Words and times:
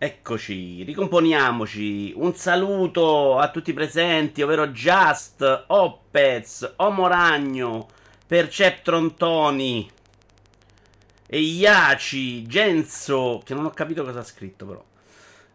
Eccoci, 0.00 0.84
ricomponiamoci. 0.84 2.12
Un 2.14 2.32
saluto 2.36 3.36
a 3.36 3.50
tutti 3.50 3.70
i 3.70 3.72
presenti, 3.72 4.42
ovvero 4.42 4.68
Just, 4.68 5.64
Opez, 5.66 6.74
Omoragno, 6.76 7.88
Perceptron 8.24 9.16
Tony, 9.16 9.90
Eiaci, 11.26 12.46
Genzo, 12.46 13.42
che 13.44 13.54
non 13.54 13.64
ho 13.64 13.70
capito 13.70 14.04
cosa 14.04 14.20
ha 14.20 14.22
scritto 14.22 14.66
però. 14.66 14.84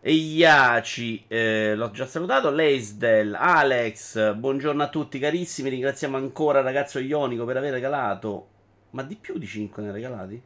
Eiaci, 0.01 1.23
eh, 1.29 1.73
l'ho 1.73 1.91
già 1.91 2.05
salutato, 2.05 2.51
Leisdel, 2.51 3.35
Alex, 3.35 4.33
buongiorno 4.33 4.83
a 4.83 4.89
tutti 4.89 5.19
carissimi, 5.19 5.69
ringraziamo 5.69 6.17
ancora 6.17 6.59
ragazzo 6.59 6.99
Ionico 6.99 7.45
per 7.45 7.55
aver 7.55 7.71
regalato, 7.71 8.47
ma 8.89 9.03
di 9.03 9.15
più 9.15 9.37
di 9.37 9.47
5 9.47 9.81
ne 9.81 9.87
ha 9.87 9.93
regalati? 9.93 10.41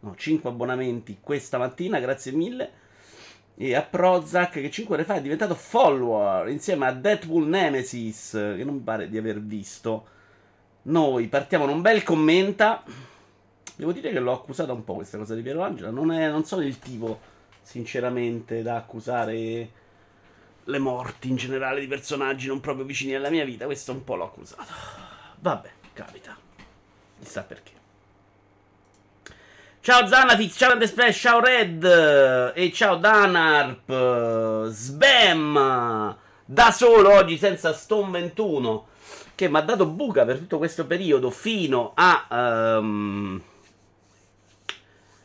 No, 0.00 0.14
5 0.14 0.48
abbonamenti 0.48 1.18
questa 1.20 1.58
mattina, 1.58 1.98
grazie 1.98 2.32
mille. 2.32 2.70
E 3.56 3.74
a 3.74 3.82
Prozac 3.82 4.52
che 4.52 4.70
5 4.70 4.94
ore 4.94 5.04
fa 5.04 5.16
è 5.16 5.20
diventato 5.20 5.56
follower 5.56 6.48
insieme 6.48 6.86
a 6.86 6.92
Deadpool 6.92 7.48
Nemesis, 7.48 8.30
che 8.30 8.62
non 8.62 8.84
pare 8.84 9.08
di 9.08 9.18
aver 9.18 9.40
visto. 9.40 10.06
Noi 10.82 11.26
partiamo 11.26 11.64
con 11.64 11.74
un 11.74 11.82
bel 11.82 12.04
commenta. 12.04 12.84
Devo 13.74 13.92
dire 13.92 14.10
che 14.10 14.20
l'ho 14.20 14.32
accusata 14.32 14.72
un 14.72 14.84
po' 14.84 14.94
questa 14.94 15.18
cosa 15.18 15.34
di 15.34 15.42
Piero 15.42 15.62
Angela. 15.62 15.90
Non, 15.90 16.12
è, 16.12 16.30
non 16.30 16.44
sono 16.44 16.62
il 16.62 16.78
tipo, 16.78 17.18
sinceramente, 17.60 18.62
da 18.62 18.76
accusare 18.76 19.70
le 20.64 20.78
morti 20.78 21.28
in 21.28 21.36
generale 21.36 21.80
di 21.80 21.86
personaggi 21.86 22.46
non 22.46 22.60
proprio 22.60 22.84
vicini 22.84 23.14
alla 23.14 23.30
mia 23.30 23.44
vita. 23.44 23.64
Questo 23.64 23.90
un 23.92 24.04
po' 24.04 24.14
l'ho 24.14 24.24
accusato. 24.24 24.72
Vabbè, 25.40 25.70
capita. 25.92 26.36
Chissà 27.18 27.42
perché. 27.42 27.77
Ciao 29.80 30.06
Zanafix, 30.06 30.56
ciao 30.58 30.72
Andespress, 30.72 31.18
ciao 31.18 31.40
Red 31.40 32.52
e 32.54 32.72
ciao 32.72 32.96
Danarp, 32.96 34.66
Sbam, 34.68 36.16
da 36.44 36.70
solo 36.72 37.12
oggi 37.12 37.38
senza 37.38 37.72
Stone 37.72 38.10
21 38.10 38.86
che 39.34 39.48
mi 39.48 39.56
ha 39.56 39.60
dato 39.62 39.86
buca 39.86 40.24
per 40.24 40.38
tutto 40.38 40.58
questo 40.58 40.84
periodo 40.84 41.30
fino 41.30 41.92
a... 41.94 42.78
Um, 42.78 43.40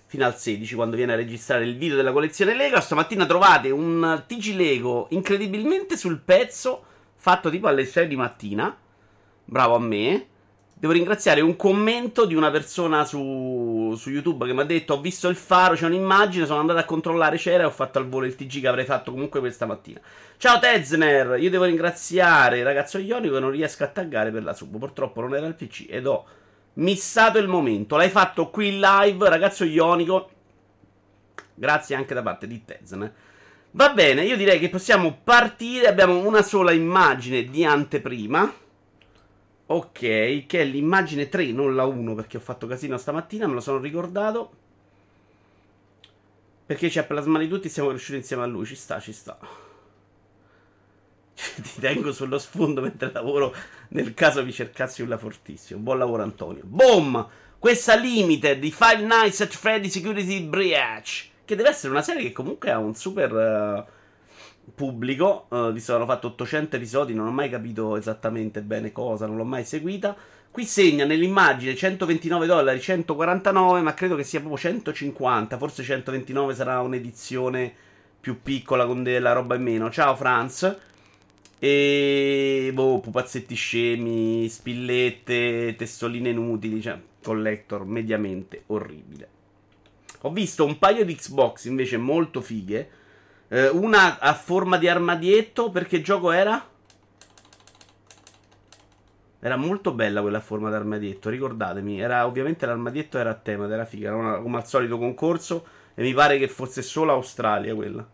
fino 0.05 0.25
al 0.25 0.37
16 0.37 0.75
quando 0.75 0.95
viene 0.95 1.13
a 1.13 1.17
registrare 1.17 1.65
il 1.65 1.75
video 1.75 1.97
della 1.97 2.11
collezione 2.11 2.55
Lego. 2.55 2.79
Stamattina 2.79 3.25
trovate 3.25 3.71
un 3.71 4.23
TG 4.27 4.55
Lego 4.55 5.07
incredibilmente 5.09 5.97
sul 5.97 6.19
pezzo, 6.19 6.83
fatto 7.15 7.49
tipo 7.49 7.67
alle 7.67 7.85
6 7.85 8.07
di 8.07 8.15
mattina. 8.15 8.77
Bravo 9.43 9.75
a 9.75 9.79
me. 9.79 10.27
Devo 10.83 10.95
ringraziare 10.95 11.39
un 11.39 11.55
commento 11.55 12.25
di 12.25 12.35
una 12.35 12.51
persona 12.51 13.05
su, 13.05 13.95
su 13.97 14.09
YouTube 14.09 14.45
che 14.45 14.51
mi 14.51 14.59
ha 14.59 14.65
detto: 14.65 14.95
Ho 14.95 14.99
visto 14.99 15.29
il 15.29 15.37
faro, 15.37 15.75
c'è 15.75 15.85
un'immagine. 15.85 16.45
Sono 16.45 16.59
andato 16.59 16.79
a 16.79 16.83
controllare, 16.83 17.37
c'era. 17.37 17.63
E 17.63 17.67
ho 17.67 17.71
fatto 17.71 17.99
al 17.99 18.09
volo 18.09 18.25
il 18.25 18.35
TG 18.35 18.59
che 18.59 18.67
avrei 18.67 18.83
fatto 18.83 19.11
comunque 19.11 19.39
questa 19.39 19.65
mattina. 19.65 20.01
Ciao 20.35 20.59
Tezner, 20.59 21.39
io 21.39 21.49
devo 21.49 21.63
ringraziare 21.63 22.57
il 22.57 22.65
ragazzo 22.65 22.97
Ionico 22.97 23.35
che 23.35 23.39
non 23.39 23.51
riesco 23.51 23.85
a 23.85 23.87
taggare 23.87 24.29
per 24.29 24.43
la 24.43 24.51
sub. 24.51 24.77
Purtroppo 24.77 25.21
non 25.21 25.33
era 25.33 25.47
il 25.47 25.55
PC 25.55 25.85
ed 25.87 26.05
ho 26.05 26.25
missato 26.73 27.37
il 27.37 27.47
momento. 27.47 27.95
L'hai 27.95 28.09
fatto 28.09 28.49
qui 28.49 28.73
in 28.73 28.81
live, 28.81 29.29
ragazzo 29.29 29.63
Ionico. 29.63 30.29
Grazie 31.53 31.95
anche 31.95 32.13
da 32.13 32.21
parte 32.21 32.45
di 32.45 32.61
Tezner. 32.65 33.13
Va 33.71 33.93
bene, 33.93 34.25
io 34.25 34.35
direi 34.35 34.59
che 34.59 34.67
possiamo 34.67 35.17
partire. 35.23 35.87
Abbiamo 35.87 36.27
una 36.27 36.41
sola 36.41 36.73
immagine 36.73 37.45
di 37.45 37.63
anteprima. 37.63 38.62
Ok, 39.65 39.99
che 39.99 40.45
è 40.49 40.63
l'immagine 40.65 41.29
3, 41.29 41.51
non 41.51 41.75
la 41.75 41.85
1 41.85 42.15
perché 42.15 42.37
ho 42.37 42.41
fatto 42.41 42.67
casino 42.67 42.97
stamattina, 42.97 43.47
me 43.47 43.53
lo 43.53 43.61
sono 43.61 43.77
ricordato. 43.79 44.51
Perché 46.65 46.89
c'è 46.89 47.05
plasmati 47.05 47.47
tutti 47.47 47.69
siamo 47.69 47.89
cresciuti 47.89 48.17
insieme 48.17 48.43
a 48.43 48.45
lui, 48.45 48.65
ci 48.65 48.75
sta, 48.75 48.99
ci 48.99 49.13
sta. 49.13 49.37
Ti 51.33 51.79
tengo 51.79 52.11
sullo 52.11 52.37
sfondo 52.37 52.81
mentre 52.81 53.11
lavoro 53.11 53.53
nel 53.89 54.13
caso 54.13 54.43
vi 54.43 54.51
cercassi 54.51 55.01
una 55.01 55.17
fortissimo. 55.17 55.79
Buon 55.79 55.97
lavoro 55.97 56.23
Antonio. 56.23 56.63
Boom! 56.65 57.27
Questa 57.57 57.95
limited 57.95 58.59
di 58.59 58.71
Five 58.71 59.01
Nights 59.01 59.41
at 59.41 59.53
Freddy 59.53 59.89
Security 59.89 60.41
Breach. 60.41 61.29
Che 61.45 61.55
deve 61.55 61.69
essere 61.69 61.91
una 61.91 62.01
serie 62.01 62.23
che 62.23 62.31
comunque 62.31 62.69
ha 62.69 62.77
un 62.77 62.95
super... 62.95 63.31
Uh, 63.31 64.01
pubblico. 64.73 65.45
Uh, 65.49 65.71
visto 65.71 65.91
che 65.91 65.97
hanno 65.97 66.07
fatto 66.07 66.27
800 66.27 66.75
episodi, 66.75 67.13
non 67.13 67.27
ho 67.27 67.31
mai 67.31 67.49
capito 67.49 67.95
esattamente 67.97 68.61
bene 68.61 68.91
cosa, 68.91 69.25
non 69.25 69.37
l'ho 69.37 69.45
mai 69.45 69.63
seguita. 69.63 70.15
Qui 70.49 70.65
segna 70.65 71.05
nell'immagine 71.05 71.75
129 71.75 72.45
dollari, 72.45 72.79
149, 72.79 73.81
ma 73.81 73.93
credo 73.93 74.15
che 74.15 74.23
sia 74.23 74.39
proprio 74.39 74.59
150. 74.59 75.57
Forse 75.57 75.83
129 75.83 76.53
sarà 76.53 76.79
un'edizione 76.81 77.73
più 78.19 78.41
piccola 78.41 78.85
con 78.85 79.01
della 79.01 79.33
roba 79.33 79.55
in 79.55 79.63
meno. 79.63 79.89
Ciao 79.89 80.15
Franz. 80.15 80.77
E 81.57 82.71
boh, 82.73 82.99
pupazzetti 82.99 83.55
scemi, 83.55 84.47
spillette, 84.49 85.75
testoline 85.75 86.29
inutili, 86.29 86.81
cioè 86.81 86.99
collector 87.23 87.85
mediamente 87.85 88.63
orribile. 88.67 89.29
Ho 90.21 90.31
visto 90.31 90.65
un 90.65 90.77
paio 90.77 91.03
di 91.03 91.15
Xbox 91.15 91.65
invece 91.65 91.97
molto 91.97 92.41
fighe 92.41 92.89
eh, 93.53 93.69
una 93.69 94.17
a 94.17 94.33
forma 94.33 94.77
di 94.77 94.87
armadietto. 94.87 95.69
Perché 95.69 96.01
gioco 96.01 96.31
era? 96.31 96.69
Era 99.39 99.55
molto 99.57 99.93
bella 99.93 100.21
quella 100.21 100.39
forma 100.39 100.69
di 100.69 100.75
armadietto. 100.75 101.29
Ricordatemi. 101.29 102.01
Era, 102.01 102.25
ovviamente 102.25 102.65
l'armadietto 102.65 103.19
era 103.19 103.29
a 103.29 103.35
tema, 103.35 103.71
era 103.71 103.85
figa. 103.85 104.07
Era 104.07 104.17
una, 104.17 104.37
come 104.39 104.57
al 104.57 104.65
solito 104.65 104.97
concorso. 104.97 105.65
E 105.93 106.01
mi 106.01 106.13
pare 106.13 106.39
che 106.39 106.47
fosse 106.47 106.81
solo 106.81 107.11
Australia 107.11 107.75
quella. 107.75 108.09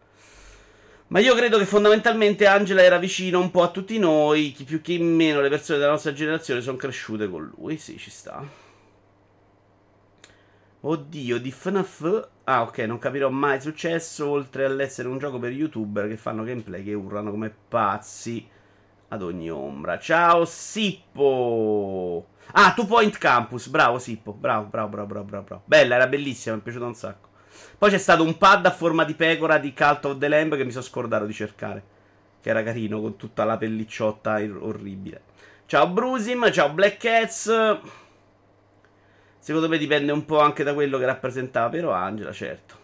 Ma 1.08 1.20
io 1.20 1.34
credo 1.36 1.58
che 1.58 1.66
fondamentalmente 1.66 2.46
Angela 2.46 2.84
era 2.84 2.98
vicino 2.98 3.40
un 3.40 3.50
po' 3.50 3.64
a 3.64 3.70
tutti 3.70 3.98
noi. 3.98 4.52
Chi 4.52 4.66
più 4.66 4.82
chi 4.82 5.00
meno, 5.00 5.40
le 5.40 5.50
persone 5.50 5.80
della 5.80 5.92
nostra 5.92 6.12
generazione 6.12 6.60
sono 6.60 6.76
cresciute 6.76 7.30
con 7.30 7.50
lui. 7.56 7.78
Sì, 7.78 7.98
ci 7.98 8.12
sta. 8.12 8.46
Oddio, 10.82 11.40
di 11.40 11.52
FNAF. 11.52 12.28
Ah, 12.52 12.64
ok, 12.64 12.80
non 12.80 12.98
capirò 12.98 13.30
mai 13.30 13.62
successo. 13.62 14.28
Oltre 14.28 14.66
all'essere 14.66 15.08
un 15.08 15.20
gioco 15.20 15.38
per 15.38 15.52
youtuber 15.52 16.08
che 16.08 16.18
fanno 16.18 16.44
gameplay 16.44 16.84
che 16.84 16.96
urlano 16.96 17.30
come 17.30 17.54
pazzi 17.68 18.44
ad 19.10 19.22
ogni 19.22 19.52
ombra. 19.52 20.00
Ciao, 20.00 20.46
Sippo. 20.46 22.30
Ah, 22.54 22.74
Two 22.74 22.88
Point 22.88 23.20
Campus. 23.20 23.68
Bravo, 23.68 24.00
Sippo. 24.00 24.34
Bravo, 24.34 24.66
bravo, 24.66 24.88
bravo, 24.90 25.06
bravo, 25.06 25.26
bravo. 25.44 25.62
Bella, 25.66 25.94
era 25.94 26.08
bellissima, 26.08 26.56
mi 26.56 26.62
è 26.62 26.64
piaciuta 26.64 26.86
un 26.88 26.96
sacco. 26.96 27.28
Poi 27.78 27.92
c'è 27.92 28.00
stato 28.00 28.24
un 28.24 28.36
pad 28.40 28.66
a 28.66 28.72
forma 28.72 29.04
di 29.04 29.14
pecora 29.14 29.60
di 29.60 29.72
Cult 29.72 30.06
of 30.06 30.18
the 30.18 30.28
Lamb 30.28 30.56
che 30.58 30.66
mi 30.66 30.72
sono 30.72 30.84
scordato 30.84 31.28
di 31.28 31.34
cercare. 31.34 31.84
Che 32.42 32.50
era 32.50 32.64
carino, 32.64 33.00
con 33.00 33.16
tutta 33.16 33.44
la 33.44 33.58
pellicciotta 33.58 34.42
orribile. 34.60 35.22
Ciao, 35.68 35.88
Brusim. 35.88 36.52
Ciao, 36.52 36.72
Black 36.72 36.98
Cats. 36.98 37.78
Secondo 39.50 39.68
me 39.68 39.80
dipende 39.80 40.12
un 40.12 40.26
po' 40.26 40.40
anche 40.40 40.64
da 40.64 40.76
quello 40.76 41.00
che 41.00 41.08
rappresentava 41.08 41.70
Piero 41.70 41.92
Angela, 41.92 42.32
certo. 42.32 42.76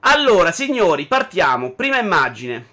Allora, 0.00 0.52
signori, 0.52 1.06
partiamo. 1.06 1.72
Prima 1.72 1.98
immagine. 1.98 2.66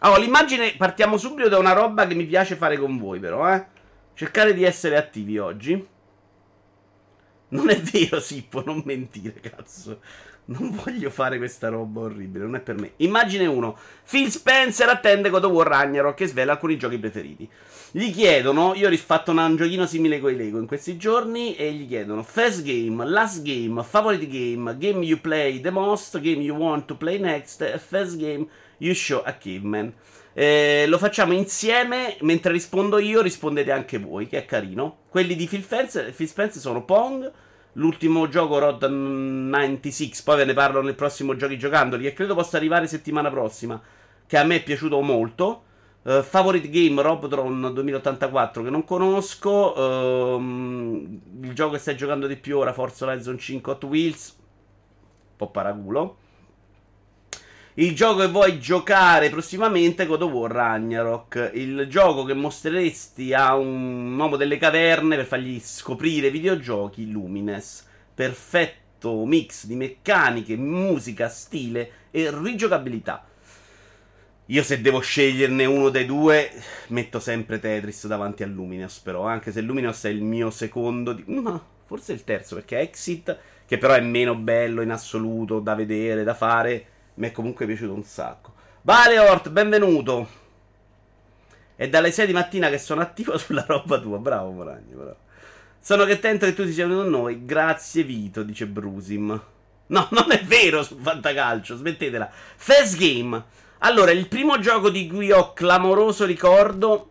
Allora, 0.00 0.20
l'immagine 0.20 0.76
partiamo 0.76 1.16
subito 1.16 1.48
da 1.48 1.56
una 1.56 1.72
roba 1.72 2.06
che 2.06 2.14
mi 2.14 2.26
piace 2.26 2.56
fare 2.56 2.76
con 2.76 2.98
voi, 2.98 3.18
però, 3.20 3.50
eh. 3.50 3.64
Cercare 4.12 4.52
di 4.52 4.64
essere 4.64 4.98
attivi 4.98 5.38
oggi. 5.38 5.88
Non 7.48 7.70
è 7.70 7.80
vero, 7.80 8.20
Sippo, 8.20 8.62
non 8.62 8.82
mentire, 8.84 9.40
cazzo. 9.40 9.98
Non 10.50 10.70
voglio 10.82 11.10
fare 11.10 11.36
questa 11.36 11.68
roba 11.68 12.00
orribile, 12.00 12.44
non 12.44 12.54
è 12.54 12.60
per 12.60 12.78
me. 12.78 12.92
Immagine 12.96 13.44
1. 13.44 13.78
Phil 14.08 14.30
Spencer 14.30 14.88
attende 14.88 15.28
God 15.28 15.44
of 15.44 15.52
War 15.52 15.66
Ragnarok 15.66 16.14
che 16.14 16.26
svela 16.26 16.52
alcuni 16.52 16.78
giochi 16.78 16.96
preferiti. 16.96 17.46
Gli 17.90 18.10
chiedono, 18.10 18.74
io 18.74 18.86
ho 18.86 18.90
rifatto 18.90 19.30
un 19.30 19.56
giochino 19.56 19.84
simile 19.84 20.20
con 20.20 20.32
i 20.32 20.36
Lego 20.36 20.58
in 20.58 20.66
questi 20.66 20.96
giorni 20.96 21.54
e 21.54 21.72
gli 21.72 21.86
chiedono 21.86 22.22
First 22.22 22.62
game, 22.62 23.04
last 23.04 23.42
game, 23.42 23.82
favorite 23.82 24.26
game, 24.26 24.78
game 24.78 25.04
you 25.04 25.20
play 25.20 25.60
the 25.60 25.70
most, 25.70 26.18
game 26.18 26.42
you 26.42 26.56
want 26.56 26.86
to 26.86 26.96
play 26.96 27.18
next, 27.18 27.76
first 27.76 28.16
game 28.16 28.46
you 28.78 28.94
show 28.94 29.20
a 29.22 29.34
caveman. 29.34 29.92
Eh, 30.32 30.86
lo 30.88 30.96
facciamo 30.96 31.34
insieme, 31.34 32.16
mentre 32.20 32.52
rispondo 32.52 32.98
io 32.98 33.20
rispondete 33.20 33.70
anche 33.70 33.98
voi, 33.98 34.26
che 34.26 34.38
è 34.38 34.44
carino. 34.46 35.00
Quelli 35.10 35.36
di 35.36 35.46
Phil 35.46 35.62
Spencer, 35.62 36.10
Phil 36.10 36.28
Spencer 36.28 36.60
sono 36.62 36.84
Pong, 36.84 37.30
l'ultimo 37.72 38.28
gioco 38.28 38.58
Rod 38.58 38.84
96, 38.84 40.22
poi 40.24 40.36
ve 40.36 40.44
ne 40.44 40.54
parlo 40.54 40.82
nel 40.82 40.94
prossimo 40.94 41.36
giochi 41.36 41.58
giocandoli, 41.58 42.02
che 42.02 42.12
credo 42.12 42.34
possa 42.34 42.56
arrivare 42.56 42.86
settimana 42.86 43.30
prossima, 43.30 43.80
che 44.26 44.36
a 44.36 44.44
me 44.44 44.56
è 44.56 44.62
piaciuto 44.62 45.00
molto. 45.00 45.62
Uh, 46.02 46.22
favorite 46.22 46.70
game 46.70 47.02
Robotron 47.02 47.72
2084 47.74 48.62
che 48.62 48.70
non 48.70 48.84
conosco. 48.84 49.78
Uh, 49.78 51.20
il 51.42 51.52
gioco 51.52 51.72
che 51.72 51.78
stai 51.78 51.96
giocando 51.96 52.26
di 52.26 52.36
più 52.36 52.56
ora, 52.56 52.72
Forza 52.72 53.04
Horizon 53.04 53.38
5 53.38 53.72
Hot 53.72 53.84
Wheels. 53.84 54.36
Un 54.38 55.36
po' 55.36 55.50
paraculo. 55.50 56.16
Il 57.78 57.94
gioco 57.94 58.22
che 58.22 58.28
vuoi 58.28 58.58
giocare 58.58 59.30
prossimamente 59.30 60.02
è 60.02 60.06
God 60.06 60.22
of 60.22 60.32
War 60.32 60.50
Ragnarok. 60.50 61.52
Il 61.54 61.86
gioco 61.88 62.24
che 62.24 62.34
mostreresti 62.34 63.32
a 63.32 63.54
un 63.54 64.18
uomo 64.18 64.34
delle 64.34 64.56
caverne 64.56 65.14
per 65.14 65.26
fargli 65.26 65.60
scoprire 65.60 66.32
videogiochi 66.32 67.08
Lumines. 67.08 67.86
Perfetto 68.12 69.24
mix 69.24 69.66
di 69.66 69.76
meccaniche, 69.76 70.56
musica, 70.56 71.28
stile 71.28 71.90
e 72.10 72.36
rigiocabilità. 72.36 73.24
Io 74.46 74.62
se 74.64 74.80
devo 74.80 74.98
sceglierne 74.98 75.64
uno 75.64 75.90
dei 75.90 76.04
due, 76.04 76.50
metto 76.88 77.20
sempre 77.20 77.60
Tetris 77.60 78.08
davanti 78.08 78.42
a 78.42 78.46
Luminous, 78.46 78.98
però, 78.98 79.22
anche 79.22 79.52
se 79.52 79.60
Luminous 79.60 80.02
è 80.02 80.08
il 80.08 80.24
mio 80.24 80.50
secondo... 80.50 81.12
Di... 81.12 81.22
No, 81.26 81.64
forse 81.84 82.12
il 82.12 82.24
terzo, 82.24 82.56
perché 82.56 82.80
Exit, 82.80 83.38
che 83.64 83.78
però 83.78 83.94
è 83.94 84.00
meno 84.00 84.34
bello 84.34 84.82
in 84.82 84.90
assoluto, 84.90 85.60
da 85.60 85.76
vedere, 85.76 86.24
da 86.24 86.34
fare, 86.34 86.86
mi 87.18 87.28
è 87.28 87.32
comunque 87.32 87.66
piaciuto 87.66 87.92
un 87.92 88.04
sacco. 88.04 88.54
Vale 88.82 89.18
Hort, 89.18 89.50
benvenuto! 89.50 90.46
È 91.74 91.88
dalle 91.88 92.12
6 92.12 92.26
di 92.26 92.32
mattina 92.32 92.70
che 92.70 92.78
sono 92.78 93.00
attivo 93.00 93.36
sulla 93.38 93.64
roba 93.66 93.98
tua, 93.98 94.18
bravo 94.18 94.50
Moragno, 94.50 94.96
bravo. 94.96 95.16
Sono 95.80 96.06
contento 96.06 96.46
che 96.46 96.54
tu 96.54 96.64
ti 96.64 96.72
sia 96.72 96.86
venuto 96.86 97.08
con 97.08 97.20
noi, 97.20 97.44
grazie 97.44 98.04
Vito, 98.04 98.42
dice 98.42 98.66
Brusim. 98.66 99.40
No, 99.86 100.08
non 100.10 100.30
è 100.30 100.42
vero 100.44 100.82
su 100.82 100.96
Fantacalcio, 100.96 101.76
smettetela. 101.76 102.30
Fast 102.30 102.96
Game. 102.96 103.44
Allora, 103.78 104.12
il 104.12 104.28
primo 104.28 104.58
gioco 104.60 104.88
di 104.88 105.08
cui 105.08 105.30
ho 105.32 105.52
clamoroso 105.52 106.24
ricordo 106.24 107.10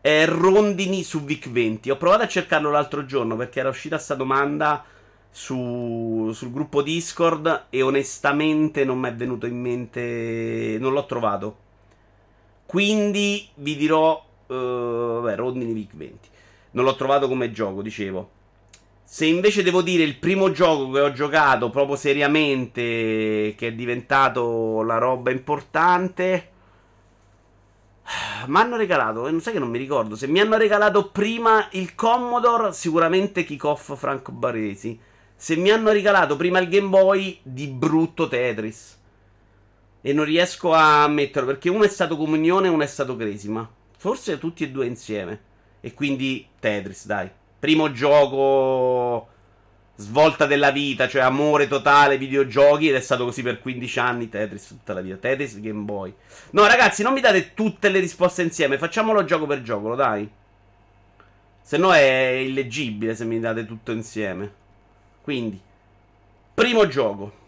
è 0.00 0.26
Rondini 0.26 1.04
su 1.04 1.24
Vic 1.24 1.48
20. 1.48 1.90
Ho 1.90 1.96
provato 1.96 2.22
a 2.24 2.28
cercarlo 2.28 2.70
l'altro 2.70 3.04
giorno 3.04 3.36
perché 3.36 3.60
era 3.60 3.68
uscita 3.68 3.96
questa 3.96 4.14
domanda 4.14 4.84
su, 5.32 6.30
sul 6.34 6.52
gruppo 6.52 6.82
Discord 6.82 7.64
e 7.70 7.80
onestamente 7.80 8.84
non 8.84 8.98
mi 8.98 9.08
è 9.08 9.14
venuto 9.14 9.46
in 9.46 9.58
mente, 9.58 10.76
non 10.78 10.92
l'ho 10.92 11.06
trovato. 11.06 11.56
Quindi 12.66 13.48
vi 13.54 13.76
dirò, 13.76 14.24
uh, 14.46 14.54
vabbè, 14.54 15.36
Rondini 15.36 15.72
Vic 15.72 15.94
20. 15.94 16.28
Non 16.72 16.84
l'ho 16.84 16.94
trovato 16.94 17.28
come 17.28 17.50
gioco, 17.50 17.82
dicevo. 17.82 18.30
Se 19.02 19.26
invece 19.26 19.62
devo 19.62 19.82
dire 19.82 20.04
il 20.04 20.16
primo 20.16 20.52
gioco 20.52 20.90
che 20.90 21.00
ho 21.00 21.12
giocato 21.12 21.70
proprio 21.70 21.96
seriamente, 21.96 23.54
che 23.56 23.68
è 23.68 23.72
diventato 23.72 24.82
la 24.82 24.98
roba 24.98 25.30
importante, 25.30 26.50
mi 28.46 28.56
hanno 28.56 28.76
regalato, 28.76 29.26
e 29.26 29.30
non 29.30 29.40
sai 29.40 29.54
che 29.54 29.58
non 29.58 29.68
mi 29.68 29.78
ricordo, 29.78 30.16
se 30.16 30.26
mi 30.26 30.40
hanno 30.40 30.56
regalato 30.56 31.10
prima 31.10 31.68
il 31.72 31.94
Commodore, 31.94 32.72
sicuramente 32.72 33.44
Kickoff 33.44 33.96
Franco 33.96 34.32
Baresi. 34.32 34.98
Se 35.42 35.56
mi 35.56 35.70
hanno 35.70 35.90
regalato 35.90 36.36
prima 36.36 36.60
il 36.60 36.68
Game 36.68 36.86
Boy, 36.86 37.40
di 37.42 37.66
brutto 37.66 38.28
Tetris. 38.28 38.96
E 40.00 40.12
non 40.12 40.24
riesco 40.24 40.72
a 40.72 41.08
metterlo 41.08 41.48
perché 41.48 41.68
uno 41.68 41.82
è 41.82 41.88
stato 41.88 42.16
Comunione 42.16 42.68
e 42.68 42.70
uno 42.70 42.84
è 42.84 42.86
stato 42.86 43.16
Cresima. 43.16 43.68
Forse 43.98 44.38
tutti 44.38 44.62
e 44.62 44.70
due 44.70 44.86
insieme. 44.86 45.40
E 45.80 45.94
quindi 45.94 46.46
Tetris, 46.60 47.06
dai. 47.06 47.28
Primo 47.58 47.90
gioco 47.90 49.30
svolta 49.96 50.46
della 50.46 50.70
vita, 50.70 51.08
cioè 51.08 51.22
amore 51.22 51.66
totale, 51.66 52.18
videogiochi, 52.18 52.90
ed 52.90 52.94
è 52.94 53.00
stato 53.00 53.24
così 53.24 53.42
per 53.42 53.60
15 53.60 53.98
anni 53.98 54.28
Tetris 54.28 54.68
tutta 54.68 54.92
la 54.92 55.00
vita. 55.00 55.16
Tetris 55.16 55.60
Game 55.60 55.82
Boy. 55.82 56.14
No, 56.50 56.68
ragazzi, 56.68 57.02
non 57.02 57.14
mi 57.14 57.20
date 57.20 57.52
tutte 57.52 57.88
le 57.88 57.98
risposte 57.98 58.42
insieme, 58.42 58.78
facciamolo 58.78 59.24
gioco 59.24 59.46
per 59.46 59.62
gioco, 59.62 59.96
dai. 59.96 60.30
Se 61.60 61.76
no 61.78 61.92
è 61.92 62.28
illeggibile 62.46 63.16
se 63.16 63.24
mi 63.24 63.40
date 63.40 63.66
tutto 63.66 63.90
insieme. 63.90 64.60
Quindi, 65.22 65.60
primo 66.54 66.86
gioco. 66.88 67.40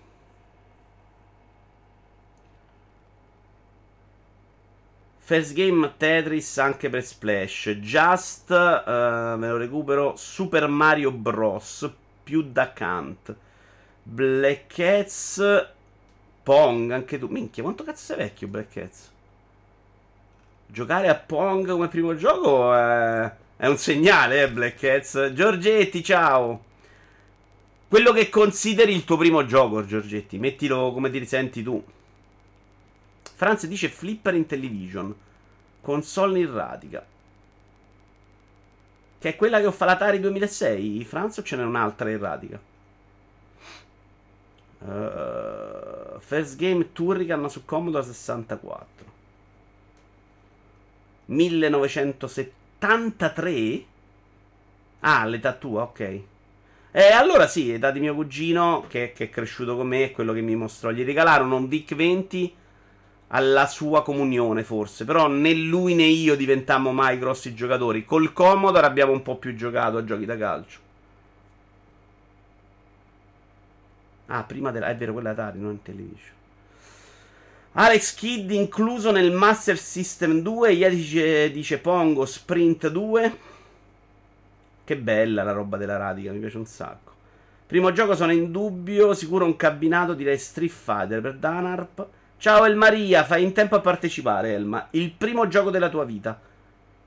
First 5.18 5.54
game 5.54 5.94
Tetris 5.96 6.58
anche 6.58 6.90
per 6.90 7.02
Splash. 7.02 7.70
Just, 7.80 8.50
uh, 8.50 9.38
me 9.38 9.48
lo 9.48 9.56
recupero. 9.56 10.14
Super 10.16 10.68
Mario 10.68 11.10
Bros. 11.10 11.90
Più 12.22 12.42
da 12.42 12.72
Kant. 12.72 13.34
Black 14.02 14.66
Cats. 14.66 15.66
Pong, 16.42 16.90
anche 16.90 17.18
tu. 17.18 17.28
Minchia, 17.28 17.62
quanto 17.62 17.84
cazzo 17.84 18.04
sei 18.04 18.16
vecchio 18.18 18.48
Black 18.48 18.74
Cats? 18.74 19.10
Giocare 20.66 21.08
a 21.08 21.14
Pong 21.14 21.66
come 21.70 21.88
primo 21.88 22.14
gioco 22.14 22.74
è, 22.74 23.32
è 23.56 23.66
un 23.66 23.78
segnale, 23.78 24.42
eh, 24.42 24.50
Black 24.50 24.78
Cats. 24.78 25.32
Giorgetti, 25.32 26.04
ciao. 26.04 26.72
Quello 27.88 28.12
che 28.12 28.28
consideri 28.28 28.94
il 28.94 29.04
tuo 29.04 29.16
primo 29.16 29.44
gioco, 29.44 29.84
Giorgetti. 29.84 30.38
Mettilo 30.38 30.92
come 30.92 31.10
ti 31.10 31.18
risenti 31.18 31.62
tu. 31.62 31.82
Franz 33.34 33.66
dice 33.66 33.88
Flipper 33.88 34.34
in 34.34 34.46
television. 34.46 35.12
Console 35.80 36.38
in 36.38 36.52
radica. 36.52 37.04
Che 39.18 39.28
è 39.28 39.36
quella 39.36 39.60
che 39.60 39.66
ho 39.66 39.72
fatto 39.72 39.92
l'Atari 39.92 40.20
2006, 40.20 41.04
Franz, 41.04 41.38
o 41.38 41.42
ce 41.42 41.56
n'è 41.56 41.62
un'altra 41.62 42.10
in 42.10 42.18
radica? 42.18 42.60
Uh, 44.80 46.20
first 46.20 46.56
Game 46.56 46.92
Turrican 46.92 47.48
su 47.48 47.64
Commodore 47.64 48.04
64. 48.04 49.12
1973? 51.26 53.84
Ah, 55.00 55.24
l'età 55.24 55.54
tua, 55.54 55.84
ok. 55.84 56.22
Eh, 56.96 57.10
allora 57.10 57.48
sì, 57.48 57.72
età 57.72 57.90
di 57.90 57.98
mio 57.98 58.14
cugino, 58.14 58.84
che, 58.88 59.10
che, 59.12 59.24
è 59.24 59.28
cresciuto 59.28 59.74
con 59.74 59.88
me, 59.88 60.04
è 60.04 60.10
quello 60.12 60.32
che 60.32 60.42
mi 60.42 60.54
mostrò. 60.54 60.92
Gli 60.92 61.04
regalarono 61.04 61.56
un 61.56 61.66
VIC 61.66 61.92
20 61.96 62.54
alla 63.28 63.66
sua 63.66 64.04
comunione, 64.04 64.62
forse. 64.62 65.04
Però 65.04 65.26
né 65.26 65.52
lui 65.54 65.96
né 65.96 66.04
io 66.04 66.36
diventammo 66.36 66.92
mai 66.92 67.18
grossi 67.18 67.52
giocatori. 67.52 68.04
Col 68.04 68.32
Commodore 68.32 68.86
abbiamo 68.86 69.10
un 69.10 69.22
po' 69.22 69.38
più 69.38 69.56
giocato 69.56 69.96
a 69.96 70.04
giochi 70.04 70.24
da 70.24 70.36
calcio. 70.36 70.78
Ah, 74.26 74.44
prima 74.44 74.70
della. 74.70 74.86
È 74.86 74.96
vero, 74.96 75.14
quella 75.14 75.30
Atari, 75.30 75.58
non 75.58 75.82
television. 75.82 76.32
Alex 77.72 78.14
Kidd 78.14 78.52
incluso 78.52 79.10
nel 79.10 79.32
Master 79.32 79.76
System 79.76 80.42
2. 80.42 80.72
Ieri 80.72 80.94
dice, 80.94 81.50
dice 81.50 81.78
Pongo 81.78 82.24
Sprint 82.24 82.86
2. 82.86 83.52
Che 84.84 84.96
bella 84.98 85.42
la 85.42 85.52
roba 85.52 85.78
della 85.78 85.96
radica, 85.96 86.30
mi 86.30 86.38
piace 86.38 86.58
un 86.58 86.66
sacco. 86.66 87.12
Primo 87.66 87.90
gioco 87.92 88.14
sono 88.14 88.32
in 88.32 88.52
dubbio, 88.52 89.14
sicuro 89.14 89.46
un 89.46 89.56
cabinato, 89.56 90.12
direi 90.12 90.36
Street 90.36 90.70
Fighter 90.70 91.22
per 91.22 91.36
Danarp. 91.36 92.06
Ciao 92.36 92.66
El 92.66 92.76
Maria, 92.76 93.24
fai 93.24 93.42
in 93.42 93.54
tempo 93.54 93.76
a 93.76 93.80
partecipare, 93.80 94.52
Elma. 94.52 94.88
Il 94.90 95.10
primo 95.12 95.48
gioco 95.48 95.70
della 95.70 95.88
tua 95.88 96.04
vita. 96.04 96.38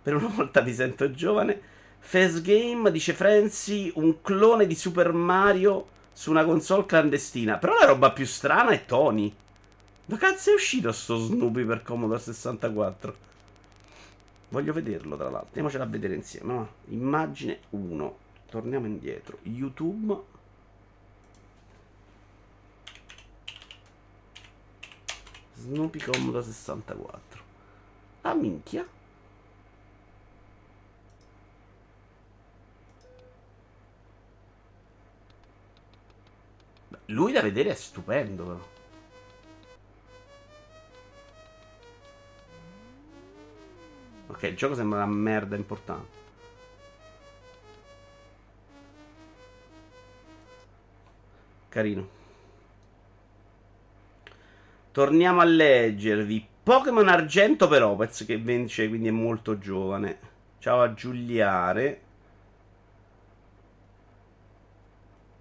Per 0.01 0.15
una 0.15 0.31
volta 0.35 0.61
mi 0.61 0.73
sento 0.73 1.11
giovane. 1.11 1.61
Face 1.99 2.41
Game, 2.41 2.89
dice 2.89 3.13
Frenzy, 3.13 3.91
un 3.95 4.21
clone 4.21 4.65
di 4.65 4.73
Super 4.73 5.13
Mario 5.13 5.87
su 6.11 6.31
una 6.31 6.45
console 6.45 6.87
clandestina. 6.87 7.57
Però 7.57 7.77
la 7.77 7.85
roba 7.85 8.11
più 8.11 8.25
strana 8.25 8.71
è 8.71 8.85
Tony. 8.85 9.31
Da 10.03 10.17
cazzo 10.17 10.49
è 10.49 10.53
uscito 10.55 10.91
sto 10.91 11.17
Snoopy 11.17 11.63
per 11.63 11.83
Commodore 11.83 12.19
64? 12.21 13.15
Voglio 14.49 14.71
vederlo, 14.73 15.17
tra 15.17 15.29
l'altro. 15.29 15.47
Andiamocela 15.47 15.83
a 15.83 15.87
vedere 15.87 16.15
insieme. 16.15 16.53
No? 16.53 16.69
Immagine 16.85 17.59
1. 17.71 18.17
Torniamo 18.49 18.85
indietro. 18.85 19.39
YouTube. 19.43 20.35
Snoopy 25.55 25.99
Comodo 25.99 26.41
64. 26.41 27.41
Ah, 28.21 28.33
minchia. 28.33 28.87
Lui 37.07 37.31
da 37.31 37.41
vedere 37.41 37.71
è 37.71 37.75
stupendo, 37.75 38.43
però. 38.43 38.76
Ok, 44.37 44.43
il 44.43 44.55
gioco 44.55 44.75
sembra 44.75 45.03
una 45.03 45.11
merda 45.11 45.55
importante. 45.55 46.15
Carino. 51.69 52.07
Torniamo 54.91 55.41
a 55.41 55.43
leggervi. 55.43 56.47
Pokémon 56.61 57.07
Argento 57.07 57.67
per 57.67 57.81
Opez, 57.81 58.25
che 58.25 58.33
invece 58.33 58.87
quindi 58.89 59.07
è 59.07 59.11
molto 59.11 59.57
giovane. 59.57 60.19
Ciao 60.59 60.83
a 60.83 60.93
Giuliare. 60.93 62.01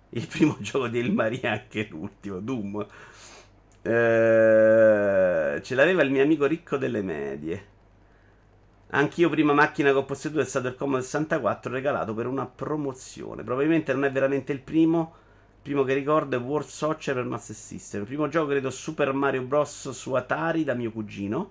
Il 0.09 0.27
primo 0.27 0.57
gioco 0.61 0.89
di 0.89 1.01
Elmaria, 1.01 1.51
anche 1.53 1.87
l'ultimo, 1.91 2.41
Doom. 2.41 2.87
Eh, 3.83 5.61
ce 5.63 5.75
l'aveva 5.75 6.03
il 6.03 6.11
mio 6.11 6.23
amico 6.23 6.47
ricco 6.47 6.79
delle 6.79 7.03
medie. 7.03 7.75
Anch'io 8.89 9.29
prima 9.29 9.53
macchina 9.53 9.91
che 9.91 9.97
ho 9.97 10.05
posseduto 10.05 10.41
è 10.41 10.45
stato 10.45 10.69
il 10.69 10.77
Commodore 10.77 11.03
64 11.03 11.73
regalato 11.73 12.15
per 12.15 12.27
una 12.27 12.47
promozione. 12.47 13.43
Probabilmente 13.43 13.93
non 13.93 14.05
è 14.05 14.13
veramente 14.13 14.53
il 14.53 14.61
primo 14.61 15.25
primo 15.67 15.83
che 15.83 15.95
ricordo 15.95 16.37
è 16.37 16.39
World 16.39 16.69
Soccer 16.69 17.13
per 17.17 17.25
Master 17.25 17.57
System. 17.57 18.03
Il 18.03 18.07
primo 18.07 18.29
gioco 18.29 18.51
credo 18.51 18.71
Super 18.71 19.13
Mario 19.13 19.43
Bros. 19.43 19.91
su 19.91 20.13
Atari 20.13 20.63
da 20.63 20.75
mio 20.75 20.93
cugino. 20.93 21.51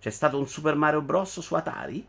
C'è 0.00 0.08
stato 0.08 0.38
un 0.38 0.48
Super 0.48 0.76
Mario 0.76 1.02
Bros. 1.02 1.40
su 1.40 1.54
Atari? 1.54 2.06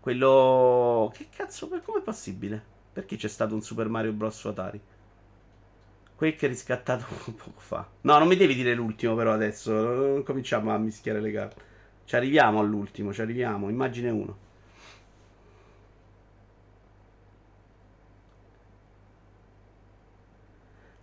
Quello... 0.00 1.12
Che 1.12 1.28
cazzo, 1.28 1.68
come 1.68 1.98
è 1.98 2.02
possibile? 2.02 2.64
Perché 2.94 3.16
c'è 3.16 3.28
stato 3.28 3.54
un 3.54 3.60
Super 3.60 3.90
Mario 3.90 4.12
Bros. 4.12 4.38
su 4.38 4.48
Atari? 4.48 4.80
Quake 6.16 6.46
riscattato 6.46 7.04
un 7.26 7.34
poco 7.34 7.60
fa. 7.60 7.86
No, 8.02 8.18
non 8.18 8.26
mi 8.26 8.36
devi 8.36 8.54
dire 8.54 8.74
l'ultimo 8.74 9.14
però 9.14 9.32
adesso. 9.32 9.72
Non 9.72 10.22
cominciamo 10.22 10.72
a 10.72 10.78
mischiare 10.78 11.20
le 11.20 11.32
carte. 11.32 11.62
Ci 12.04 12.16
arriviamo 12.16 12.60
all'ultimo, 12.60 13.12
ci 13.12 13.20
arriviamo. 13.20 13.68
Immagine 13.68 14.10
1. 14.10 14.36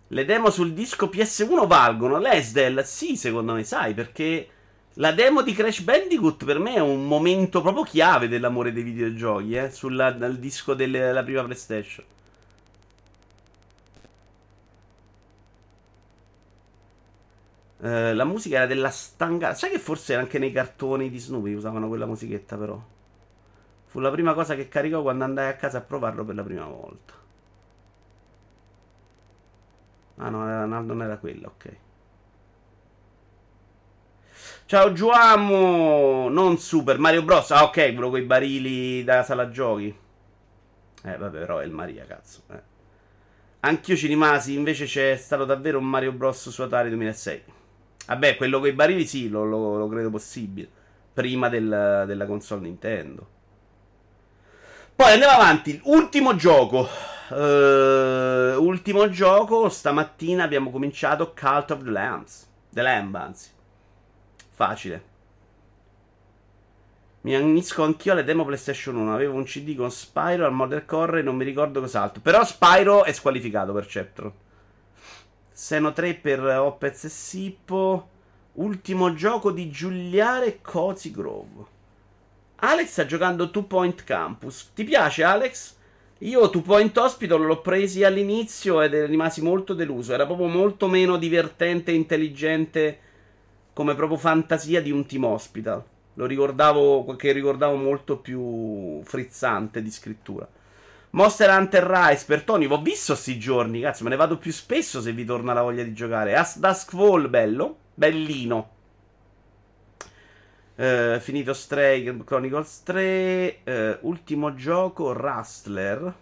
Le 0.08 0.24
demo 0.24 0.50
sul 0.50 0.72
disco 0.74 1.06
PS1 1.06 1.66
valgono? 1.66 2.18
L'Esdel? 2.18 2.84
Sì, 2.84 3.16
secondo 3.16 3.54
me, 3.54 3.64
sai, 3.64 3.94
perché 3.94 4.48
la 4.94 5.10
demo 5.12 5.42
di 5.42 5.52
Crash 5.52 5.80
Bandicoot 5.80 6.44
per 6.44 6.60
me 6.60 6.74
è 6.74 6.80
un 6.80 7.04
momento 7.04 7.60
proprio 7.60 7.82
chiave 7.82 8.28
dell'amore 8.28 8.72
dei 8.72 8.84
videogiochi, 8.84 9.54
eh, 9.56 9.70
sul 9.72 10.36
disco 10.38 10.74
della 10.74 11.24
prima 11.24 11.42
PlayStation. 11.42 12.04
Uh, 17.84 18.14
la 18.14 18.24
musica 18.24 18.56
era 18.56 18.66
della 18.66 18.88
stanga. 18.88 19.52
Sai 19.52 19.68
che 19.70 19.78
forse 19.78 20.14
anche 20.14 20.38
nei 20.38 20.50
cartoni 20.52 21.10
di 21.10 21.18
Snoopy 21.18 21.52
usavano 21.52 21.86
quella 21.88 22.06
musichetta, 22.06 22.56
però. 22.56 22.82
Fu 23.84 24.00
la 24.00 24.10
prima 24.10 24.32
cosa 24.32 24.54
che 24.54 24.68
caricò 24.68 25.02
quando 25.02 25.24
andai 25.24 25.48
a 25.50 25.56
casa 25.56 25.78
a 25.78 25.80
provarlo 25.82 26.24
per 26.24 26.34
la 26.34 26.42
prima 26.42 26.64
volta. 26.64 27.12
Ah 30.16 30.30
no, 30.30 30.66
non 30.66 31.02
era 31.02 31.18
quella, 31.18 31.48
ok. 31.48 31.76
Ciao 34.64 34.92
Giuamo, 34.92 36.30
non 36.30 36.56
Super 36.56 36.98
Mario 36.98 37.22
Bros. 37.22 37.50
Ah, 37.50 37.64
ok, 37.64 37.92
quello 37.92 38.08
con 38.08 38.18
i 38.18 38.22
barili 38.22 39.04
da 39.04 39.22
sala 39.22 39.50
giochi. 39.50 39.94
Eh, 41.04 41.16
vabbè, 41.18 41.38
però 41.38 41.58
è 41.58 41.64
il 41.66 41.70
Maria, 41.70 42.06
cazzo. 42.06 42.40
Eh. 42.50 42.62
Anch'io 43.60 43.94
ci 43.94 44.06
rimasi, 44.06 44.54
invece 44.54 44.86
c'è 44.86 45.16
stato 45.16 45.44
davvero 45.44 45.78
un 45.78 45.84
Mario 45.84 46.12
Bros. 46.12 46.48
su 46.48 46.62
Atari 46.62 46.88
2006. 46.88 47.53
Vabbè, 48.06 48.36
quello 48.36 48.58
con 48.58 48.68
i 48.68 48.72
barili 48.72 49.06
sì, 49.06 49.28
lo, 49.28 49.44
lo, 49.44 49.76
lo 49.76 49.88
credo 49.88 50.10
possibile. 50.10 50.68
Prima 51.12 51.48
del, 51.48 52.04
della 52.06 52.26
console 52.26 52.62
Nintendo. 52.62 53.28
Poi 54.94 55.12
andiamo 55.12 55.34
avanti. 55.34 55.80
Ultimo 55.84 56.36
gioco. 56.36 56.88
Uh, 57.28 58.62
ultimo 58.62 59.08
gioco, 59.08 59.68
stamattina 59.68 60.44
abbiamo 60.44 60.70
cominciato 60.70 61.32
Cult 61.32 61.70
of 61.70 61.82
the 61.82 61.90
Lambs. 61.90 62.48
The 62.70 62.82
Lamb, 62.82 63.14
anzi. 63.14 63.50
Facile. 64.50 65.12
Mi 67.22 67.34
unisco 67.34 67.82
anch'io 67.82 68.12
alle 68.12 68.24
demo 68.24 68.44
PlayStation 68.44 68.96
1. 68.96 69.14
Avevo 69.14 69.34
un 69.34 69.44
CD 69.44 69.74
con 69.74 69.90
Spyro 69.90 70.44
al 70.44 70.52
Model 70.52 70.84
Core 70.84 71.20
e 71.20 71.22
non 71.22 71.36
mi 71.36 71.44
ricordo 71.44 71.80
cos'altro. 71.80 72.20
Però 72.20 72.44
Spyro 72.44 73.04
è 73.04 73.12
squalificato 73.12 73.72
per 73.72 73.86
Sceptron. 73.86 74.32
Seno 75.56 75.92
3 75.92 76.14
per 76.14 76.40
Opez 76.44 77.04
e 77.04 77.08
Sippo. 77.08 78.08
Ultimo 78.54 79.14
gioco 79.14 79.52
di 79.52 79.70
Giuliare 79.70 80.46
e 80.46 80.60
Cozy 80.60 81.12
Grove. 81.12 81.64
Alex 82.56 82.88
sta 82.88 83.06
giocando 83.06 83.52
Two 83.52 83.62
Point 83.62 84.02
Campus. 84.02 84.72
Ti 84.74 84.82
piace, 84.82 85.22
Alex? 85.22 85.76
Io 86.18 86.50
Two 86.50 86.60
Point 86.60 86.96
Hospital 86.96 87.40
l'ho 87.42 87.60
presi 87.60 88.02
all'inizio 88.02 88.82
ed 88.82 88.94
rimasi 88.94 89.42
molto 89.42 89.74
deluso. 89.74 90.12
Era 90.12 90.26
proprio 90.26 90.48
molto 90.48 90.88
meno 90.88 91.16
divertente 91.18 91.92
e 91.92 91.94
intelligente 91.94 92.98
come 93.72 93.94
proprio 93.94 94.18
fantasia 94.18 94.82
di 94.82 94.90
un 94.90 95.06
team 95.06 95.22
hospital. 95.22 95.84
Lo 96.14 96.26
ricordavo, 96.26 97.14
che 97.14 97.30
ricordavo 97.30 97.76
molto 97.76 98.16
più 98.16 99.00
frizzante 99.04 99.80
di 99.80 99.90
scrittura. 99.92 100.48
Monster 101.14 101.48
Hunter 101.48 101.84
Rise 101.84 102.24
per 102.24 102.42
Tony, 102.42 102.66
l'ho 102.66 102.82
visto 102.82 103.14
sti 103.14 103.38
giorni, 103.38 103.80
cazzo, 103.80 104.02
me 104.02 104.10
ne 104.10 104.16
vado 104.16 104.36
più 104.36 104.50
spesso 104.50 105.00
se 105.00 105.12
vi 105.12 105.24
torna 105.24 105.52
la 105.52 105.62
voglia 105.62 105.84
di 105.84 105.92
giocare. 105.92 106.34
As 106.34 106.58
Duskfall, 106.58 107.30
bello, 107.30 107.76
bellino. 107.94 108.70
Uh, 110.74 111.20
finito 111.20 111.52
Stray 111.52 112.24
Chronicles 112.24 112.82
3. 112.82 113.58
Uh, 113.64 113.70
eh, 113.70 113.98
ultimo 114.00 114.54
gioco 114.54 115.12
Rustler. 115.12 116.12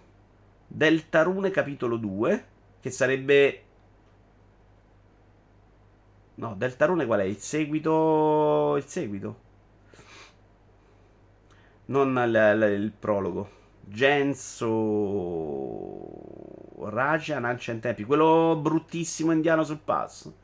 Deltarune 0.67 1.51
capitolo 1.51 1.97
2. 1.97 2.45
Che 2.81 2.91
sarebbe. 2.91 3.63
No, 6.35 6.55
Deltarune 6.55 7.07
qual 7.07 7.21
è? 7.21 7.25
Il 7.25 7.39
seguito. 7.39 8.77
Il 8.77 8.85
seguito. 8.85 9.41
Non 11.87 12.13
l- 12.13 12.59
l- 12.59 12.63
il 12.79 12.93
prologo. 12.93 13.62
Genso. 13.85 14.81
Rajan 16.89 17.45
Ancient 17.45 17.85
Epic. 17.85 18.07
Quello 18.07 18.59
bruttissimo 18.61 19.33
indiano 19.33 19.65
sul 19.65 19.81
passo. 19.83 20.35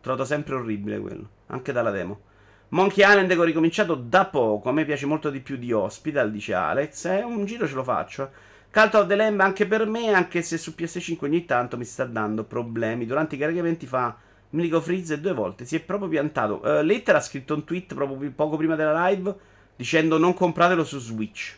Trovato 0.00 0.24
sempre 0.24 0.54
orribile 0.54 0.98
quello. 1.00 1.28
Anche 1.46 1.72
dalla 1.72 1.90
demo. 1.90 2.20
Monkey 2.68 3.04
Island 3.08 3.28
che 3.28 3.38
ho 3.38 3.44
ricominciato 3.44 3.94
da 3.94 4.26
poco. 4.26 4.68
A 4.68 4.72
me 4.72 4.84
piace 4.84 5.06
molto 5.06 5.30
di 5.30 5.40
più 5.40 5.56
di 5.56 5.72
Hospital, 5.72 6.30
dice 6.30 6.54
Alex. 6.54 7.04
Eh, 7.06 7.22
un 7.22 7.44
giro 7.44 7.66
ce 7.66 7.74
lo 7.74 7.84
faccio. 7.84 8.30
Cult 8.70 8.94
of 8.94 9.06
the 9.06 9.14
Lamb 9.14 9.40
anche 9.40 9.66
per 9.66 9.86
me, 9.86 10.12
anche 10.12 10.42
se 10.42 10.58
su 10.58 10.74
PS5 10.76 11.24
ogni 11.24 11.44
tanto 11.44 11.76
mi 11.76 11.84
sta 11.84 12.04
dando 12.04 12.44
problemi. 12.44 13.06
Durante 13.06 13.36
i 13.36 13.38
caricamenti 13.38 13.86
fa 13.86 14.16
Milico 14.50 14.80
Freeze 14.80 15.20
due 15.20 15.32
volte. 15.32 15.64
Si 15.64 15.76
è 15.76 15.80
proprio 15.80 16.08
piantato. 16.08 16.60
Uh, 16.62 16.82
Letter 16.82 17.16
ha 17.16 17.20
scritto 17.20 17.54
un 17.54 17.64
tweet 17.64 17.94
proprio 17.94 18.30
poco 18.34 18.56
prima 18.56 18.74
della 18.74 19.08
live 19.08 19.34
dicendo 19.76 20.18
non 20.18 20.34
compratelo 20.34 20.84
su 20.84 20.98
Switch. 20.98 21.56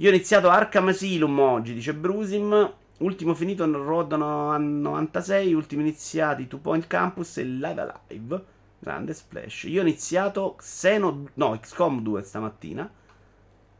Io 0.00 0.08
ho 0.08 0.14
iniziato 0.14 0.48
Arkham 0.48 0.88
Asylum 0.88 1.38
oggi, 1.40 1.74
dice 1.74 1.92
Brusim. 1.92 2.72
Ultimo 3.00 3.34
finito 3.34 3.70
Road 3.70 4.12
96. 4.12 5.52
Ultimi 5.52 5.82
iniziati 5.82 6.46
Two 6.46 6.58
Point 6.58 6.86
Campus 6.86 7.36
e 7.36 7.44
Live 7.44 7.98
Alive. 8.08 8.44
Grande 8.78 9.12
splash. 9.12 9.64
Io 9.64 9.80
ho 9.80 9.84
iniziato 9.84 10.54
Xeno. 10.56 11.28
No, 11.34 11.58
XCOM 11.60 12.00
2 12.00 12.22
stamattina. 12.22 12.90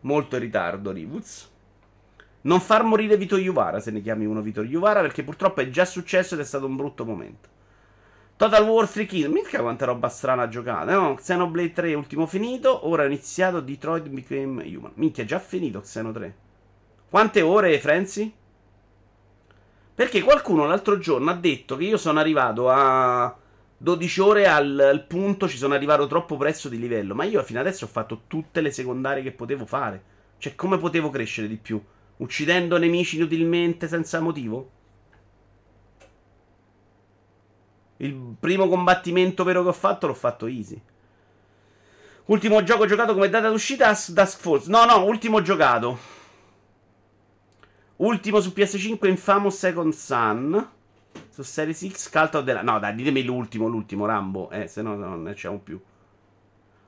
Molto 0.00 0.37
in 0.37 0.43
ritardo, 0.43 0.91
Rivuz. 0.91 1.50
Non 2.43 2.61
far 2.61 2.83
morire 2.83 3.17
Vito 3.17 3.39
Iuvara 3.39 3.81
se 3.81 3.91
ne 3.91 4.03
chiami 4.03 4.27
uno 4.27 4.43
Vito 4.43 4.62
Iuvara 4.62 5.00
perché 5.00 5.23
purtroppo 5.23 5.62
è 5.62 5.71
già 5.71 5.87
successo 5.87 6.35
ed 6.35 6.41
è 6.41 6.45
stato 6.45 6.67
un 6.67 6.77
brutto 6.77 7.07
momento. 7.07 7.49
Total 8.41 8.67
War 8.67 8.89
3 8.89 9.05
Kill. 9.05 9.31
Mica 9.31 9.61
quanta 9.61 9.85
roba 9.85 10.09
strana 10.09 10.49
giocata. 10.49 10.95
No, 10.95 11.13
Xenoblade 11.13 11.73
3 11.73 11.93
ultimo 11.93 12.25
finito. 12.25 12.89
Ora 12.89 13.03
ho 13.03 13.07
iniziato 13.07 13.61
Detroit 13.61 14.09
Became 14.09 14.65
Human. 14.65 14.93
Minchia, 14.95 15.25
è 15.25 15.27
già 15.27 15.39
finito 15.39 15.83
Xeno 15.83 16.11
3. 16.11 16.37
Quante 17.11 17.43
ore, 17.43 17.79
Frenzy? 17.79 18.33
Perché 19.95 20.23
qualcuno 20.23 20.65
l'altro 20.65 20.97
giorno 20.97 21.31
ha 21.31 21.35
detto 21.35 21.77
che 21.77 21.85
io 21.85 21.99
sono 21.99 22.19
arrivato 22.19 22.71
a 22.71 23.37
12 23.77 24.21
ore 24.23 24.47
al, 24.47 24.79
al, 24.79 25.05
punto 25.05 25.47
ci 25.47 25.59
sono 25.59 25.75
arrivato 25.75 26.07
troppo 26.07 26.39
presto 26.39 26.71
di 26.71 26.79
livello. 26.79 27.15
Ma 27.15 27.25
io 27.25 27.43
fino 27.43 27.61
adesso 27.61 27.85
ho 27.85 27.89
fatto 27.89 28.23
tutte 28.27 28.63
le 28.63 28.71
secondarie 28.71 29.23
che 29.23 29.33
potevo 29.33 29.67
fare. 29.67 30.03
Cioè, 30.39 30.55
come 30.55 30.79
potevo 30.79 31.11
crescere 31.11 31.47
di 31.47 31.59
più? 31.59 31.79
Uccidendo 32.17 32.79
nemici 32.79 33.17
inutilmente 33.17 33.87
senza 33.87 34.19
motivo? 34.19 34.71
Il 38.00 38.35
primo 38.38 38.66
combattimento 38.69 39.45
vero 39.45 39.62
che 39.62 39.69
ho 39.69 39.73
fatto 39.73 40.07
l'ho 40.07 40.14
fatto 40.14 40.47
easy. 40.47 40.80
Ultimo 42.26 42.62
gioco 42.62 42.87
giocato 42.87 43.12
come 43.12 43.28
data 43.28 43.50
d'uscita 43.50 43.88
Dusk 43.90 44.38
Falls. 44.40 44.66
No, 44.66 44.85
no, 44.85 45.04
ultimo 45.04 45.42
giocato. 45.42 45.99
Ultimo 47.97 48.40
su 48.40 48.52
PS5 48.54 49.07
Infamous 49.07 49.57
Second 49.57 49.92
Sun. 49.92 50.69
Su 51.28 51.42
Series 51.42 51.87
X, 51.88 52.11
of 52.14 52.45
the 52.45 52.62
No, 52.62 52.78
dai, 52.78 52.95
ditemi 52.95 53.23
l'ultimo, 53.23 53.66
l'ultimo, 53.66 54.07
Rambo. 54.07 54.49
Eh, 54.50 54.66
se 54.66 54.80
no 54.80 54.95
non 54.95 55.23
ne 55.23 55.35
c'è 55.35 55.50
più. 55.59 55.78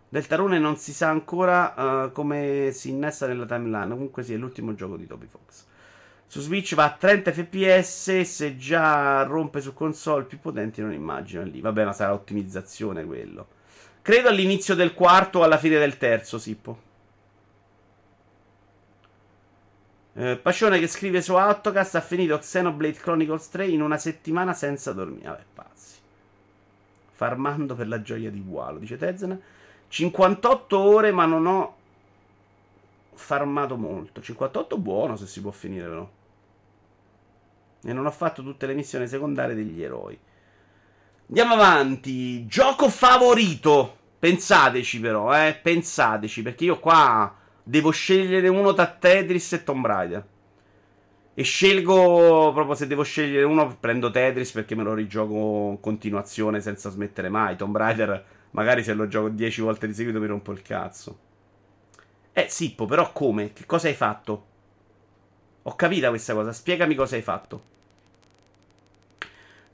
Del 0.09 0.26
Tarone 0.26 0.59
non 0.59 0.76
si 0.76 0.92
sa 0.92 1.09
ancora 1.09 2.04
uh, 2.04 2.12
come 2.12 2.71
si 2.73 2.88
innesta 2.88 3.26
nella 3.26 3.45
timeline. 3.45 3.88
Comunque 3.88 4.23
sì, 4.23 4.33
è 4.33 4.37
l'ultimo 4.37 4.75
gioco 4.75 4.97
di 4.97 5.07
Toby 5.07 5.26
Fox. 5.26 5.66
Su 6.33 6.41
Switch 6.41 6.75
va 6.75 6.85
a 6.85 6.97
30 6.97 7.31
fps. 7.31 8.23
Se 8.23 8.57
già 8.57 9.23
rompe 9.25 9.61
su 9.61 9.75
console 9.75 10.25
più 10.25 10.41
potenti, 10.41 10.81
non 10.81 10.95
immagino 10.95 11.43
lì. 11.43 11.61
Vabbè, 11.61 11.85
ma 11.85 11.93
sarà 11.93 12.15
ottimizzazione 12.15 13.05
quello. 13.05 13.47
Credo 14.01 14.31
all'inizio 14.31 14.75
del 14.75 14.95
quarto 14.95 15.41
o 15.41 15.43
alla 15.43 15.59
fine 15.59 15.79
del 15.79 15.99
terzo, 15.99 16.39
Sippo. 16.39 16.81
Eh, 20.15 20.39
Pacione 20.39 20.79
che 20.79 20.87
scrive 20.87 21.21
su 21.21 21.35
Autocast 21.35 21.97
ha 21.97 22.01
finito 22.01 22.39
Xenoblade 22.39 22.97
Chronicles 22.99 23.51
3 23.51 23.67
in 23.67 23.83
una 23.83 23.99
settimana 23.99 24.55
senza 24.55 24.95
dormire. 24.95 25.29
Vabbè, 25.29 25.45
pazzi. 25.53 25.97
Farmando 27.11 27.75
per 27.75 27.89
la 27.89 28.01
gioia 28.01 28.31
di 28.31 28.41
Walo, 28.41 28.79
dice 28.79 28.97
Tezena. 28.97 29.39
58 29.87 30.79
ore, 30.79 31.12
ma 31.12 31.27
non 31.27 31.45
ho 31.45 31.77
farmato 33.12 33.77
molto. 33.77 34.23
58 34.23 34.79
buono 34.79 35.17
se 35.17 35.27
si 35.27 35.43
può 35.43 35.51
finire, 35.51 35.87
però. 35.87 36.21
E 37.85 37.93
non 37.93 38.07
ho 38.07 38.11
fatto 38.11 38.43
tutte 38.43 38.67
le 38.67 38.75
missioni 38.75 39.09
secondarie 39.09 39.55
degli 39.55 39.83
eroi. 39.83 40.19
Andiamo 41.29 41.55
avanti. 41.55 42.47
Gioco 42.47 42.89
favorito. 42.89 43.97
Pensateci, 44.19 45.01
però, 45.01 45.35
eh. 45.35 45.59
Pensateci, 45.61 46.43
perché 46.43 46.65
io 46.65 46.79
qua 46.79 47.41
Devo 47.65 47.91
scegliere 47.91 48.49
uno 48.49 48.75
tra 48.75 48.87
Tetris 48.87 49.53
e 49.53 49.62
Tomb 49.62 49.87
Raider. 49.87 50.27
E 51.35 51.43
scelgo 51.45 52.51
proprio 52.53 52.75
se 52.75 52.87
devo 52.87 53.05
scegliere 53.05 53.45
uno, 53.45 53.77
prendo 53.79 54.11
Tetris 54.11 54.51
perché 54.51 54.75
me 54.75 54.83
lo 54.83 54.95
rigioco 54.95 55.71
in 55.71 55.81
continuazione 55.81 56.61
senza 56.61 56.91
smettere 56.91 57.29
mai. 57.29 57.57
Tomb 57.57 57.77
Raider, 57.77 58.25
magari 58.51 58.83
se 58.83 58.95
lo 58.95 59.07
gioco 59.07 59.29
10 59.29 59.61
volte 59.61 59.87
di 59.87 59.95
seguito 59.95 60.19
mi 60.19 60.27
rompo 60.27 60.51
il 60.53 60.61
cazzo. 60.61 61.19
Eh, 62.33 62.47
Sippo, 62.49 62.87
però 62.87 63.12
come? 63.12 63.53
Che 63.53 63.65
cosa 63.65 63.87
hai 63.87 63.95
fatto? 63.95 64.47
Ho 65.62 65.75
capito 65.77 66.09
questa 66.09 66.35
cosa, 66.35 66.53
spiegami 66.53 66.97
cosa 66.97 67.15
hai 67.15 67.23
fatto. 67.23 67.71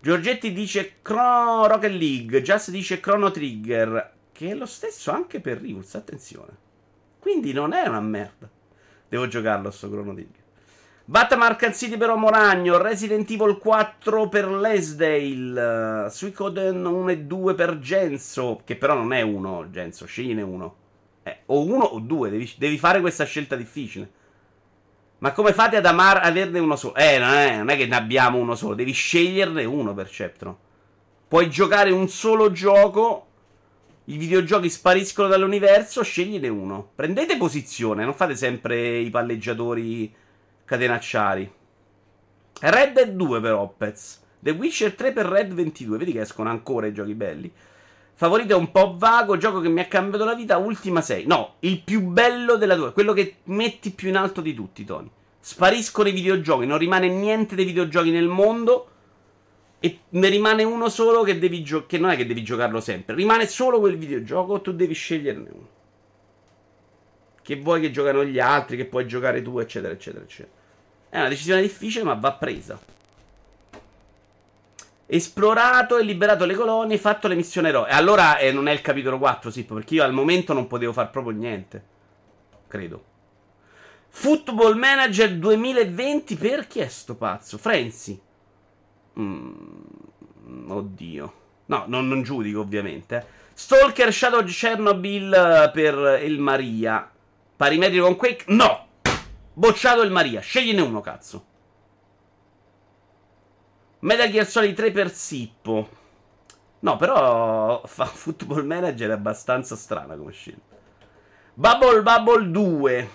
Giorgetti 0.09 0.55
dice 0.55 1.03
Chrono 1.03 1.67
Rocket 1.67 1.91
League, 1.91 2.41
Just 2.41 2.71
dice 2.71 2.99
Chrono 2.99 3.31
Trigger, 3.31 4.13
che 4.33 4.53
è 4.53 4.55
lo 4.55 4.65
stesso 4.65 5.11
anche 5.11 5.39
per 5.39 5.61
Rius, 5.61 5.97
attenzione. 5.97 6.57
Quindi 7.19 7.53
non 7.53 7.75
è 7.75 7.87
una 7.87 8.01
merda. 8.01 8.49
Devo 9.07 9.29
giocarlo 9.29 9.71
sto 9.71 9.91
Chrono 9.91 10.15
Trigger. 10.15 10.43
Batman 11.05 11.59
City 11.75 11.99
per 11.99 12.09
Omoragno, 12.09 12.79
Resident 12.79 13.31
Evil 13.31 13.59
4 13.59 14.31
per 14.31 14.49
Lesdale, 14.49 16.07
uh, 16.07 16.09
Suicoden 16.09 16.87
1 16.87 17.11
e 17.11 17.19
2 17.25 17.55
per 17.55 17.79
Genso, 17.79 18.63
che 18.65 18.77
però 18.77 18.95
non 18.95 19.13
è 19.13 19.21
uno, 19.21 19.69
Genso, 19.69 20.07
scegliene 20.07 20.41
uno. 20.41 20.75
Eh, 21.23 21.41
o 21.45 21.63
uno 21.63 21.85
o 21.85 21.99
due, 21.99 22.31
devi, 22.31 22.51
devi, 22.57 22.79
fare 22.79 23.03
questa 23.03 23.25
scelta 23.25 23.57
difficile. 23.57 24.11
Ma 25.19 25.33
come 25.33 25.53
fate 25.53 25.77
ad 25.77 25.87
amare 25.87 26.21
averne 26.21 26.59
uno 26.59 26.77
solo? 26.77 26.95
Eh, 26.95 27.19
non 27.19 27.31
è, 27.31 27.57
non 27.57 27.69
è 27.71 27.77
che 27.77 27.87
ne 27.87 27.97
abbiamo 27.97 28.39
uno 28.39 28.55
solo, 28.55 28.75
devi 28.75 28.93
sceglierne 28.93 29.65
uno 29.65 29.93
per 29.95 30.09
Ceptron. 30.09 30.57
Puoi 31.27 31.51
giocare 31.51 31.91
un 31.91 32.09
solo 32.09 32.53
gioco, 32.53 33.27
i 34.05 34.17
videogiochi 34.17 34.71
spariscono 34.71 35.29
dall'universo, 35.29 36.03
scegliene 36.03 36.49
uno. 36.49 36.93
Prendete 36.95 37.37
posizione, 37.37 38.05
non 38.05 38.15
fate 38.15 38.37
sempre 38.37 38.99
i 38.99 39.11
palleggiatori 39.11 40.15
catenacciari. 40.65 41.53
Red 42.61 42.93
Dead 42.93 43.11
2 43.11 43.41
per 43.41 43.53
Opez. 43.53 44.23
The 44.41 44.51
Witcher 44.53 44.95
3 44.95 45.13
per 45.13 45.27
Red 45.27 45.53
22. 45.53 45.99
Vedi 45.99 46.13
che 46.13 46.21
escono 46.21 46.49
ancora 46.49 46.87
i 46.87 46.95
giochi 46.95 47.15
belli. 47.15 47.53
Favorito 48.19 48.55
è 48.55 48.57
un 48.57 48.73
po' 48.73 48.97
vago, 48.99 49.37
gioco 49.37 49.61
che 49.61 49.69
mi 49.69 49.79
ha 49.79 49.87
cambiato 49.87 50.25
la 50.25 50.35
vita, 50.35 50.57
ultima 50.57 51.01
6. 51.01 51.27
No, 51.27 51.55
il 51.61 51.83
più 51.83 52.01
bello 52.01 52.57
della 52.57 52.75
tua, 52.75 52.91
quello 52.91 53.13
che 53.13 53.37
metti 53.45 53.93
più 53.93 54.09
in 54.09 54.17
alto 54.17 54.41
di 54.41 54.55
tutti, 54.55 54.85
Tony. 54.85 55.09
Spariscono 55.39 56.09
i 56.09 56.13
videogiochi, 56.13 56.67
non 56.67 56.79
rimane 56.79 57.09
niente 57.09 57.55
dei 57.55 57.65
videogiochi 57.65 58.11
nel 58.11 58.27
mondo 58.27 58.89
e 59.79 60.01
ne 60.09 60.29
rimane 60.31 60.65
uno 60.65 60.89
solo 60.89 61.23
che 61.23 61.39
devi 61.39 61.63
giocare, 61.63 61.87
che 61.87 61.99
non 61.99 62.11
è 62.11 62.17
che 62.17 62.27
devi 62.27 62.43
giocarlo 62.43 62.81
sempre, 62.81 63.15
rimane 63.15 63.47
solo 63.47 63.79
quel 63.79 63.97
videogioco, 63.97 64.61
tu 64.63 64.73
devi 64.73 64.95
sceglierne 64.95 65.49
uno. 65.53 65.69
Che 67.41 67.57
vuoi 67.61 67.81
che 67.81 67.93
giocano 67.93 68.25
gli 68.25 68.41
altri, 68.41 68.77
che 68.77 68.87
puoi 68.87 69.07
giocare 69.07 69.43
tu, 69.43 69.61
eccetera, 69.61 69.93
eccetera, 69.93 70.25
eccetera. 70.25 70.57
È 71.09 71.19
una 71.21 71.29
decisione 71.29 71.63
difficile, 71.63 72.03
ma 72.03 72.15
va 72.15 72.33
presa. 72.33 72.81
Esplorato 75.11 75.97
e 75.97 76.05
liberato 76.05 76.45
le 76.45 76.55
colonie, 76.55 76.99
fatto 76.99 77.29
le 77.29 77.35
missioni 77.35 77.69
eroe. 77.69 77.89
Allora 77.89 78.37
eh, 78.37 78.53
non 78.53 78.69
è 78.69 78.73
il 78.73 78.83
capitolo 78.83 79.19
4, 79.19 79.51
sì, 79.51 79.65
perché 79.65 79.95
io 79.95 80.05
al 80.05 80.13
momento 80.13 80.53
non 80.53 80.67
potevo 80.67 80.93
fare 80.93 81.09
proprio 81.09 81.35
niente. 81.35 81.83
Credo. 82.69 83.05
Football 84.11 84.77
Manager 84.77 85.35
2020 85.35 86.37
per 86.37 86.67
chi 86.67 86.81
è 86.81 86.89
sto 86.89 87.15
pazzo? 87.15 87.57
Frenzy. 87.57 88.21
Mm, 89.19 89.53
oddio. 90.69 91.33
No, 91.67 91.85
non, 91.87 92.07
non 92.07 92.23
giudico 92.23 92.61
ovviamente. 92.61 93.27
Stalker 93.55 94.13
Shadow 94.13 94.45
Chernobyl 94.45 95.71
per 95.73 96.21
il 96.23 96.39
Maria. 96.39 97.11
Parimetri 97.57 97.99
con 97.99 98.15
Quake? 98.15 98.45
No! 98.49 98.87
Bocciato 99.55 100.03
il 100.03 100.11
Maria, 100.11 100.41
scegliene 100.41 100.83
uno, 100.83 101.01
cazzo. 101.01 101.45
Metal 104.01 104.31
Gear 104.31 104.47
Solid 104.47 104.77
3 104.77 104.91
per 104.93 105.11
Sippo. 105.13 105.89
No, 106.81 106.97
però 106.97 107.83
fa 107.87 108.05
Football 108.05 108.65
Manager 108.65 109.11
è 109.11 109.15
abbastanza 109.15 109.75
strana 109.75 110.15
come 110.15 110.33
scelta. 110.33 110.77
Bubble 111.55 112.03
Bubble 112.03 112.51
2. 112.51 113.11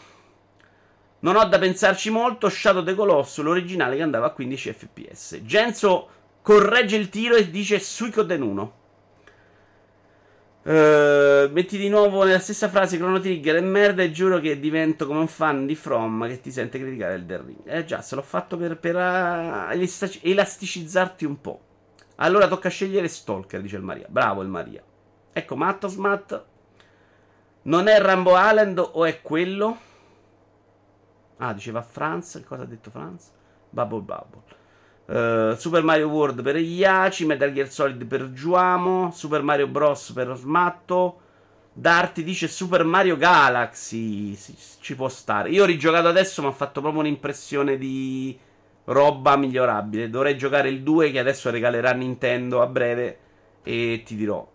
Non 1.19 1.37
ho 1.37 1.45
da 1.45 1.57
pensarci 1.57 2.09
molto. 2.09 2.49
Shadow 2.49 2.83
the 2.83 2.93
Colosso, 2.95 3.41
l'originale 3.41 3.95
che 3.95 4.01
andava 4.01 4.25
a 4.25 4.31
15 4.31 4.73
fps. 4.73 5.39
Genso 5.43 6.09
corregge 6.41 6.97
il 6.97 7.07
tiro 7.07 7.35
e 7.35 7.49
dice 7.49 7.79
Suicoden 7.79 8.41
1. 8.41 8.73
Uh, 10.63 11.51
metti 11.51 11.77
di 11.77 11.89
nuovo 11.89 12.23
nella 12.23 12.39
stessa 12.39 12.69
frase 12.69 12.95
Chrono 12.97 13.19
Trigger 13.19 13.57
e 13.57 13.61
merda 13.61 14.01
e 14.01 14.11
giuro 14.11 14.39
che 14.39 14.61
divento 14.61 15.05
come 15.05 15.19
un 15.19 15.27
fan 15.27 15.65
di 15.65 15.75
From 15.75 16.25
che 16.25 16.39
ti 16.39 16.51
sente 16.51 16.79
criticare 16.79 17.15
il 17.15 17.25
Ring. 17.27 17.65
Eh 17.65 17.83
già, 17.83 18.01
se 18.01 18.15
l'ho 18.15 18.21
fatto 18.21 18.55
per, 18.55 18.77
per 18.77 18.95
uh, 18.95 20.19
elasticizzarti 20.21 21.25
un 21.25 21.41
po'. 21.41 21.61
Allora 22.15 22.47
tocca 22.47 22.69
scegliere 22.69 23.09
Stalker, 23.09 23.61
dice 23.61 23.75
il 23.75 23.83
Maria. 23.83 24.05
Bravo 24.07 24.41
il 24.41 24.47
Maria. 24.47 24.81
Ecco, 25.33 25.55
Mattos 25.55 25.95
Matt. 25.95 26.43
Non 27.63 27.87
è 27.87 27.99
Rambo 27.99 28.33
Island 28.37 28.77
o 28.79 29.03
è 29.03 29.21
quello? 29.21 29.77
Ah, 31.37 31.53
diceva 31.53 31.81
Franz. 31.81 32.41
Cosa 32.45 32.63
ha 32.63 32.65
detto 32.65 32.89
Franz? 32.89 33.31
Bubble 33.69 34.01
Bubble. 34.01 34.41
Uh, 35.05 35.55
Super 35.55 35.83
Mario 35.83 36.07
World 36.07 36.41
per 36.41 36.55
Iaci, 36.55 37.25
Metal 37.25 37.51
Gear 37.51 37.69
Solid 37.69 38.05
per 38.05 38.31
Giuamo, 38.31 39.11
Super 39.11 39.41
Mario 39.41 39.67
Bros. 39.67 40.11
per 40.11 40.33
Smatto. 40.35 41.19
Darti 41.73 42.23
dice 42.23 42.47
Super 42.47 42.83
Mario 42.83 43.17
Galaxy. 43.17 44.35
Sì, 44.35 44.55
ci 44.79 44.95
può 44.95 45.09
stare. 45.09 45.49
Io 45.49 45.63
ho 45.63 45.65
rigiocato 45.65 46.07
adesso, 46.07 46.41
mi 46.41 46.47
ha 46.47 46.51
fatto 46.51 46.81
proprio 46.81 47.01
un'impressione 47.01 47.77
di 47.77 48.37
roba 48.85 49.35
migliorabile. 49.35 50.09
Dovrei 50.09 50.37
giocare 50.37 50.69
il 50.69 50.83
2 50.83 51.11
che 51.11 51.19
adesso 51.19 51.49
regalerà 51.49 51.91
Nintendo 51.91 52.61
a 52.61 52.67
breve. 52.67 53.17
E 53.63 54.03
ti 54.05 54.15
dirò. 54.15 54.49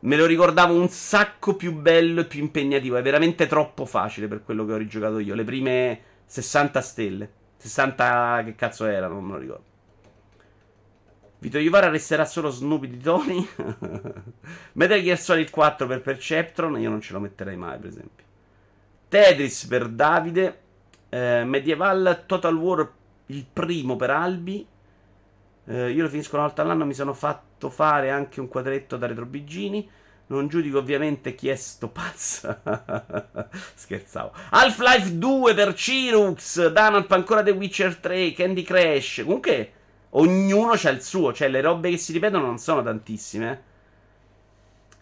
Me 0.00 0.16
lo 0.16 0.26
ricordavo 0.26 0.74
un 0.74 0.88
sacco 0.88 1.54
più 1.54 1.72
bello 1.72 2.22
e 2.22 2.24
più 2.24 2.40
impegnativo. 2.40 2.96
È 2.96 3.02
veramente 3.02 3.46
troppo 3.46 3.84
facile 3.84 4.26
per 4.26 4.42
quello 4.42 4.64
che 4.66 4.72
ho 4.72 4.76
rigiocato 4.76 5.18
io. 5.18 5.34
Le 5.34 5.44
prime 5.44 6.00
60 6.26 6.80
stelle. 6.80 7.30
60 7.56 8.42
che 8.44 8.54
cazzo 8.54 8.86
erano, 8.86 9.14
non 9.14 9.24
me 9.24 9.32
lo 9.32 9.38
ricordo. 9.38 9.73
Vito 11.44 11.58
Iovara 11.58 11.90
resterà 11.90 12.24
solo 12.24 12.48
Snoopy 12.48 12.88
di 12.88 13.00
Tony. 13.00 13.46
Metal 14.72 15.02
Gear 15.02 15.18
Solid 15.18 15.50
4 15.50 15.86
per 15.86 16.00
Perceptron. 16.00 16.80
Io 16.80 16.88
non 16.88 17.02
ce 17.02 17.12
lo 17.12 17.20
metterei 17.20 17.54
mai, 17.54 17.78
per 17.78 17.90
esempio. 17.90 18.24
Tetris 19.10 19.66
per 19.66 19.90
Davide. 19.90 20.60
Eh, 21.10 21.44
Medieval 21.44 22.22
Total 22.24 22.56
War 22.56 22.90
il 23.26 23.44
primo 23.52 23.96
per 23.96 24.08
Albi. 24.08 24.66
Eh, 25.66 25.90
io 25.90 26.02
lo 26.02 26.08
finisco 26.08 26.36
una 26.36 26.46
volta 26.46 26.62
all'anno. 26.62 26.86
Mi 26.86 26.94
sono 26.94 27.12
fatto 27.12 27.68
fare 27.68 28.08
anche 28.08 28.40
un 28.40 28.48
quadretto 28.48 28.96
da 28.96 29.06
Retro 29.06 29.26
Bigini. 29.26 29.86
Non 30.28 30.48
giudico 30.48 30.78
ovviamente 30.78 31.34
chi 31.34 31.50
è 31.50 31.56
sto 31.56 31.88
pazzo. 31.88 32.56
Scherzavo. 33.74 34.32
Half-Life 34.48 35.18
2 35.18 35.52
per 35.52 35.74
Cirux. 35.74 36.68
Danalp 36.68 37.12
ancora 37.12 37.42
The 37.42 37.50
Witcher 37.50 37.96
3. 37.96 38.32
Candy 38.32 38.62
Crash. 38.62 39.20
Comunque 39.22 39.72
ognuno 40.16 40.72
c'ha 40.76 40.90
il 40.90 41.02
suo, 41.02 41.32
cioè 41.32 41.48
le 41.48 41.60
robe 41.60 41.90
che 41.90 41.96
si 41.96 42.12
ripetono 42.12 42.46
non 42.46 42.58
sono 42.58 42.82
tantissime. 42.82 43.72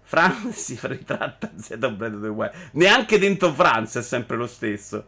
Franz 0.03 0.57
si 0.61 0.79
ritratta 0.83 1.51
Zelda 1.57 1.89
Breath 1.89 2.15
of 2.15 2.23
the 2.23 2.29
Wild. 2.29 2.53
Neanche 2.73 3.19
dentro 3.19 3.53
Franz 3.53 3.97
è 3.97 4.03
sempre 4.03 4.37
lo 4.37 4.47
stesso. 4.47 5.07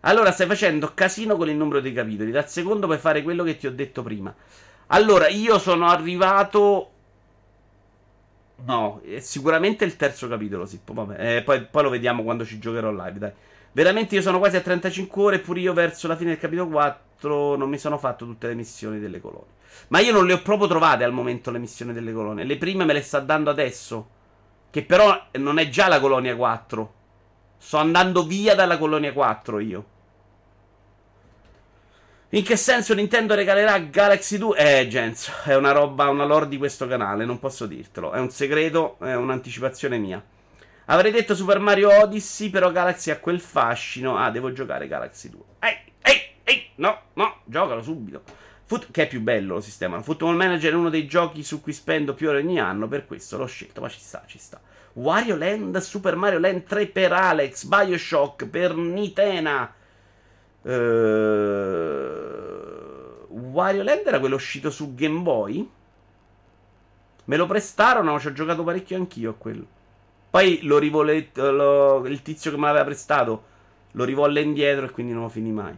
Allora 0.00 0.32
stai 0.32 0.46
facendo 0.46 0.92
casino 0.94 1.36
con 1.36 1.48
il 1.48 1.56
numero 1.56 1.80
dei 1.80 1.92
capitoli. 1.92 2.30
Dal 2.30 2.48
secondo 2.48 2.86
puoi 2.86 2.98
fare 2.98 3.22
quello 3.22 3.42
che 3.42 3.56
ti 3.56 3.66
ho 3.66 3.72
detto 3.72 4.02
prima. 4.02 4.34
Allora, 4.88 5.28
io 5.28 5.58
sono 5.58 5.86
arrivato. 5.88 6.90
No, 8.66 9.00
sicuramente 9.18 9.84
il 9.86 9.96
terzo 9.96 10.28
capitolo. 10.28 10.66
Sì, 10.66 10.78
vabbè. 10.84 11.36
Eh, 11.36 11.42
poi, 11.42 11.62
poi 11.62 11.82
lo 11.82 11.88
vediamo 11.88 12.22
quando 12.22 12.44
ci 12.44 12.58
giocherò 12.58 12.90
live. 12.90 13.18
Dai. 13.18 13.32
Veramente 13.72 14.14
io 14.14 14.20
sono 14.20 14.38
quasi 14.38 14.56
a 14.56 14.60
35 14.60 15.22
ore. 15.22 15.38
Pure 15.38 15.60
io 15.60 15.72
verso 15.72 16.06
la 16.06 16.16
fine 16.16 16.30
del 16.30 16.38
capitolo 16.38 16.68
4 16.68 17.13
non 17.28 17.68
mi 17.68 17.78
sono 17.78 17.98
fatto 17.98 18.24
tutte 18.24 18.46
le 18.46 18.54
missioni 18.54 18.98
delle 18.98 19.20
colonie. 19.20 19.52
Ma 19.88 20.00
io 20.00 20.12
non 20.12 20.26
le 20.26 20.34
ho 20.34 20.42
proprio 20.42 20.68
trovate 20.68 21.04
al 21.04 21.12
momento 21.12 21.50
le 21.50 21.58
missioni 21.58 21.92
delle 21.92 22.12
colonie. 22.12 22.44
Le 22.44 22.56
prime 22.56 22.84
me 22.84 22.92
le 22.92 23.02
sta 23.02 23.20
dando 23.20 23.50
adesso. 23.50 24.08
Che 24.70 24.84
però 24.84 25.28
non 25.32 25.58
è 25.58 25.68
già 25.68 25.88
la 25.88 26.00
colonia 26.00 26.34
4. 26.34 26.94
Sto 27.58 27.76
andando 27.78 28.24
via 28.24 28.54
dalla 28.54 28.78
colonia 28.78 29.12
4 29.12 29.58
io. 29.60 29.84
In 32.30 32.42
che 32.42 32.56
senso 32.56 32.94
Nintendo 32.94 33.36
regalerà 33.36 33.78
Galaxy 33.78 34.38
2? 34.38 34.80
Eh, 34.80 34.88
Genzo, 34.88 35.30
è 35.44 35.54
una 35.54 35.70
roba, 35.70 36.08
una 36.08 36.24
lore 36.24 36.48
di 36.48 36.58
questo 36.58 36.88
canale, 36.88 37.24
non 37.24 37.38
posso 37.38 37.66
dirtelo. 37.66 38.10
È 38.10 38.18
un 38.18 38.30
segreto, 38.30 38.96
è 39.00 39.14
un'anticipazione 39.14 39.98
mia. 39.98 40.20
Avrei 40.86 41.12
detto 41.12 41.36
Super 41.36 41.60
Mario 41.60 41.96
Odyssey, 42.02 42.50
però 42.50 42.72
Galaxy 42.72 43.12
ha 43.12 43.20
quel 43.20 43.40
fascino. 43.40 44.18
Ah, 44.18 44.32
devo 44.32 44.52
giocare 44.52 44.88
Galaxy 44.88 45.30
2. 45.30 45.40
Ehi, 45.60 45.76
ehi, 46.02 46.20
ehi, 46.44 46.68
no, 46.76 47.00
no, 47.14 47.40
giocalo 47.44 47.82
subito. 47.82 48.22
Foot- 48.66 48.90
che 48.90 49.02
è 49.02 49.08
più 49.08 49.20
bello 49.20 49.54
lo 49.54 49.60
sistema. 49.60 50.00
Football 50.00 50.36
Manager 50.36 50.72
è 50.72 50.76
uno 50.76 50.88
dei 50.90 51.06
giochi 51.06 51.42
su 51.42 51.60
cui 51.60 51.72
spendo 51.72 52.14
più 52.14 52.28
ore 52.28 52.38
ogni 52.38 52.58
anno, 52.60 52.88
per 52.88 53.06
questo 53.06 53.36
l'ho 53.36 53.46
scelto, 53.46 53.80
ma 53.80 53.88
ci 53.88 54.00
sta, 54.00 54.22
ci 54.26 54.38
sta. 54.38 54.60
Wario 54.94 55.36
Land, 55.36 55.76
Super 55.78 56.16
Mario 56.16 56.38
Land 56.38 56.64
3 56.64 56.86
per 56.86 57.12
Alex, 57.12 57.64
Bioshock 57.64 58.46
per 58.46 58.74
Nitena. 58.76 59.74
Uh, 60.62 60.68
Wario 63.28 63.82
Land 63.82 64.06
era 64.06 64.18
quello 64.18 64.36
uscito 64.36 64.70
su 64.70 64.94
Game 64.94 65.20
Boy? 65.20 65.68
Me 67.26 67.36
lo 67.36 67.46
prestarono, 67.46 68.20
ci 68.20 68.28
ho 68.28 68.32
giocato 68.32 68.62
parecchio 68.62 68.96
anch'io 68.96 69.30
a 69.30 69.34
quello. 69.34 69.66
Poi 70.30 70.60
lo 70.62 70.78
rivole, 70.78 71.30
lo, 71.34 72.06
il 72.06 72.22
tizio 72.22 72.50
che 72.50 72.56
me 72.56 72.66
l'aveva 72.66 72.84
prestato 72.84 73.52
lo 73.92 74.04
rivolle 74.04 74.40
indietro 74.40 74.86
e 74.86 74.90
quindi 74.90 75.12
non 75.12 75.22
lo 75.22 75.28
finì 75.28 75.52
mai. 75.52 75.76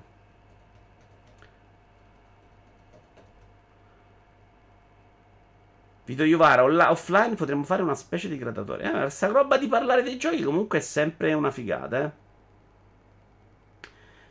Vito 6.07 6.23
Iuvara, 6.23 6.63
offline 6.93 7.35
potremmo 7.35 7.65
fare 7.65 7.83
una 7.83 7.97
specie 7.97 8.29
di 8.29 8.39
gradatore. 8.39 8.85
Eh, 8.85 8.91
questa 8.93 9.27
roba 9.27 9.59
di 9.59 9.67
parlare 9.67 10.05
dei 10.05 10.17
giochi 10.17 10.41
comunque 10.41 10.79
è 10.79 10.81
sempre 10.81 11.33
una 11.33 11.51
figata, 11.51 12.05
eh. 12.05 12.25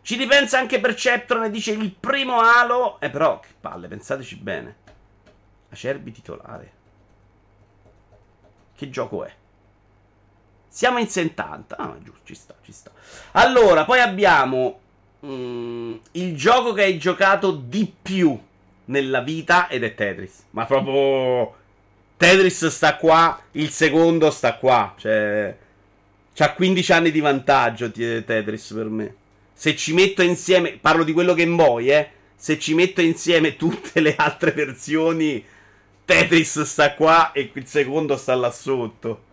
Ci 0.02 0.16
ripensa 0.16 0.58
anche 0.58 0.80
Perceptron 0.80 1.44
e 1.44 1.50
dice 1.50 1.72
il 1.72 1.92
primo 1.92 2.40
Halo. 2.40 3.00
Eh 3.02 3.10
però, 3.10 3.40
che 3.40 3.50
palle, 3.60 3.90
pensateci 3.90 4.38
bene. 4.38 4.76
Acerbi 5.70 6.12
titolare. 6.12 6.72
Che 8.74 8.90
gioco 8.90 9.26
è? 9.26 9.34
Siamo 10.70 11.00
in 11.00 11.10
70. 11.10 11.76
Ah, 11.76 11.98
giusto, 12.02 12.22
ci 12.24 12.36
sta, 12.36 12.56
ci 12.62 12.72
sta. 12.72 12.92
Allora, 13.32 13.84
poi 13.84 14.00
abbiamo 14.00 14.80
mm, 15.26 15.96
il 16.12 16.38
gioco 16.38 16.72
che 16.72 16.84
hai 16.84 16.98
giocato 16.98 17.52
di 17.52 17.92
più 18.02 18.40
nella 18.86 19.22
vita 19.22 19.68
ed 19.68 19.84
è 19.84 19.94
Tetris. 19.94 20.46
Ma 20.52 20.66
proprio 20.66 21.64
Tetris 22.18 22.68
sta 22.68 22.96
qua, 22.96 23.42
il 23.52 23.70
secondo 23.70 24.32
sta 24.32 24.56
qua. 24.56 24.94
Cioè, 24.98 25.56
c'ha 26.34 26.54
15 26.54 26.92
anni 26.94 27.12
di 27.12 27.20
vantaggio 27.20 27.92
Tetris 27.92 28.72
per 28.74 28.90
me. 28.90 29.16
Se 29.54 29.76
ci 29.76 29.94
metto 29.94 30.22
insieme, 30.22 30.78
parlo 30.80 31.04
di 31.04 31.14
quello 31.14 31.34
che 31.34 31.46
vuoi, 31.46 31.90
eh. 31.90 32.10
Se 32.36 32.60
ci 32.60 32.74
metto 32.74 33.02
insieme 33.02 33.56
tutte 33.56 34.00
le 34.02 34.16
altre 34.16 34.52
versioni, 34.52 35.44
Tetris 36.06 36.62
sta 36.62 36.94
qua 36.94 37.32
e 37.32 37.50
il 37.54 37.66
secondo 37.66 38.18
sta 38.18 38.36
là 38.36 38.52
sotto. 38.52 39.24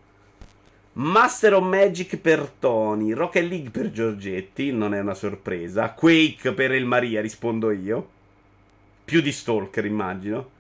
Master 0.95 1.55
of 1.55 1.64
Magic 1.64 2.16
per 2.18 2.53
Tony, 2.59 3.12
Rocket 3.12 3.49
League 3.49 3.71
per 3.71 3.90
Giorgetti, 3.90 4.73
non 4.73 4.95
è 4.95 5.01
una 5.01 5.14
sorpresa. 5.14 5.90
Quake 5.92 6.53
per 6.53 6.73
El 6.73 6.85
Maria, 6.85 7.21
rispondo 7.21 7.71
io. 7.71 8.11
Più 9.05 9.21
di 9.21 9.33
Stalker, 9.33 9.85
immagino. 9.85 10.51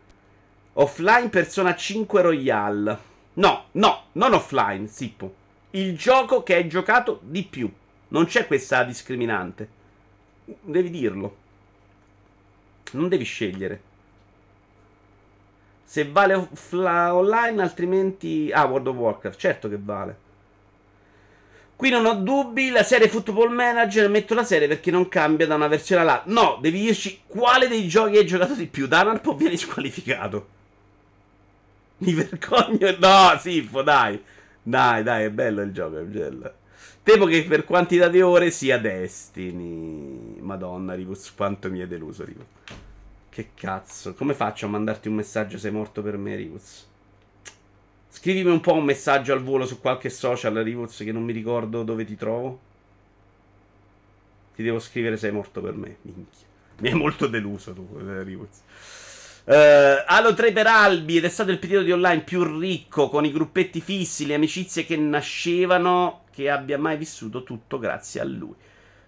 Offline 0.74 1.28
Persona 1.28 1.74
5 1.74 2.22
Royale. 2.22 2.98
No, 3.34 3.64
no, 3.72 4.04
non 4.12 4.32
offline, 4.32 4.86
Sippo. 4.86 5.34
Il 5.70 5.96
gioco 5.98 6.42
che 6.42 6.54
hai 6.54 6.68
giocato 6.68 7.20
di 7.22 7.44
più. 7.44 7.70
Non 8.08 8.24
c'è 8.24 8.46
questa 8.46 8.82
discriminante. 8.82 9.68
Devi 10.44 10.88
dirlo. 10.88 11.36
Non 12.92 13.08
devi 13.08 13.24
scegliere. 13.24 13.82
Se 15.84 16.08
vale 16.08 16.34
offline, 16.34 17.10
online, 17.10 17.62
altrimenti. 17.62 18.50
Ah, 18.50 18.64
World 18.64 18.86
of 18.86 18.96
Warcraft. 18.96 19.38
Certo 19.38 19.68
che 19.68 19.78
vale. 19.78 20.16
Qui 21.76 21.90
non 21.90 22.06
ho 22.06 22.14
dubbi. 22.14 22.70
La 22.70 22.82
serie 22.82 23.08
Football 23.08 23.52
Manager. 23.52 24.08
Metto 24.08 24.32
la 24.32 24.44
serie 24.44 24.68
perché 24.68 24.90
non 24.90 25.08
cambia 25.08 25.46
da 25.46 25.54
una 25.54 25.68
versione 25.68 26.00
all'altra. 26.00 26.32
No, 26.32 26.58
devi 26.62 26.80
dirci 26.80 27.22
quale 27.26 27.68
dei 27.68 27.86
giochi 27.88 28.16
hai 28.16 28.26
giocato 28.26 28.54
di 28.54 28.66
più. 28.66 28.86
Danarpo 28.86 29.34
viene 29.34 29.56
squalificato. 29.58 30.60
Mi 32.02 32.14
vergogno. 32.14 32.96
No, 32.98 33.38
Siffo, 33.38 33.82
dai. 33.82 34.20
Dai, 34.62 35.02
dai, 35.02 35.24
è 35.24 35.30
bello 35.30 35.62
il 35.62 35.72
gioco, 35.72 35.98
è 35.98 36.02
bello. 36.02 36.52
Temo 37.02 37.26
che 37.26 37.44
per 37.44 37.64
quantità 37.64 38.08
di 38.08 38.20
ore 38.20 38.50
sia 38.50 38.78
Destiny. 38.78 40.40
Madonna, 40.40 40.94
Rivus, 40.94 41.32
quanto 41.34 41.70
mi 41.70 41.80
è 41.80 41.86
deluso, 41.86 42.24
Rivus. 42.24 42.44
Che 43.28 43.50
cazzo. 43.54 44.14
Come 44.14 44.34
faccio 44.34 44.66
a 44.66 44.68
mandarti 44.68 45.08
un 45.08 45.14
messaggio 45.14 45.58
sei 45.58 45.70
morto 45.70 46.02
per 46.02 46.16
me, 46.16 46.36
Rivus? 46.36 46.86
Scrivimi 48.08 48.50
un 48.50 48.60
po' 48.60 48.74
un 48.74 48.84
messaggio 48.84 49.32
al 49.32 49.42
volo 49.42 49.64
su 49.64 49.80
qualche 49.80 50.10
social, 50.10 50.54
Rivuz, 50.54 50.98
che 50.98 51.12
non 51.12 51.22
mi 51.22 51.32
ricordo 51.32 51.82
dove 51.82 52.04
ti 52.04 52.16
trovo. 52.16 52.60
Ti 54.54 54.62
devo 54.62 54.78
scrivere 54.78 55.16
sei 55.16 55.32
morto 55.32 55.60
per 55.60 55.74
me. 55.74 55.96
Minchia. 56.02 56.46
Mi 56.78 56.88
hai 56.88 56.94
molto 56.94 57.26
deluso 57.26 57.72
tu, 57.72 57.88
eh, 57.98 58.22
Rivuz. 58.22 58.60
Uh, 59.44 60.04
Halo 60.06 60.34
3 60.34 60.52
per 60.52 60.68
Albi 60.68 61.16
ed 61.16 61.24
è 61.24 61.28
stato 61.28 61.50
il 61.50 61.58
periodo 61.58 61.84
di 61.84 61.90
online 61.90 62.22
più 62.22 62.44
ricco 62.60 63.08
con 63.08 63.24
i 63.24 63.32
gruppetti 63.32 63.80
fissi, 63.80 64.24
le 64.24 64.34
amicizie 64.34 64.84
che 64.84 64.96
nascevano 64.96 66.22
che 66.30 66.48
abbia 66.48 66.78
mai 66.78 66.96
vissuto 66.96 67.42
tutto 67.42 67.80
grazie 67.80 68.20
a 68.20 68.24
lui. 68.24 68.54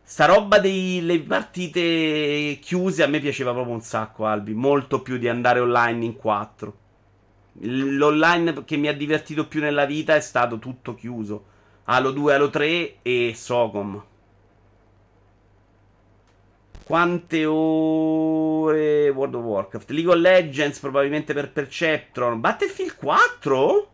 Sta 0.03 0.27
roba 0.27 0.59
delle 0.59 1.21
partite 1.21 2.59
chiuse 2.61 3.05
a 3.05 3.07
me 3.07 3.21
piaceva 3.21 3.53
proprio 3.53 3.75
un 3.75 3.81
sacco, 3.81 4.27
Albi, 4.27 4.55
molto 4.55 5.03
più 5.03 5.19
di 5.19 5.29
andare 5.29 5.61
online 5.61 6.05
in 6.05 6.17
4. 6.17 6.77
L'online 7.61 8.65
che 8.65 8.77
mi 8.77 8.89
ha 8.89 8.93
divertito 8.93 9.47
più 9.47 9.61
nella 9.61 9.87
vita 9.87 10.17
è 10.17 10.21
stato 10.21 10.59
tutto 10.59 10.95
chiuso. 10.95 11.45
Halo 11.85 12.11
2, 12.11 12.35
Halo 12.35 12.51
3 12.51 12.97
e 13.03 13.33
Socom. 13.37 14.03
Quante 16.85 17.47
ore 17.47 19.09
World 19.09 19.35
of 19.37 19.43
Warcraft? 19.43 19.89
League 19.91 20.11
of 20.11 20.17
Legends 20.17 20.79
probabilmente 20.79 21.33
per 21.33 21.51
Perceptron. 21.51 22.41
Battlefield 22.41 22.97
4? 22.97 23.91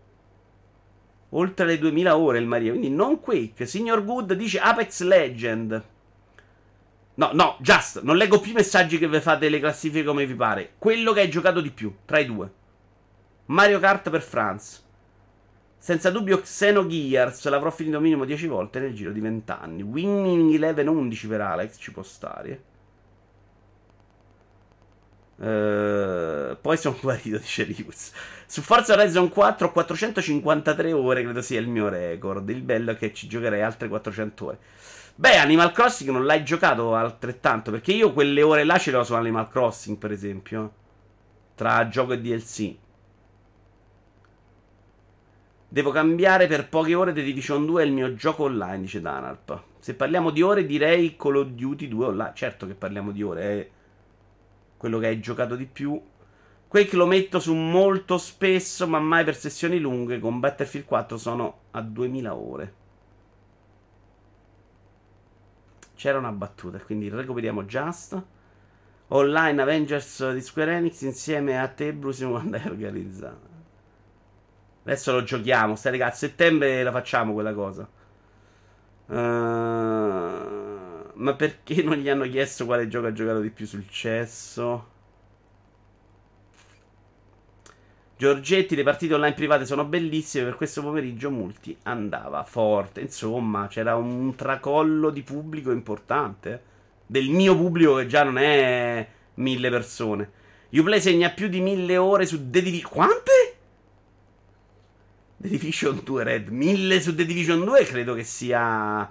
Oltre 1.30 1.66
le 1.66 1.78
2000 1.78 2.16
ore 2.16 2.38
il 2.38 2.46
Maria, 2.46 2.70
quindi 2.70 2.90
non 2.90 3.20
Quake. 3.20 3.64
Signor 3.64 4.04
Good 4.04 4.32
dice 4.32 4.58
Apex 4.58 5.02
Legend. 5.02 5.84
No, 7.14 7.30
no, 7.32 7.56
just, 7.60 8.00
non 8.02 8.16
leggo 8.16 8.40
più 8.40 8.50
i 8.50 8.54
messaggi 8.54 8.98
che 8.98 9.06
vi 9.06 9.20
fate 9.20 9.48
le 9.48 9.60
classifiche 9.60 10.04
come 10.04 10.26
vi 10.26 10.34
pare. 10.34 10.72
Quello 10.76 11.12
che 11.12 11.20
hai 11.20 11.30
giocato 11.30 11.60
di 11.60 11.70
più, 11.70 11.94
tra 12.04 12.18
i 12.18 12.26
due. 12.26 12.52
Mario 13.46 13.78
Kart 13.78 14.10
per 14.10 14.22
France. 14.22 14.80
Senza 15.78 16.10
dubbio 16.10 16.40
Xenogears 16.40 17.46
l'avrò 17.48 17.70
finito 17.70 18.00
minimo 18.00 18.24
10 18.24 18.48
volte 18.48 18.80
nel 18.80 18.94
giro 18.94 19.12
di 19.12 19.20
20 19.20 19.52
anni. 19.52 19.82
Winning 19.82 20.52
Eleven 20.52 20.88
11 20.88 21.28
per 21.28 21.40
Alex, 21.40 21.76
ci 21.78 21.92
può 21.92 22.02
stare. 22.02 22.69
Uh, 25.40 26.54
poi 26.60 26.76
sono 26.76 26.98
guarito, 27.00 27.38
dice 27.38 27.62
Rius. 27.64 28.12
Su 28.46 28.60
Forza 28.60 28.92
Horizon 28.92 29.30
4 29.30 29.68
ho 29.68 29.72
453 29.72 30.92
ore, 30.92 31.22
credo 31.22 31.40
sia 31.40 31.58
il 31.58 31.68
mio 31.68 31.88
record. 31.88 32.48
Il 32.50 32.62
bello 32.62 32.90
è 32.90 32.96
che 32.96 33.14
ci 33.14 33.26
giocherei 33.26 33.62
altre 33.62 33.88
400 33.88 34.44
ore. 34.44 34.58
Beh, 35.14 35.38
Animal 35.38 35.72
Crossing 35.72 36.10
non 36.10 36.26
l'hai 36.26 36.44
giocato 36.44 36.94
altrettanto, 36.94 37.70
perché 37.70 37.92
io 37.92 38.12
quelle 38.12 38.42
ore 38.42 38.64
là 38.64 38.78
ce 38.78 38.90
le 38.90 38.98
ho 38.98 39.02
su 39.02 39.14
Animal 39.14 39.48
Crossing, 39.48 39.96
per 39.96 40.12
esempio. 40.12 40.72
Tra 41.54 41.88
gioco 41.88 42.12
e 42.12 42.20
DLC. 42.20 42.76
Devo 45.68 45.90
cambiare 45.90 46.46
per 46.48 46.68
poche 46.68 46.94
ore 46.94 47.12
The 47.12 47.22
Division 47.22 47.64
2 47.64 47.82
è 47.82 47.86
il 47.86 47.92
mio 47.92 48.14
gioco 48.14 48.44
online, 48.44 48.80
dice 48.80 49.00
Danarp. 49.00 49.62
Se 49.78 49.94
parliamo 49.94 50.30
di 50.30 50.42
ore 50.42 50.66
direi 50.66 51.16
Call 51.16 51.36
of 51.36 51.46
Duty 51.48 51.88
2 51.88 52.06
online. 52.06 52.32
Certo 52.34 52.66
che 52.66 52.74
parliamo 52.74 53.12
di 53.12 53.22
ore, 53.22 53.42
eh 53.42 53.70
quello 54.80 54.98
che 54.98 55.08
hai 55.08 55.20
giocato 55.20 55.56
di 55.56 55.66
più. 55.66 56.00
Quake 56.66 56.96
lo 56.96 57.04
metto 57.04 57.38
su 57.38 57.54
molto 57.54 58.16
spesso, 58.16 58.88
ma 58.88 58.98
mai 58.98 59.24
per 59.24 59.36
sessioni 59.36 59.78
lunghe. 59.78 60.18
Con 60.18 60.40
Battlefield 60.40 60.86
4 60.86 61.18
sono 61.18 61.58
a 61.72 61.82
2000 61.82 62.34
ore. 62.34 62.74
C'era 65.94 66.16
una 66.16 66.32
battuta, 66.32 66.78
quindi 66.78 67.10
recuperiamo 67.10 67.64
Just. 67.64 68.22
Online 69.08 69.60
Avengers 69.60 70.32
di 70.32 70.40
Square 70.40 70.76
Enix 70.76 71.02
insieme 71.02 71.60
a 71.60 71.68
te, 71.68 71.92
Bruce, 71.92 72.26
quando 72.26 72.56
hai 72.56 72.66
organizzato. 72.66 73.48
Adesso 74.84 75.12
lo 75.12 75.22
giochiamo. 75.22 75.76
Stai 75.76 75.92
ragazzi, 75.92 76.24
a 76.24 76.28
settembre 76.28 76.82
la 76.82 76.90
facciamo 76.90 77.34
quella 77.34 77.52
cosa. 77.52 77.86
Uh... 79.08 80.59
Ma 81.20 81.34
perché 81.34 81.82
non 81.82 81.96
gli 81.96 82.08
hanno 82.08 82.26
chiesto 82.28 82.64
quale 82.64 82.88
gioco 82.88 83.06
ha 83.06 83.12
giocato 83.12 83.40
di 83.40 83.50
più 83.50 83.66
sul 83.66 83.86
cesso? 83.90 84.88
Giorgetti, 88.16 88.74
le 88.74 88.82
partite 88.82 89.14
online 89.14 89.34
private 89.34 89.66
sono 89.66 89.84
bellissime. 89.84 90.44
Per 90.44 90.56
questo 90.56 90.80
pomeriggio 90.80 91.30
multi 91.30 91.76
andava 91.82 92.42
forte. 92.42 93.02
Insomma, 93.02 93.66
c'era 93.68 93.96
un 93.96 94.34
tracollo 94.34 95.10
di 95.10 95.22
pubblico 95.22 95.70
importante. 95.70 96.62
Del 97.06 97.28
mio 97.28 97.54
pubblico 97.54 97.96
che 97.96 98.06
già 98.06 98.22
non 98.24 98.38
è 98.38 99.06
mille 99.34 99.68
persone. 99.68 100.30
Uplay 100.70 101.00
segna 101.00 101.30
più 101.30 101.48
di 101.48 101.60
mille 101.60 101.98
ore 101.98 102.24
su 102.24 102.48
The 102.48 102.62
Division. 102.62 102.90
Quante? 102.90 103.56
The 105.36 105.48
Division 105.48 106.00
2 106.02 106.22
Red. 106.24 106.48
Mille 106.48 106.98
su 107.00 107.14
The 107.14 107.26
Division 107.26 107.62
2 107.62 107.84
credo 107.84 108.14
che 108.14 108.24
sia 108.24 109.10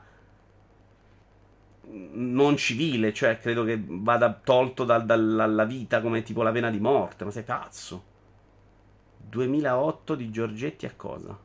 non 1.92 2.58
civile, 2.58 3.14
cioè 3.14 3.40
credo 3.40 3.64
che 3.64 3.82
vada 3.84 4.34
tolto 4.34 4.84
dal, 4.84 5.06
dal, 5.06 5.36
dalla 5.36 5.66
vita 5.66 6.02
come 6.02 6.24
tipo 6.24 6.44
la 6.44 6.52
pena 6.52 6.70
di 6.70 6.80
morte, 6.80 7.26
ma 7.26 7.32
sei 7.32 7.44
pazzo. 7.44 8.04
2008 9.30 10.16
di 10.16 10.30
Giorgetti 10.32 10.86
a 10.86 10.94
cosa? 10.96 11.38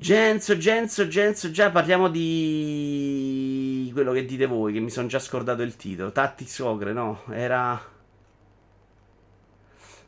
Genzo, 0.00 0.56
Genzo, 0.56 1.08
Genzo, 1.08 1.50
già 1.50 1.70
parliamo 1.70 2.08
di 2.08 3.90
quello 3.92 4.12
che 4.12 4.24
dite 4.24 4.46
voi, 4.46 4.72
che 4.72 4.80
mi 4.80 4.88
sono 4.88 5.08
già 5.08 5.18
scordato 5.18 5.60
il 5.60 5.76
titolo. 5.76 6.10
Tactics 6.10 6.58
Ogre, 6.60 6.92
no? 6.94 7.24
Era... 7.28 7.98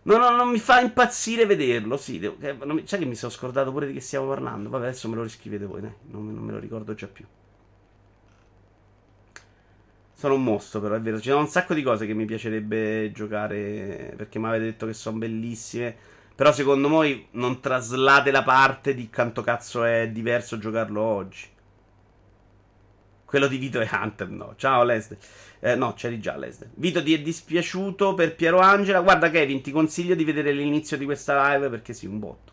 No, 0.04 0.16
no, 0.16 0.30
non 0.30 0.50
mi 0.50 0.58
fa 0.58 0.80
impazzire 0.80 1.46
vederlo, 1.46 1.96
sì, 1.96 2.18
devo... 2.18 2.36
eh, 2.40 2.56
mi... 2.64 2.82
sai 2.86 2.98
che 2.98 3.04
mi 3.04 3.14
sono 3.14 3.30
scordato 3.30 3.70
pure 3.70 3.86
di 3.86 3.92
che 3.92 4.00
stiamo 4.00 4.26
parlando? 4.26 4.68
Vabbè, 4.68 4.86
adesso 4.86 5.08
me 5.08 5.14
lo 5.16 5.22
riscrivete 5.22 5.64
voi, 5.64 5.80
dai, 5.80 5.92
non, 6.10 6.34
non 6.34 6.42
me 6.44 6.52
lo 6.52 6.58
ricordo 6.58 6.94
già 6.94 7.06
più. 7.06 7.24
Sono 10.14 10.34
un 10.34 10.44
mostro, 10.44 10.80
però 10.80 10.94
è 10.94 11.00
vero. 11.00 11.18
Ci 11.20 11.30
sono 11.30 11.40
un 11.40 11.48
sacco 11.48 11.74
di 11.74 11.82
cose 11.82 12.06
che 12.06 12.14
mi 12.14 12.26
piacerebbe 12.26 13.10
giocare. 13.12 14.14
Perché 14.16 14.38
mi 14.38 14.46
avete 14.46 14.64
detto 14.66 14.86
che 14.86 14.92
sono 14.92 15.18
bellissime. 15.18 15.96
Però 16.36 16.52
secondo 16.52 16.88
voi 16.88 17.26
non 17.32 17.58
traslate 17.58 18.30
la 18.30 18.44
parte 18.44 18.94
di 18.94 19.10
quanto 19.10 19.42
cazzo 19.42 19.82
è 19.82 20.08
diverso 20.10 20.58
giocarlo 20.58 21.00
oggi. 21.00 21.51
Quello 23.32 23.46
di 23.46 23.56
Vito 23.56 23.80
e 23.80 23.88
Hunter, 23.90 24.28
no. 24.28 24.52
Ciao 24.56 24.84
Leslie. 24.84 25.16
Eh, 25.60 25.74
no, 25.74 25.94
c'eri 25.94 26.20
già 26.20 26.36
Leslie. 26.36 26.68
Vito 26.74 27.02
ti 27.02 27.14
è 27.14 27.20
dispiaciuto 27.22 28.12
per 28.12 28.34
Piero 28.34 28.58
Angela. 28.58 29.00
Guarda 29.00 29.30
Kevin, 29.30 29.62
ti 29.62 29.70
consiglio 29.70 30.14
di 30.14 30.22
vedere 30.22 30.52
l'inizio 30.52 30.98
di 30.98 31.06
questa 31.06 31.54
live 31.54 31.70
perché 31.70 31.94
sì, 31.94 32.04
un 32.04 32.18
botto. 32.18 32.52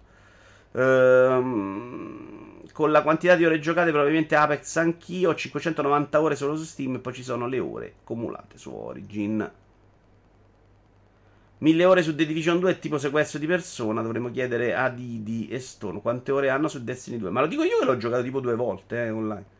Ehm, 0.72 2.62
con 2.72 2.92
la 2.92 3.02
quantità 3.02 3.36
di 3.36 3.46
ore 3.46 3.60
giocate 3.60 3.90
probabilmente 3.92 4.38
Apex 4.38 4.78
anch'io. 4.78 5.32
Ho 5.32 5.36
590 5.36 6.22
ore 6.22 6.38
solo 6.38 6.56
su 6.56 6.64
Steam 6.64 6.96
e 6.96 7.00
poi 7.00 7.14
ci 7.14 7.24
sono 7.24 7.46
le 7.46 7.60
ore 7.60 7.96
cumulate 8.06 8.58
su 8.58 8.74
Origin. 8.74 9.52
1000 11.58 11.86
ore 11.86 12.04
su 12.04 12.16
The 12.16 12.26
Division 12.26 12.58
2 12.58 12.72
è 12.72 12.80
tipo 12.80 12.98
sequestro 12.98 13.38
di 13.38 13.48
persona. 13.48 14.02
Dovremmo 14.02 14.32
chiedere 14.32 14.74
a 14.74 14.88
Didi 14.88 15.50
e 15.50 15.60
Stone 15.60 16.00
quante 16.00 16.32
ore 16.32 16.50
hanno 16.50 16.70
su 16.70 16.82
Destiny 16.82 17.18
2. 17.18 17.32
Ma 17.32 17.42
lo 17.42 17.48
dico 17.48 17.64
io 17.64 17.80
che 17.80 17.86
l'ho 17.86 17.98
giocato 17.98 18.24
tipo 18.24 18.40
due 18.40 18.56
volte 18.56 19.04
eh, 19.04 19.10
online. 19.10 19.58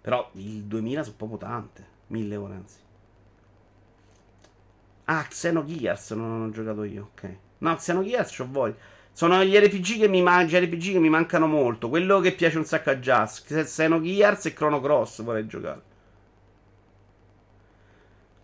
Però 0.00 0.30
il 0.34 0.64
2000 0.64 1.02
sono 1.02 1.16
proprio 1.16 1.38
tante. 1.38 1.86
1000 2.08 2.36
ore 2.36 2.54
anzi. 2.54 2.78
Ah, 5.04 5.24
Xenogears 5.24 6.10
non 6.12 6.42
ho 6.42 6.50
giocato 6.50 6.84
io. 6.84 7.10
Ok. 7.12 7.36
No, 7.58 7.74
Xenogears 7.74 8.36
c'ho 8.36 8.46
voglia. 8.48 8.76
Sono 9.12 9.42
gli 9.44 9.56
RPG 9.56 9.98
che 9.98 10.08
mi, 10.08 10.22
man- 10.22 10.48
RPG 10.48 10.92
che 10.92 10.98
mi 10.98 11.08
mancano 11.08 11.46
molto. 11.46 11.88
Quello 11.88 12.20
che 12.20 12.32
piace 12.32 12.58
un 12.58 12.64
sacco 12.64 12.90
a 12.90 12.96
Just. 12.96 13.62
Xenogears 13.64 14.46
e 14.46 14.52
Chrono 14.52 14.80
Cross 14.80 15.22
vorrei 15.22 15.46
giocare. 15.46 15.82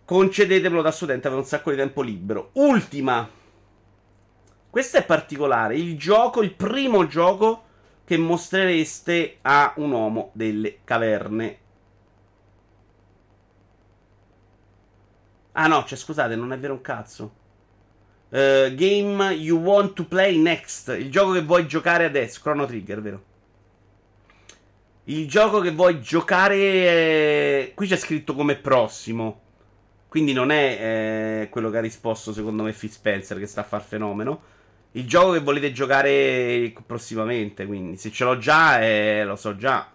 Concedetemelo 0.05 0.81
da 0.81 0.91
studente, 0.91 1.27
avevo 1.27 1.41
un 1.41 1.47
sacco 1.47 1.71
di 1.71 1.77
tempo 1.77 2.01
libero. 2.01 2.49
Ultima. 2.53 3.27
Questo 4.69 4.97
è 4.97 5.05
particolare. 5.05 5.75
Il 5.77 5.97
gioco, 5.97 6.41
il 6.41 6.53
primo 6.53 7.07
gioco 7.07 7.63
che 8.07 8.17
mostrereste 8.17 9.39
a 9.41 9.73
un 9.75 9.91
uomo 9.91 10.29
delle 10.31 10.77
caverne. 10.85 11.57
Ah 15.51 15.67
no, 15.67 15.83
cioè 15.83 15.97
scusate, 15.97 16.37
non 16.37 16.53
è 16.53 16.57
vero 16.57 16.71
un 16.71 16.81
cazzo. 16.81 17.33
Uh, 18.29 18.73
game 18.75 19.33
you 19.33 19.59
want 19.59 19.91
to 19.91 20.05
play 20.05 20.37
next. 20.37 20.87
Il 20.97 21.11
gioco 21.11 21.33
che 21.33 21.41
vuoi 21.41 21.67
giocare 21.67 22.05
adesso. 22.05 22.39
Chrono 22.41 22.65
Trigger, 22.65 23.01
vero? 23.01 23.23
Il 25.05 25.27
gioco 25.27 25.59
che 25.59 25.71
vuoi 25.71 25.99
giocare. 26.01 26.55
Eh... 26.55 27.71
Qui 27.75 27.87
c'è 27.87 27.97
scritto 27.97 28.35
come 28.35 28.55
prossimo. 28.55 29.41
Quindi 30.07 30.31
non 30.31 30.49
è 30.49 30.77
eh, 31.43 31.49
quello 31.49 31.69
che 31.69 31.79
ha 31.79 31.81
risposto 31.81 32.31
secondo 32.31 32.63
me 32.63 32.71
Phil 32.71 32.89
Spencer 32.89 33.37
che 33.37 33.47
sta 33.47 33.61
a 33.61 33.65
far 33.65 33.83
fenomeno. 33.83 34.55
Il 34.97 35.07
gioco 35.07 35.33
che 35.33 35.41
volete 35.41 35.71
giocare 35.71 36.73
prossimamente, 36.83 37.67
quindi 37.67 37.97
se 37.97 38.11
ce 38.11 38.23
l'ho 38.23 38.39
già, 38.39 38.81
eh, 38.81 39.23
lo 39.25 39.35
so 39.35 39.55
già. 39.55 39.91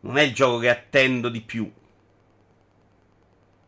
Non 0.00 0.18
è 0.18 0.22
il 0.22 0.34
gioco 0.34 0.58
che 0.58 0.68
attendo 0.68 1.28
di 1.28 1.40
più. 1.42 1.70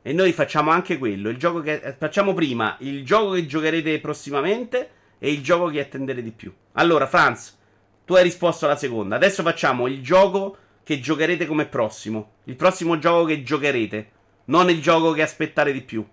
E 0.03 0.12
noi 0.12 0.33
facciamo 0.33 0.73
anche 0.73 0.99
quello. 0.99 1.29
Il 1.29 1.37
gioco 1.37 1.61
che 1.61 1.94
facciamo 1.97 2.35
prima, 2.35 2.77
il 2.81 3.05
gioco 3.05 3.35
che 3.35 3.47
giocherete 3.47 4.01
prossimamente 4.01 4.90
e 5.20 5.31
il 5.31 5.40
gioco 5.40 5.68
che 5.68 5.79
attendete 5.79 6.20
di 6.20 6.33
più. 6.33 6.53
Allora, 6.73 7.07
Franz, 7.07 7.57
tu 8.05 8.14
hai 8.14 8.25
risposto 8.25 8.64
alla 8.64 8.77
seconda. 8.77 9.14
Adesso 9.14 9.44
facciamo 9.44 9.87
il 9.87 10.03
gioco 10.03 10.57
che 10.83 10.99
giocherete 10.99 11.47
come 11.47 11.66
prossimo. 11.66 12.33
Il 12.44 12.57
prossimo 12.57 12.99
gioco 12.99 13.27
che 13.27 13.44
giocherete. 13.44 14.11
Non 14.47 14.70
il 14.70 14.83
gioco 14.83 15.12
che 15.12 15.23
aspettate 15.23 15.73
di 15.73 15.83
più. 15.83 16.05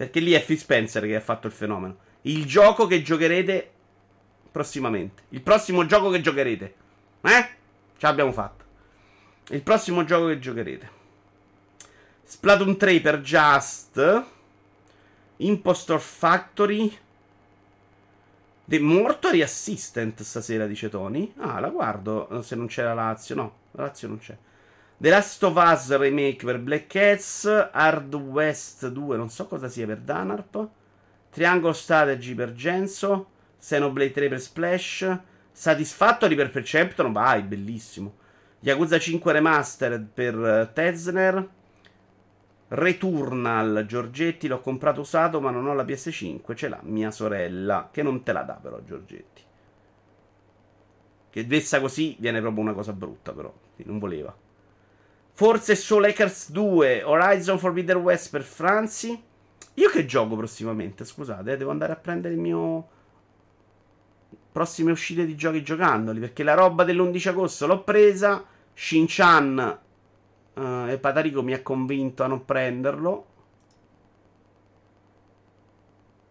Perché 0.00 0.20
lì 0.20 0.32
è 0.32 0.42
Phil 0.42 0.56
Spencer 0.56 1.02
che 1.02 1.14
ha 1.14 1.20
fatto 1.20 1.46
il 1.46 1.52
fenomeno. 1.52 1.98
Il 2.22 2.46
gioco 2.46 2.86
che 2.86 3.02
giocherete 3.02 3.70
prossimamente. 4.50 5.24
Il 5.28 5.42
prossimo 5.42 5.84
gioco 5.84 6.08
che 6.08 6.22
giocherete. 6.22 6.74
Eh? 7.20 7.48
Ce 7.98 8.06
l'abbiamo 8.06 8.32
fatta. 8.32 8.64
Il 9.50 9.60
prossimo 9.60 10.02
gioco 10.04 10.28
che 10.28 10.38
giocherete. 10.38 10.90
Splatoon 12.24 12.78
3 12.78 13.00
per 13.02 13.20
Just. 13.20 14.24
Impostor 15.36 16.00
Factory. 16.00 16.96
The 18.64 18.80
Mortuary 18.80 19.42
Assistant 19.42 20.22
stasera, 20.22 20.66
dice 20.66 20.88
Tony. 20.88 21.30
Ah, 21.36 21.60
la 21.60 21.68
guardo 21.68 22.40
se 22.40 22.56
non 22.56 22.68
c'era 22.68 22.94
Lazio. 22.94 23.34
No, 23.34 23.54
Lazio 23.72 24.08
non 24.08 24.18
c'è. 24.18 24.34
The 25.02 25.08
Last 25.08 25.42
of 25.44 25.56
Us 25.56 25.96
Remake 25.96 26.44
per 26.44 26.58
Black 26.58 26.86
Cats. 26.86 27.46
Hard 27.72 28.12
West 28.12 28.86
2, 28.86 29.16
non 29.16 29.30
so 29.30 29.46
cosa 29.46 29.66
sia 29.66 29.86
per 29.86 30.00
Danarp. 30.00 30.68
Triangle 31.30 31.72
Strategy 31.72 32.34
per 32.34 32.52
Genso. 32.52 33.30
Xenoblade 33.58 34.10
3 34.10 34.28
per 34.28 34.40
Splash. 34.42 35.18
Satisfactory 35.50 36.34
per 36.34 36.50
Perceptron. 36.50 37.12
Vai, 37.12 37.40
bellissimo. 37.40 38.16
Yakuza 38.58 38.98
5 38.98 39.32
Remastered 39.32 40.06
per 40.12 40.36
uh, 40.36 40.70
Tezner. 40.70 41.48
Returnal 42.68 43.86
Giorgetti 43.86 44.48
l'ho 44.48 44.60
comprato 44.60 45.00
usato 45.00 45.40
ma 45.40 45.50
non 45.50 45.66
ho 45.66 45.72
la 45.72 45.84
PS5 45.84 46.54
ce 46.54 46.68
l'ha 46.68 46.78
mia 46.82 47.10
sorella 47.10 47.88
che 47.90 48.02
non 48.02 48.22
te 48.22 48.32
la 48.32 48.42
dà 48.42 48.52
però 48.62 48.80
Giorgetti 48.84 49.42
che 51.30 51.46
dessa 51.48 51.80
così 51.80 52.14
viene 52.20 52.40
proprio 52.40 52.62
una 52.62 52.72
cosa 52.72 52.92
brutta 52.92 53.32
però 53.32 53.52
non 53.78 53.98
voleva 53.98 54.32
Forse 55.40 55.74
solo 55.74 56.06
Hackers 56.06 56.50
2 56.50 57.02
Horizon 57.02 57.58
Forbidden 57.58 57.96
West 57.96 58.28
per 58.28 58.42
Franzi 58.42 59.18
io 59.72 59.88
che 59.88 60.04
gioco 60.04 60.36
prossimamente 60.36 61.06
scusate 61.06 61.52
eh, 61.52 61.56
devo 61.56 61.70
andare 61.70 61.94
a 61.94 61.96
prendere 61.96 62.34
il 62.34 62.40
mio 62.40 62.86
prossime 64.52 64.90
uscite 64.90 65.24
di 65.24 65.36
giochi 65.36 65.62
giocandoli 65.62 66.20
perché 66.20 66.42
la 66.42 66.52
roba 66.52 66.84
dell'11 66.84 67.28
agosto 67.30 67.66
l'ho 67.66 67.82
presa 67.82 68.44
Shin-Chan 68.74 69.78
uh, 70.52 70.86
e 70.88 70.98
Patarico 70.98 71.42
mi 71.42 71.54
ha 71.54 71.62
convinto 71.62 72.22
a 72.22 72.26
non 72.26 72.44
prenderlo 72.44 73.24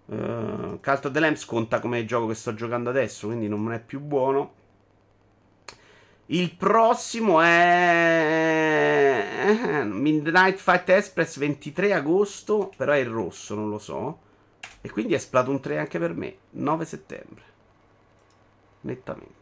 Uh, 0.05 0.79
Cult 0.81 1.05
of 1.05 1.11
the 1.11 1.19
Lambs 1.19 1.45
conta 1.45 1.79
come 1.79 2.03
gioco 2.03 2.25
che 2.25 2.33
sto 2.33 2.55
giocando 2.55 2.89
adesso, 2.89 3.27
quindi 3.27 3.47
non 3.47 3.71
è 3.71 3.79
più 3.79 3.99
buono. 3.99 4.58
Il 6.31 6.53
prossimo 6.55 7.41
è 7.41 8.83
Midnight 9.83 10.59
Fight 10.59 10.87
Express 10.89 11.39
23 11.39 11.91
agosto, 11.91 12.71
però 12.77 12.91
è 12.91 12.97
il 12.97 13.07
rosso, 13.07 13.55
non 13.55 13.71
lo 13.71 13.79
so. 13.79 14.19
E 14.81 14.91
quindi 14.91 15.15
è 15.15 15.17
Splatoon 15.17 15.59
3 15.59 15.79
anche 15.79 15.97
per 15.97 16.13
me, 16.13 16.37
9 16.51 16.85
settembre. 16.85 17.43
Nettamente. 18.81 19.37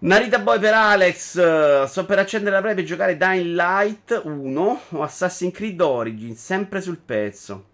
Narita 0.00 0.40
Boy 0.40 0.58
per 0.58 0.74
Alex. 0.74 1.84
Sto 1.84 2.06
per 2.06 2.18
accendere 2.18 2.56
la 2.56 2.62
previa 2.62 2.82
e 2.82 2.86
giocare 2.86 3.16
Dying 3.16 3.54
Light 3.54 4.20
1 4.24 4.80
o 4.88 5.02
Assassin's 5.02 5.54
Creed 5.54 5.80
Origins, 5.80 6.44
sempre 6.44 6.80
sul 6.80 6.98
pezzo. 6.98 7.68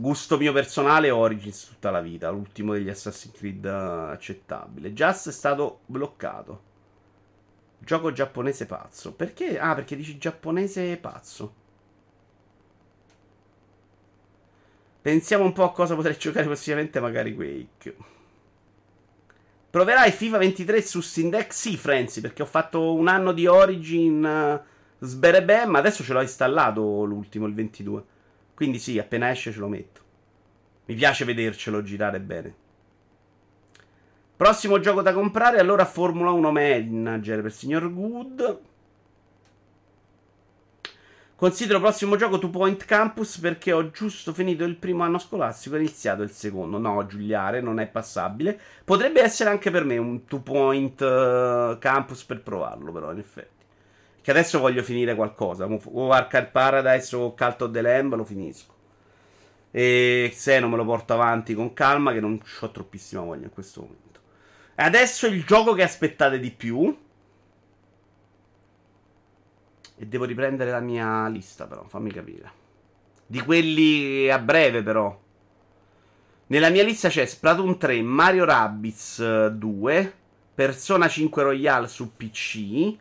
Gusto 0.00 0.38
mio 0.38 0.54
personale 0.54 1.10
Origins 1.10 1.66
tutta 1.66 1.90
la 1.90 2.00
vita, 2.00 2.30
l'ultimo 2.30 2.72
degli 2.72 2.88
Assassin's 2.88 3.36
Creed 3.36 3.66
accettabile. 3.66 4.94
Just 4.94 5.28
è 5.28 5.30
stato 5.30 5.80
bloccato. 5.84 6.62
Gioco 7.78 8.10
giapponese 8.10 8.64
pazzo. 8.64 9.12
Perché? 9.12 9.58
Ah, 9.58 9.74
perché 9.74 9.96
dici 9.96 10.16
giapponese 10.16 10.96
pazzo. 10.96 11.52
Pensiamo 15.02 15.44
un 15.44 15.52
po' 15.52 15.64
a 15.64 15.72
cosa 15.72 15.94
potrei 15.94 16.16
giocare 16.16 16.46
prossimamente, 16.46 16.98
magari 16.98 17.34
Quake. 17.34 17.96
Proverai 19.68 20.12
FIFA 20.12 20.38
23 20.38 20.80
su 20.80 21.02
Sindex? 21.02 21.50
Sì, 21.50 21.76
Frenzy, 21.76 22.22
perché 22.22 22.40
ho 22.40 22.46
fatto 22.46 22.94
un 22.94 23.06
anno 23.06 23.32
di 23.32 23.46
Origin 23.46 24.24
uh, 24.24 25.04
sberebè, 25.04 25.66
ma 25.66 25.78
adesso 25.78 26.02
ce 26.02 26.14
l'ho 26.14 26.22
installato 26.22 27.04
l'ultimo, 27.04 27.44
il 27.44 27.52
22. 27.52 28.09
Quindi 28.60 28.78
sì, 28.78 28.98
appena 28.98 29.30
esce 29.30 29.52
ce 29.52 29.58
lo 29.58 29.68
metto. 29.68 30.02
Mi 30.84 30.94
piace 30.94 31.24
vedercelo 31.24 31.82
girare 31.82 32.20
bene. 32.20 32.54
Prossimo 34.36 34.78
gioco 34.80 35.00
da 35.00 35.14
comprare, 35.14 35.58
allora 35.58 35.86
Formula 35.86 36.30
1 36.30 36.52
Manager 36.52 37.40
per 37.40 37.52
signor 37.52 37.90
Good. 37.90 38.60
Considero 41.36 41.80
prossimo 41.80 42.16
gioco 42.16 42.38
Two 42.38 42.50
Point 42.50 42.84
Campus 42.84 43.38
perché 43.38 43.72
ho 43.72 43.90
giusto 43.90 44.34
finito 44.34 44.64
il 44.64 44.76
primo 44.76 45.04
anno 45.04 45.16
scolastico 45.16 45.76
e 45.76 45.78
iniziato 45.78 46.20
il 46.20 46.30
secondo. 46.30 46.76
No, 46.76 47.06
Giuliare, 47.06 47.62
non 47.62 47.80
è 47.80 47.86
passabile. 47.86 48.60
Potrebbe 48.84 49.22
essere 49.22 49.48
anche 49.48 49.70
per 49.70 49.84
me 49.84 49.96
un 49.96 50.26
Two 50.26 50.40
Point 50.40 51.00
uh, 51.00 51.78
Campus 51.78 52.24
per 52.24 52.42
provarlo, 52.42 52.92
però, 52.92 53.10
in 53.10 53.20
effetti. 53.20 53.59
Che 54.22 54.30
adesso 54.30 54.58
voglio 54.58 54.82
finire 54.82 55.14
qualcosa. 55.14 55.66
O 55.66 56.10
Arcade 56.10 56.48
Paradise 56.48 57.16
o 57.16 57.34
Cult 57.34 57.62
of 57.62 57.70
the 57.70 57.80
Lamb 57.80 58.14
lo 58.14 58.24
finisco. 58.24 58.74
E 59.70 60.30
se 60.34 60.58
non 60.58 60.70
me 60.70 60.76
lo 60.76 60.84
porto 60.84 61.12
avanti 61.14 61.54
con 61.54 61.72
calma, 61.72 62.12
che 62.12 62.20
non 62.20 62.40
ho 62.60 62.70
troppissima 62.70 63.22
voglia 63.22 63.44
in 63.44 63.52
questo 63.52 63.80
momento. 63.80 64.20
E 64.74 64.82
adesso 64.82 65.26
il 65.26 65.44
gioco 65.44 65.74
che 65.74 65.82
aspettate 65.82 66.38
di 66.38 66.50
più 66.50 66.94
e 70.02 70.06
devo 70.06 70.24
riprendere 70.24 70.70
la 70.70 70.80
mia 70.80 71.28
lista, 71.28 71.66
però, 71.66 71.84
fammi 71.86 72.10
capire. 72.10 72.50
Di 73.26 73.38
quelli 73.40 74.30
a 74.30 74.38
breve, 74.38 74.82
però. 74.82 75.14
Nella 76.46 76.70
mia 76.70 76.82
lista 76.82 77.10
c'è 77.10 77.26
Splatoon 77.26 77.76
3, 77.76 78.00
Mario 78.00 78.46
Rabbids 78.46 79.48
2, 79.48 79.98
eh, 79.98 80.12
Persona 80.54 81.06
5 81.06 81.42
Royale 81.42 81.86
su 81.86 82.16
PC. 82.16 82.96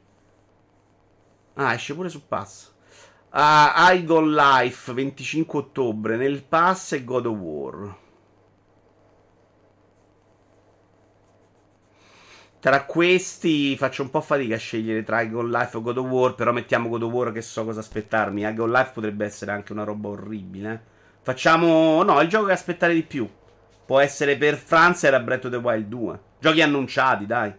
Ah, 1.62 1.74
esce 1.74 1.94
pure 1.94 2.08
su 2.08 2.26
Pass. 2.26 2.72
Uh, 3.32 3.94
Igon 3.94 4.34
Life 4.34 4.94
25 4.94 5.60
ottobre 5.60 6.16
nel 6.16 6.42
Pass 6.42 6.94
e 6.94 7.04
God 7.04 7.26
of 7.26 7.38
War. 7.38 7.96
Tra 12.62 12.86
questi 12.86 13.76
faccio 13.76 14.04
un 14.04 14.10
po' 14.10 14.22
fatica 14.22 14.56
a 14.56 14.58
scegliere 14.58 15.04
tra 15.04 15.18
Agon 15.18 15.50
Life 15.50 15.76
o 15.76 15.82
God 15.82 15.98
of 15.98 16.08
War, 16.08 16.36
però 16.36 16.54
mettiamo 16.54 16.88
God 16.88 17.04
of 17.04 17.12
War 17.12 17.32
che 17.34 17.42
so 17.42 17.66
cosa 17.66 17.82
aspettarmi. 17.82 18.46
Agon 18.46 18.72
Life 18.72 18.92
potrebbe 18.94 19.26
essere 19.26 19.52
anche 19.52 19.74
una 19.74 19.84
roba 19.84 20.08
orribile. 20.08 20.74
Eh. 20.74 20.80
Facciamo... 21.22 22.02
No, 22.04 22.22
il 22.22 22.30
gioco 22.30 22.46
che 22.46 22.54
aspettare 22.54 22.94
di 22.94 23.04
più. 23.04 23.30
Può 23.86 24.00
essere 24.00 24.38
per 24.38 24.56
Franza 24.56 25.08
era 25.08 25.20
Breath 25.20 25.46
of 25.46 25.52
the 25.52 25.58
Wild 25.58 25.88
2. 25.88 26.20
Giochi 26.40 26.62
annunciati, 26.62 27.26
dai. 27.26 27.54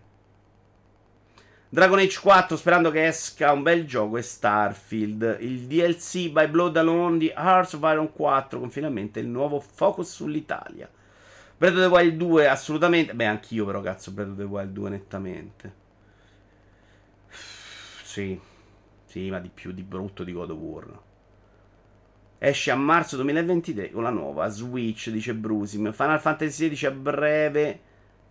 Dragon 1.72 2.00
Age 2.00 2.18
4, 2.18 2.56
sperando 2.56 2.90
che 2.90 3.06
esca 3.06 3.52
un 3.52 3.62
bel 3.62 3.87
gioco, 3.87 4.16
e 4.16 4.22
Starfield. 4.22 5.37
Il 5.38 5.68
DLC 5.68 6.28
by 6.30 6.48
Blood 6.48 6.76
Alone 6.76 7.16
di 7.16 7.28
Hearts 7.28 7.74
of 7.74 7.83
Iron 7.83 8.12
4, 8.12 8.59
con 8.59 8.70
finalmente 8.70 9.20
il 9.20 9.28
nuovo 9.28 9.61
focus 9.61 10.12
sull'Italia. 10.12 10.90
Breath 11.56 11.74
of 11.74 11.80
the 11.80 11.87
Wild 11.87 12.16
2 12.16 12.48
assolutamente. 12.48 13.14
Beh, 13.14 13.26
anch'io 13.26 13.64
però 13.66 13.80
cazzo 13.83 14.11
Breath 14.11 14.30
of 14.30 14.37
the 14.38 14.42
Wild 14.42 14.72
2 14.72 14.90
nettamente. 14.90 15.74
Sì. 18.02 18.40
Sì, 19.04 19.30
ma 19.30 19.38
di 19.38 19.50
più 19.54 19.70
di 19.70 19.83
brutto 19.83 20.24
di 20.24 20.33
God 20.33 20.50
of 20.50 20.59
War. 20.59 20.98
Esce 22.38 22.72
a 22.72 22.76
marzo 22.76 23.14
2023 23.14 23.92
con 23.92 24.02
la 24.02 24.11
nuova 24.11 24.48
Switch, 24.48 25.11
dice 25.11 25.35
Brusim. 25.35 25.92
Final 25.92 26.20
Fantasy 26.20 26.68
XVI 26.68 26.87
a 26.87 26.90
breve 26.90 27.80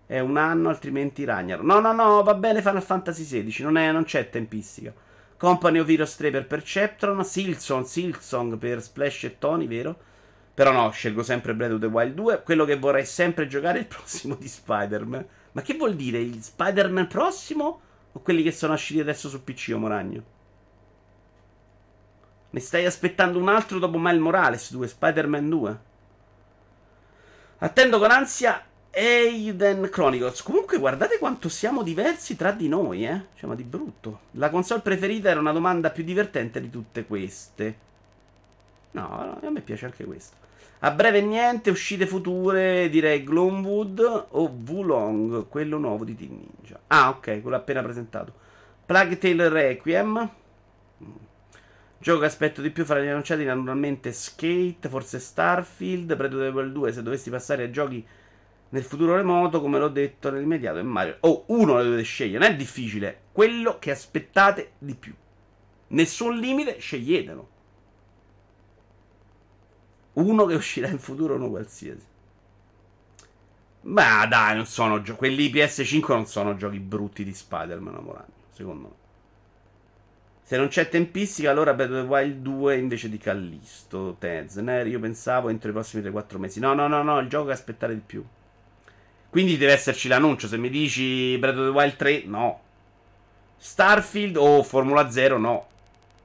è 0.09 0.17
un 0.17 0.37
anno, 0.37 0.69
altrimenti 0.69 1.23
Ragnar. 1.23 1.61
No, 1.61 1.79
no, 1.79 1.93
no, 1.93 2.23
va 2.23 2.33
bene 2.33 2.63
Final 2.63 2.81
Fantasy 2.81 3.25
XVI, 3.25 3.61
non, 3.61 3.77
è, 3.77 3.91
non 3.91 4.05
c'è 4.05 4.27
tempistica. 4.27 4.91
Company 5.37 5.77
of 5.77 5.87
Heroes 5.87 6.15
3 6.15 6.31
per 6.31 6.47
Perceptron, 6.47 7.23
Silson, 7.23 7.85
Silsong 7.85 8.57
per 8.57 8.81
Splash 8.81 9.25
e 9.25 9.37
Tony, 9.37 9.67
vero? 9.67 9.95
Però 10.55 10.71
no, 10.71 10.89
scelgo 10.89 11.21
sempre 11.21 11.53
Breath 11.53 11.73
of 11.73 11.79
the 11.81 11.85
Wild 11.85 12.15
2. 12.15 12.41
Quello 12.41 12.65
che 12.65 12.79
vorrei 12.79 13.05
sempre 13.05 13.45
giocare 13.45 13.77
è 13.77 13.81
il 13.81 13.85
prossimo 13.87 14.33
di 14.33 14.47
Spider-Man. 14.47 15.27
Ma 15.51 15.61
che 15.61 15.75
vuol 15.75 15.93
dire? 15.93 16.17
Il 16.17 16.41
Spider-Man 16.41 17.05
prossimo? 17.05 17.81
O 18.13 18.19
quelli 18.21 18.41
che 18.41 18.51
sono 18.51 18.73
usciti 18.73 19.01
adesso 19.01 19.29
su 19.29 19.43
PC, 19.43 19.73
o 19.75 19.77
Moragno? 19.77 20.23
Ne 22.49 22.59
stai 22.59 22.85
aspettando 22.85 23.37
un 23.37 23.47
altro 23.47 23.77
dopo 23.77 23.99
Miles 23.99 24.19
Morales 24.19 24.71
2, 24.71 24.87
Spider-Man 24.87 25.49
2? 25.49 25.79
Attendo 27.59 27.99
con 27.99 28.09
ansia 28.09 28.63
Aiden 28.91 29.89
Chronicles. 29.89 30.41
Comunque, 30.41 30.77
guardate 30.77 31.17
quanto 31.17 31.49
siamo 31.49 31.83
diversi 31.83 32.35
tra 32.35 32.51
di 32.51 32.67
noi, 32.67 33.05
eh? 33.05 33.25
Cioè, 33.35 33.49
ma 33.49 33.55
di 33.55 33.63
brutto. 33.63 34.21
La 34.31 34.49
console 34.49 34.81
preferita 34.81 35.29
era 35.29 35.39
una 35.39 35.51
domanda 35.51 35.91
più 35.91 36.03
divertente 36.03 36.59
di 36.59 36.69
tutte 36.69 37.05
queste. 37.05 37.87
No, 38.91 39.37
a 39.41 39.49
me 39.49 39.61
piace 39.61 39.85
anche 39.85 40.03
questa. 40.05 40.35
A 40.79 40.91
breve 40.91 41.21
niente, 41.21 41.69
uscite 41.69 42.07
future 42.07 42.89
direi 42.89 43.23
Gloomwood 43.23 44.27
o 44.29 44.47
Wulong, 44.65 45.47
quello 45.49 45.77
nuovo 45.77 46.05
di 46.05 46.15
Team 46.15 46.39
Ninja. 46.39 46.79
Ah, 46.87 47.09
ok, 47.09 47.41
quello 47.41 47.57
appena 47.57 47.83
presentato. 47.83 48.33
Plague 48.85 49.17
Tale 49.17 49.49
Requiem. 49.49 50.29
Gioco 52.01 52.19
che 52.19 52.25
aspetto 52.25 52.61
di 52.61 52.69
più 52.69 52.85
fra 52.85 53.01
gli 53.01 53.07
annunciati 53.07 53.43
naturalmente 53.43 54.13
Skate, 54.13 54.87
forse 54.87 55.19
Starfield, 55.19 56.15
Predator 56.15 56.53
World 56.53 56.71
2 56.71 56.93
se 56.93 57.03
dovessi 57.03 57.29
passare 57.29 57.65
a 57.65 57.69
giochi 57.69 58.07
nel 58.69 58.83
futuro 58.83 59.15
remoto, 59.15 59.61
come 59.61 59.79
l'ho 59.79 59.89
detto 59.89 60.29
nell'immediato, 60.29 60.77
è 60.77 60.83
Mario. 60.83 61.17
Oh, 61.21 61.45
uno 61.47 61.75
lo 61.75 61.83
dovete 61.83 62.03
scegliere, 62.03 62.39
non 62.39 62.53
è 62.53 62.55
difficile. 62.55 63.21
Quello 63.31 63.79
che 63.79 63.91
aspettate 63.91 64.73
di 64.77 64.93
più. 64.93 65.13
Nessun 65.87 66.37
limite, 66.37 66.77
sceglietelo. 66.77 67.49
Uno 70.13 70.45
che 70.45 70.53
uscirà 70.53 70.87
in 70.87 70.99
futuro, 70.99 71.35
uno 71.35 71.49
qualsiasi. 71.49 72.05
Ma 73.81 74.25
dai, 74.27 74.55
non 74.55 74.65
sono 74.65 75.01
giochi. 75.01 75.17
Quelli 75.17 75.49
PS5 75.49 76.07
non 76.09 76.25
sono 76.27 76.55
giochi 76.55 76.79
brutti 76.79 77.23
di 77.23 77.33
Spider-Man, 77.33 77.95
amoragno, 77.95 78.33
secondo 78.51 78.87
me. 78.87 78.93
Se 80.43 80.57
non 80.57 80.67
c'è 80.67 80.89
tempistica, 80.89 81.49
allora 81.49 81.73
Breath 81.73 81.91
of 81.91 82.01
the 82.01 82.07
Wild 82.07 82.41
2 82.41 82.77
invece 82.77 83.09
di 83.09 83.17
Callisto. 83.17 84.15
Tezner, 84.19 84.85
io 84.87 84.99
pensavo 84.99 85.49
entro 85.49 85.69
i 85.69 85.73
prossimi 85.73 86.03
3-4 86.03 86.37
mesi. 86.37 86.59
No, 86.59 86.73
no, 86.73 86.87
no, 86.87 87.01
no, 87.01 87.19
il 87.19 87.29
gioco 87.29 87.49
è 87.49 87.53
aspettare 87.53 87.93
di 87.93 88.01
più. 88.05 88.23
Quindi 89.29 89.57
deve 89.57 89.73
esserci 89.73 90.07
l'annuncio. 90.07 90.47
Se 90.47 90.57
mi 90.57 90.69
dici 90.69 91.37
Breath 91.37 91.57
of 91.57 91.65
the 91.65 91.71
Wild 91.71 91.95
3, 91.95 92.23
no. 92.25 92.61
Starfield 93.57 94.35
o 94.37 94.63
Formula 94.63 95.09
0, 95.09 95.37
no. 95.37 95.67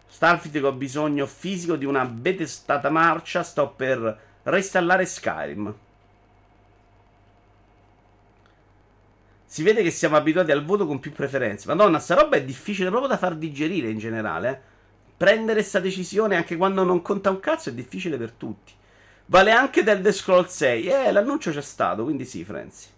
Starfield 0.07 0.59
che 0.59 0.67
ho 0.67 0.73
bisogno 0.73 1.27
fisico 1.27 1.77
di 1.77 1.85
una 1.85 2.05
betestata 2.05 2.89
marcia. 2.89 3.43
Sto 3.43 3.69
per 3.71 4.19
reinstallare 4.45 5.05
Skyrim. 5.05 5.75
Si 9.45 9.63
vede 9.63 9.83
che 9.83 9.91
siamo 9.91 10.17
abituati 10.17 10.51
al 10.51 10.65
voto 10.65 10.87
con 10.87 10.99
più 10.99 11.13
preferenze. 11.13 11.69
Madonna, 11.69 12.01
sta 12.01 12.15
roba 12.15 12.37
è 12.37 12.43
difficile 12.43 12.89
proprio 12.89 13.11
da 13.11 13.19
far 13.19 13.37
digerire 13.37 13.89
in 13.89 13.99
generale. 13.99 14.51
Eh? 14.51 14.59
Prendere 15.17 15.61
questa 15.61 15.79
decisione 15.79 16.35
anche 16.35 16.57
quando 16.57 16.83
non 16.83 17.03
conta 17.03 17.31
un 17.31 17.39
cazzo 17.39 17.69
è 17.69 17.73
difficile 17.73 18.17
per 18.17 18.33
tutti. 18.33 18.73
Vale 19.27 19.53
anche 19.53 19.83
del 19.85 20.01
The 20.01 20.13
Scroll 20.13 20.47
6. 20.47 20.87
Eh, 20.87 21.13
l'annuncio 21.13 21.53
c'è 21.53 21.63
stato, 21.63 22.03
quindi 22.03 22.25
sì, 22.25 22.45
Frenzy. 22.45 22.89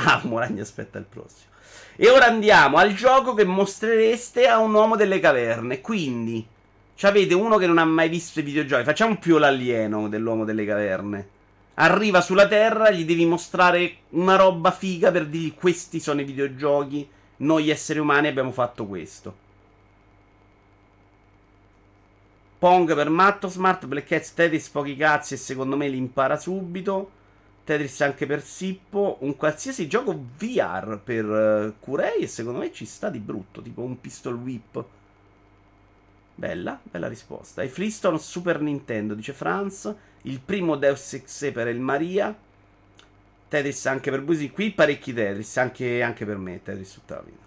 Ah, 0.00 0.20
Moragna 0.24 0.62
aspetta 0.62 0.98
il 0.98 1.04
prossimo. 1.04 1.50
E 1.96 2.08
ora 2.08 2.26
andiamo 2.26 2.76
al 2.76 2.94
gioco 2.94 3.34
che 3.34 3.44
mostrereste 3.44 4.46
a 4.46 4.58
un 4.58 4.72
uomo 4.72 4.94
delle 4.94 5.18
caverne. 5.18 5.80
Quindi, 5.80 6.46
avete 7.00 7.34
uno 7.34 7.56
che 7.56 7.66
non 7.66 7.78
ha 7.78 7.84
mai 7.84 8.08
visto 8.08 8.38
i 8.38 8.44
videogiochi. 8.44 8.84
Facciamo 8.84 9.18
più 9.18 9.38
l'alieno 9.38 10.08
dell'uomo 10.08 10.44
delle 10.44 10.64
caverne. 10.64 11.28
Arriva 11.74 12.20
sulla 12.20 12.46
Terra, 12.46 12.90
gli 12.90 13.04
devi 13.04 13.24
mostrare 13.24 13.98
una 14.10 14.36
roba 14.36 14.70
figa 14.70 15.10
per 15.10 15.26
dirgli 15.26 15.54
questi 15.54 15.98
sono 15.98 16.20
i 16.20 16.24
videogiochi. 16.24 17.08
Noi 17.38 17.70
esseri 17.70 17.98
umani 17.98 18.28
abbiamo 18.28 18.52
fatto 18.52 18.86
questo. 18.86 19.46
Pong 22.58 22.92
per 22.94 23.08
Matto 23.08 23.48
Smart, 23.48 23.86
Black 23.86 24.08
Cats, 24.08 24.34
Tetris, 24.34 24.68
pochi 24.68 24.96
cazzi 24.96 25.34
e 25.34 25.36
secondo 25.36 25.76
me 25.76 25.88
li 25.88 25.96
impara 25.96 26.36
subito. 26.36 27.10
Tetris 27.68 28.00
anche 28.00 28.24
per 28.24 28.42
Sippo, 28.42 29.18
un 29.20 29.36
qualsiasi 29.36 29.86
gioco 29.88 30.18
VR 30.38 30.98
per 31.04 31.24
uh, 31.26 31.74
Kurei 31.78 32.22
e 32.22 32.26
secondo 32.26 32.60
me 32.60 32.72
ci 32.72 32.86
sta 32.86 33.10
di 33.10 33.18
brutto, 33.18 33.60
tipo 33.60 33.82
un 33.82 34.00
pistol 34.00 34.36
whip. 34.36 34.82
Bella, 36.34 36.80
bella 36.82 37.08
risposta. 37.08 37.60
E 37.60 37.68
Freestone 37.68 38.18
Super 38.18 38.62
Nintendo, 38.62 39.12
dice 39.12 39.34
Franz. 39.34 39.94
Il 40.22 40.40
primo 40.40 40.76
Deus 40.76 41.12
Ex 41.12 41.52
per 41.52 41.68
il 41.68 41.78
Maria. 41.78 42.34
Tetris 43.48 43.84
anche 43.84 44.10
per 44.10 44.22
Busi. 44.22 44.50
Qui 44.50 44.70
parecchi 44.70 45.12
Tetris, 45.12 45.58
anche, 45.58 46.00
anche 46.00 46.24
per 46.24 46.38
me 46.38 46.62
Tetris 46.62 46.94
tutta 46.94 47.16
la 47.16 47.22
vita. 47.22 47.44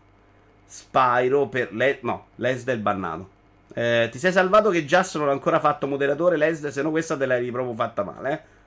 Spyro 0.67 1.47
per... 1.47 1.73
Le... 1.73 1.97
No, 2.03 2.27
Lesd 2.35 2.69
è 2.69 2.73
il 2.73 2.79
bannato. 2.79 3.27
Eh, 3.73 4.07
ti 4.11 4.19
sei 4.19 4.31
salvato 4.31 4.69
che 4.69 4.85
già 4.85 5.03
non 5.15 5.29
ho 5.29 5.31
ancora 5.31 5.59
fatto 5.59 5.87
moderatore, 5.87 6.37
Lesd, 6.37 6.67
se 6.67 6.83
no 6.83 6.91
questa 6.91 7.17
te 7.17 7.25
l'hai 7.25 7.49
proprio 7.49 7.73
fatta 7.73 8.03
male, 8.03 8.31
eh. 8.31 8.59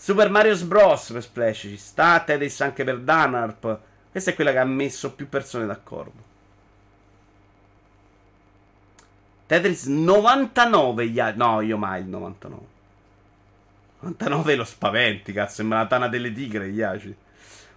Super 0.00 0.30
Mario 0.30 0.56
Bros. 0.64 1.10
per 1.10 1.22
Splash 1.22 1.58
ci 1.58 1.76
sta. 1.76 2.20
Tetris 2.20 2.60
anche 2.60 2.84
per 2.84 3.00
Danarp. 3.00 3.78
Questa 4.10 4.30
è 4.30 4.34
quella 4.34 4.52
che 4.52 4.58
ha 4.58 4.64
messo 4.64 5.12
più 5.12 5.28
persone 5.28 5.66
d'accordo. 5.66 6.26
Tetris 9.46 9.86
99 9.86 11.08
gli 11.08 11.18
altri. 11.18 11.38
No, 11.38 11.60
io 11.60 11.76
mai 11.76 12.02
il 12.02 12.06
99. 12.06 12.62
99 14.00 14.54
lo 14.54 14.64
spaventi, 14.64 15.32
cazzo. 15.32 15.56
Sembra 15.56 15.80
la 15.80 15.86
tana 15.86 16.08
delle 16.08 16.32
tigre, 16.32 16.70
gli 16.70 16.80
aci. 16.80 17.14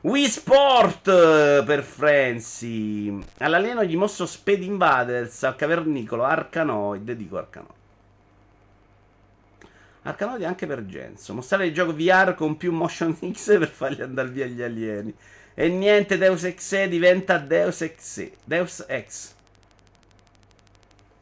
Wii 0.01 0.27
Sport 0.27 1.07
eh, 1.07 1.63
per 1.65 1.81
Frenzy. 1.81 3.19
All'alieno 3.39 3.83
gli 3.83 3.97
mosso 3.97 4.27
Spade 4.27 4.63
Invaders 4.63 5.41
al 5.43 5.55
cavernicolo 5.55 6.23
Arcanoid. 6.23 7.11
Dico 7.13 7.37
Arcanoid. 7.37 7.80
Arcanoid 10.03 10.43
anche 10.43 10.65
per 10.65 10.85
Genso. 10.85 11.33
Mostrare 11.33 11.67
il 11.67 11.73
gioco 11.73 11.93
VR 11.93 12.33
con 12.33 12.57
più 12.57 12.71
motion 12.71 13.15
X 13.31 13.57
per 13.57 13.69
fargli 13.69 14.01
andare 14.01 14.29
via 14.29 14.45
gli 14.45 14.61
alieni. 14.61 15.13
E 15.53 15.67
niente, 15.67 16.17
Deus 16.17 16.43
Ex 16.43 16.85
diventa 16.85 17.37
Deus 17.37 17.81
Ex. 17.81 18.29
Deus 18.43 18.85
Ex. 18.87 19.35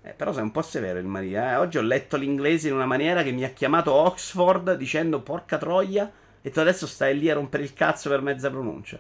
Eh, 0.02 0.12
però 0.12 0.32
sei 0.32 0.44
un 0.44 0.52
po' 0.52 0.62
severo 0.62 0.98
il 0.98 1.06
Maria. 1.06 1.52
Eh? 1.52 1.56
Oggi 1.56 1.78
ho 1.78 1.82
letto 1.82 2.16
l'inglese 2.16 2.70
in 2.70 2.76
una 2.76 2.86
maniera 2.86 3.22
che 3.22 3.32
mi 3.32 3.44
ha 3.44 3.50
chiamato 3.50 3.92
Oxford 3.92 4.76
dicendo 4.76 5.22
porca 5.22 5.58
troia. 5.58 6.10
E 6.42 6.52
tu 6.52 6.60
adesso 6.60 6.88
stai 6.88 7.20
lì 7.20 7.30
a 7.30 7.34
rompere 7.34 7.64
il 7.64 7.74
cazzo 7.74 8.08
per 8.10 8.22
mezza 8.22 8.50
pronuncia. 8.50 8.98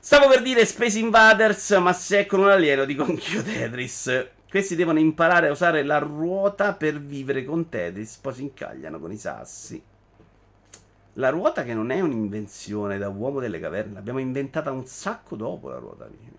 Stavo 0.00 0.28
per 0.28 0.42
dire 0.42 0.64
Space 0.64 0.98
Invaders, 0.98 1.70
ma 1.72 1.92
se 1.92 2.20
è 2.20 2.26
con 2.26 2.40
un 2.40 2.48
alieno 2.48 2.84
dico 2.84 3.04
anch'io 3.04 3.42
Tetris. 3.42 4.26
Questi 4.48 4.76
devono 4.76 5.00
imparare 5.00 5.48
a 5.48 5.50
usare 5.50 5.82
la 5.82 5.98
ruota 5.98 6.72
per 6.72 7.00
vivere 7.00 7.44
con 7.44 7.68
Tetris, 7.68 8.16
poi 8.18 8.32
si 8.32 8.42
incagliano 8.42 9.00
con 9.00 9.10
i 9.10 9.16
sassi. 9.16 9.82
La 11.14 11.30
ruota 11.30 11.64
che 11.64 11.74
non 11.74 11.90
è 11.90 12.00
un'invenzione 12.00 12.96
da 12.96 13.08
uomo 13.08 13.40
delle 13.40 13.58
caverne, 13.58 13.94
l'abbiamo 13.94 14.20
inventata 14.20 14.70
un 14.70 14.86
sacco 14.86 15.34
dopo 15.34 15.68
la 15.68 15.78
ruota, 15.78 16.04
amici. 16.04 16.30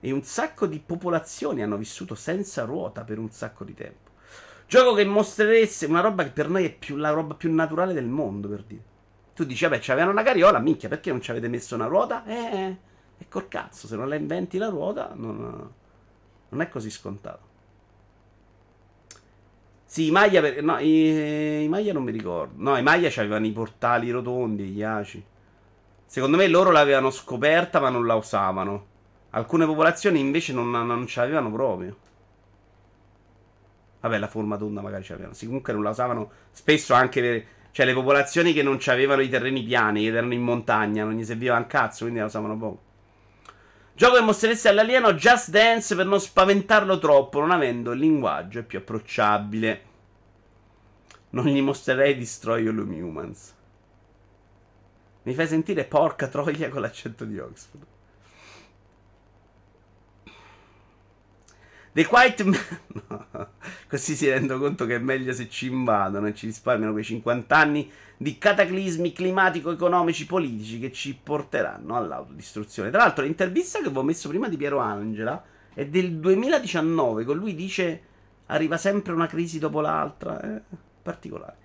E 0.00 0.10
un 0.10 0.24
sacco 0.24 0.66
di 0.66 0.80
popolazioni 0.84 1.62
hanno 1.62 1.76
vissuto 1.76 2.16
senza 2.16 2.64
ruota 2.64 3.04
per 3.04 3.18
un 3.18 3.30
sacco 3.30 3.62
di 3.62 3.74
tempo. 3.74 4.10
Gioco 4.66 4.94
che 4.94 5.04
mostreresse 5.04 5.86
una 5.86 6.00
roba 6.00 6.24
che 6.24 6.30
per 6.30 6.48
noi 6.48 6.64
è 6.64 6.74
più, 6.74 6.96
la 6.96 7.10
roba 7.10 7.34
più 7.34 7.54
naturale 7.54 7.92
del 7.92 8.06
mondo, 8.06 8.48
per 8.48 8.64
dire. 8.64 8.82
Tu 9.34 9.44
dici, 9.44 9.64
vabbè, 9.64 9.78
c'avevano 9.80 10.10
una 10.10 10.24
carriola, 10.24 10.58
minchia, 10.58 10.88
perché 10.88 11.10
non 11.10 11.20
ci 11.20 11.30
avete 11.30 11.46
messo 11.46 11.76
una 11.76 11.86
ruota? 11.86 12.24
Eh, 12.26 12.76
e 13.18 13.28
col 13.28 13.46
cazzo, 13.46 13.86
se 13.86 13.94
non 13.94 14.08
la 14.08 14.16
inventi 14.16 14.58
la 14.58 14.68
ruota, 14.68 15.12
non, 15.14 15.72
non 16.52 16.60
è 16.60 16.68
così 16.68 16.90
scontato. 16.90 17.50
Sì, 19.84 20.06
i 20.06 20.10
Maya, 20.10 20.40
per, 20.40 20.62
no, 20.62 20.78
i, 20.78 21.64
i 21.64 21.68
Maya 21.68 21.92
non 21.92 22.02
mi 22.02 22.12
ricordo. 22.12 22.54
No, 22.56 22.76
i 22.76 22.82
Maya 22.82 23.08
avevano 23.08 23.46
i 23.46 23.52
portali 23.52 24.10
rotondi, 24.10 24.64
gli 24.64 24.82
aci. 24.82 25.22
Secondo 26.06 26.36
me 26.36 26.46
loro 26.46 26.70
l'avevano 26.70 27.10
scoperta, 27.10 27.80
ma 27.80 27.88
non 27.88 28.06
la 28.06 28.14
usavano. 28.14 28.86
Alcune 29.30 29.64
popolazioni 29.64 30.20
invece 30.20 30.52
non, 30.52 30.70
non 30.70 31.06
ce 31.06 31.20
l'avevano 31.20 31.50
proprio. 31.50 31.96
Vabbè, 34.00 34.18
la 34.18 34.28
forma 34.28 34.56
tonda 34.56 34.82
magari 34.82 35.04
ce 35.04 35.12
l'avevano. 35.12 35.34
Sì, 35.34 35.46
comunque 35.46 35.72
non 35.72 35.82
la 35.82 35.90
usavano 35.90 36.30
spesso 36.50 36.94
anche 36.94 37.20
per... 37.20 37.44
Cioè, 37.70 37.86
le 37.86 37.94
popolazioni 37.94 38.52
che 38.52 38.62
non 38.62 38.78
avevano 38.86 39.22
i 39.22 39.30
terreni 39.30 39.62
piani, 39.62 40.02
che 40.02 40.08
erano 40.08 40.34
in 40.34 40.42
montagna, 40.42 41.04
non 41.04 41.14
gli 41.14 41.24
serviva 41.24 41.56
un 41.56 41.66
cazzo, 41.66 42.02
quindi 42.02 42.20
la 42.20 42.26
usavano 42.26 42.58
poco. 42.58 42.91
Gioco 44.02 44.16
che 44.16 44.22
mostreresti 44.22 44.66
all'alieno 44.66 45.14
Just 45.14 45.50
Dance 45.50 45.94
per 45.94 46.06
non 46.06 46.20
spaventarlo 46.20 46.98
troppo, 46.98 47.38
non 47.38 47.52
avendo 47.52 47.92
il 47.92 48.00
linguaggio 48.00 48.64
più 48.64 48.78
approcciabile. 48.80 49.82
Non 51.30 51.44
gli 51.44 51.62
mostrerei 51.62 52.18
Destroy 52.18 52.66
All 52.66 52.78
Humans. 52.78 53.54
Mi 55.22 55.34
fai 55.34 55.46
sentire 55.46 55.84
porca 55.84 56.26
troia 56.26 56.68
con 56.68 56.80
l'accento 56.80 57.24
di 57.24 57.38
Oxford. 57.38 57.91
The 61.92 62.06
Quiet 62.06 62.42
Man. 62.42 62.58
Così 63.88 64.16
si 64.16 64.28
rendono 64.28 64.60
conto 64.60 64.86
che 64.86 64.94
è 64.94 64.98
meglio 64.98 65.34
se 65.34 65.48
ci 65.50 65.66
invadono 65.66 66.26
e 66.26 66.34
ci 66.34 66.46
risparmiano 66.46 66.92
quei 66.92 67.04
50 67.04 67.54
anni 67.54 67.90
di 68.16 68.38
cataclismi 68.38 69.12
climatico-economici 69.12 70.24
politici 70.24 70.78
che 70.78 70.90
ci 70.90 71.18
porteranno 71.22 71.94
all'autodistruzione. 71.94 72.88
Tra 72.90 73.00
l'altro, 73.00 73.24
l'intervista 73.24 73.78
che 73.80 73.86
avevo 73.86 74.02
messo 74.02 74.30
prima 74.30 74.48
di 74.48 74.56
Piero 74.56 74.78
Angela 74.78 75.42
è 75.74 75.84
del 75.84 76.12
2019. 76.16 77.24
Con 77.24 77.36
lui 77.36 77.54
dice: 77.54 78.02
Arriva 78.46 78.78
sempre 78.78 79.12
una 79.12 79.26
crisi 79.26 79.58
dopo 79.58 79.82
l'altra. 79.82 80.40
Eh? 80.40 80.62
Particolare. 81.02 81.56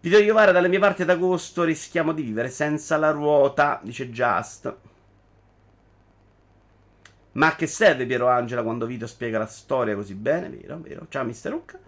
Video 0.00 0.18
Iovara, 0.18 0.50
dalle 0.50 0.68
mie 0.68 0.78
parti 0.80 1.02
ad 1.02 1.10
agosto 1.10 1.62
rischiamo 1.62 2.12
di 2.12 2.22
vivere 2.22 2.48
senza 2.48 2.96
la 2.96 3.10
ruota, 3.10 3.80
dice 3.82 4.10
Just. 4.10 4.74
Ma 7.38 7.48
a 7.48 7.54
che 7.54 7.68
serve 7.68 8.04
Piero 8.04 8.26
Angela 8.26 8.64
quando 8.64 8.84
Vito 8.84 9.06
spiega 9.06 9.38
la 9.38 9.46
storia 9.46 9.94
così 9.94 10.14
bene? 10.14 10.48
Vero, 10.48 10.78
vero. 10.80 11.06
Ciao, 11.08 11.24
Mister 11.24 11.52
Luca. 11.52 11.78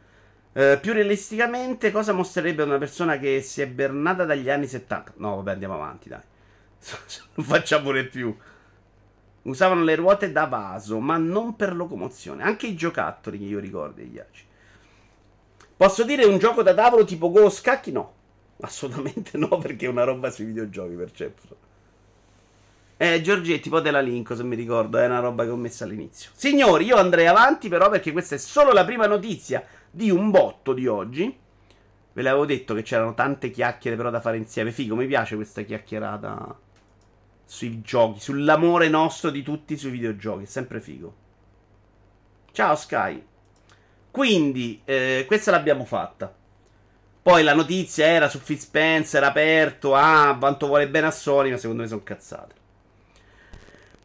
Uh, 0.53 0.79
più 0.81 0.93
realisticamente, 0.93 1.91
cosa 1.91 2.13
mostrerebbe 2.13 2.63
una 2.63 2.79
persona 2.79 3.19
che 3.19 3.43
si 3.43 3.61
è 3.61 3.67
bernata 3.67 4.25
dagli 4.25 4.49
anni 4.49 4.69
70? 4.69 5.15
No, 5.17 5.37
vabbè, 5.37 5.51
andiamo 5.51 5.75
avanti, 5.75 6.09
dai. 6.09 6.21
non 7.35 7.45
facciamo 7.45 7.83
pure 7.83 8.05
più. 8.05 8.35
Usavano 9.43 9.83
le 9.83 9.97
ruote 9.97 10.31
da 10.31 10.45
vaso, 10.45 11.01
ma 11.01 11.17
non 11.17 11.57
per 11.57 11.75
locomozione. 11.75 12.45
Anche 12.45 12.69
i 12.69 12.77
giocattoli 12.77 13.39
che 13.39 13.45
io 13.45 13.59
ricordo 13.59 14.03
gli 14.03 14.19
aci. 14.21 14.47
Posso 15.77 16.05
dire 16.05 16.25
un 16.27 16.39
gioco 16.39 16.63
da 16.63 16.75
tavolo 16.75 17.05
tipo 17.05 17.29
Go 17.29 17.51
Scacchi? 17.51 17.91
No. 17.91 18.15
Assolutamente 18.61 19.37
no, 19.37 19.49
perché 19.59 19.87
è 19.87 19.89
una 19.89 20.05
roba 20.05 20.31
sui 20.31 20.45
videogiochi 20.45 20.95
per 20.95 21.11
certo. 21.11 21.60
Eh, 23.03 23.23
Giorgetti, 23.23 23.71
poi 23.71 23.81
te 23.81 23.91
la 23.91 24.03
linko 24.03 24.37
se 24.37 24.45
mi 24.45 24.55
ricordo, 24.55 24.99
è 24.99 25.07
una 25.07 25.21
roba 25.21 25.45
che 25.45 25.49
ho 25.49 25.57
messo 25.57 25.85
all'inizio. 25.85 26.33
Signori, 26.35 26.85
io 26.85 26.97
andrei 26.97 27.27
avanti 27.27 27.71
però 27.71 27.89
perché 27.89 28.13
questa 28.13 28.35
è 28.35 28.39
solo 28.39 28.73
la 28.73 28.85
prima 28.85 29.07
notizia 29.07 29.65
di 29.91 30.11
un 30.11 30.31
botto 30.31 30.75
di 30.75 30.87
oggi. 30.87 31.35
Ve 32.13 32.21
l'avevo 32.23 32.45
detto 32.45 32.75
che 32.75 32.83
c'erano 32.83 33.15
tante 33.15 33.51
chiacchiere 33.51 33.97
però 33.97 34.11
da 34.11 34.21
fare 34.21 34.37
insieme. 34.37 34.71
Figo, 34.71 34.97
mi 34.97 35.07
piace 35.07 35.35
questa 35.35 35.63
chiacchierata 35.63 36.59
sui 37.47 37.81
giochi, 37.81 38.21
sull'amore 38.21 38.91
nostro 38.91 39.31
di 39.31 39.43
tutti 39.43 39.79
sui 39.79 39.93
videogiochi, 39.93 40.43
è 40.43 40.47
sempre 40.47 40.83
figo. 40.83 41.15
Ciao 42.53 42.77
Sky. 42.77 43.25
Quindi, 44.11 44.83
eh, 44.85 45.25
questa 45.27 45.51
l'abbiamo 45.51 45.87
fatta. 45.87 46.31
Poi 47.23 47.43
la 47.43 47.55
notizia 47.55 48.05
era 48.05 48.29
su 48.29 48.43
Phil 48.43 48.59
Spencer 48.59 49.25
aperto, 49.25 49.95
ah, 49.95 50.37
quanto 50.39 50.67
vuole 50.67 50.87
bene 50.87 51.07
a 51.07 51.11
Sony, 51.11 51.51
ma 51.51 51.57
secondo 51.57 51.81
me 51.81 51.89
sono 51.89 52.03
cazzate. 52.03 52.59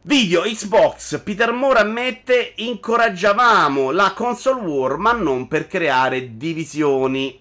Video 0.06 0.42
Xbox, 0.42 1.20
Peter 1.24 1.50
Moore 1.50 1.80
ammette 1.80 2.52
incoraggiavamo 2.54 3.90
la 3.90 4.12
console 4.14 4.60
war 4.60 4.98
ma 4.98 5.10
non 5.10 5.48
per 5.48 5.66
creare 5.66 6.36
divisioni. 6.36 7.40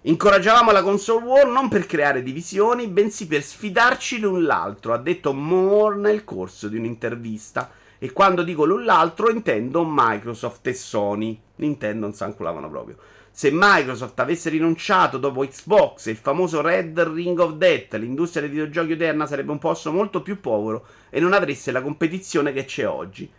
Incoraggiavamo 0.00 0.70
la 0.70 0.82
console 0.82 1.26
war 1.26 1.48
non 1.48 1.68
per 1.68 1.84
creare 1.84 2.22
divisioni, 2.22 2.86
bensì 2.86 3.26
per 3.26 3.42
sfidarci 3.42 4.20
l'un 4.20 4.44
l'altro, 4.44 4.94
ha 4.94 4.98
detto 4.98 5.34
Moore 5.34 5.96
nel 5.98 6.24
corso 6.24 6.68
di 6.68 6.78
un'intervista. 6.78 7.70
E 7.98 8.10
quando 8.10 8.42
dico 8.42 8.64
l'un 8.64 8.86
l'altro 8.86 9.28
intendo 9.28 9.84
Microsoft 9.86 10.66
e 10.66 10.72
Sony. 10.72 11.38
Nintendo 11.56 12.06
non 12.06 12.14
si 12.14 12.22
anculavano 12.22 12.70
proprio. 12.70 12.96
Se 13.32 13.50
Microsoft 13.52 14.18
avesse 14.18 14.50
rinunciato 14.50 15.16
dopo 15.16 15.46
Xbox 15.46 16.06
e 16.06 16.10
il 16.10 16.16
famoso 16.16 16.60
Red 16.60 16.98
Ring 17.00 17.38
of 17.38 17.52
Death, 17.54 17.94
l'industria 17.94 18.42
dei 18.42 18.50
videogiochi 18.50 18.92
odierna 18.92 19.26
sarebbe 19.26 19.52
un 19.52 19.58
posto 19.58 19.92
molto 19.92 20.20
più 20.20 20.40
povero 20.40 20.86
e 21.08 21.20
non 21.20 21.32
avresse 21.32 21.70
la 21.70 21.80
competizione 21.80 22.52
che 22.52 22.64
c'è 22.64 22.86
oggi. 22.86 23.30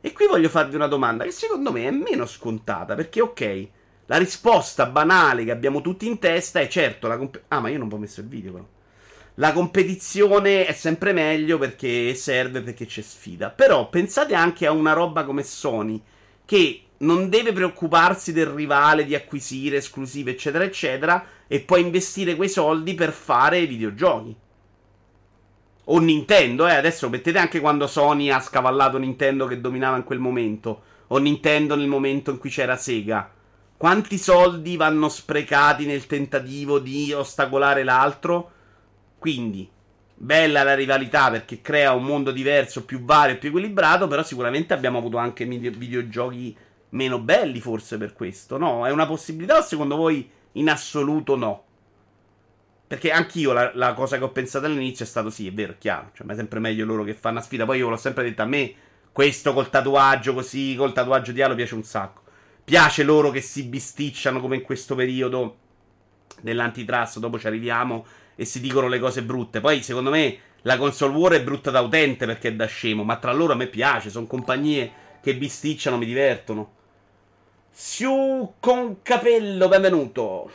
E 0.00 0.12
qui 0.12 0.26
voglio 0.26 0.48
farvi 0.48 0.76
una 0.76 0.86
domanda 0.86 1.24
che 1.24 1.30
secondo 1.30 1.72
me 1.72 1.86
è 1.86 1.90
meno 1.90 2.24
scontata, 2.26 2.94
perché 2.94 3.20
ok, 3.20 3.68
la 4.06 4.16
risposta 4.16 4.86
banale 4.86 5.44
che 5.44 5.50
abbiamo 5.50 5.82
tutti 5.82 6.06
in 6.06 6.18
testa 6.18 6.60
è 6.60 6.68
certo 6.68 7.06
la 7.06 7.18
comp- 7.18 7.42
Ah, 7.48 7.60
ma 7.60 7.68
io 7.68 7.78
non 7.78 7.90
ho 7.92 7.98
messo 7.98 8.20
il 8.20 8.28
video 8.28 8.52
però. 8.52 8.66
La 9.34 9.52
competizione 9.52 10.66
è 10.66 10.72
sempre 10.72 11.12
meglio 11.12 11.58
perché 11.58 12.14
serve 12.14 12.60
perché 12.60 12.86
c'è 12.86 13.02
sfida. 13.02 13.50
Però 13.50 13.88
pensate 13.88 14.34
anche 14.34 14.66
a 14.66 14.72
una 14.72 14.92
roba 14.92 15.24
come 15.24 15.42
Sony 15.42 16.00
che 16.44 16.82
non 17.00 17.28
deve 17.28 17.52
preoccuparsi 17.52 18.32
del 18.32 18.46
rivale 18.46 19.04
di 19.04 19.14
acquisire 19.14 19.76
esclusive, 19.76 20.32
eccetera, 20.32 20.64
eccetera, 20.64 21.24
e 21.46 21.60
può 21.60 21.76
investire 21.76 22.36
quei 22.36 22.48
soldi 22.48 22.94
per 22.94 23.12
fare 23.12 23.66
videogiochi. 23.66 24.36
O 25.84 25.98
Nintendo, 25.98 26.68
eh, 26.68 26.74
adesso 26.74 27.08
mettete 27.08 27.38
anche 27.38 27.60
quando 27.60 27.86
Sony 27.86 28.30
ha 28.30 28.40
scavallato 28.40 28.98
Nintendo 28.98 29.46
che 29.46 29.60
dominava 29.60 29.96
in 29.96 30.04
quel 30.04 30.18
momento, 30.18 30.82
o 31.08 31.18
Nintendo 31.18 31.74
nel 31.74 31.88
momento 31.88 32.30
in 32.30 32.38
cui 32.38 32.50
c'era 32.50 32.76
Sega. 32.76 33.32
Quanti 33.76 34.18
soldi 34.18 34.76
vanno 34.76 35.08
sprecati 35.08 35.86
nel 35.86 36.06
tentativo 36.06 36.78
di 36.78 37.12
ostacolare 37.12 37.82
l'altro? 37.82 38.50
Quindi, 39.18 39.68
bella 40.14 40.62
la 40.62 40.74
rivalità 40.74 41.30
perché 41.30 41.62
crea 41.62 41.94
un 41.94 42.04
mondo 42.04 42.30
diverso, 42.30 42.84
più 42.84 43.02
vario 43.02 43.38
più 43.38 43.48
equilibrato, 43.48 44.06
però 44.06 44.22
sicuramente 44.22 44.74
abbiamo 44.74 44.98
avuto 44.98 45.16
anche 45.16 45.46
videogiochi 45.46 46.54
meno 46.90 47.18
belli 47.20 47.60
forse 47.60 47.98
per 47.98 48.12
questo, 48.12 48.58
no? 48.58 48.86
È 48.86 48.90
una 48.90 49.06
possibilità 49.06 49.58
o 49.58 49.62
secondo 49.62 49.96
voi 49.96 50.28
in 50.52 50.68
assoluto 50.68 51.36
no? 51.36 51.64
Perché 52.86 53.12
anch'io 53.12 53.52
la, 53.52 53.70
la 53.74 53.94
cosa 53.94 54.18
che 54.18 54.24
ho 54.24 54.30
pensato 54.30 54.66
all'inizio 54.66 55.04
è 55.04 55.08
stato 55.08 55.30
sì, 55.30 55.46
è 55.46 55.52
vero, 55.52 55.72
è 55.72 55.78
chiaro, 55.78 56.10
cioè 56.12 56.26
ma 56.26 56.32
è 56.32 56.36
sempre 56.36 56.58
meglio 56.58 56.84
loro 56.84 57.04
che 57.04 57.14
fanno 57.14 57.36
una 57.36 57.44
sfida, 57.44 57.64
poi 57.64 57.78
io 57.78 57.88
l'ho 57.88 57.96
sempre 57.96 58.24
detto 58.24 58.42
a 58.42 58.46
me, 58.46 58.74
questo 59.12 59.52
col 59.52 59.70
tatuaggio 59.70 60.34
così, 60.34 60.74
col 60.76 60.92
tatuaggio 60.92 61.32
di 61.32 61.40
Halo 61.42 61.54
piace 61.54 61.74
un 61.74 61.84
sacco. 61.84 62.22
Piace 62.64 63.02
loro 63.02 63.30
che 63.30 63.40
si 63.40 63.64
bisticciano 63.64 64.40
come 64.40 64.56
in 64.56 64.62
questo 64.62 64.94
periodo 64.94 65.58
dell'antitrust, 66.40 67.18
dopo 67.18 67.38
ci 67.38 67.46
arriviamo 67.46 68.06
e 68.34 68.44
si 68.44 68.60
dicono 68.60 68.88
le 68.88 68.98
cose 68.98 69.22
brutte. 69.22 69.60
Poi, 69.60 69.82
secondo 69.82 70.10
me, 70.10 70.38
la 70.62 70.76
console 70.76 71.14
war 71.14 71.32
è 71.32 71.42
brutta 71.42 71.70
da 71.70 71.80
utente 71.80 72.26
perché 72.26 72.48
è 72.48 72.54
da 72.54 72.66
scemo, 72.66 73.02
ma 73.02 73.16
tra 73.16 73.32
loro 73.32 73.52
a 73.52 73.56
me 73.56 73.66
piace, 73.66 74.10
sono 74.10 74.26
compagnie 74.26 74.92
che 75.20 75.36
bisticciano, 75.36 75.96
mi 75.96 76.06
divertono. 76.06 76.78
Siu 77.72 78.54
con 78.60 79.02
capello, 79.02 79.68
benvenuto. 79.68 80.50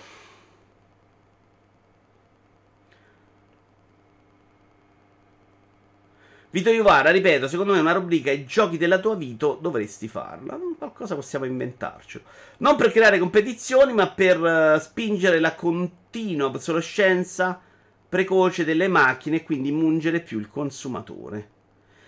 Vito 6.51 6.70
Iovara, 6.70 7.11
ripeto, 7.11 7.47
secondo 7.49 7.74
me 7.74 7.80
una 7.80 7.91
rubrica 7.91 8.32
i 8.32 8.45
giochi 8.45 8.78
della 8.78 8.99
tua 8.99 9.16
vita 9.16 9.57
dovresti 9.59 10.07
farla. 10.07 10.57
Qualcosa 10.78 11.16
possiamo 11.16 11.45
inventarci. 11.45 12.22
Non 12.59 12.78
per 12.78 12.91
creare 12.91 13.20
competizioni, 13.20 13.91
ma 13.91 14.09
per 14.09 14.39
uh, 14.39 14.80
spingere 14.80 15.39
la 15.39 15.53
continua 15.53 16.47
obsolescenza 16.47 17.59
precoce 18.07 18.63
delle 18.63 18.88
macchine 18.88 19.38
e 19.38 19.43
quindi 19.43 19.72
mungere 19.72 20.22
più 20.22 20.39
il 20.39 20.49
consumatore. 20.49 21.55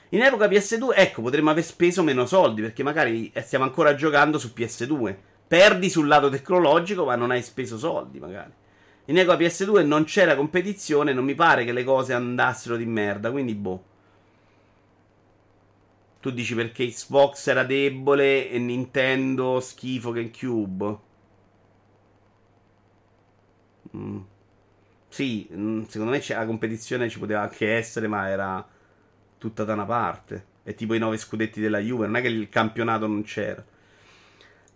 In 0.09 0.21
epoca 0.21 0.47
PS2, 0.47 0.93
ecco, 0.95 1.21
potremmo 1.21 1.49
aver 1.49 1.63
speso 1.63 2.01
meno 2.01 2.25
soldi 2.25 2.61
perché 2.61 2.81
magari 2.81 3.29
eh, 3.33 3.41
stiamo 3.41 3.65
ancora 3.65 3.93
giocando 3.95 4.39
su 4.39 4.51
PS2. 4.55 5.15
Perdi 5.47 5.89
sul 5.89 6.07
lato 6.07 6.29
tecnologico, 6.29 7.05
ma 7.05 7.15
non 7.15 7.31
hai 7.31 7.41
speso 7.41 7.77
soldi, 7.77 8.19
magari. 8.19 8.51
In 9.05 9.17
epoca 9.17 9.37
PS2 9.37 9.85
non 9.85 10.05
c'era 10.05 10.35
competizione, 10.35 11.13
non 11.13 11.25
mi 11.25 11.35
pare 11.35 11.65
che 11.65 11.71
le 11.71 11.83
cose 11.83 12.13
andassero 12.13 12.77
di 12.77 12.85
merda, 12.85 13.31
quindi 13.31 13.53
boh. 13.55 13.83
Tu 16.19 16.31
dici 16.31 16.55
perché 16.55 16.87
Xbox 16.87 17.47
era 17.47 17.63
debole 17.63 18.49
e 18.49 18.59
Nintendo 18.59 19.59
schifo 19.59 20.11
GameCube. 20.11 20.97
Mm. 23.95 24.19
Sì, 25.09 25.47
mm, 25.53 25.83
secondo 25.83 26.11
me 26.11 26.21
la 26.27 26.45
competizione 26.45 27.09
ci 27.09 27.19
poteva 27.19 27.41
anche 27.41 27.73
essere, 27.73 28.07
ma 28.07 28.27
era 28.29 28.67
tutta 29.37 29.63
da 29.63 29.73
una 29.73 29.85
parte. 29.85 30.45
È 30.63 30.73
tipo 30.75 30.93
i 30.93 30.99
nove 30.99 31.17
scudetti 31.17 31.61
della 31.61 31.79
Juve, 31.79 32.05
non 32.05 32.17
è 32.17 32.21
che 32.21 32.27
il 32.27 32.49
campionato 32.49 33.07
non 33.07 33.23
c'era. 33.23 33.63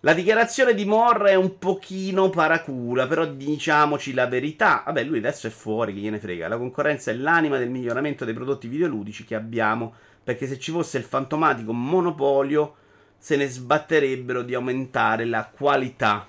La 0.03 0.14
dichiarazione 0.14 0.74
di 0.74 0.84
Moore 0.86 1.32
è 1.32 1.36
un 1.36 1.59
pochino 1.59 2.30
paracula, 2.32 3.05
però 3.05 3.26
diciamoci 3.26 4.14
la 4.14 4.26
verità. 4.26 4.82
Vabbè, 4.86 5.03
lui 5.03 5.20
adesso 5.20 5.45
è 5.45 5.51
fuori, 5.51 5.93
che 5.93 5.99
gliene 5.99 6.20
frega. 6.20 6.47
La 6.47 6.57
concorrenza 6.57 7.12
è 7.12 7.14
l'anima 7.14 7.59
del 7.59 7.70
miglioramento 7.70 8.26
dei 8.26 8.34
prodotti 8.34 8.68
videoludici 8.68 9.26
che 9.26 9.36
abbiamo 9.36 9.93
perché 10.24 10.47
se 10.47 10.57
ci 10.57 10.72
fosse 10.72 10.97
il 10.97 11.03
fantomatico 11.03 11.74
monopolio 11.74 12.76
se 13.18 13.36
ne 13.36 13.47
sbatterebbero 13.47 14.41
di 14.41 14.55
aumentare 14.55 15.26
la 15.26 15.45
qualità. 15.45 16.28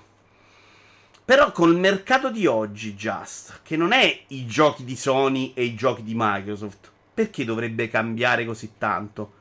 Però 1.25 1.51
col 1.51 1.75
mercato 1.75 2.29
di 2.29 2.45
oggi, 2.45 2.93
Just, 2.93 3.61
che 3.63 3.75
non 3.75 3.91
è 3.91 4.23
i 4.27 4.45
giochi 4.45 4.83
di 4.83 4.95
Sony 4.95 5.53
e 5.55 5.63
i 5.63 5.73
giochi 5.73 6.03
di 6.03 6.13
Microsoft, 6.15 6.91
perché 7.13 7.45
dovrebbe 7.45 7.89
cambiare 7.89 8.45
così 8.45 8.73
tanto? 8.77 9.33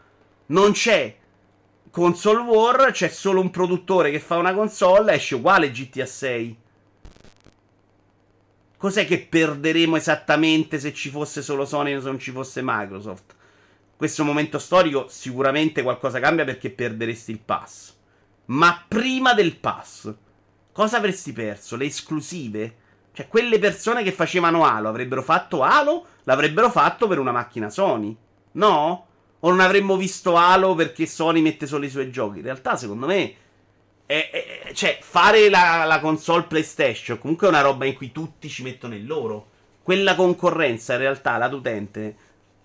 Non 0.47 0.73
c'è 0.73 1.17
console 1.91 2.41
war, 2.41 2.91
c'è 2.91 3.09
solo 3.09 3.41
un 3.41 3.51
produttore 3.51 4.11
che 4.11 4.21
fa 4.21 4.37
una 4.37 4.55
console, 4.55 5.15
esce 5.15 5.37
uguale 5.37 5.71
GTA 5.71 6.07
6. 6.07 6.57
Cos'è 8.77 9.07
che 9.07 9.21
perderemo 9.21 9.97
esattamente 9.97 10.79
se 10.79 10.93
ci 10.93 11.11
fosse 11.11 11.41
solo 11.41 11.65
Sony 11.65 11.93
e 11.93 12.01
non 12.01 12.19
ci 12.19 12.33
fosse 12.33 12.61
Microsoft? 12.63 13.37
questo 14.03 14.25
momento 14.25 14.59
storico 14.59 15.07
sicuramente 15.09 15.81
qualcosa 15.81 16.19
cambia 16.19 16.45
perché 16.45 16.71
perderesti 16.71 17.31
il 17.31 17.39
pass. 17.39 17.95
Ma 18.47 18.85
prima 18.89 19.33
del 19.33 19.59
pass, 19.59 20.13
cosa 20.73 20.97
avresti 20.97 21.33
perso? 21.33 21.77
Le 21.77 21.85
esclusive? 21.85 22.77
Cioè, 23.13 23.29
quelle 23.29 23.59
persone 23.59 24.03
che 24.03 24.13
facevano 24.13 24.65
Halo 24.65 24.89
avrebbero 24.89 25.23
fatto 25.23 25.63
Halo? 25.63 26.07
L'avrebbero 26.25 26.71
fatto 26.71 27.07
per 27.07 27.19
una 27.19 27.33
macchina 27.33 27.69
Sony? 27.69 28.17
No? 28.53 29.07
O 29.41 29.51
non 29.51 29.61
avremmo 29.61 29.97
visto 29.97 30.37
Halo 30.37 30.75
perché 30.75 31.07
Sony 31.07 31.41
mette 31.41 31.67
solo 31.67 31.85
i 31.85 31.91
suoi 31.91 32.11
giochi? 32.11 32.39
In 32.39 32.45
realtà, 32.45 32.77
secondo 32.77 33.07
me, 33.07 33.35
è, 34.07 34.31
è, 34.31 34.73
cioè, 34.73 34.99
fare 35.01 35.49
la, 35.49 35.85
la, 35.85 36.01
console 36.01 36.45
PlayStation 36.45 37.19
comunque 37.19 37.47
è 37.47 37.51
una 37.51 37.61
roba 37.61 37.85
in 37.85 37.95
cui 37.95 38.13
tutti 38.13 38.49
ci 38.49 38.63
mettono 38.63 38.95
il 38.95 39.07
loro. 39.07 39.49
Quella 39.83 40.15
concorrenza, 40.15 40.95
in 40.95 41.01
realtà, 41.01 41.37
lato 41.37 41.57
utente 41.57 42.17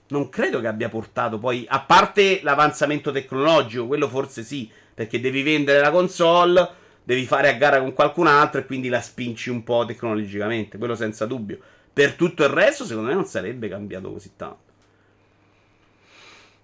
non 0.10 0.30
credo 0.30 0.62
che 0.62 0.68
abbia 0.68 0.90
portato 0.90 1.38
poi, 1.38 1.66
a 1.68 1.82
parte 1.82 2.40
l'avanzamento 2.42 3.12
tecnologico, 3.12 3.88
quello 3.88 4.08
forse 4.08 4.44
sì, 4.44 4.70
perché 4.94 5.20
devi 5.20 5.44
vendere 5.44 5.80
la 5.80 5.92
console, 5.92 6.70
devi 7.08 7.26
fare 7.26 7.48
a 7.48 7.54
gara 7.54 7.80
con 7.80 7.94
qualcun 7.94 8.28
altro 8.28 8.60
e 8.60 8.66
quindi 8.66 8.90
la 8.90 9.00
spinci 9.00 9.50
un 9.50 9.64
po' 9.64 9.86
tecnologicamente, 9.86 10.78
quello 10.78 10.94
senza 10.94 11.26
dubbio. 11.26 11.58
Per 11.94 12.16
tutto 12.16 12.44
il 12.44 12.50
resto, 12.50 12.84
secondo 12.84 13.08
me, 13.08 13.16
non 13.16 13.24
sarebbe 13.24 13.70
cambiato 13.70 14.12
così 14.12 14.34
tanto. 14.36 14.66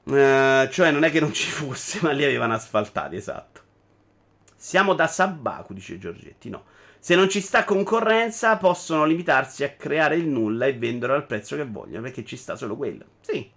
Uh, 0.03 0.69
cioè, 0.69 0.91
non 0.91 1.05
è 1.05 1.11
che 1.11 1.21
non 1.21 1.31
ci 1.31 1.47
fosse, 1.49 1.99
ma 2.01 2.11
li 2.11 2.25
avevano 2.25 2.55
asfaltati, 2.55 3.15
esatto. 3.15 3.61
Siamo 4.53 4.93
da 4.93 5.07
Sabaku, 5.07 5.73
dice 5.73 5.97
Giorgetti. 5.97 6.49
No. 6.49 6.65
Se 6.99 7.15
non 7.15 7.29
ci 7.29 7.39
sta 7.39 7.63
concorrenza, 7.63 8.57
possono 8.57 9.05
limitarsi 9.05 9.63
a 9.63 9.69
creare 9.69 10.17
il 10.17 10.27
nulla 10.27 10.65
e 10.65 10.73
vendere 10.73 11.13
al 11.13 11.25
prezzo 11.25 11.55
che 11.55 11.63
vogliono, 11.63 12.01
perché 12.01 12.25
ci 12.25 12.35
sta 12.35 12.57
solo 12.57 12.75
quello. 12.75 13.05
Sì. 13.21 13.49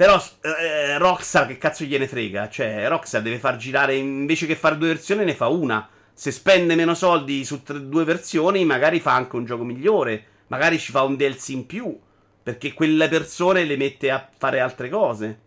Però 0.00 0.18
eh, 0.40 0.96
Rockstar 0.96 1.46
che 1.46 1.58
cazzo 1.58 1.84
gliene 1.84 2.08
frega? 2.08 2.48
Cioè, 2.48 2.88
Rockstar 2.88 3.20
deve 3.20 3.38
far 3.38 3.58
girare, 3.58 3.96
invece 3.96 4.46
che 4.46 4.56
fare 4.56 4.78
due 4.78 4.88
versioni, 4.88 5.26
ne 5.26 5.34
fa 5.34 5.48
una. 5.48 5.86
Se 6.14 6.30
spende 6.30 6.74
meno 6.74 6.94
soldi 6.94 7.44
su 7.44 7.62
tre, 7.62 7.86
due 7.86 8.04
versioni, 8.04 8.64
magari 8.64 8.98
fa 8.98 9.12
anche 9.12 9.36
un 9.36 9.44
gioco 9.44 9.62
migliore. 9.62 10.24
Magari 10.46 10.78
ci 10.78 10.90
fa 10.90 11.02
un 11.02 11.16
DLC 11.16 11.48
in 11.50 11.66
più. 11.66 12.00
Perché 12.42 12.72
quelle 12.72 13.08
persone 13.08 13.64
le 13.64 13.76
mette 13.76 14.10
a 14.10 14.26
fare 14.38 14.60
altre 14.60 14.88
cose 14.88 15.38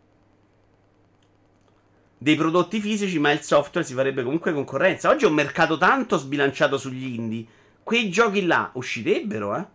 dei 2.16 2.36
prodotti 2.36 2.80
fisici, 2.80 3.18
ma 3.18 3.32
il 3.32 3.42
software 3.42 3.88
si 3.88 3.96
farebbe 3.96 4.22
comunque 4.22 4.54
concorrenza. 4.54 5.10
Oggi 5.10 5.26
è 5.26 5.30
un 5.30 5.34
mercato 5.34 5.80
tanto 5.80 6.20
sbilanciato 6.20 6.78
sugli 6.78 7.16
indie. 7.16 7.44
Quei 7.82 8.08
giochi 8.12 8.46
là 8.46 8.70
uscirebbero, 8.76 9.58
eh? 9.58 9.66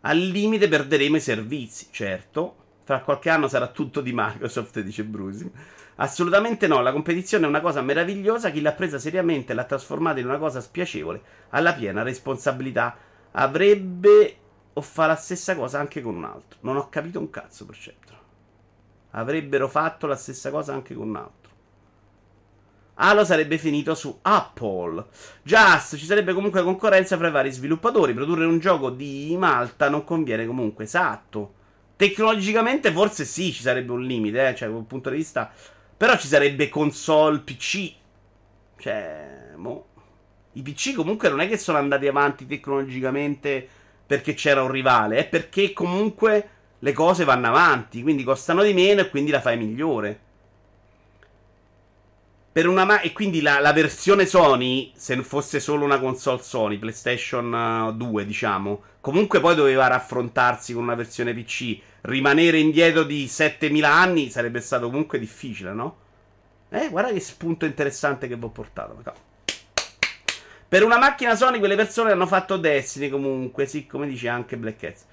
Al 0.00 0.18
limite 0.18 0.68
perderemo 0.68 1.16
i 1.16 1.20
servizi, 1.20 1.88
certo. 1.90 2.59
Tra 2.90 3.02
qualche 3.02 3.30
anno 3.30 3.46
sarà 3.46 3.68
tutto 3.68 4.00
di 4.00 4.10
Microsoft, 4.12 4.80
dice 4.80 5.04
Brusi. 5.04 5.48
Assolutamente 5.94 6.66
no, 6.66 6.80
la 6.80 6.90
competizione 6.90 7.44
è 7.44 7.48
una 7.48 7.60
cosa 7.60 7.82
meravigliosa, 7.82 8.50
chi 8.50 8.60
l'ha 8.60 8.72
presa 8.72 8.98
seriamente 8.98 9.52
e 9.52 9.54
l'ha 9.54 9.62
trasformata 9.62 10.18
in 10.18 10.26
una 10.26 10.38
cosa 10.38 10.60
spiacevole, 10.60 11.22
ha 11.50 11.60
la 11.60 11.72
piena 11.72 12.02
responsabilità. 12.02 12.96
Avrebbe 13.30 14.36
o 14.72 14.80
fa 14.80 15.06
la 15.06 15.14
stessa 15.14 15.54
cosa 15.54 15.78
anche 15.78 16.02
con 16.02 16.16
un 16.16 16.24
altro. 16.24 16.58
Non 16.62 16.78
ho 16.78 16.88
capito 16.88 17.20
un 17.20 17.30
cazzo, 17.30 17.64
Perceptor 17.64 18.18
avrebbero 19.12 19.68
fatto 19.68 20.08
la 20.08 20.16
stessa 20.16 20.50
cosa 20.50 20.72
anche 20.72 20.92
con 20.92 21.10
un 21.10 21.16
altro. 21.16 21.52
Halo 22.94 23.24
sarebbe 23.24 23.56
finito 23.56 23.94
su 23.94 24.18
Apple. 24.22 25.04
Just 25.44 25.96
ci 25.96 26.06
sarebbe 26.06 26.34
comunque 26.34 26.64
concorrenza 26.64 27.16
fra 27.16 27.28
i 27.28 27.30
vari 27.30 27.52
sviluppatori. 27.52 28.14
Produrre 28.14 28.46
un 28.46 28.58
gioco 28.58 28.90
di 28.90 29.36
Malta 29.38 29.88
non 29.88 30.02
conviene 30.02 30.44
comunque, 30.44 30.82
esatto. 30.82 31.58
Tecnologicamente 32.00 32.92
forse 32.92 33.26
sì, 33.26 33.52
ci 33.52 33.60
sarebbe 33.60 33.92
un 33.92 34.02
limite, 34.02 34.48
eh, 34.48 34.54
cioè 34.54 34.70
dal 34.70 34.84
punto 34.84 35.10
di 35.10 35.16
vista... 35.16 35.52
Però 35.98 36.16
ci 36.16 36.28
sarebbe 36.28 36.70
console 36.70 37.40
PC. 37.40 37.92
Cioè, 38.78 39.50
mo. 39.56 39.84
I 40.52 40.62
PC 40.62 40.94
comunque 40.94 41.28
non 41.28 41.40
è 41.40 41.46
che 41.46 41.58
sono 41.58 41.76
andati 41.76 42.06
avanti 42.06 42.46
tecnologicamente 42.46 43.68
perché 44.06 44.32
c'era 44.32 44.62
un 44.62 44.70
rivale, 44.70 45.18
è 45.18 45.28
perché 45.28 45.74
comunque 45.74 46.48
le 46.78 46.92
cose 46.94 47.24
vanno 47.24 47.48
avanti, 47.48 48.00
quindi 48.00 48.24
costano 48.24 48.62
di 48.62 48.72
meno 48.72 49.02
e 49.02 49.10
quindi 49.10 49.30
la 49.30 49.42
fai 49.42 49.58
migliore. 49.58 50.18
Per 52.50 52.66
ma- 52.66 53.02
e 53.02 53.12
quindi 53.12 53.42
la, 53.42 53.60
la, 53.60 53.74
versione 53.74 54.24
Sony, 54.24 54.90
se 54.96 55.22
fosse 55.22 55.60
solo 55.60 55.84
una 55.84 56.00
console 56.00 56.40
Sony, 56.40 56.78
PlayStation 56.78 57.92
2, 57.94 58.22
uh, 58.22 58.24
diciamo, 58.24 58.82
comunque 59.02 59.38
poi 59.38 59.54
doveva 59.54 59.86
raffrontarsi 59.86 60.72
con 60.72 60.84
una 60.84 60.94
versione 60.94 61.34
PC. 61.34 61.88
Rimanere 62.02 62.58
indietro 62.58 63.02
di 63.02 63.28
7000 63.28 63.92
anni 63.92 64.30
sarebbe 64.30 64.60
stato 64.60 64.88
comunque 64.88 65.18
difficile, 65.18 65.72
no? 65.72 65.96
Eh, 66.70 66.88
guarda 66.88 67.12
che 67.12 67.20
spunto 67.20 67.64
interessante 67.64 68.28
che 68.28 68.36
vi 68.36 68.44
ho 68.44 68.48
portato. 68.48 69.02
Per 70.68 70.84
una 70.84 70.98
macchina 70.98 71.34
Sony 71.34 71.58
quelle 71.58 71.74
persone 71.74 72.12
hanno 72.12 72.28
fatto 72.28 72.56
Destiny 72.56 73.08
comunque, 73.08 73.66
sì, 73.66 73.86
come 73.86 74.06
dice 74.06 74.28
anche 74.28 74.56
Black 74.56 74.78
Cats. 74.78 75.04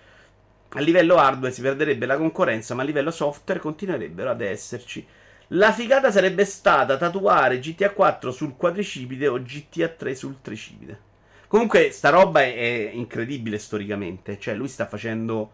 A 0.70 0.80
livello 0.80 1.18
hardware 1.18 1.52
si 1.52 1.62
perderebbe 1.62 2.06
la 2.06 2.18
concorrenza, 2.18 2.76
ma 2.76 2.84
a 2.84 2.86
livello 2.86 3.10
software 3.10 3.60
continuerebbero 3.60 4.30
ad 4.30 4.42
esserci. 4.42 5.04
La 5.52 5.72
figata 5.72 6.12
sarebbe 6.12 6.46
stata 6.46 6.96
tatuare 6.98 7.58
GTA 7.60 7.90
4 7.90 8.32
sul 8.32 8.56
quadricipite 8.56 9.28
o 9.28 9.42
GTA 9.42 9.88
3 9.88 10.14
sul 10.14 10.42
tricipite. 10.42 11.00
Comunque, 11.48 11.92
sta 11.92 12.10
roba 12.10 12.42
è 12.42 12.92
incredibile 12.94 13.58
storicamente. 13.58 14.38
Cioè, 14.38 14.54
lui 14.54 14.68
sta 14.68 14.86
facendo 14.86 15.52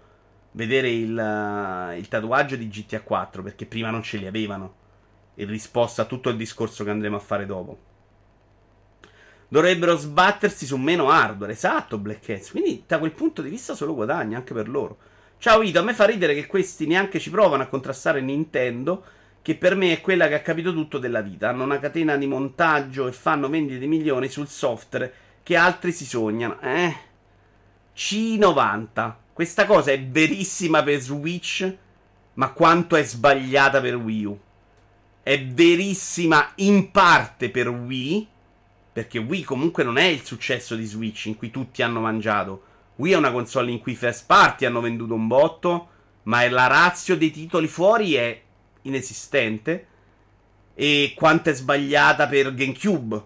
vedere 0.53 0.89
il, 0.89 1.15
uh, 1.15 1.95
il, 1.95 2.07
tatuaggio 2.07 2.55
di 2.55 2.67
GTA 2.67 3.01
4 3.01 3.43
perché 3.43 3.65
prima 3.65 3.89
non 3.89 4.03
ce 4.03 4.17
li 4.17 4.27
avevano. 4.27 4.81
In 5.35 5.47
risposta 5.47 6.03
a 6.03 6.05
tutto 6.05 6.29
il 6.29 6.37
discorso 6.37 6.83
che 6.83 6.91
andremo 6.91 7.15
a 7.15 7.19
fare 7.19 7.45
dopo. 7.45 7.77
dovrebbero 9.47 9.95
sbattersi 9.95 10.65
su 10.65 10.77
meno 10.77 11.09
hardware. 11.09 11.53
Esatto, 11.53 11.97
Black 11.97 12.25
Cats. 12.25 12.51
Quindi 12.51 12.83
da 12.87 12.99
quel 12.99 13.11
punto 13.11 13.41
di 13.41 13.49
vista 13.49 13.75
solo 13.75 13.93
guadagni 13.93 14.35
anche 14.35 14.53
per 14.53 14.69
loro. 14.69 14.97
Ciao 15.37 15.61
Ito, 15.61 15.79
a 15.79 15.83
me 15.83 15.93
fa 15.93 16.05
ridere 16.05 16.33
che 16.33 16.45
questi 16.45 16.87
neanche 16.87 17.19
ci 17.19 17.29
provano 17.29 17.63
a 17.63 17.67
contrastare 17.67 18.21
Nintendo, 18.21 19.03
che 19.41 19.55
per 19.55 19.75
me 19.75 19.91
è 19.91 20.01
quella 20.01 20.27
che 20.27 20.35
ha 20.35 20.41
capito 20.41 20.71
tutto 20.71 20.99
della 20.99 21.21
vita. 21.21 21.49
Hanno 21.49 21.63
una 21.63 21.79
catena 21.79 22.15
di 22.15 22.27
montaggio 22.27 23.07
e 23.07 23.11
fanno 23.11 23.49
vendite 23.49 23.79
di 23.79 23.87
milioni 23.87 24.29
sul 24.29 24.47
software 24.47 25.13
che 25.43 25.55
altri 25.55 25.91
si 25.91 26.05
sognano. 26.05 26.61
Eh? 26.61 26.95
C90. 27.95 29.22
Questa 29.33 29.65
cosa 29.65 29.91
è 29.91 29.99
verissima 29.99 30.83
per 30.83 30.99
Switch, 30.99 31.75
ma 32.35 32.51
quanto 32.51 32.95
è 32.95 33.03
sbagliata 33.03 33.81
per 33.81 33.95
Wii 33.95 34.25
U. 34.25 34.39
È 35.23 35.43
verissima 35.43 36.51
in 36.57 36.91
parte 36.91 37.49
per 37.49 37.67
Wii, 37.67 38.27
perché 38.93 39.17
Wii 39.17 39.41
comunque 39.41 39.83
non 39.83 39.97
è 39.97 40.03
il 40.03 40.23
successo 40.23 40.75
di 40.75 40.85
Switch 40.85 41.25
in 41.25 41.35
cui 41.35 41.49
tutti 41.49 41.81
hanno 41.81 41.99
mangiato. 41.99 42.63
Wii 42.97 43.13
è 43.13 43.17
una 43.17 43.31
console 43.31 43.71
in 43.71 43.79
cui 43.79 43.95
first 43.95 44.27
party 44.27 44.65
hanno 44.65 44.81
venduto 44.81 45.15
un 45.15 45.25
botto, 45.25 45.87
ma 46.23 46.47
la 46.47 46.67
razio 46.67 47.17
dei 47.17 47.31
titoli 47.31 47.67
fuori 47.67 48.13
è 48.13 48.39
inesistente. 48.83 49.87
E 50.75 51.13
quanto 51.15 51.49
è 51.49 51.53
sbagliata 51.55 52.27
per 52.27 52.53
GameCube, 52.53 53.23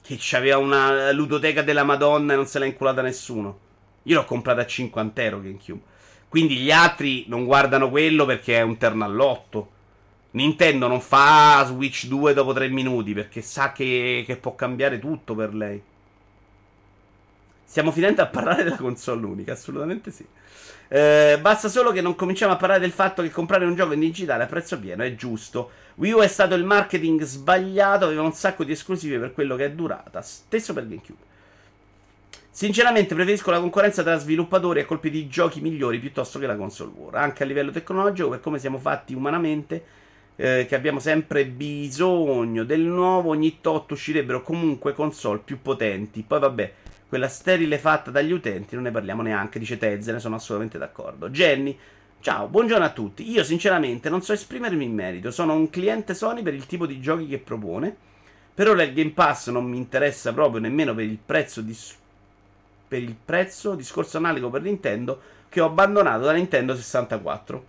che 0.00 0.18
aveva 0.36 0.56
una 0.56 1.12
ludoteca 1.12 1.60
della 1.60 1.84
Madonna 1.84 2.32
e 2.32 2.36
non 2.36 2.46
se 2.46 2.58
l'ha 2.58 2.64
inculata 2.64 3.02
nessuno. 3.02 3.60
Io 4.04 4.16
l'ho 4.16 4.24
comprata 4.24 4.62
a 4.62 4.66
50 4.66 5.22
euro 5.22 5.40
GameCube. 5.40 5.82
Quindi 6.28 6.56
gli 6.56 6.70
altri 6.70 7.24
non 7.28 7.44
guardano 7.44 7.90
quello 7.90 8.24
perché 8.24 8.56
è 8.58 8.62
un 8.62 8.76
terno 8.76 9.04
all'otto. 9.04 9.70
Nintendo 10.32 10.88
non 10.88 11.00
fa 11.00 11.64
Switch 11.66 12.06
2 12.06 12.34
dopo 12.34 12.52
3 12.52 12.68
minuti 12.68 13.12
perché 13.12 13.40
sa 13.40 13.72
che, 13.72 14.24
che 14.26 14.36
può 14.36 14.54
cambiare 14.54 14.98
tutto 14.98 15.34
per 15.34 15.54
lei. 15.54 15.80
Stiamo 17.64 17.92
finendo 17.92 18.22
a 18.22 18.26
parlare 18.26 18.62
della 18.62 18.76
console 18.76 19.24
unica, 19.26 19.52
assolutamente 19.52 20.10
sì. 20.10 20.26
Eh, 20.88 21.38
basta 21.40 21.68
solo 21.68 21.92
che 21.92 22.00
non 22.00 22.14
cominciamo 22.14 22.52
a 22.52 22.56
parlare 22.56 22.80
del 22.80 22.92
fatto 22.92 23.22
che 23.22 23.30
comprare 23.30 23.64
un 23.64 23.74
gioco 23.74 23.94
in 23.94 24.00
digitale 24.00 24.44
a 24.44 24.46
prezzo 24.46 24.78
pieno 24.78 25.02
è 25.02 25.14
giusto. 25.14 25.70
Wii 25.94 26.12
U 26.12 26.18
è 26.18 26.28
stato 26.28 26.54
il 26.54 26.64
marketing 26.64 27.22
sbagliato, 27.22 28.04
aveva 28.04 28.22
un 28.22 28.32
sacco 28.32 28.64
di 28.64 28.72
esclusive 28.72 29.18
per 29.18 29.32
quello 29.32 29.56
che 29.56 29.66
è 29.66 29.70
durata. 29.70 30.20
Stesso 30.20 30.72
per 30.72 30.86
GameCube. 30.86 31.32
Sinceramente 32.56 33.16
preferisco 33.16 33.50
la 33.50 33.58
concorrenza 33.58 34.04
tra 34.04 34.16
sviluppatori 34.16 34.78
a 34.78 34.84
colpi 34.84 35.10
di 35.10 35.26
giochi 35.26 35.60
migliori 35.60 35.98
piuttosto 35.98 36.38
che 36.38 36.46
la 36.46 36.54
console 36.54 36.92
war. 36.94 37.16
Anche 37.16 37.42
a 37.42 37.46
livello 37.46 37.72
tecnologico, 37.72 38.28
per 38.28 38.38
come 38.38 38.60
siamo 38.60 38.78
fatti 38.78 39.12
umanamente, 39.12 39.84
eh, 40.36 40.64
che 40.68 40.76
abbiamo 40.76 41.00
sempre 41.00 41.46
bisogno 41.46 42.62
del 42.62 42.82
nuovo, 42.82 43.30
ogni 43.30 43.58
tot 43.60 43.90
uscirebbero 43.90 44.42
comunque 44.42 44.92
console 44.92 45.40
più 45.44 45.62
potenti. 45.62 46.22
Poi 46.22 46.38
vabbè, 46.38 46.72
quella 47.08 47.26
sterile 47.26 47.76
fatta 47.76 48.12
dagli 48.12 48.30
utenti, 48.30 48.76
non 48.76 48.84
ne 48.84 48.92
parliamo 48.92 49.22
neanche, 49.22 49.58
dice 49.58 49.76
Tezze, 49.76 50.12
ne 50.12 50.20
sono 50.20 50.36
assolutamente 50.36 50.78
d'accordo. 50.78 51.30
Jenny, 51.30 51.76
ciao, 52.20 52.46
buongiorno 52.46 52.84
a 52.84 52.90
tutti. 52.90 53.28
Io 53.28 53.42
sinceramente 53.42 54.08
non 54.08 54.22
so 54.22 54.32
esprimermi 54.32 54.84
in 54.84 54.94
merito, 54.94 55.32
sono 55.32 55.54
un 55.54 55.70
cliente 55.70 56.14
Sony 56.14 56.42
per 56.42 56.54
il 56.54 56.66
tipo 56.66 56.86
di 56.86 57.00
giochi 57.00 57.26
che 57.26 57.38
propone. 57.38 57.96
Per 58.54 58.68
ora 58.68 58.84
il 58.84 58.92
Game 58.92 59.10
Pass 59.10 59.50
non 59.50 59.64
mi 59.64 59.76
interessa 59.76 60.32
proprio 60.32 60.60
nemmeno 60.60 60.94
per 60.94 61.04
il 61.04 61.18
prezzo 61.18 61.60
di 61.60 61.74
per 62.94 63.02
il 63.02 63.16
prezzo, 63.16 63.74
discorso 63.74 64.18
analogo 64.18 64.50
per 64.50 64.62
Nintendo 64.62 65.20
che 65.48 65.60
ho 65.60 65.66
abbandonato 65.66 66.26
da 66.26 66.32
Nintendo 66.32 66.76
64. 66.76 67.66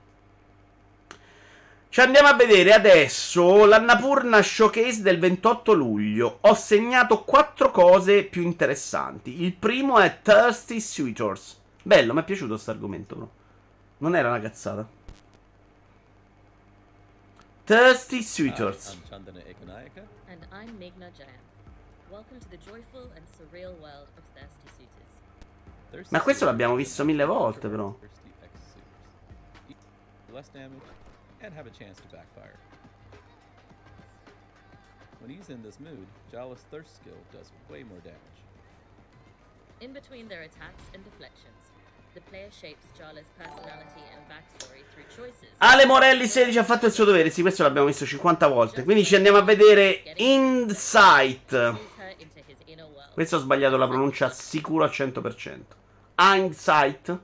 Ci 1.89 1.99
andiamo 1.99 2.27
a 2.27 2.35
vedere 2.35 2.73
adesso 2.73 3.65
l'Annapurna 3.65 4.43
Showcase 4.43 5.01
del 5.01 5.17
28 5.17 5.73
luglio. 5.73 6.37
Ho 6.41 6.53
segnato 6.53 7.23
quattro 7.23 7.71
cose 7.71 8.23
più 8.25 8.43
interessanti. 8.43 9.41
Il 9.41 9.53
primo 9.53 9.97
è 9.97 10.19
Thirsty 10.21 10.79
Suitors. 10.79 11.59
Bello, 11.81 12.13
mi 12.13 12.19
è 12.19 12.23
piaciuto 12.23 12.53
questo 12.53 12.69
argomento. 12.69 13.31
Non 13.97 14.15
era 14.15 14.29
una 14.29 14.41
cazzata. 14.41 14.87
Thirsty 17.63 18.21
Suitors. 18.21 18.89
Uh, 18.89 18.91
I'm 18.91 19.01
Chandana 19.09 19.39
Ekanayaka. 19.39 20.05
And 20.29 20.45
I'm 20.51 20.77
Meghna 20.77 21.09
Jayan. 21.17 21.41
Welcome 22.11 22.39
to 22.39 22.49
the 22.51 22.57
joyful 22.57 23.09
and 23.15 23.25
surreal 23.25 23.73
world 23.81 24.07
of 24.17 24.23
Thirsty. 24.35 24.64
Ma 26.09 26.21
questo 26.21 26.45
l'abbiamo 26.45 26.75
visto 26.75 27.03
mille 27.03 27.25
volte, 27.25 27.67
però. 27.67 27.95
When 35.19 35.29
he's 35.35 35.49
in 35.49 35.63
this 35.63 35.77
mood, 35.79 36.05
Jala's 36.29 36.63
thirst 36.69 36.97
skill 36.97 37.17
does 37.31 37.49
way 37.67 37.83
more 37.83 37.99
damage. 38.03 38.43
In 39.79 39.91
between 39.91 40.27
their 40.27 40.43
attacks 40.43 40.83
and 40.93 41.03
deflections, 41.03 41.71
the 42.13 42.21
player 42.29 42.51
shapes 42.51 42.85
Jala's 42.95 43.25
personality 43.35 44.03
and 44.13 44.21
backstory 44.29 44.83
through 44.93 45.07
choices. 45.09 45.49
Ale 45.57 45.85
Morelli 45.85 46.27
16 46.27 46.57
ha 46.59 46.63
fatto 46.63 46.85
il 46.85 46.91
suo 46.91 47.05
dovere, 47.05 47.31
sì, 47.31 47.41
questo 47.41 47.63
l'abbiamo 47.63 47.87
visto 47.87 48.05
50 48.05 48.47
volte. 48.47 48.83
Quindi 48.83 49.03
ci 49.03 49.15
andiamo 49.15 49.37
a 49.37 49.41
vedere 49.41 50.13
Insight. 50.17 51.75
Questo 53.13 53.37
ho 53.37 53.39
sbagliato 53.39 53.77
la 53.77 53.87
pronuncia 53.87 54.29
sicuro 54.29 54.83
al 54.83 54.91
100%. 54.91 55.61
Hindsight. 56.17 57.19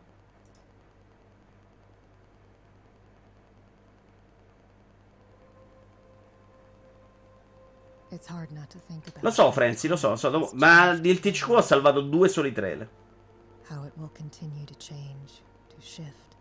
Lo 9.22 9.30
so, 9.30 9.52
Franzi, 9.52 9.88
lo 9.88 9.96
so, 9.96 10.10
lo 10.10 10.16
so. 10.18 10.50
Ma 10.54 10.90
il 10.92 11.00
TCQ 11.00 11.56
ha 11.56 11.62
salvato 11.62 12.02
due 12.02 12.28
soli 12.28 12.52
trailer. 12.52 12.90
How 13.70 13.86
it 13.86 13.94
will 13.96 14.12
continue 14.14 14.66
to 14.66 14.76
change, 14.76 15.42
to 15.70 15.80
shift, 15.80 16.36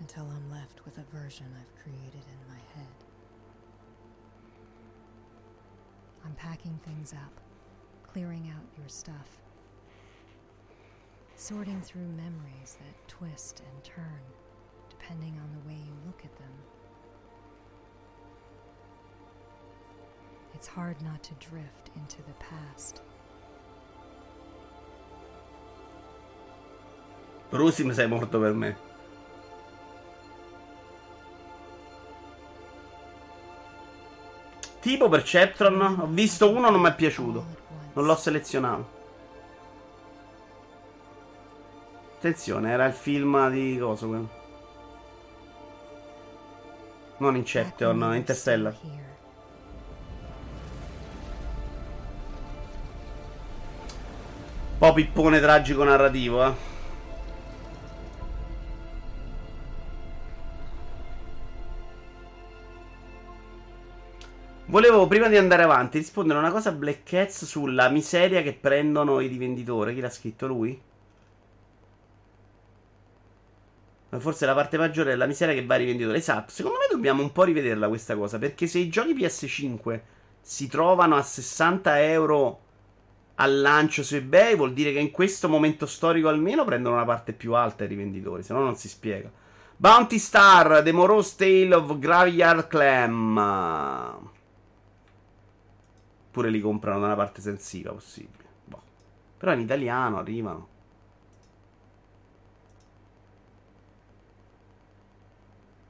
until 0.00 0.24
I'm 0.24 0.50
left 0.50 0.84
with 0.84 0.98
a 0.98 1.04
version 1.12 1.46
I've 1.54 1.72
created 1.80 2.24
in 2.26 2.48
my 2.48 2.58
head. 2.74 2.94
I'm 6.24 6.34
packing 6.34 6.80
things 6.82 7.12
up, 7.12 7.40
clearing 8.02 8.50
out 8.52 8.66
your 8.76 8.88
stuff, 8.88 9.38
sorting 11.36 11.82
through 11.82 12.08
memories 12.16 12.78
that 12.80 13.08
twist 13.08 13.60
and 13.60 13.84
turn, 13.84 14.22
depending 14.88 15.38
on 15.38 15.50
the 15.52 15.68
way 15.68 15.74
you 15.74 15.92
look 16.06 16.22
at 16.24 16.34
them. 16.38 16.50
It's 20.54 20.66
hard 20.66 20.96
not 21.02 21.22
to 21.24 21.34
drift 21.34 21.90
into 21.94 22.22
the 22.22 22.32
past. 22.38 23.02
Rusim 27.50 27.92
sei 27.92 28.08
morto 28.08 28.40
per 28.40 28.54
me. 28.54 28.76
Tipo 34.80 35.08
Perceptron, 35.10 35.80
ho 36.00 36.06
visto 36.06 36.48
uno, 36.48 36.70
non 36.70 36.80
mi 36.80 36.88
è 36.88 36.94
piaciuto. 36.94 37.44
Non 37.92 38.06
l'ho 38.06 38.16
selezionato. 38.16 38.95
Attenzione, 42.26 42.72
era 42.72 42.86
il 42.86 42.92
film 42.92 43.48
di 43.50 43.78
quello? 43.78 44.28
Non 47.18 47.36
Inception, 47.36 48.14
Interstellar. 48.16 48.76
po' 54.76 54.92
pippone 54.92 55.38
tragico 55.38 55.84
narrativo, 55.84 56.44
eh. 56.44 56.52
Volevo, 64.64 65.06
prima 65.06 65.28
di 65.28 65.36
andare 65.36 65.62
avanti, 65.62 65.98
rispondere 65.98 66.40
a 66.40 66.42
una 66.42 66.50
cosa 66.50 66.70
a 66.70 66.72
Black 66.72 67.04
Cats 67.04 67.44
sulla 67.44 67.88
miseria 67.88 68.42
che 68.42 68.52
prendono 68.52 69.20
i 69.20 69.28
rivenditori. 69.28 69.94
Chi 69.94 70.00
l'ha 70.00 70.10
scritto 70.10 70.48
lui? 70.48 70.94
Forse 74.18 74.46
la 74.46 74.54
parte 74.54 74.78
maggiore 74.78 75.12
è 75.12 75.16
la 75.16 75.26
miseria 75.26 75.54
che 75.54 75.64
va 75.64 75.74
ai 75.74 75.80
rivenditori. 75.80 76.18
Esatto, 76.18 76.52
secondo 76.52 76.78
me 76.78 76.86
dobbiamo 76.90 77.22
un 77.22 77.32
po' 77.32 77.44
rivederla 77.44 77.88
questa 77.88 78.16
cosa. 78.16 78.38
Perché 78.38 78.66
se 78.66 78.78
i 78.78 78.88
giochi 78.88 79.14
PS5 79.14 80.00
si 80.40 80.68
trovano 80.68 81.16
a 81.16 81.22
60 81.22 82.02
euro 82.02 82.60
al 83.36 83.60
lancio 83.60 84.02
su 84.02 84.14
eBay 84.14 84.56
vuol 84.56 84.72
dire 84.72 84.92
che 84.92 84.98
in 84.98 85.10
questo 85.10 85.48
momento 85.48 85.86
storico 85.86 86.28
almeno 86.28 86.64
prendono 86.64 86.94
una 86.94 87.04
parte 87.04 87.32
più 87.32 87.54
alta 87.54 87.84
i 87.84 87.88
rivenditori, 87.88 88.42
se 88.42 88.52
no 88.52 88.60
non 88.60 88.76
si 88.76 88.88
spiega. 88.88 89.30
Bounty 89.76 90.18
Star, 90.18 90.82
The 90.82 90.92
Morose 90.92 91.34
Tale 91.36 91.74
of 91.74 91.98
Graveyard 91.98 92.66
Clam. 92.66 94.30
Pure 96.30 96.50
li 96.50 96.60
comprano 96.60 97.00
da 97.00 97.06
una 97.06 97.16
parte 97.16 97.40
sensiva 97.40 97.92
possibile. 97.92 98.44
Boh. 98.64 98.82
Però 99.36 99.52
in 99.52 99.60
italiano 99.60 100.18
arrivano. 100.18 100.68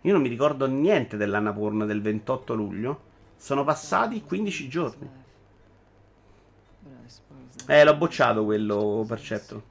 Io 0.06 0.12
non 0.12 0.22
mi 0.22 0.28
ricordo 0.28 0.68
niente 0.68 1.16
dell'Annapurna 1.16 1.84
del 1.84 2.00
28 2.00 2.54
luglio. 2.54 3.00
Sono 3.36 3.64
passati 3.64 4.22
15 4.22 4.68
giorni. 4.68 5.10
Eh, 7.66 7.84
l'ho 7.84 7.96
bocciato 7.96 8.44
quello 8.44 9.04
per 9.06 9.20
certo. 9.20 9.62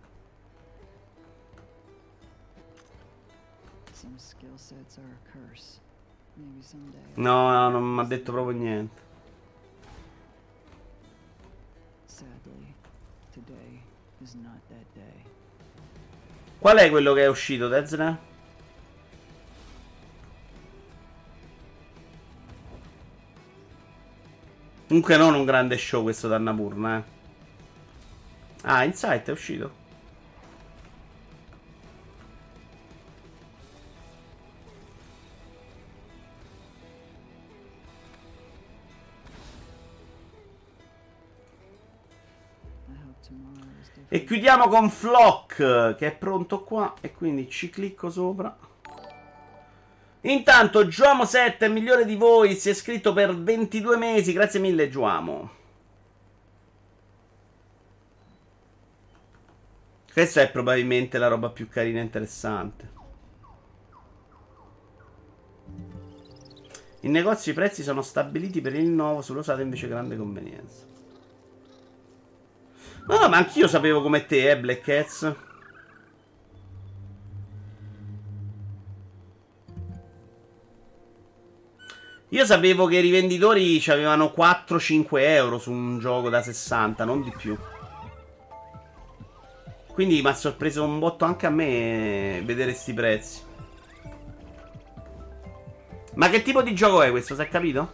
No, 7.13 7.51
no, 7.51 7.69
non 7.69 7.83
mi 7.83 8.01
ha 8.01 8.03
detto 8.03 8.33
proprio 8.33 8.57
niente. 8.57 9.01
Qual 16.59 16.77
è 16.77 16.89
quello 16.89 17.13
che 17.13 17.23
è 17.23 17.27
uscito, 17.27 17.69
Dezna? 17.69 18.33
Comunque 24.87 25.17
non 25.17 25.33
un 25.33 25.45
grande 25.45 25.77
show 25.77 26.03
questo 26.03 26.27
da 26.27 26.35
Annapurna, 26.35 26.97
eh. 26.97 27.03
Ah, 28.63 28.83
Insight 28.83 29.27
è 29.27 29.31
uscito. 29.31 29.83
E 44.07 44.23
chiudiamo 44.23 44.67
con 44.67 44.89
Flock 44.89 45.95
che 45.95 46.07
è 46.07 46.15
pronto 46.15 46.63
qua 46.63 46.93
e 47.01 47.11
quindi 47.11 47.49
ci 47.49 47.69
clicco 47.69 48.09
sopra. 48.09 48.64
Intanto 50.25 50.87
Giuamo 50.87 51.23
7, 51.23 51.69
migliore 51.69 52.03
di 52.03 52.15
voi, 52.15 52.55
si 52.55 52.69
è 52.69 52.71
iscritto 52.71 53.13
per 53.13 53.35
22 53.35 53.95
mesi, 53.95 54.33
grazie 54.33 54.59
mille 54.59 54.89
Giuamo. 54.89 55.51
Questa 60.11 60.41
è 60.41 60.49
probabilmente 60.49 61.19
la 61.19 61.27
roba 61.27 61.49
più 61.49 61.67
carina 61.67 61.99
e 61.99 62.03
interessante. 62.03 62.93
In 67.01 67.11
negozio 67.11 67.51
i 67.51 67.55
prezzi 67.55 67.83
sono 67.83 68.01
stabiliti 68.01 68.61
per 68.61 68.73
il 68.73 68.79
rinnovo, 68.79 69.21
sull'usato 69.21 69.61
invece 69.61 69.87
grande 69.87 70.17
convenienza. 70.17 70.85
No, 73.07 73.19
no, 73.19 73.29
ma 73.29 73.37
anch'io 73.37 73.67
sapevo 73.67 74.01
come 74.01 74.25
te, 74.25 74.49
eh, 74.49 74.59
Black 74.59 74.81
Cats. 74.81 75.35
Io 82.35 82.45
sapevo 82.45 82.85
che 82.85 82.97
i 82.97 83.01
rivenditori 83.01 83.81
avevano 83.87 84.33
4-5 84.35 85.05
euro 85.19 85.57
su 85.57 85.71
un 85.71 85.99
gioco 85.99 86.27
da 86.27 86.41
60, 86.41 87.05
non 87.05 87.23
di 87.23 87.31
più. 87.31 87.57
Quindi 89.93 90.21
mi 90.21 90.27
ha 90.27 90.33
sorpreso 90.33 90.83
un 90.83 90.99
botto 90.99 91.23
anche 91.23 91.45
a 91.45 91.49
me 91.49 92.41
vedere 92.43 92.73
sti 92.73 92.93
prezzi. 92.93 93.41
Ma 96.15 96.27
che 96.27 96.41
tipo 96.41 96.61
di 96.61 96.75
gioco 96.75 97.03
è 97.03 97.09
questo, 97.09 97.35
si 97.35 97.41
è 97.41 97.47
capito? 97.47 97.93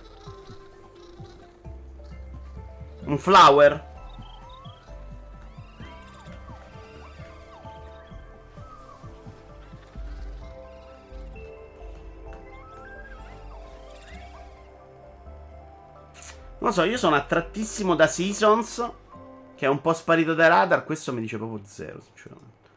Un 3.04 3.20
flower? 3.20 3.91
Non 16.62 16.70
lo 16.70 16.76
so, 16.76 16.84
io 16.84 16.97
sono 16.97 17.16
attrattissimo 17.16 17.95
da 17.95 18.05
Seasons, 18.05 18.88
che 19.55 19.66
è 19.66 19.68
un 19.68 19.82
po' 19.82 19.93
sparito 19.93 20.36
dai 20.36 20.47
radar. 20.47 20.86
Questo 20.86 21.12
mi 21.12 21.20
dice 21.20 21.38
proprio 21.38 21.66
zero, 21.66 21.99
sinceramente. 22.01 22.70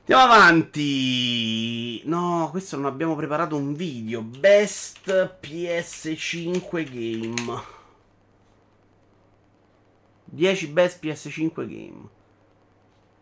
Andiamo 0.00 0.22
avanti. 0.22 2.02
No, 2.04 2.48
questo 2.50 2.76
non 2.76 2.84
abbiamo 2.84 3.16
preparato 3.16 3.56
un 3.56 3.72
video. 3.72 4.20
Best 4.20 5.38
PS5 5.40 6.84
game. 6.84 7.62
10 10.26 10.66
best 10.68 11.02
PS5 11.02 11.54
game. 11.54 12.08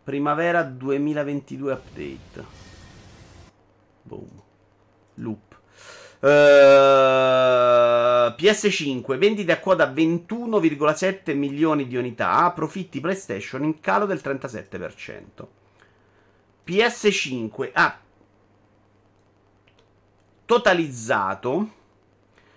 Primavera 0.02 0.64
2022 0.64 1.72
update. 1.72 2.44
Boom. 4.02 4.42
Loop. 5.14 5.53
Uh, 6.24 8.32
PS5, 8.34 9.18
vendite 9.18 9.52
a 9.52 9.60
quota 9.60 9.92
21,7 9.92 11.36
milioni 11.36 11.86
di 11.86 11.96
unità, 11.96 12.50
profitti 12.52 12.98
PlayStation 12.98 13.62
in 13.62 13.78
calo 13.80 14.06
del 14.06 14.22
37%. 14.24 15.22
PS5 16.66 17.70
ha 17.74 17.98
totalizzato 20.46 21.72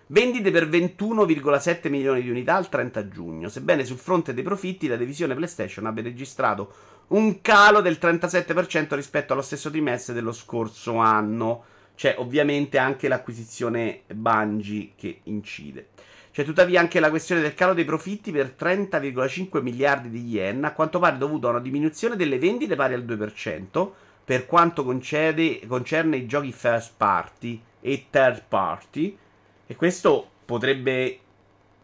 vendite 0.07 0.49
per 0.49 0.70
21,7 0.70 1.89
milioni 1.89 2.22
di 2.22 2.30
unità 2.30 2.55
al 2.55 2.70
30 2.70 3.09
giugno, 3.09 3.49
sebbene 3.49 3.84
sul 3.84 3.97
fronte 3.97 4.34
dei 4.34 4.43
profitti 4.43 4.88
la 4.88 4.95
divisione 4.95 5.36
PlayStation 5.36 5.88
abbia 5.88 6.03
registrato 6.03 6.74
un 7.07 7.41
calo 7.41 7.82
del 7.82 7.97
37% 7.99 8.95
rispetto 8.95 9.34
allo 9.34 9.41
stesso 9.41 9.70
trimestre 9.70 10.13
dello 10.13 10.32
scorso 10.32 10.95
anno 10.95 11.76
c'è 11.98 12.14
ovviamente 12.20 12.78
anche 12.78 13.08
l'acquisizione 13.08 14.04
Bungie 14.14 14.91
che 14.95 15.22
incide. 15.24 15.88
C'è 16.32 16.43
tuttavia 16.43 16.80
anche 16.80 17.00
la 17.00 17.10
questione 17.10 17.41
del 17.41 17.56
calo 17.56 17.74
dei 17.74 17.86
profitti 17.86 18.32
per 18.32 18.54
30,5 18.56 19.60
miliardi 19.64 20.12
di 20.12 20.24
yen, 20.28 20.64
a 20.64 20.74
quanto 20.74 21.00
pare 21.00 21.18
dovuto 21.18 21.48
a 21.48 21.50
una 21.50 21.60
diminuzione 21.60 22.16
delle 22.16 22.38
vendite 22.38 22.76
pari 22.76 22.93
al 22.93 23.04
2%, 23.04 23.89
per 24.24 24.45
quanto 24.45 24.84
concede, 24.84 25.62
concerne 25.66 26.18
i 26.18 26.28
giochi 26.28 26.52
first 26.52 26.93
party 26.98 27.60
e 27.82 28.06
third 28.12 28.43
party. 28.48 29.18
E 29.66 29.76
questo 29.76 30.30
potrebbe... 30.45 31.20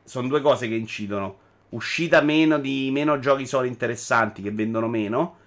Sono 0.04 0.28
due 0.28 0.42
cose 0.42 0.68
che 0.68 0.76
incidono. 0.76 1.40
Uscita 1.70 2.22
meno 2.22 2.60
di 2.60 2.92
meno 2.92 3.18
giochi 3.18 3.48
solo 3.48 3.66
interessanti 3.66 4.44
che 4.44 4.52
vendono 4.52 4.88
meno 4.88 5.38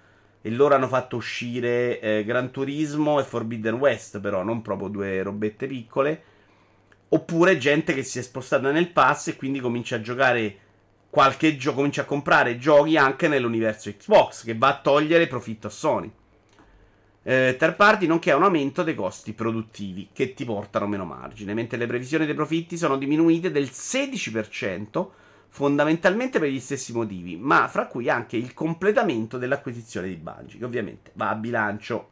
e 0.47 0.51
loro 0.51 0.75
hanno 0.75 0.87
fatto 0.87 1.17
uscire 1.17 1.99
eh, 1.99 2.23
Gran 2.23 2.51
Turismo 2.51 3.19
e 3.19 3.25
Forbidden 3.25 3.73
West, 3.73 4.21
però 4.21 4.43
non 4.43 4.61
proprio 4.61 4.87
due 4.87 5.21
robette 5.21 5.67
piccole. 5.67 6.23
Oppure 7.09 7.57
gente 7.57 7.93
che 7.93 8.01
si 8.01 8.19
è 8.19 8.21
spostata 8.21 8.71
nel 8.71 8.91
pass 8.91 9.27
e 9.27 9.35
quindi 9.35 9.59
comincia 9.59 9.97
a 9.97 10.01
giocare 10.01 10.57
qualche 11.09 11.57
gioco, 11.57 11.77
comincia 11.77 12.03
a 12.03 12.05
comprare 12.05 12.57
giochi 12.57 12.95
anche 12.95 13.27
nell'universo 13.27 13.91
Xbox, 13.91 14.45
che 14.45 14.55
va 14.55 14.69
a 14.69 14.79
togliere 14.79 15.27
profitto 15.27 15.67
a 15.67 15.69
Sony. 15.69 16.09
Eh, 17.23 17.57
third 17.59 17.75
party 17.75 18.05
nonché 18.05 18.31
a 18.31 18.37
un 18.37 18.43
aumento 18.43 18.83
dei 18.83 18.95
costi 18.95 19.33
produttivi 19.33 20.07
che 20.13 20.33
ti 20.33 20.45
portano 20.45 20.87
meno 20.87 21.03
margine, 21.03 21.53
mentre 21.53 21.77
le 21.77 21.87
previsioni 21.87 22.25
dei 22.25 22.35
profitti 22.35 22.77
sono 22.77 22.95
diminuite 22.95 23.51
del 23.51 23.65
16% 23.65 25.07
fondamentalmente 25.49 26.39
per 26.39 26.49
gli 26.49 26.59
stessi 26.59 26.93
motivi, 26.93 27.35
ma 27.35 27.67
fra 27.67 27.87
cui 27.87 28.09
anche 28.09 28.37
il 28.37 28.53
completamento 28.53 29.37
dell'acquisizione 29.37 30.07
di 30.07 30.15
Bungie, 30.15 30.57
che 30.57 30.65
ovviamente 30.65 31.11
va 31.15 31.29
a 31.29 31.35
bilancio. 31.35 32.09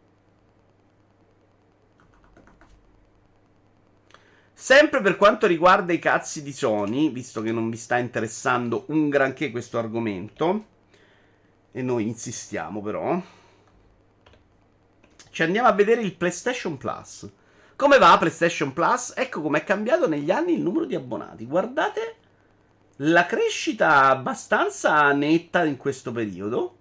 Sempre 4.53 5.01
per 5.01 5.17
quanto 5.17 5.47
riguarda 5.47 5.93
i 5.93 5.99
cazzi 5.99 6.41
di 6.41 6.53
Sony, 6.53 7.11
visto 7.11 7.41
che 7.41 7.51
non 7.51 7.69
vi 7.69 7.77
sta 7.77 7.97
interessando 7.97 8.85
un 8.87 9.09
granché 9.09 9.51
questo 9.51 9.77
argomento, 9.77 10.65
e 11.71 11.81
noi 11.81 12.07
insistiamo 12.07 12.81
però, 12.81 13.21
ci 15.29 15.43
andiamo 15.43 15.67
a 15.67 15.73
vedere 15.73 16.01
il 16.01 16.15
PlayStation 16.15 16.77
Plus. 16.77 17.29
Come 17.75 17.97
va 17.97 18.17
PlayStation 18.17 18.71
Plus? 18.71 19.13
Ecco 19.17 19.41
come 19.41 19.59
è 19.59 19.63
cambiato 19.65 20.07
negli 20.07 20.31
anni 20.31 20.53
il 20.53 20.61
numero 20.61 20.85
di 20.85 20.95
abbonati. 20.95 21.45
Guardate 21.45 22.15
la 22.97 23.25
crescita 23.25 24.09
abbastanza 24.09 25.11
netta 25.11 25.65
in 25.65 25.77
questo 25.77 26.11
periodo. 26.11 26.77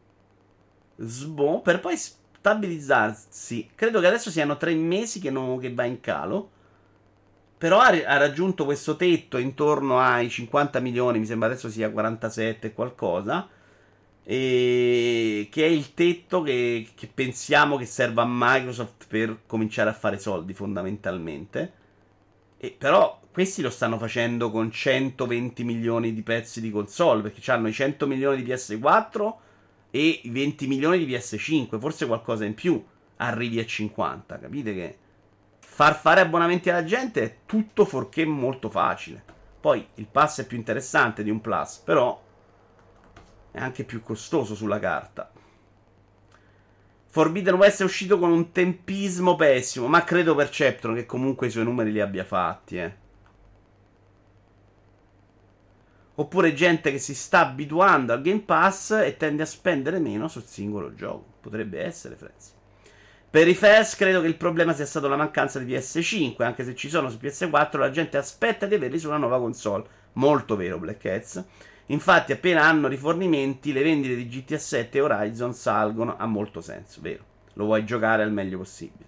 Sbo, 0.96 1.60
per 1.60 1.80
poi 1.80 1.96
stabilizzarsi. 1.96 3.70
Credo 3.74 4.00
che 4.00 4.06
adesso 4.06 4.30
siano 4.30 4.56
tre 4.56 4.74
mesi 4.74 5.18
che, 5.18 5.30
non, 5.30 5.58
che 5.58 5.72
va 5.72 5.84
in 5.84 6.00
calo. 6.00 6.50
Però 7.58 7.78
ha, 7.78 7.88
ha, 7.88 8.16
raggiunto 8.18 8.64
questo 8.64 8.96
tetto 8.96 9.38
intorno 9.38 9.98
ai 9.98 10.28
50 10.28 10.80
milioni, 10.80 11.18
mi 11.18 11.26
sembra 11.26 11.48
adesso 11.48 11.70
sia 11.70 11.90
47 11.90 12.72
qualcosa. 12.72 13.48
E 14.26 15.48
che 15.50 15.64
è 15.64 15.68
il 15.68 15.94
tetto 15.94 16.42
che, 16.42 16.88
che 16.94 17.10
pensiamo 17.12 17.76
che 17.76 17.86
serva 17.86 18.22
a 18.22 18.28
Microsoft 18.28 19.06
per 19.08 19.40
cominciare 19.46 19.90
a 19.90 19.94
fare 19.94 20.18
soldi 20.18 20.54
fondamentalmente. 20.54 21.72
E 22.58 22.74
però 22.76 23.20
questi 23.34 23.62
lo 23.62 23.70
stanno 23.70 23.98
facendo 23.98 24.48
con 24.52 24.70
120 24.70 25.64
milioni 25.64 26.14
di 26.14 26.22
pezzi 26.22 26.60
di 26.60 26.70
console, 26.70 27.20
perché 27.20 27.50
hanno 27.50 27.66
i 27.66 27.72
100 27.72 28.06
milioni 28.06 28.44
di 28.44 28.52
PS4 28.52 29.34
e 29.90 30.20
i 30.22 30.30
20 30.30 30.68
milioni 30.68 31.04
di 31.04 31.12
PS5, 31.12 31.80
forse 31.80 32.06
qualcosa 32.06 32.44
in 32.44 32.54
più 32.54 32.80
arrivi 33.16 33.58
a 33.58 33.66
50, 33.66 34.38
capite 34.38 34.72
che 34.72 34.98
far 35.58 35.98
fare 35.98 36.20
abbonamenti 36.20 36.70
alla 36.70 36.84
gente 36.84 37.22
è 37.24 37.36
tutto 37.44 37.84
fuorché 37.84 38.24
molto 38.24 38.70
facile. 38.70 39.20
Poi 39.60 39.84
il 39.94 40.06
pass 40.06 40.42
è 40.42 40.46
più 40.46 40.56
interessante 40.56 41.24
di 41.24 41.30
un 41.30 41.40
plus, 41.40 41.78
però 41.78 42.22
È 43.50 43.58
anche 43.58 43.82
più 43.82 44.00
costoso 44.00 44.54
sulla 44.54 44.78
carta. 44.78 45.28
Forbidden 47.06 47.54
West 47.54 47.80
è 47.80 47.84
uscito 47.84 48.16
con 48.20 48.30
un 48.30 48.52
tempismo 48.52 49.34
pessimo, 49.34 49.88
ma 49.88 50.04
credo 50.04 50.36
Perceptron 50.36 50.94
che 50.94 51.06
comunque 51.06 51.48
i 51.48 51.50
suoi 51.50 51.64
numeri 51.64 51.90
li 51.90 52.00
abbia 52.00 52.24
fatti, 52.24 52.78
eh. 52.78 53.02
Oppure 56.16 56.54
gente 56.54 56.90
che 56.90 56.98
si 56.98 57.14
sta 57.14 57.40
abituando 57.40 58.12
al 58.12 58.22
Game 58.22 58.40
Pass 58.40 58.90
e 58.92 59.16
tende 59.16 59.42
a 59.42 59.46
spendere 59.46 59.98
meno 59.98 60.28
sul 60.28 60.44
singolo 60.44 60.94
gioco. 60.94 61.24
Potrebbe 61.40 61.82
essere, 61.82 62.14
Frenzy. 62.14 62.52
Per 63.34 63.48
i 63.48 63.54
FES 63.54 63.96
credo 63.96 64.20
che 64.20 64.28
il 64.28 64.36
problema 64.36 64.72
sia 64.72 64.86
stato 64.86 65.08
la 65.08 65.16
mancanza 65.16 65.58
di 65.58 65.72
PS5, 65.72 66.40
anche 66.44 66.62
se 66.62 66.76
ci 66.76 66.88
sono 66.88 67.10
su 67.10 67.18
PS4 67.20 67.78
la 67.78 67.90
gente 67.90 68.16
aspetta 68.16 68.66
di 68.66 68.76
averli 68.76 68.96
su 68.96 69.08
una 69.08 69.16
nuova 69.16 69.40
console. 69.40 69.84
Molto 70.12 70.54
vero, 70.54 70.78
Black 70.78 71.04
Hats. 71.04 71.44
Infatti, 71.86 72.30
appena 72.30 72.62
hanno 72.62 72.86
rifornimenti, 72.86 73.72
le 73.72 73.82
vendite 73.82 74.14
di 74.14 74.28
GTA 74.28 74.56
7 74.56 74.98
e 74.98 75.00
Horizon 75.00 75.52
salgono. 75.52 76.16
Ha 76.16 76.26
molto 76.26 76.60
senso, 76.60 77.00
vero? 77.00 77.24
Lo 77.54 77.64
vuoi 77.64 77.84
giocare 77.84 78.22
al 78.22 78.32
meglio 78.32 78.58
possibile. 78.58 79.06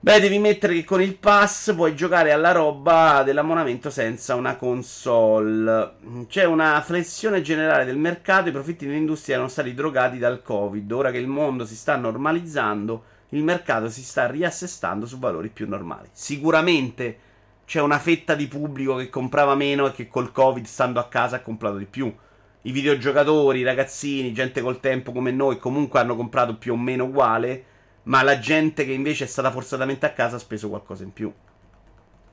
Beh, 0.00 0.20
devi 0.20 0.38
mettere 0.38 0.74
che 0.74 0.84
con 0.84 1.02
il 1.02 1.16
pass 1.16 1.74
puoi 1.74 1.96
giocare 1.96 2.30
alla 2.30 2.52
roba 2.52 3.24
dell'abbonamento 3.24 3.90
senza 3.90 4.36
una 4.36 4.54
console. 4.54 5.94
C'è 6.28 6.44
una 6.44 6.80
flessione 6.82 7.42
generale 7.42 7.84
del 7.84 7.96
mercato, 7.96 8.48
i 8.48 8.52
profitti 8.52 8.86
dell'industria 8.86 9.34
erano 9.34 9.50
stati 9.50 9.74
drogati 9.74 10.18
dal 10.18 10.40
Covid. 10.40 10.92
Ora 10.92 11.10
che 11.10 11.18
il 11.18 11.26
mondo 11.26 11.66
si 11.66 11.74
sta 11.74 11.96
normalizzando, 11.96 13.02
il 13.30 13.42
mercato 13.42 13.88
si 13.88 14.04
sta 14.04 14.28
riassestando 14.28 15.04
su 15.04 15.18
valori 15.18 15.48
più 15.48 15.68
normali. 15.68 16.06
Sicuramente 16.12 17.18
c'è 17.66 17.80
una 17.80 17.98
fetta 17.98 18.36
di 18.36 18.46
pubblico 18.46 18.94
che 18.94 19.10
comprava 19.10 19.56
meno 19.56 19.88
e 19.88 19.92
che 19.92 20.06
col 20.06 20.30
Covid, 20.30 20.64
stando 20.64 21.00
a 21.00 21.08
casa, 21.08 21.36
ha 21.36 21.40
comprato 21.40 21.76
di 21.76 21.86
più. 21.86 22.14
I 22.62 22.70
videogiocatori, 22.70 23.58
i 23.58 23.64
ragazzini, 23.64 24.32
gente 24.32 24.60
col 24.60 24.78
tempo 24.78 25.10
come 25.10 25.32
noi, 25.32 25.58
comunque 25.58 25.98
hanno 25.98 26.14
comprato 26.14 26.56
più 26.56 26.74
o 26.74 26.76
meno 26.76 27.06
uguale 27.06 27.64
ma 28.08 28.22
la 28.22 28.38
gente 28.38 28.84
che 28.84 28.92
invece 28.92 29.24
è 29.24 29.26
stata 29.28 29.50
forzatamente 29.50 30.06
a 30.06 30.12
casa 30.12 30.36
ha 30.36 30.40
speso 30.40 30.68
qualcosa 30.68 31.04
in 31.04 31.12
più. 31.12 31.32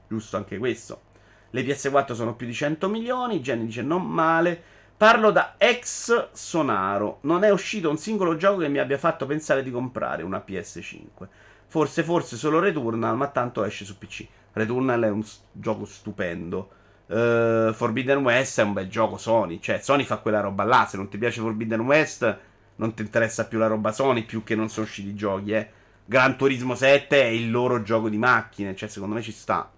Giusto 0.08 0.38
anche 0.38 0.58
questo. 0.58 1.02
Le 1.50 1.64
PS4 1.64 2.14
sono 2.14 2.36
più 2.36 2.48
di 2.48 2.54
100 2.54 2.90
milioni, 2.90 3.40
Jenny 3.42 3.66
dice 3.66 3.82
non 3.82 4.06
male. 4.06 4.62
Parlo 4.98 5.32
da 5.32 5.56
ex 5.58 6.30
Sonaro. 6.32 7.20
Non 7.22 7.44
è 7.44 7.50
uscito 7.50 7.90
un 7.90 7.98
singolo 7.98 8.38
gioco 8.38 8.60
che 8.60 8.70
mi 8.70 8.78
abbia 8.78 8.98
fatto 8.98 9.26
pensare 9.26 9.64
di 9.64 9.72
comprare 9.72 10.24
una 10.24 10.44
PS5. 10.46 11.28
Forse, 11.68 12.04
forse 12.04 12.38
solo 12.38 12.60
Returnal, 12.60 13.18
ma 13.18 13.28
tanto 13.28 13.66
esce 13.66 13.84
su 13.84 13.98
PC. 13.98 14.26
Returnal 14.54 15.02
è 15.02 15.10
un 15.10 15.24
s- 15.24 15.42
gioco 15.52 15.84
stupendo. 15.84 16.70
Uh, 17.08 17.74
Forbidden 17.74 18.24
West 18.24 18.60
è 18.60 18.64
un 18.64 18.72
bel 18.72 18.88
gioco 18.88 19.18
Sony. 19.18 19.60
Cioè, 19.60 19.80
Sony 19.80 20.06
fa 20.06 20.18
quella 20.18 20.40
roba 20.40 20.64
là. 20.64 20.86
Se 20.90 20.96
non 20.96 21.10
ti 21.10 21.18
piace 21.18 21.42
Forbidden 21.42 21.82
West 21.82 22.40
non 22.78 22.94
ti 22.94 23.02
interessa 23.02 23.46
più 23.46 23.58
la 23.58 23.68
roba 23.68 23.92
Sony, 23.92 24.24
più 24.24 24.44
che 24.44 24.56
non 24.56 24.70
sono 24.70 24.86
usciti 24.86 25.10
i 25.10 25.16
giochi, 25.16 25.52
eh. 25.52 25.70
Gran 26.06 26.38
Turismo 26.38 26.76
7 26.76 27.20
è 27.20 27.26
il 27.26 27.50
loro 27.50 27.82
gioco 27.82 28.10
di 28.10 28.18
macchine, 28.18 28.76
cioè 28.76 28.90
secondo 28.90 29.16
me 29.16 29.22
ci 29.22 29.32
sta. 29.32 29.72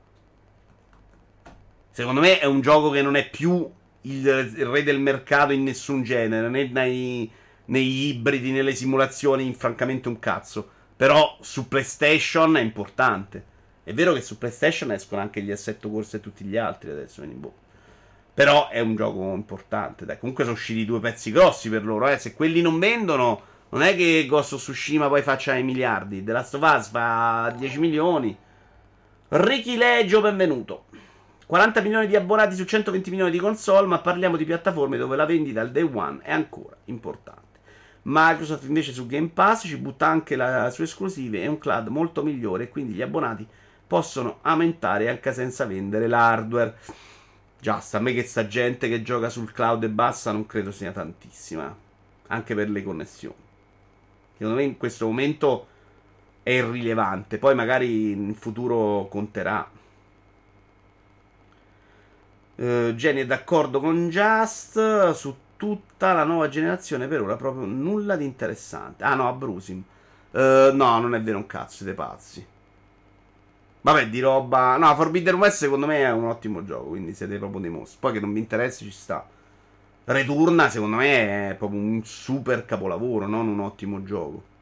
Secondo 1.92 2.20
me 2.20 2.40
è 2.40 2.46
un 2.46 2.62
gioco 2.62 2.90
che 2.90 3.02
non 3.02 3.16
è 3.16 3.30
più 3.30 3.70
il, 4.02 4.26
il 4.26 4.66
re 4.66 4.84
del 4.84 5.00
mercato 5.00 5.54
in 5.54 5.64
nessun 5.64 6.04
genere, 6.04 6.50
né 6.50 6.68
nei, 6.68 7.32
nei 7.66 8.08
ibridi, 8.08 8.52
nelle 8.52 8.76
simulazioni, 8.76 9.54
francamente 9.54 10.08
un 10.08 10.20
cazzo. 10.20 10.70
Però 10.96 11.38
su 11.42 11.68
PlayStation 11.68 12.58
è 12.58 12.62
importante. 12.62 13.56
È 13.84 13.94
vero 13.94 14.14
che 14.14 14.22
su 14.22 14.38
PlayStation 14.38 14.92
escono 14.92 15.22
anche 15.22 15.42
gli 15.42 15.52
assetto 15.52 15.90
corse 15.90 16.18
e 16.18 16.20
tutti 16.20 16.44
gli 16.44 16.58
altri 16.58 16.90
adesso, 16.90 17.22
quindi 17.22 17.40
boh. 17.40 17.54
Però 18.38 18.70
è 18.70 18.80
un 18.82 18.96
gioco 18.96 19.34
importante. 19.34 20.06
Dai. 20.06 20.20
Comunque 20.20 20.44
sono 20.44 20.56
usciti 20.56 20.86
due 20.86 21.00
pezzi 21.00 21.32
grossi 21.32 21.72
per 21.72 21.84
loro. 21.84 22.08
Eh. 22.08 22.20
Se 22.20 22.36
quelli 22.36 22.62
non 22.62 22.78
vendono, 22.78 23.42
non 23.70 23.82
è 23.82 23.96
che 23.96 24.28
Ghost 24.30 24.54
of 24.54 24.62
Tsushima 24.62 25.08
poi 25.08 25.24
faccia 25.24 25.56
i 25.56 25.64
miliardi. 25.64 26.24
The 26.24 26.32
Last 26.34 26.54
of 26.54 26.62
Us 26.62 26.90
fa 26.90 27.52
10 27.58 27.80
milioni. 27.80 28.38
Ricky 29.30 29.76
Legio, 29.76 30.22
benvenuto. 30.22 30.86
40 31.48 31.82
milioni 31.82 32.06
di 32.06 32.16
abbonati 32.16 32.54
su 32.54 32.64
120 32.64 33.10
milioni 33.10 33.32
di 33.32 33.40
console, 33.40 33.88
ma 33.88 33.98
parliamo 33.98 34.38
di 34.38 34.46
piattaforme 34.46 34.98
dove 34.98 35.16
la 35.16 35.26
vendita 35.26 35.62
al 35.62 35.72
day 35.72 35.90
one 35.92 36.20
è 36.22 36.32
ancora 36.32 36.78
importante. 36.86 37.58
Microsoft 38.04 38.66
invece 38.66 38.94
su 38.94 39.08
Game 39.08 39.30
Pass 39.30 39.66
ci 39.66 39.78
butta 39.78 40.06
anche 40.06 40.36
le 40.36 40.70
sue 40.72 40.84
esclusive 40.84 41.42
e 41.42 41.48
un 41.48 41.58
cloud 41.58 41.88
molto 41.88 42.22
migliore 42.22 42.70
quindi 42.70 42.94
gli 42.94 43.02
abbonati 43.02 43.48
possono 43.88 44.38
aumentare 44.44 45.10
anche 45.10 45.34
senza 45.34 45.66
vendere 45.66 46.06
l'hardware. 46.06 46.76
Già, 47.60 47.80
sta 47.80 47.98
a 47.98 48.02
me 48.02 48.14
che 48.14 48.24
sta 48.24 48.48
gente 48.48 48.88
che 48.88 49.02
gioca 49.02 49.30
sul 49.30 49.52
cloud 49.52 49.84
e 49.84 49.90
bassa 49.90 50.32
non 50.32 50.46
credo 50.46 50.72
sia 50.72 50.92
tantissima. 50.92 51.76
Anche 52.28 52.56
per 52.56 52.70
le 52.70 52.84
connessioni. 52.84 53.36
Secondo 54.34 54.58
me 54.58 54.64
in 54.64 54.78
questo 54.78 55.06
momento 55.06 55.68
è 56.44 56.52
irrilevante. 56.52 57.38
Poi 57.40 57.56
magari 57.56 58.12
in 58.12 58.36
futuro 58.36 59.08
conterà. 59.10 59.70
Uh, 62.56 62.92
Jenny 62.94 63.22
è 63.22 63.26
d'accordo 63.26 63.80
con 63.80 64.10
Just 64.10 65.12
su 65.12 65.36
tutta 65.58 66.14
la 66.14 66.24
nuova 66.24 66.50
generazione. 66.50 67.08
Per 67.08 67.22
ora 67.22 67.36
proprio 67.36 67.66
nulla 67.66 68.16
di 68.16 68.26
interessante. 68.26 69.04
Ah 69.04 69.16
no, 69.16 69.34
Brusim. 69.34 69.84
Uh, 70.32 70.40
no, 70.74 71.00
non 71.00 71.16
è 71.16 71.22
vero 71.22 71.38
un 71.38 71.48
cazzo, 71.48 71.78
siete 71.78 71.94
pazzi. 71.94 72.46
Vabbè, 73.82 74.10
di 74.10 74.20
roba. 74.20 74.78
No, 74.78 74.94
Forbidden 74.96 75.36
West 75.36 75.58
secondo 75.58 75.86
me 75.86 76.00
è 76.00 76.12
un 76.12 76.26
ottimo 76.26 76.64
gioco. 76.64 76.90
Quindi 76.90 77.14
siete 77.14 77.38
proprio 77.38 77.62
dei 77.62 77.70
mostri. 77.70 77.98
Poi 78.00 78.14
che 78.14 78.20
non 78.20 78.34
vi 78.34 78.40
interessi, 78.40 78.86
ci 78.86 78.92
sta. 78.92 79.28
Returna, 80.06 80.70
secondo 80.70 80.98
me, 80.98 81.50
è 81.50 81.56
proprio 81.56 81.80
un 81.80 82.02
super 82.04 82.66
capolavoro, 82.66 83.28
non 83.28 83.48
un 83.48 83.60
ottimo 83.60 84.04
gioco. 84.04 84.56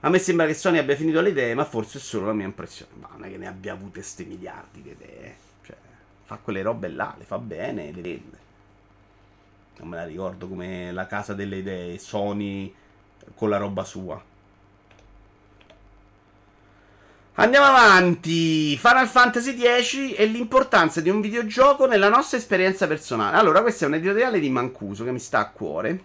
A 0.00 0.10
me 0.10 0.18
sembra 0.18 0.46
che 0.46 0.52
Sony 0.52 0.76
abbia 0.76 0.96
finito 0.96 1.22
le 1.22 1.30
idee, 1.30 1.54
ma 1.54 1.64
forse 1.64 1.96
è 1.96 2.00
solo 2.00 2.26
la 2.26 2.34
mia 2.34 2.44
impressione. 2.44 2.92
Ma 3.00 3.08
non 3.12 3.24
è 3.24 3.30
che 3.30 3.38
ne 3.38 3.46
abbia 3.46 3.72
avute 3.72 4.02
ste 4.02 4.24
miliardi 4.24 4.82
di 4.82 4.90
idee. 4.90 5.36
Cioè, 5.62 5.76
fa 6.24 6.38
quelle 6.42 6.60
robe 6.60 6.88
là, 6.88 7.14
le 7.16 7.24
fa 7.24 7.38
bene 7.38 7.90
le 7.90 8.02
vende. 8.02 8.38
Non 9.78 9.88
me 9.88 9.96
la 9.96 10.04
ricordo 10.04 10.46
come 10.46 10.92
la 10.92 11.06
casa 11.06 11.32
delle 11.32 11.56
idee, 11.56 11.98
Sony 11.98 12.72
con 13.34 13.48
la 13.48 13.56
roba 13.56 13.82
sua. 13.82 14.22
Andiamo 17.36 17.66
avanti. 17.66 18.76
Final 18.76 19.08
Fantasy 19.08 19.56
X 19.58 20.14
e 20.16 20.24
l'importanza 20.24 21.00
di 21.00 21.10
un 21.10 21.20
videogioco 21.20 21.86
nella 21.86 22.08
nostra 22.08 22.38
esperienza 22.38 22.86
personale. 22.86 23.36
Allora, 23.36 23.60
questo 23.60 23.82
è 23.82 23.86
un 23.88 23.94
editoriale 23.94 24.38
di 24.38 24.48
Mancuso 24.48 25.02
che 25.02 25.10
mi 25.10 25.18
sta 25.18 25.40
a 25.40 25.50
cuore. 25.50 26.00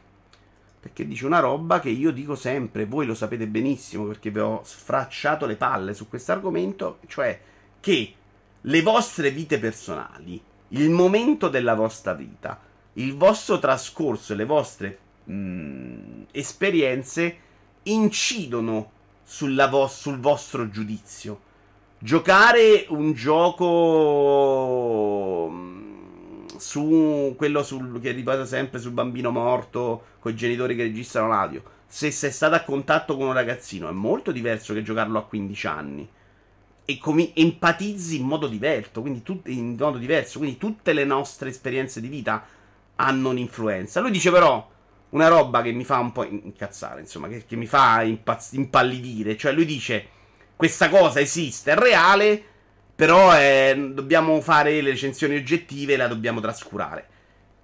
Perché 0.80 1.06
dice 1.06 1.28
una 1.28 1.38
roba 1.38 1.82
che 1.82 1.90
io 1.90 2.10
dico 2.10 2.34
sempre, 2.34 2.86
voi 2.86 3.06
lo 3.06 3.14
sapete 3.14 3.46
benissimo 3.46 4.06
perché 4.06 4.32
vi 4.32 4.40
ho 4.40 4.62
sfracciato 4.64 5.46
le 5.46 5.56
palle 5.56 5.94
su 5.94 6.08
questo 6.08 6.32
argomento, 6.32 6.98
cioè 7.06 7.40
che 7.80 8.14
le 8.60 8.82
vostre 8.82 9.30
vite 9.30 9.60
personali, 9.60 10.42
il 10.70 10.90
momento 10.90 11.48
della 11.48 11.76
vostra 11.76 12.14
vita, 12.14 12.60
il 12.94 13.16
vostro 13.16 13.60
trascorso 13.60 14.34
e 14.34 14.36
le 14.36 14.46
vostre 14.46 14.98
mh, 15.26 15.34
mm, 15.34 16.22
esperienze 16.32 17.38
incidono 17.84 18.92
vo- 19.70 19.88
sul 19.88 20.20
vostro 20.20 20.70
giudizio. 20.70 21.42
Giocare 22.00 22.86
un 22.90 23.14
gioco 23.14 23.68
mm, 25.52 26.46
su 26.58 27.34
quello 27.38 27.64
sul, 27.64 28.00
che 28.02 28.12
ripeto 28.12 28.46
sempre 28.46 28.80
sul 28.80 28.92
bambino 28.92 29.32
morto 29.32 30.04
con 30.20 30.32
i 30.32 30.36
genitori 30.36 30.76
che 30.76 30.84
registrano 30.84 31.28
l'audio. 31.28 31.64
Se 31.88 32.12
sei 32.12 32.32
stato 32.32 32.56
a 32.56 32.62
contatto 32.62 33.18
con 33.18 33.28
un 33.28 33.34
ragazzino 33.34 33.90
è 33.90 33.92
molto 33.92 34.32
diverso 34.32 34.74
che 34.74 34.84
giocarlo 34.84 35.18
a 35.18 35.24
15 35.24 35.68
anni. 35.68 36.10
E 36.86 36.98
com- 36.98 37.32
empatizzi 37.34 38.18
in 38.20 38.26
modo 38.26 38.48
diverso, 38.48 39.02
tut- 39.24 39.48
in 39.48 39.76
modo 39.78 39.98
diverso, 39.98 40.40
quindi 40.40 40.58
tutte 40.58 40.94
le 40.94 41.04
nostre 41.04 41.50
esperienze 41.50 42.02
di 42.02 42.08
vita 42.08 42.44
hanno 42.96 43.30
un'influenza. 43.30 44.00
Lui 44.00 44.12
dice 44.12 44.32
però 44.32 44.68
una 45.10 45.28
roba 45.28 45.62
che 45.62 45.72
mi 45.72 45.84
fa 45.84 46.00
un 46.00 46.12
po' 46.12 46.24
incazzare, 46.24 47.02
insomma, 47.02 47.28
che, 47.28 47.46
che 47.46 47.56
mi 47.56 47.66
fa 47.66 48.04
impazz- 48.04 48.54
impallidire. 48.54 49.38
Cioè, 49.38 49.52
lui 49.52 49.66
dice: 49.66 50.08
Questa 50.56 50.90
cosa 50.90 51.20
esiste, 51.20 51.72
è 51.72 51.76
reale, 51.76 52.42
però 52.96 53.36
eh, 53.36 53.92
dobbiamo 53.94 54.40
fare 54.42 54.82
le 54.82 54.92
recensioni 54.92 55.36
oggettive 55.36 55.94
e 55.94 55.98
la 55.98 56.08
dobbiamo 56.08 56.40
trascurare. 56.42 57.08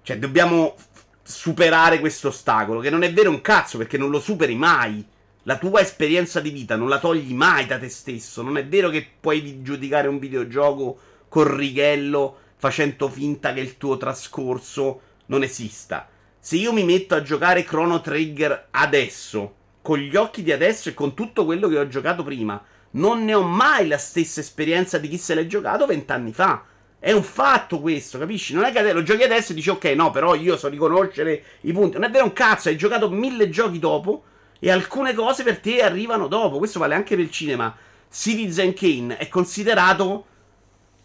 Cioè, 0.02 0.18
dobbiamo 0.18 0.74
superare 1.22 2.00
questo 2.00 2.28
ostacolo, 2.28 2.80
che 2.80 2.90
non 2.90 3.02
è 3.02 3.12
vero 3.12 3.30
un 3.30 3.40
cazzo, 3.40 3.78
perché 3.78 3.98
non 3.98 4.10
lo 4.10 4.20
superi 4.20 4.54
mai. 4.54 5.04
La 5.44 5.58
tua 5.58 5.80
esperienza 5.80 6.40
di 6.40 6.50
vita 6.50 6.74
non 6.74 6.88
la 6.88 6.98
togli 6.98 7.32
mai 7.32 7.66
da 7.66 7.78
te 7.78 7.88
stesso. 7.88 8.42
Non 8.42 8.56
è 8.56 8.66
vero 8.66 8.88
che 8.88 9.08
puoi 9.20 9.62
giudicare 9.62 10.08
un 10.08 10.18
videogioco 10.18 10.98
col 11.28 11.46
righello 11.46 12.38
facendo 12.56 13.08
finta 13.08 13.52
che 13.52 13.60
il 13.60 13.76
tuo 13.76 13.96
trascorso 13.96 15.00
non 15.26 15.44
esista 15.44 16.08
se 16.46 16.54
io 16.54 16.72
mi 16.72 16.84
metto 16.84 17.16
a 17.16 17.22
giocare 17.22 17.64
Chrono 17.64 18.00
Trigger 18.00 18.68
adesso, 18.70 19.54
con 19.82 19.98
gli 19.98 20.14
occhi 20.14 20.44
di 20.44 20.52
adesso 20.52 20.88
e 20.88 20.94
con 20.94 21.12
tutto 21.12 21.44
quello 21.44 21.66
che 21.66 21.76
ho 21.76 21.88
giocato 21.88 22.22
prima, 22.22 22.62
non 22.92 23.24
ne 23.24 23.34
ho 23.34 23.42
mai 23.42 23.88
la 23.88 23.98
stessa 23.98 24.38
esperienza 24.38 24.98
di 24.98 25.08
chi 25.08 25.18
se 25.18 25.34
l'è 25.34 25.44
giocato 25.48 25.86
vent'anni 25.86 26.32
fa. 26.32 26.62
È 27.00 27.10
un 27.10 27.24
fatto 27.24 27.80
questo, 27.80 28.16
capisci? 28.18 28.54
Non 28.54 28.62
è 28.62 28.70
che 28.70 28.92
lo 28.92 29.02
giochi 29.02 29.24
adesso 29.24 29.50
e 29.50 29.54
dici 29.56 29.70
ok, 29.70 29.86
no, 29.86 30.12
però 30.12 30.36
io 30.36 30.56
so 30.56 30.68
riconoscere 30.68 31.42
i 31.62 31.72
punti. 31.72 31.98
Non 31.98 32.04
è 32.04 32.10
vero 32.12 32.26
un 32.26 32.32
cazzo, 32.32 32.68
hai 32.68 32.76
giocato 32.76 33.10
mille 33.10 33.50
giochi 33.50 33.80
dopo 33.80 34.22
e 34.60 34.70
alcune 34.70 35.14
cose 35.14 35.42
per 35.42 35.58
te 35.58 35.82
arrivano 35.82 36.28
dopo. 36.28 36.58
Questo 36.58 36.78
vale 36.78 36.94
anche 36.94 37.16
per 37.16 37.24
il 37.24 37.30
cinema. 37.32 37.76
Citizen 38.08 38.72
Kane 38.72 39.16
è 39.16 39.26
considerato 39.26 40.26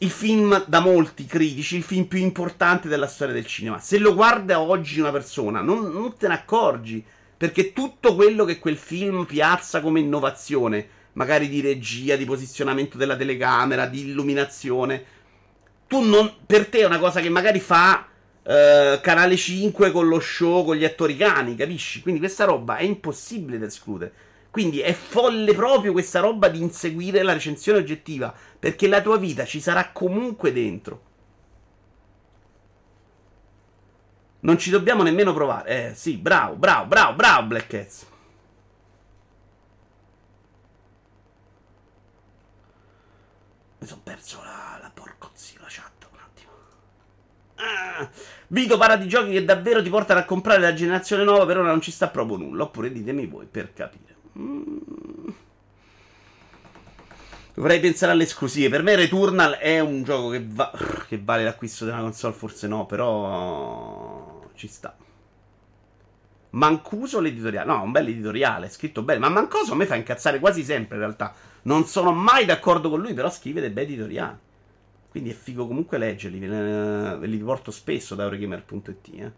il 0.01 0.09
film 0.09 0.63
da 0.67 0.79
molti 0.79 1.25
critici, 1.25 1.75
il 1.75 1.83
film 1.83 2.05
più 2.05 2.19
importante 2.19 2.87
della 2.87 3.07
storia 3.07 3.33
del 3.33 3.45
cinema. 3.45 3.79
Se 3.79 3.99
lo 3.99 4.15
guarda 4.15 4.59
oggi 4.59 4.99
una 4.99 5.11
persona, 5.11 5.61
non, 5.61 5.91
non 5.91 6.17
te 6.17 6.27
ne 6.27 6.33
accorgi. 6.33 7.03
Perché 7.37 7.73
tutto 7.73 8.13
quello 8.13 8.45
che 8.45 8.59
quel 8.59 8.77
film 8.77 9.25
piazza 9.25 9.81
come 9.81 9.99
innovazione, 9.99 10.87
magari 11.13 11.49
di 11.49 11.61
regia, 11.61 12.15
di 12.15 12.25
posizionamento 12.25 12.97
della 12.97 13.15
telecamera, 13.15 13.87
di 13.87 14.01
illuminazione, 14.01 15.03
tu 15.87 16.01
non, 16.01 16.31
per 16.45 16.67
te 16.67 16.79
è 16.79 16.85
una 16.85 16.99
cosa 16.99 17.19
che 17.19 17.29
magari 17.29 17.59
fa 17.59 18.05
uh, 18.43 19.01
Canale 19.01 19.35
5 19.35 19.91
con 19.91 20.07
lo 20.07 20.19
show, 20.19 20.63
con 20.63 20.75
gli 20.75 20.85
attori 20.85 21.17
cani, 21.17 21.55
capisci? 21.55 22.01
Quindi 22.01 22.19
questa 22.19 22.45
roba 22.45 22.77
è 22.77 22.83
impossibile 22.83 23.57
da 23.57 23.65
escludere. 23.65 24.13
Quindi 24.51 24.81
è 24.81 24.91
folle 24.93 25.53
proprio 25.53 25.93
questa 25.93 26.19
roba 26.19 26.49
di 26.49 26.61
inseguire 26.61 27.23
la 27.23 27.31
recensione 27.33 27.79
oggettiva, 27.79 28.35
perché 28.61 28.87
la 28.87 29.01
tua 29.01 29.17
vita 29.17 29.43
ci 29.43 29.59
sarà 29.59 29.89
comunque 29.91 30.53
dentro. 30.53 31.01
Non 34.41 34.59
ci 34.59 34.69
dobbiamo 34.69 35.01
nemmeno 35.01 35.33
provare. 35.33 35.89
Eh, 35.89 35.95
sì, 35.95 36.17
bravo, 36.17 36.53
bravo, 36.57 36.85
bravo, 36.85 37.15
bravo, 37.15 37.47
Black 37.47 37.65
Cats. 37.65 38.05
Mi 43.79 43.87
sono 43.87 44.01
perso 44.03 44.39
la, 44.43 44.77
la 44.79 44.91
porcozia, 44.93 45.59
la 45.59 45.67
chat 45.67 46.07
un 46.11 46.19
attimo. 46.19 46.51
Ah, 47.55 48.07
Vito 48.49 48.77
parla 48.77 48.95
di 48.95 49.07
giochi 49.07 49.31
che 49.31 49.43
davvero 49.43 49.81
ti 49.81 49.89
portano 49.89 50.19
a 50.19 50.25
comprare 50.25 50.61
la 50.61 50.75
generazione 50.75 51.23
nuova, 51.23 51.47
per 51.47 51.57
ora 51.57 51.69
non 51.69 51.81
ci 51.81 51.89
sta 51.89 52.09
proprio 52.09 52.37
nulla. 52.37 52.61
Oppure 52.61 52.91
ditemi 52.91 53.25
voi 53.25 53.47
per 53.47 53.73
capire. 53.73 54.17
Mm. 54.37 55.29
Dovrei 57.61 57.79
pensare 57.79 58.11
alle 58.11 58.23
esclusive. 58.23 58.69
Per 58.69 58.81
me 58.81 58.95
Returnal 58.95 59.51
è 59.51 59.79
un 59.79 60.01
gioco 60.01 60.29
che, 60.29 60.43
va- 60.43 60.71
che 61.07 61.21
vale 61.23 61.43
l'acquisto 61.43 61.85
una 61.85 61.99
console, 61.99 62.33
forse 62.33 62.67
no, 62.67 62.87
però 62.87 64.49
ci 64.55 64.67
sta. 64.67 64.97
Mancuso 66.49 67.19
l'editoriale. 67.19 67.71
No, 67.71 67.83
un 67.83 67.91
bel 67.91 68.07
editoriale, 68.07 68.67
scritto 68.67 69.03
bene. 69.03 69.19
Ma 69.19 69.29
Mancoso 69.29 69.73
a 69.73 69.75
me 69.75 69.85
fa 69.85 69.93
incazzare 69.93 70.39
quasi 70.39 70.63
sempre 70.63 70.95
in 70.95 71.03
realtà. 71.03 71.35
Non 71.61 71.85
sono 71.85 72.11
mai 72.11 72.45
d'accordo 72.45 72.89
con 72.89 72.99
lui, 72.99 73.13
però 73.13 73.29
scrive 73.29 73.61
dei 73.61 73.69
bei 73.69 73.83
editoriali. 73.83 74.37
Quindi 75.11 75.29
è 75.29 75.33
figo 75.33 75.67
comunque 75.67 75.99
leggerli. 75.99 76.39
Ve, 76.39 77.27
li 77.27 77.37
porto 77.37 77.69
spesso 77.69 78.15
da 78.15 78.23
Eurogamer.it. 78.23 79.07
Eh. 79.13 79.31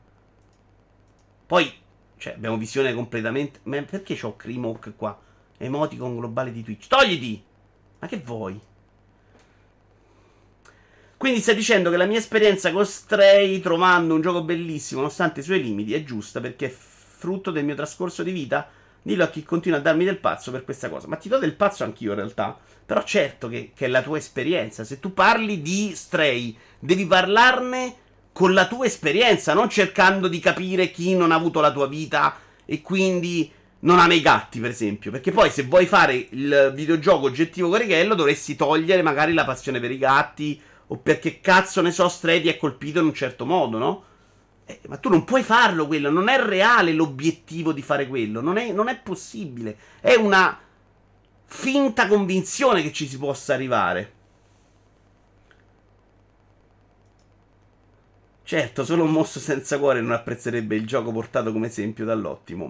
Poi 1.45 1.74
cioè, 2.15 2.36
abbiamo 2.36 2.55
visione 2.55 2.93
completamente. 2.93 3.59
Ma 3.63 3.82
perché 3.82 4.15
c'ho 4.15 4.38
Creamhawk 4.38 4.93
qua? 4.95 5.19
Emoticon 5.57 6.15
globale 6.15 6.53
di 6.53 6.63
Twitch. 6.63 6.88
Togliti! 6.88 7.51
Ma 8.03 8.09
che 8.09 8.17
vuoi? 8.17 8.59
Quindi 11.15 11.39
stai 11.39 11.55
dicendo 11.55 11.89
che 11.89 11.95
la 11.95 12.03
mia 12.03 12.17
esperienza 12.17 12.69
con 12.73 12.85
Stray, 12.85 13.61
trovando 13.61 14.13
un 14.13 14.19
gioco 14.19 14.43
bellissimo, 14.43 14.99
nonostante 14.99 15.39
i 15.39 15.43
suoi 15.43 15.63
limiti, 15.63 15.93
è 15.93 16.03
giusta 16.03 16.41
perché 16.41 16.65
è 16.65 16.69
frutto 16.69 17.49
del 17.49 17.63
mio 17.63 17.75
trascorso 17.75 18.21
di 18.21 18.31
vita? 18.31 18.67
Dillo 19.01 19.23
a 19.23 19.29
chi 19.29 19.43
continua 19.43 19.77
a 19.77 19.81
darmi 19.81 20.03
del 20.03 20.17
pazzo 20.17 20.51
per 20.51 20.65
questa 20.65 20.89
cosa. 20.89 21.07
Ma 21.07 21.15
ti 21.15 21.29
do 21.29 21.37
del 21.37 21.55
pazzo 21.55 21.85
anch'io 21.85 22.09
in 22.09 22.17
realtà. 22.17 22.59
Però 22.85 23.01
certo 23.03 23.47
che, 23.47 23.71
che 23.73 23.85
è 23.85 23.87
la 23.87 24.01
tua 24.01 24.17
esperienza. 24.17 24.83
Se 24.83 24.99
tu 24.99 25.13
parli 25.13 25.61
di 25.61 25.93
Stray, 25.95 26.57
devi 26.79 27.05
parlarne 27.05 27.95
con 28.33 28.53
la 28.53 28.67
tua 28.67 28.85
esperienza, 28.85 29.53
non 29.53 29.69
cercando 29.69 30.27
di 30.27 30.39
capire 30.39 30.91
chi 30.91 31.15
non 31.15 31.31
ha 31.31 31.35
avuto 31.35 31.61
la 31.61 31.71
tua 31.71 31.87
vita 31.87 32.35
e 32.65 32.81
quindi 32.81 33.49
non 33.84 33.99
ama 33.99 34.13
i 34.13 34.21
gatti, 34.21 34.59
per 34.59 34.69
esempio. 34.69 35.11
Perché 35.11 35.31
poi 35.31 35.49
se 35.49 35.63
vuoi 35.63 35.86
fare 35.86 36.27
il 36.31 36.71
videogioco 36.75 37.27
oggettivo 37.27 37.69
Corichello 37.69 38.15
dovresti 38.15 38.55
togliere 38.55 39.01
magari 39.01 39.34
la 39.34 39.45
passione 39.45 39.79
per 39.79 39.91
i 39.91 39.97
gatti 39.97 40.59
o 40.88 40.97
perché 40.97 41.39
cazzo 41.39 41.81
ne 41.81 41.91
so, 41.91 42.07
Stray 42.09 42.41
ti 42.41 42.49
è 42.49 42.57
colpito 42.57 42.99
in 42.99 43.05
un 43.05 43.13
certo 43.13 43.45
modo, 43.45 43.77
no? 43.77 44.03
Eh, 44.65 44.79
ma 44.88 44.97
tu 44.97 45.09
non 45.09 45.25
puoi 45.25 45.43
farlo 45.43 45.88
quello, 45.88 46.09
non 46.09 46.29
è 46.29 46.39
reale 46.39 46.93
l'obiettivo 46.93 47.73
di 47.73 47.81
fare 47.81 48.07
quello, 48.07 48.41
non 48.41 48.57
è, 48.57 48.71
non 48.71 48.88
è 48.88 48.97
possibile. 48.97 49.77
È 49.99 50.13
una 50.15 50.59
finta 51.45 52.07
convinzione 52.07 52.81
che 52.81 52.93
ci 52.93 53.07
si 53.07 53.17
possa 53.17 53.53
arrivare. 53.53 54.13
Certo, 58.45 58.84
solo 58.84 59.03
un 59.03 59.11
mostro 59.11 59.39
senza 59.39 59.79
cuore 59.79 60.01
non 60.01 60.11
apprezzerebbe 60.11 60.75
il 60.75 60.86
gioco 60.86 61.11
portato 61.11 61.51
come 61.51 61.67
esempio 61.67 62.05
dall'ottimo 62.05 62.67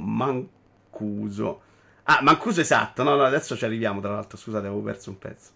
Mancuso. 0.94 1.62
Ah, 2.04 2.20
Mancuso 2.22 2.62
esatto. 2.62 3.04
No, 3.04 3.16
no, 3.16 3.24
adesso 3.24 3.58
ci 3.58 3.66
arriviamo. 3.66 4.00
Tra 4.00 4.12
l'altro, 4.12 4.38
scusate, 4.38 4.68
avevo 4.68 4.82
perso 4.82 5.10
un 5.10 5.18
pezzo. 5.18 5.52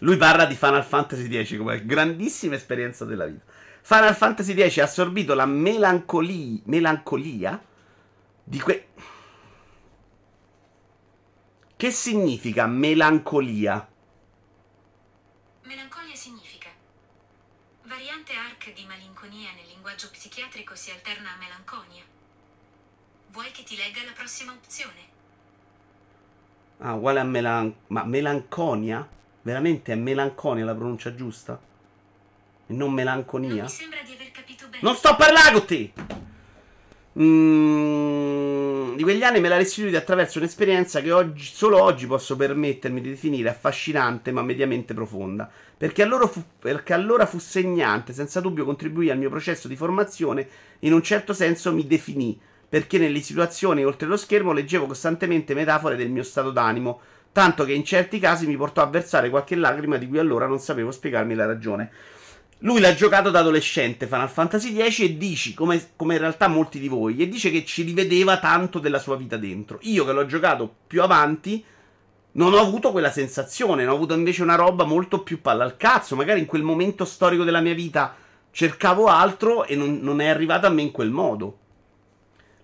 Lui 0.00 0.16
parla 0.16 0.44
di 0.44 0.54
Final 0.54 0.84
Fantasy 0.84 1.44
X 1.44 1.56
come 1.56 1.84
grandissima 1.84 2.54
esperienza 2.54 3.04
della 3.04 3.26
vita. 3.26 3.44
Final 3.80 4.14
Fantasy 4.14 4.54
X 4.54 4.78
ha 4.78 4.84
assorbito 4.84 5.34
la 5.34 5.46
melancolia, 5.46 6.60
melancolia 6.64 7.62
di 8.42 8.60
que. 8.60 8.88
Che 11.76 11.90
significa 11.90 12.66
melancolia? 12.66 13.88
di 18.74 18.84
malinconia 18.86 19.52
nel 19.52 19.66
linguaggio 19.68 20.10
psichiatrico 20.10 20.74
si 20.74 20.90
alterna 20.90 21.32
a 21.32 21.36
melanconia. 21.36 22.02
Vuoi 23.34 23.50
che 23.50 23.64
ti 23.64 23.76
legga 23.76 23.98
la 24.04 24.12
prossima 24.14 24.52
opzione? 24.52 24.92
Ah, 26.78 26.94
uguale 26.94 27.18
a 27.18 27.24
melan... 27.24 27.74
Ma 27.88 28.04
melanconia? 28.04 29.04
Veramente 29.42 29.92
è 29.92 29.96
melanconia 29.96 30.64
la 30.64 30.72
pronuncia 30.72 31.16
giusta? 31.16 31.60
E 32.68 32.72
non 32.72 32.92
melanconia? 32.92 33.54
Non 33.54 33.62
mi 33.64 33.68
sembra 33.68 34.02
di 34.02 34.12
aver 34.12 34.30
capito 34.30 34.66
bene. 34.68 34.78
Non 34.82 34.94
sto 34.94 35.16
parlando 35.16 35.58
con 35.58 35.66
te! 35.66 35.92
Mm, 37.18 38.94
di 38.94 39.02
quegli 39.02 39.24
anni 39.24 39.40
me 39.40 39.48
la 39.48 39.56
restituite 39.56 39.96
attraverso 39.96 40.38
un'esperienza 40.38 41.00
che 41.00 41.10
oggi, 41.10 41.44
solo 41.44 41.82
oggi 41.82 42.06
posso 42.06 42.36
permettermi 42.36 43.00
di 43.00 43.10
definire 43.10 43.48
affascinante 43.48 44.30
ma 44.30 44.42
mediamente 44.42 44.94
profonda. 44.94 45.50
Perché 45.76 46.02
allora, 46.02 46.28
fu, 46.28 46.40
perché 46.60 46.92
allora 46.92 47.26
fu 47.26 47.40
segnante, 47.40 48.12
senza 48.12 48.40
dubbio 48.40 48.64
contribuì 48.64 49.10
al 49.10 49.18
mio 49.18 49.28
processo 49.28 49.66
di 49.66 49.74
formazione, 49.74 50.48
in 50.80 50.92
un 50.92 51.02
certo 51.02 51.32
senso 51.32 51.74
mi 51.74 51.84
definì, 51.84 52.40
perché 52.74 52.98
nelle 52.98 53.20
situazioni 53.20 53.84
oltre 53.84 54.08
lo 54.08 54.16
schermo 54.16 54.50
leggevo 54.50 54.86
costantemente 54.86 55.54
metafore 55.54 55.94
del 55.94 56.10
mio 56.10 56.24
stato 56.24 56.50
d'animo, 56.50 57.00
tanto 57.30 57.64
che 57.64 57.72
in 57.72 57.84
certi 57.84 58.18
casi 58.18 58.48
mi 58.48 58.56
portò 58.56 58.82
a 58.82 58.86
versare 58.86 59.30
qualche 59.30 59.54
lacrima 59.54 59.96
di 59.96 60.08
cui 60.08 60.18
allora 60.18 60.48
non 60.48 60.58
sapevo 60.58 60.90
spiegarmi 60.90 61.36
la 61.36 61.46
ragione. 61.46 61.92
Lui 62.58 62.80
l'ha 62.80 62.92
giocato 62.96 63.30
da 63.30 63.38
adolescente 63.38 64.08
Final 64.08 64.28
Fantasy 64.28 64.74
X 64.74 64.98
e 65.02 65.16
dici, 65.16 65.54
come, 65.54 65.90
come, 65.94 66.14
in 66.14 66.20
realtà 66.20 66.48
molti 66.48 66.80
di 66.80 66.88
voi, 66.88 67.18
e 67.18 67.28
dice 67.28 67.52
che 67.52 67.64
ci 67.64 67.84
rivedeva 67.84 68.40
tanto 68.40 68.80
della 68.80 68.98
sua 68.98 69.14
vita 69.14 69.36
dentro. 69.36 69.78
Io 69.82 70.04
che 70.04 70.10
l'ho 70.10 70.26
giocato 70.26 70.74
più 70.88 71.00
avanti, 71.00 71.64
non 72.32 72.54
ho 72.54 72.58
avuto 72.58 72.90
quella 72.90 73.12
sensazione, 73.12 73.86
ho 73.86 73.94
avuto 73.94 74.14
invece 74.14 74.42
una 74.42 74.56
roba 74.56 74.82
molto 74.82 75.22
più 75.22 75.40
palla 75.40 75.62
al 75.62 75.76
cazzo. 75.76 76.16
Magari 76.16 76.40
in 76.40 76.46
quel 76.46 76.62
momento 76.64 77.04
storico 77.04 77.44
della 77.44 77.60
mia 77.60 77.74
vita 77.74 78.16
cercavo 78.50 79.06
altro 79.06 79.64
e 79.64 79.76
non, 79.76 80.00
non 80.02 80.20
è 80.20 80.26
arrivato 80.26 80.66
a 80.66 80.70
me 80.70 80.82
in 80.82 80.90
quel 80.90 81.12
modo. 81.12 81.58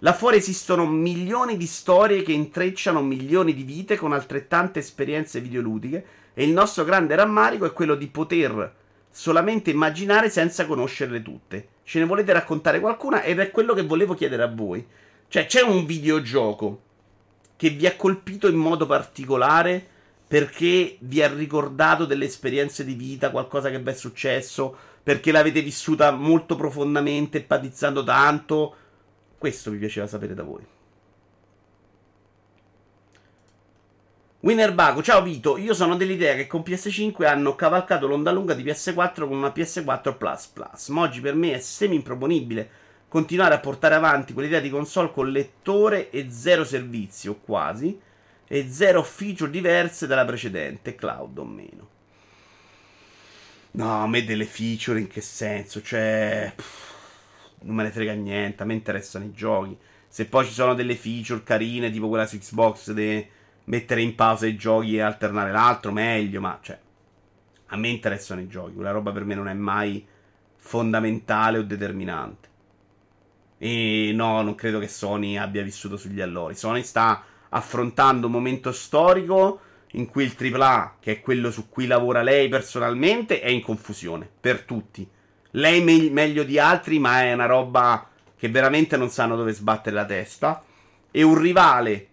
Là 0.03 0.14
fuori 0.14 0.38
esistono 0.38 0.86
milioni 0.86 1.59
di 1.59 1.66
storie 1.66 2.22
che 2.22 2.32
intrecciano 2.32 3.03
milioni 3.03 3.53
di 3.53 3.64
vite 3.64 3.96
con 3.96 4.12
altrettante 4.12 4.78
esperienze 4.78 5.40
videoludiche 5.40 6.05
e 6.32 6.44
il 6.44 6.53
nostro 6.53 6.84
grande 6.84 7.14
rammarico 7.14 7.66
è 7.66 7.72
quello 7.74 7.94
di 7.94 8.07
poter 8.07 8.76
solamente 9.11 9.70
immaginare 9.70 10.30
senza 10.30 10.64
conoscerle 10.64 11.20
tutte. 11.20 11.68
Ce 11.84 11.98
ne 11.98 12.07
volete 12.07 12.32
raccontare 12.32 12.80
qualcuna? 12.80 13.22
Ed 13.22 13.40
è 13.40 13.51
quello 13.51 13.74
che 13.74 13.82
volevo 13.82 14.14
chiedere 14.14 14.42
a 14.42 14.48
voi. 14.48 14.86
Cioè, 15.28 15.44
c'è 15.44 15.61
un 15.61 15.84
videogioco 15.84 16.80
che 17.57 17.68
vi 17.68 17.86
ha 17.86 17.94
colpito 17.94 18.48
in 18.48 18.57
modo 18.57 18.86
particolare 18.86 19.86
perché 20.26 20.96
vi 21.01 21.22
ha 21.22 21.28
ricordato 21.28 22.07
delle 22.07 22.24
esperienze 22.24 22.86
di 22.86 22.94
vita, 22.94 23.30
qualcosa 23.30 23.68
che 23.68 23.80
vi 23.80 23.90
è 23.90 23.94
successo, 23.94 24.74
perché 25.03 25.30
l'avete 25.30 25.61
vissuta 25.61 26.11
molto 26.12 26.57
profondamente, 26.57 27.42
patizzando 27.42 28.03
tanto? 28.03 28.76
Questo 29.41 29.70
mi 29.70 29.78
piaceva 29.78 30.07
sapere 30.07 30.34
da 30.34 30.43
voi. 30.43 30.62
Winner 34.41 34.74
Bago, 34.74 35.03
ciao 35.03 35.22
Vito, 35.22 35.57
io 35.57 35.72
sono 35.72 35.97
dell'idea 35.97 36.34
che 36.34 36.47
con 36.47 36.61
PS5 36.61 37.24
hanno 37.24 37.55
cavalcato 37.55 38.07
l'onda 38.07 38.32
lunga 38.32 38.53
di 38.53 38.62
PS4 38.62 39.26
con 39.26 39.38
una 39.38 39.49
PS4 39.49 40.18
Plus 40.18 40.47
Plus, 40.49 40.88
ma 40.88 41.01
oggi 41.01 41.22
per 41.22 41.34
me 41.36 41.55
è 41.55 41.59
semi 41.59 41.95
improponibile 41.95 42.70
continuare 43.09 43.55
a 43.55 43.61
portare 43.61 43.95
avanti 43.95 44.34
quell'idea 44.34 44.61
di 44.61 44.68
console 44.68 45.11
con 45.11 45.30
lettore 45.30 46.11
e 46.11 46.30
zero 46.30 46.62
servizio, 46.62 47.36
quasi, 47.36 47.99
e 48.47 48.68
zero 48.70 49.03
feature 49.03 49.51
diverse 49.51 50.07
dalla 50.07 50.26
precedente, 50.26 50.95
cloud 50.95 51.38
o 51.38 51.45
meno. 51.47 51.88
No, 53.70 54.03
a 54.03 54.07
me 54.07 54.22
delle 54.22 54.45
feature 54.45 55.01
in 55.01 55.07
che 55.07 55.22
senso? 55.22 55.80
Cioè, 55.80 56.53
pff, 56.55 56.89
non 57.62 57.74
me 57.74 57.82
ne 57.82 57.90
frega 57.90 58.12
niente, 58.12 58.62
a 58.62 58.66
me 58.66 58.74
interessano 58.74 59.24
i 59.24 59.32
giochi. 59.32 59.76
Se 60.08 60.26
poi 60.26 60.44
ci 60.44 60.52
sono 60.52 60.74
delle 60.74 60.96
feature 60.96 61.42
carine, 61.42 61.90
tipo 61.90 62.08
quella 62.08 62.26
su 62.26 62.38
Xbox, 62.38 62.92
di 62.92 63.26
mettere 63.64 64.02
in 64.02 64.14
pausa 64.14 64.46
i 64.46 64.56
giochi 64.56 64.96
e 64.96 65.00
alternare 65.00 65.52
l'altro, 65.52 65.92
meglio, 65.92 66.40
ma 66.40 66.58
cioè, 66.61 66.78
a 67.66 67.76
me 67.76 67.88
interessano 67.88 68.40
i 68.40 68.48
giochi. 68.48 68.74
Quella 68.74 68.90
roba 68.90 69.12
per 69.12 69.24
me 69.24 69.34
non 69.34 69.48
è 69.48 69.54
mai 69.54 70.04
fondamentale 70.56 71.58
o 71.58 71.62
determinante. 71.62 72.48
E 73.58 74.11
no, 74.14 74.42
non 74.42 74.54
credo 74.54 74.78
che 74.78 74.88
Sony 74.88 75.36
abbia 75.36 75.62
vissuto 75.62 75.96
sugli 75.96 76.20
allori. 76.20 76.54
Sony 76.54 76.82
sta 76.82 77.22
affrontando 77.50 78.26
un 78.26 78.32
momento 78.32 78.72
storico 78.72 79.61
in 79.92 80.06
cui 80.08 80.24
il 80.24 80.34
AAA, 80.36 80.96
che 81.00 81.12
è 81.12 81.20
quello 81.20 81.50
su 81.50 81.68
cui 81.68 81.86
lavora 81.86 82.22
lei 82.22 82.48
personalmente, 82.48 83.40
è 83.40 83.48
in 83.48 83.61
confusione 83.61 84.28
per 84.40 84.62
tutti. 84.62 85.08
Lei 85.53 85.82
me- 85.82 86.11
meglio 86.11 86.42
di 86.44 86.59
altri, 86.59 86.98
ma 86.98 87.22
è 87.22 87.32
una 87.32 87.46
roba 87.46 88.09
che 88.36 88.48
veramente 88.48 88.96
non 88.96 89.11
sanno 89.11 89.36
dove 89.36 89.53
sbattere 89.53 89.94
la 89.94 90.05
testa. 90.05 90.62
E 91.11 91.22
un 91.22 91.38
rivale 91.38 92.07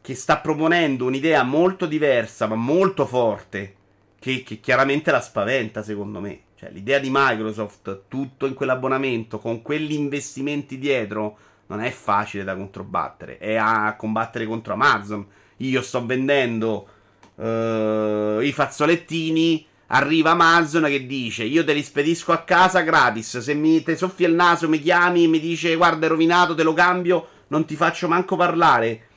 che 0.00 0.14
sta 0.14 0.38
proponendo 0.38 1.06
un'idea 1.06 1.42
molto 1.42 1.86
diversa, 1.86 2.46
ma 2.46 2.54
molto 2.54 3.06
forte, 3.06 3.74
che, 4.18 4.42
che 4.42 4.60
chiaramente 4.60 5.10
la 5.10 5.20
spaventa, 5.20 5.82
secondo 5.82 6.20
me. 6.20 6.40
Cioè, 6.56 6.70
l'idea 6.70 6.98
di 6.98 7.08
Microsoft, 7.10 8.02
tutto 8.08 8.46
in 8.46 8.54
quell'abbonamento, 8.54 9.38
con 9.38 9.62
quegli 9.62 9.92
investimenti 9.92 10.78
dietro, 10.78 11.36
non 11.66 11.80
è 11.80 11.90
facile 11.90 12.44
da 12.44 12.54
controbattere. 12.54 13.38
È 13.38 13.56
a 13.56 13.96
combattere 13.96 14.46
contro 14.46 14.74
Amazon 14.74 15.26
io 15.58 15.82
sto 15.82 16.04
vendendo 16.04 16.88
uh, 17.36 18.40
i 18.40 18.52
fazzolettini, 18.52 19.66
arriva 19.88 20.30
Amazon 20.30 20.84
che 20.84 21.06
dice 21.06 21.44
io 21.44 21.64
te 21.64 21.72
li 21.72 21.82
spedisco 21.82 22.32
a 22.32 22.42
casa 22.42 22.80
gratis, 22.80 23.38
se 23.38 23.54
mi 23.54 23.82
te 23.82 23.96
soffia 23.96 24.28
il 24.28 24.34
naso 24.34 24.68
mi 24.68 24.80
chiami 24.80 25.24
e 25.24 25.28
mi 25.28 25.40
dice 25.40 25.74
guarda 25.76 26.06
è 26.06 26.08
rovinato, 26.08 26.54
te 26.54 26.62
lo 26.62 26.72
cambio, 26.72 27.28
non 27.48 27.64
ti 27.64 27.76
faccio 27.76 28.08
manco 28.08 28.36
parlare. 28.36 29.08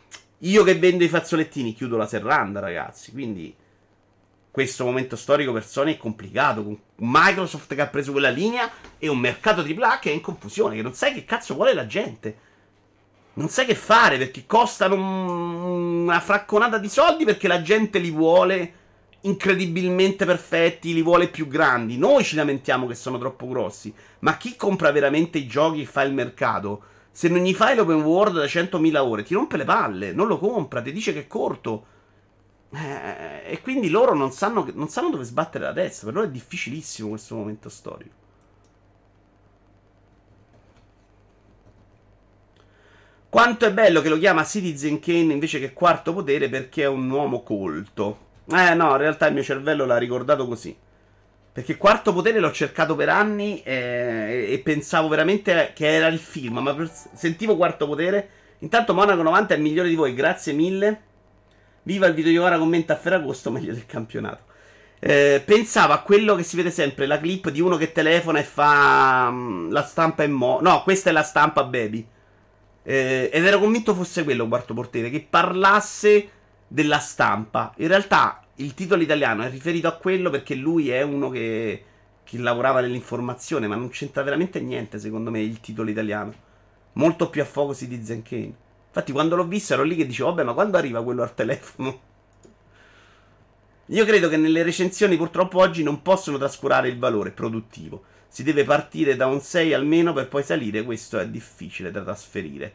Io 0.42 0.64
che 0.64 0.78
vendo 0.78 1.04
i 1.04 1.08
fazzolettini 1.08 1.74
chiudo 1.74 1.98
la 1.98 2.08
serranda 2.08 2.60
ragazzi, 2.60 3.12
quindi 3.12 3.56
questo 4.58 4.86
momento 4.86 5.16
storico 5.16 5.52
per 5.52 5.66
Sony 5.66 5.94
è 5.94 5.98
complicato, 5.98 6.64
con 6.64 6.80
Microsoft 6.96 7.76
che 7.76 7.82
ha 7.82 7.88
preso 7.88 8.12
quella 8.12 8.30
linea 8.30 8.68
e 8.98 9.08
un 9.08 9.20
mercato 9.20 9.62
AAA 9.62 10.00
che 10.00 10.10
è 10.10 10.14
in 10.14 10.22
confusione, 10.22 10.76
che 10.76 10.82
non 10.82 10.94
sai 10.94 11.14
che 11.14 11.26
cazzo 11.26 11.54
vuole 11.54 11.76
la 11.76 11.86
gente. 11.86 12.38
Non 13.34 13.50
sai 13.50 13.68
che 13.68 13.76
fare 13.76 14.18
perché 14.18 14.48
costano 14.48 14.96
una 14.96 16.20
fracconata 16.20 16.80
di 16.80 16.90
soldi 16.90 17.24
perché 17.24 17.48
la 17.48 17.62
gente 17.62 18.00
li 18.00 18.10
vuole 18.10 18.74
incredibilmente 19.28 20.26
perfetti, 20.26 20.94
li 20.94 21.02
vuole 21.02 21.28
più 21.28 21.48
grandi. 21.48 21.98
Noi 21.98 22.24
ci 22.24 22.36
lamentiamo 22.36 22.88
che 22.88 22.96
sono 22.96 23.18
troppo 23.18 23.48
grossi, 23.48 23.94
ma 24.20 24.38
chi 24.38 24.56
compra 24.56 24.92
veramente 24.92 25.38
i 25.38 25.48
giochi 25.48 25.82
e 25.82 25.86
fa 25.86 26.02
il 26.02 26.14
mercato, 26.14 26.82
se 27.12 27.28
non 27.28 27.44
gli 27.44 27.54
fai 27.54 27.76
l'open 27.76 28.02
world 28.02 28.38
da 28.38 28.46
100.000 28.46 28.96
ore, 28.98 29.24
ti 29.24 29.34
rompe 29.34 29.58
le 29.58 29.66
palle, 29.66 30.12
non 30.14 30.28
lo 30.28 30.38
compra, 30.38 30.82
ti 30.82 30.92
dice 30.92 31.14
che 31.14 31.22
è 31.22 31.28
corto. 31.28 31.96
Eh, 32.70 33.52
e 33.52 33.62
quindi 33.62 33.90
loro 33.90 34.14
non 34.14 34.32
sanno, 34.32 34.70
non 34.74 34.90
sanno 34.90 35.10
dove 35.10 35.24
sbattere 35.24 35.64
la 35.66 35.74
testa, 35.74 36.06
per 36.06 36.14
loro 36.14 36.28
è 36.28 36.30
difficilissimo 36.30 37.10
questo 37.10 37.36
momento 37.36 37.70
storico. 37.70 38.26
Quanto 43.30 43.66
è 43.66 43.74
bello 43.74 44.02
che 44.02 44.10
lo 44.10 44.18
chiama 44.18 44.46
Citizen 44.46 45.00
Kane 45.00 45.34
invece 45.34 45.60
che 45.60 45.74
quarto 45.74 46.14
potere 46.14 46.50
perché 46.50 46.84
è 46.84 46.88
un 46.88 47.10
uomo 47.10 47.44
colto. 47.44 48.27
Eh 48.50 48.74
no, 48.76 48.92
in 48.92 48.98
realtà 48.98 49.28
il 49.28 49.34
mio 49.34 49.44
cervello 49.44 49.86
l'ha 49.86 49.98
ricordato 49.98 50.48
così. 50.48 50.76
Perché 51.52 51.76
quarto 51.76 52.14
potere 52.14 52.40
l'ho 52.40 52.52
cercato 52.52 52.96
per 52.96 53.10
anni 53.10 53.62
eh, 53.64 54.48
e 54.52 54.60
pensavo 54.60 55.08
veramente 55.08 55.72
che 55.74 55.88
era 55.88 56.08
il 56.08 56.20
film, 56.20 56.60
ma 56.60 56.74
per, 56.74 56.90
sentivo 57.14 57.58
quarto 57.58 57.88
potere. 57.88 58.30
Intanto 58.60 58.94
Monaco 58.94 59.24
90 59.24 59.54
è 59.54 59.58
il 59.58 59.64
migliore 59.64 59.90
di 59.90 59.96
voi, 59.96 60.14
grazie 60.14 60.54
mille. 60.54 61.02
Viva 61.84 62.06
il 62.06 62.14
video 62.14 62.44
ora 62.44 62.58
commenta 62.58 62.94
a 62.94 62.98
Ferragosto, 62.98 63.50
meglio 63.50 63.74
del 63.74 63.86
campionato. 63.86 64.46
Eh, 65.00 65.42
pensavo 65.46 65.94
a 65.94 66.02
quello 66.02 66.36
che 66.36 66.44
si 66.44 66.56
vede 66.56 66.72
sempre, 66.72 67.06
la 67.06 67.20
clip 67.20 67.50
di 67.50 67.62
uno 67.62 67.76
che 67.76 67.92
telefona 67.92 68.40
e 68.40 68.44
fa 68.44 69.28
um, 69.30 69.72
la 69.72 69.84
stampa 69.84 70.24
in 70.24 70.32
mo... 70.32 70.60
No, 70.62 70.84
questa 70.84 71.10
è 71.10 71.14
la 71.14 71.24
stampa 71.24 71.64
baby. 71.64 72.06
Eh, 72.84 73.30
ed 73.32 73.46
ero 73.46 73.60
convinto 73.60 73.94
fosse 73.94 74.24
quello 74.24 74.48
quarto 74.48 74.74
portiere, 74.74 75.10
che 75.10 75.26
parlasse 75.30 76.30
della 76.68 77.00
stampa. 77.00 77.74
In 77.78 77.88
realtà 77.88 78.44
il 78.56 78.74
titolo 78.74 79.02
italiano 79.02 79.44
è 79.44 79.50
riferito 79.50 79.88
a 79.88 79.94
quello 79.94 80.30
perché 80.30 80.56
lui 80.56 80.90
è 80.90 81.02
uno 81.02 81.30
che, 81.30 81.84
che 82.24 82.38
lavorava 82.38 82.82
nell'informazione, 82.82 83.68
ma 83.68 83.76
non 83.76 83.90
c'entra 83.90 84.24
veramente 84.24 84.60
niente, 84.60 85.00
secondo 85.00 85.32
me, 85.32 85.42
il 85.42 85.60
titolo 85.60 85.90
italiano. 85.90 86.34
Molto 86.94 87.30
più 87.30 87.42
a 87.42 87.46
focus 87.46 87.86
di 87.86 88.04
Zen 88.04 88.24
Kane. 88.24 88.56
Infatti, 88.88 89.12
quando 89.12 89.36
l'ho 89.36 89.46
visto 89.46 89.74
ero 89.74 89.84
lì 89.84 89.96
che 89.96 90.08
dicevo, 90.08 90.30
vabbè, 90.30 90.44
ma 90.44 90.54
quando 90.54 90.78
arriva 90.78 91.04
quello 91.04 91.22
al 91.22 91.36
telefono? 91.36 92.00
Io 93.92 94.06
credo 94.06 94.28
che 94.28 94.36
nelle 94.36 94.64
recensioni 94.64 95.16
purtroppo 95.16 95.60
oggi 95.60 95.82
non 95.82 96.02
possono 96.02 96.38
trascurare 96.38 96.90
il 96.90 96.98
valore 96.98 97.32
produttivo. 97.32 98.04
Si 98.28 98.44
deve 98.44 98.66
partire 98.66 99.16
da 99.16 99.28
un 99.28 99.40
6 99.40 99.74
almeno 99.74 100.12
per 100.12 100.28
poi 100.28 100.44
salire, 100.44 100.84
questo 100.84 101.20
è 101.20 101.28
difficile 101.28 101.92
da 101.92 102.02
trasferire. 102.02 102.74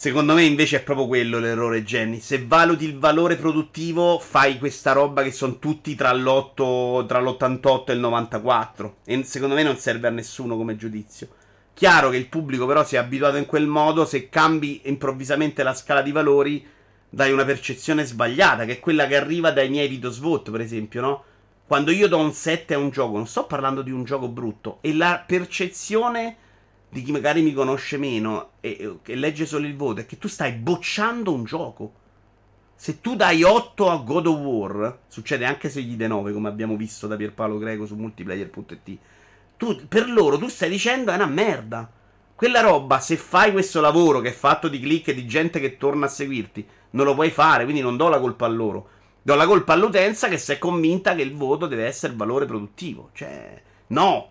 Secondo 0.00 0.32
me 0.32 0.44
invece 0.44 0.78
è 0.78 0.82
proprio 0.82 1.06
quello 1.06 1.38
l'errore, 1.38 1.84
Jenny. 1.84 2.20
Se 2.20 2.42
valuti 2.46 2.86
il 2.86 2.98
valore 2.98 3.36
produttivo, 3.36 4.18
fai 4.18 4.58
questa 4.58 4.92
roba 4.92 5.22
che 5.22 5.30
sono 5.30 5.58
tutti 5.58 5.94
tra, 5.94 6.10
l'8, 6.14 7.04
tra 7.04 7.20
l'88 7.20 7.90
e 7.90 7.92
il 7.92 7.98
94. 7.98 8.96
E 9.04 9.22
secondo 9.24 9.54
me 9.54 9.62
non 9.62 9.76
serve 9.76 10.08
a 10.08 10.10
nessuno 10.10 10.56
come 10.56 10.76
giudizio. 10.76 11.28
Chiaro 11.74 12.08
che 12.08 12.16
il 12.16 12.28
pubblico 12.28 12.64
però 12.64 12.82
si 12.82 12.94
è 12.94 12.98
abituato 12.98 13.36
in 13.36 13.44
quel 13.44 13.66
modo, 13.66 14.06
se 14.06 14.30
cambi 14.30 14.80
improvvisamente 14.84 15.62
la 15.62 15.74
scala 15.74 16.00
di 16.00 16.12
valori, 16.12 16.66
dai 17.10 17.30
una 17.30 17.44
percezione 17.44 18.06
sbagliata, 18.06 18.64
che 18.64 18.72
è 18.72 18.80
quella 18.80 19.06
che 19.06 19.16
arriva 19.16 19.50
dai 19.50 19.68
miei 19.68 19.88
video 19.88 20.10
SWOT, 20.10 20.50
per 20.50 20.62
esempio, 20.62 21.02
no? 21.02 21.24
Quando 21.66 21.90
io 21.90 22.08
do 22.08 22.16
un 22.16 22.32
7 22.32 22.72
a 22.72 22.78
un 22.78 22.88
gioco, 22.88 23.18
non 23.18 23.26
sto 23.26 23.44
parlando 23.44 23.82
di 23.82 23.90
un 23.90 24.04
gioco 24.04 24.28
brutto, 24.28 24.78
e 24.80 24.94
la 24.94 25.22
percezione 25.26 26.36
di 26.90 27.02
chi 27.02 27.12
magari 27.12 27.40
mi 27.40 27.54
conosce 27.54 27.96
meno 27.96 28.50
e 28.60 28.98
che 29.02 29.14
legge 29.14 29.46
solo 29.46 29.66
il 29.66 29.76
voto 29.76 30.00
è 30.00 30.06
che 30.06 30.18
tu 30.18 30.26
stai 30.26 30.52
bocciando 30.52 31.32
un 31.32 31.44
gioco. 31.44 31.92
Se 32.74 33.00
tu 33.00 33.14
dai 33.14 33.42
8 33.42 33.90
a 33.90 33.96
God 33.98 34.26
of 34.26 34.38
War, 34.38 34.98
succede 35.06 35.44
anche 35.44 35.68
se 35.68 35.82
gli 35.82 35.94
dai 35.94 36.08
9, 36.08 36.32
come 36.32 36.48
abbiamo 36.48 36.76
visto 36.76 37.06
da 37.06 37.16
Pierpaolo 37.16 37.58
Greco 37.58 37.86
su 37.86 37.94
multiplayer.it. 37.94 38.98
Tu, 39.56 39.86
per 39.86 40.08
loro 40.08 40.36
tu 40.36 40.48
stai 40.48 40.68
dicendo 40.68 41.12
è 41.12 41.14
una 41.14 41.26
merda. 41.26 41.88
Quella 42.34 42.60
roba, 42.60 42.98
se 42.98 43.16
fai 43.16 43.52
questo 43.52 43.80
lavoro 43.80 44.20
che 44.20 44.30
è 44.30 44.32
fatto 44.32 44.66
di 44.66 44.80
click 44.80 45.08
e 45.08 45.14
di 45.14 45.26
gente 45.26 45.60
che 45.60 45.76
torna 45.76 46.06
a 46.06 46.08
seguirti, 46.08 46.66
non 46.92 47.04
lo 47.04 47.14
puoi 47.14 47.30
fare, 47.30 47.64
quindi 47.64 47.82
non 47.82 47.96
do 47.98 48.08
la 48.08 48.18
colpa 48.18 48.46
a 48.46 48.48
loro. 48.48 48.88
Do 49.22 49.34
la 49.34 49.46
colpa 49.46 49.74
all'utenza 49.74 50.28
che 50.28 50.38
si 50.38 50.52
è 50.52 50.58
convinta 50.58 51.14
che 51.14 51.22
il 51.22 51.36
voto 51.36 51.66
deve 51.66 51.84
essere 51.84 52.14
valore 52.16 52.46
produttivo. 52.46 53.10
Cioè, 53.12 53.62
no. 53.88 54.30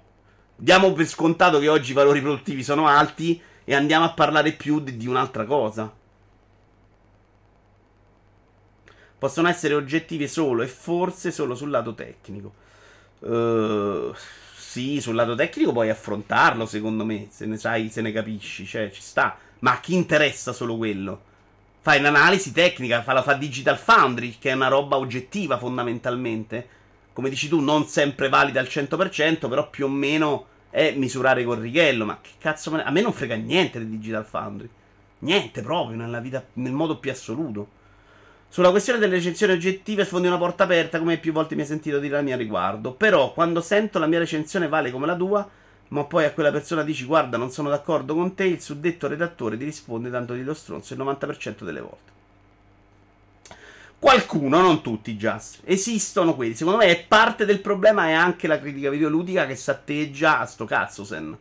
Diamo 0.62 0.92
per 0.92 1.06
scontato 1.08 1.58
che 1.60 1.70
oggi 1.70 1.92
i 1.92 1.94
valori 1.94 2.20
produttivi 2.20 2.64
sono 2.64 2.88
alti 2.88 3.42
e 3.64 3.74
andiamo 3.74 4.04
a 4.04 4.12
parlare 4.12 4.52
più 4.52 4.82
di, 4.82 4.98
di 4.98 5.08
un'altra 5.08 5.46
cosa. 5.46 5.90
Possono 9.18 9.48
essere 9.48 9.74
oggettivi 9.74 10.28
solo 10.28 10.62
e 10.62 10.68
forse 10.68 11.32
solo 11.32 11.56
sul 11.56 11.70
lato 11.70 11.94
tecnico. 11.94 12.54
Uh, 13.20 14.14
sì, 14.56 15.00
sul 15.00 15.16
lato 15.16 15.36
tecnico 15.36 15.72
puoi 15.72 15.90
affrontarlo, 15.90 16.66
secondo 16.66 17.06
me, 17.06 17.28
se 17.30 17.46
ne 17.46 17.58
sai, 17.58 17.90
se 17.90 18.02
ne 18.02 18.12
capisci, 18.12 18.66
cioè 18.66 18.92
ci 18.92 19.02
sta. 19.02 19.38
Ma 19.60 19.72
a 19.72 19.80
chi 19.80 19.94
interessa 19.94 20.52
solo 20.52 20.76
quello? 20.76 21.28
fai 21.82 22.00
un'analisi 22.00 22.52
tecnica, 22.52 23.02
fa, 23.02 23.14
la 23.14 23.24
fa 23.24 23.34
Digital 23.34 23.78
Foundry, 23.78 24.38
che 24.38 24.52
è 24.52 24.54
una 24.54 24.68
roba 24.68 24.98
oggettiva 24.98 25.58
fondamentalmente. 25.58 26.68
Come 27.14 27.30
dici 27.30 27.48
tu, 27.48 27.60
non 27.60 27.86
sempre 27.88 28.30
valida 28.30 28.60
al 28.60 28.68
100%, 28.68 29.50
però 29.50 29.70
più 29.70 29.86
o 29.86 29.90
meno 29.90 30.48
è 30.70 30.94
misurare 30.96 31.44
col 31.44 31.58
righello. 31.58 32.06
Ma 32.06 32.20
che 32.22 32.32
cazzo, 32.38 32.74
a 32.74 32.92
me 32.92 33.02
non 33.02 33.14
frega 33.14 33.36
niente 33.36 33.80
di 33.80 33.90
Digital 33.90 34.26
Foundry. 34.26 34.70
Niente 35.20 35.62
proprio, 35.62 35.98
nella 35.98 36.20
vita, 36.20 36.46
nel 36.54 36.72
modo 36.72 36.98
più 36.98 37.12
assoluto. 37.12 37.78
Sulla 38.48 38.72
questione 38.72 39.00
delle 39.00 39.16
recensioni 39.16 39.54
oggettive 39.54 40.06
sfondi 40.06 40.28
una 40.28 40.38
porta 40.38 40.64
aperta, 40.64 40.98
come 40.98 41.18
più 41.18 41.32
volte 41.32 41.56
mi 41.56 41.62
hai 41.62 41.68
sentito 41.68 42.00
dire 42.00 42.18
a 42.18 42.22
mia 42.22 42.38
riguardo. 42.38 42.94
Però, 42.94 43.34
quando 43.34 43.62
sento 43.62 44.00
la 44.00 44.08
mia 44.08 44.20
recensione 44.20 44.68
vale 44.68 44.92
come 44.92 45.06
la 45.06 45.16
tua, 45.16 45.48
ma 45.90 46.04
poi 46.06 46.26
a 46.26 46.34
quella 46.34 46.52
persona 46.52 46.84
dici 46.84 47.04
guarda 47.06 47.38
non 47.38 47.52
sono 47.52 47.70
d'accordo 47.70 48.14
con 48.14 48.36
te, 48.36 48.46
il 48.46 48.62
suddetto 48.62 49.08
redattore 49.08 49.58
ti 49.58 49.64
risponde 49.64 50.10
dandogli 50.10 50.44
lo 50.44 50.54
stronzo 50.54 50.94
il 50.94 51.00
90% 51.00 51.64
delle 51.64 51.82
volte. 51.82 52.19
Qualcuno, 54.00 54.62
non 54.62 54.82
tutti, 54.82 55.18
just. 55.18 55.60
Esistono 55.66 56.34
quelli. 56.34 56.56
Secondo 56.56 56.80
me 56.80 56.86
è 56.86 57.04
parte 57.06 57.44
del 57.46 57.60
problema 57.60 58.08
è 58.08 58.14
anche 58.14 58.48
la 58.48 58.58
critica 58.58 58.90
videoludica 58.90 59.46
che 59.46 59.58
s'atteggia 59.58 60.40
a 60.40 60.46
sto 60.46 60.64
cazzo, 60.64 61.04
sen. 61.04 61.38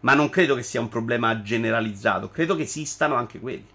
Ma 0.00 0.14
non 0.14 0.30
credo 0.30 0.54
che 0.54 0.62
sia 0.62 0.80
un 0.80 0.88
problema 0.88 1.42
generalizzato, 1.42 2.30
credo 2.30 2.56
che 2.56 2.62
esistano 2.62 3.16
anche 3.16 3.38
quelli. 3.38 3.66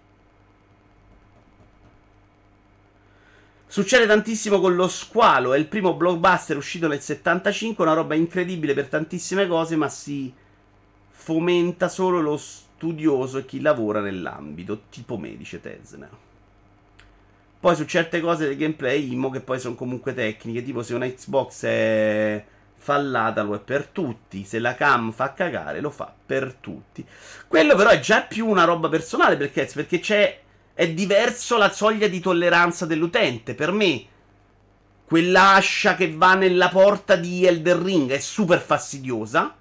Succede 3.68 4.06
tantissimo 4.06 4.58
con 4.58 4.74
lo 4.74 4.88
squalo, 4.88 5.52
è 5.52 5.58
il 5.58 5.66
primo 5.66 5.94
blockbuster 5.94 6.56
uscito 6.56 6.88
nel 6.88 7.00
75, 7.00 7.84
una 7.84 7.94
roba 7.94 8.16
incredibile 8.16 8.74
per 8.74 8.88
tantissime 8.88 9.46
cose, 9.46 9.76
ma 9.76 9.88
si 9.88 10.32
fomenta 11.10 11.88
solo 11.88 12.20
lo 12.20 12.36
studioso 12.36 13.38
e 13.38 13.44
chi 13.44 13.60
lavora 13.60 14.00
nell'ambito, 14.00 14.82
tipo 14.90 15.16
me, 15.16 15.36
dice 15.36 15.60
Tesner. 15.60 16.10
Poi 17.58 17.74
su 17.74 17.84
certe 17.84 18.20
cose 18.20 18.46
del 18.46 18.56
gameplay, 18.56 19.12
Immo, 19.12 19.30
che 19.30 19.40
poi 19.40 19.58
sono 19.58 19.74
comunque 19.74 20.14
tecniche, 20.14 20.62
tipo 20.62 20.82
se 20.82 20.94
una 20.94 21.06
Xbox 21.06 21.64
è 21.64 22.44
fallata 22.76 23.42
lo 23.42 23.54
è 23.54 23.58
per 23.58 23.86
tutti, 23.86 24.44
se 24.44 24.60
la 24.60 24.74
cam 24.76 25.10
fa 25.10 25.32
cagare 25.32 25.80
lo 25.80 25.90
fa 25.90 26.12
per 26.24 26.54
tutti. 26.60 27.04
Quello 27.48 27.74
però 27.74 27.90
è 27.90 27.98
già 27.98 28.22
più 28.22 28.46
una 28.46 28.64
roba 28.64 28.88
personale 28.88 29.36
perché, 29.36 29.68
perché 29.74 29.98
c'è 29.98 30.40
è 30.76 30.90
diverso 30.90 31.56
la 31.56 31.72
soglia 31.72 32.06
di 32.06 32.20
tolleranza 32.20 32.84
dell'utente. 32.84 33.54
Per 33.54 33.72
me, 33.72 34.04
quell'ascia 35.06 35.96
che 35.96 36.12
va 36.14 36.34
nella 36.34 36.68
porta 36.68 37.16
di 37.16 37.46
Elder 37.46 37.78
Ring 37.78 38.10
è 38.10 38.18
super 38.18 38.60
fastidiosa. 38.60 39.54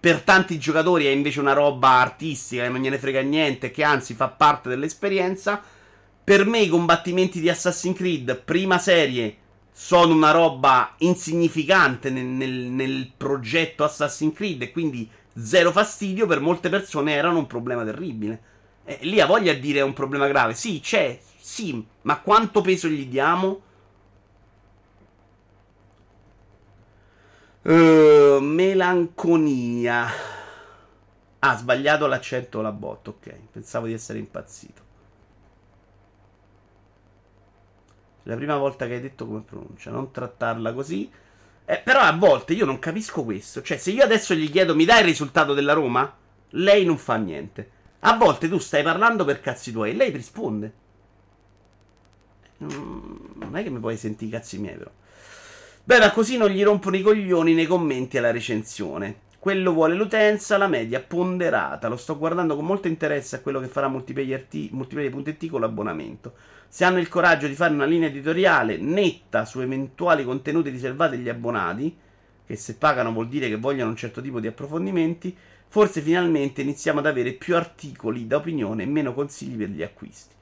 Per 0.00 0.20
tanti 0.22 0.58
giocatori 0.58 1.06
è 1.06 1.10
invece 1.10 1.38
una 1.38 1.52
roba 1.52 1.90
artistica 1.90 2.64
che 2.64 2.68
non 2.70 2.80
gliene 2.80 2.98
frega 2.98 3.20
niente, 3.20 3.70
che 3.70 3.84
anzi 3.84 4.14
fa 4.14 4.26
parte 4.28 4.68
dell'esperienza. 4.68 5.62
Per 6.24 6.46
me 6.46 6.60
i 6.60 6.68
combattimenti 6.68 7.40
di 7.40 7.48
Assassin's 7.48 7.96
Creed, 7.96 8.36
prima 8.36 8.78
serie, 8.78 9.36
sono 9.72 10.14
una 10.14 10.30
roba 10.30 10.94
insignificante 10.98 12.10
nel, 12.10 12.24
nel, 12.24 12.50
nel 12.50 13.10
progetto 13.16 13.82
Assassin's 13.82 14.34
Creed 14.34 14.62
e 14.62 14.70
quindi 14.70 15.10
zero 15.36 15.72
fastidio. 15.72 16.26
Per 16.26 16.40
molte 16.40 16.68
persone 16.68 17.12
erano 17.12 17.38
un 17.38 17.46
problema 17.46 17.84
terribile. 17.84 18.42
Eh, 18.84 18.98
lì 19.02 19.20
ha 19.20 19.26
voglia 19.26 19.52
di 19.52 19.60
dire 19.60 19.80
è 19.80 19.82
un 19.82 19.94
problema 19.94 20.28
grave. 20.28 20.54
Sì, 20.54 20.80
c'è, 20.80 21.18
sì, 21.40 21.84
ma 22.02 22.20
quanto 22.20 22.60
peso 22.60 22.88
gli 22.88 23.06
diamo? 23.06 23.62
Uh, 27.62 28.38
melanconia. 28.40 30.08
Ah, 31.40 31.56
sbagliato 31.56 32.06
l'accento 32.06 32.60
la 32.60 32.72
bot, 32.72 33.08
ok. 33.08 33.34
Pensavo 33.50 33.86
di 33.86 33.92
essere 33.92 34.18
impazzito. 34.18 34.81
La 38.24 38.36
prima 38.36 38.56
volta 38.56 38.86
che 38.86 38.94
hai 38.94 39.00
detto 39.00 39.26
come 39.26 39.40
pronuncia, 39.40 39.90
non 39.90 40.10
trattarla 40.10 40.72
così. 40.72 41.10
Eh, 41.64 41.78
però 41.78 42.00
a 42.00 42.12
volte 42.12 42.52
io 42.54 42.64
non 42.64 42.78
capisco 42.78 43.24
questo. 43.24 43.62
Cioè, 43.62 43.76
se 43.78 43.90
io 43.90 44.04
adesso 44.04 44.34
gli 44.34 44.50
chiedo 44.50 44.74
mi 44.74 44.84
dai 44.84 45.00
il 45.00 45.06
risultato 45.06 45.54
della 45.54 45.72
Roma? 45.72 46.14
Lei 46.50 46.84
non 46.84 46.98
fa 46.98 47.16
niente. 47.16 47.70
A 48.00 48.16
volte 48.16 48.48
tu 48.48 48.58
stai 48.58 48.82
parlando 48.82 49.24
per 49.24 49.40
cazzi 49.40 49.72
tuoi 49.72 49.90
e 49.90 49.94
lei 49.94 50.10
risponde. 50.10 50.72
Non 52.58 53.50
è 53.54 53.62
che 53.62 53.70
mi 53.70 53.78
puoi 53.78 53.96
sentire 53.96 54.30
i 54.30 54.32
cazzi 54.32 54.58
miei, 54.58 54.76
però. 54.76 54.90
Beh, 55.84 55.98
ma 55.98 56.12
così 56.12 56.36
non 56.36 56.50
gli 56.50 56.62
rompono 56.62 56.96
i 56.96 57.02
coglioni 57.02 57.54
nei 57.54 57.66
commenti 57.66 58.18
alla 58.18 58.30
recensione. 58.30 59.30
Quello 59.38 59.72
vuole 59.72 59.94
l'utenza, 59.94 60.56
la 60.56 60.68
media 60.68 61.00
ponderata. 61.00 61.88
Lo 61.88 61.96
sto 61.96 62.16
guardando 62.16 62.54
con 62.54 62.64
molto 62.64 62.86
interesse 62.86 63.36
a 63.36 63.40
quello 63.40 63.58
che 63.58 63.66
farà 63.66 63.88
multiplayer.it 63.88 65.50
con 65.50 65.60
l'abbonamento. 65.60 66.34
Se 66.74 66.86
hanno 66.86 67.00
il 67.00 67.08
coraggio 67.10 67.48
di 67.48 67.54
fare 67.54 67.74
una 67.74 67.84
linea 67.84 68.08
editoriale 68.08 68.78
netta 68.78 69.44
su 69.44 69.60
eventuali 69.60 70.24
contenuti 70.24 70.70
riservati 70.70 71.16
agli 71.16 71.28
abbonati, 71.28 71.94
che 72.46 72.56
se 72.56 72.76
pagano 72.76 73.12
vuol 73.12 73.28
dire 73.28 73.50
che 73.50 73.58
vogliono 73.58 73.90
un 73.90 73.96
certo 73.96 74.22
tipo 74.22 74.40
di 74.40 74.46
approfondimenti, 74.46 75.36
forse 75.68 76.00
finalmente 76.00 76.62
iniziamo 76.62 77.00
ad 77.00 77.04
avere 77.04 77.32
più 77.32 77.56
articoli 77.56 78.26
da 78.26 78.36
opinione 78.36 78.84
e 78.84 78.86
meno 78.86 79.12
consigli 79.12 79.58
per 79.58 79.68
gli 79.68 79.82
acquisti. 79.82 80.34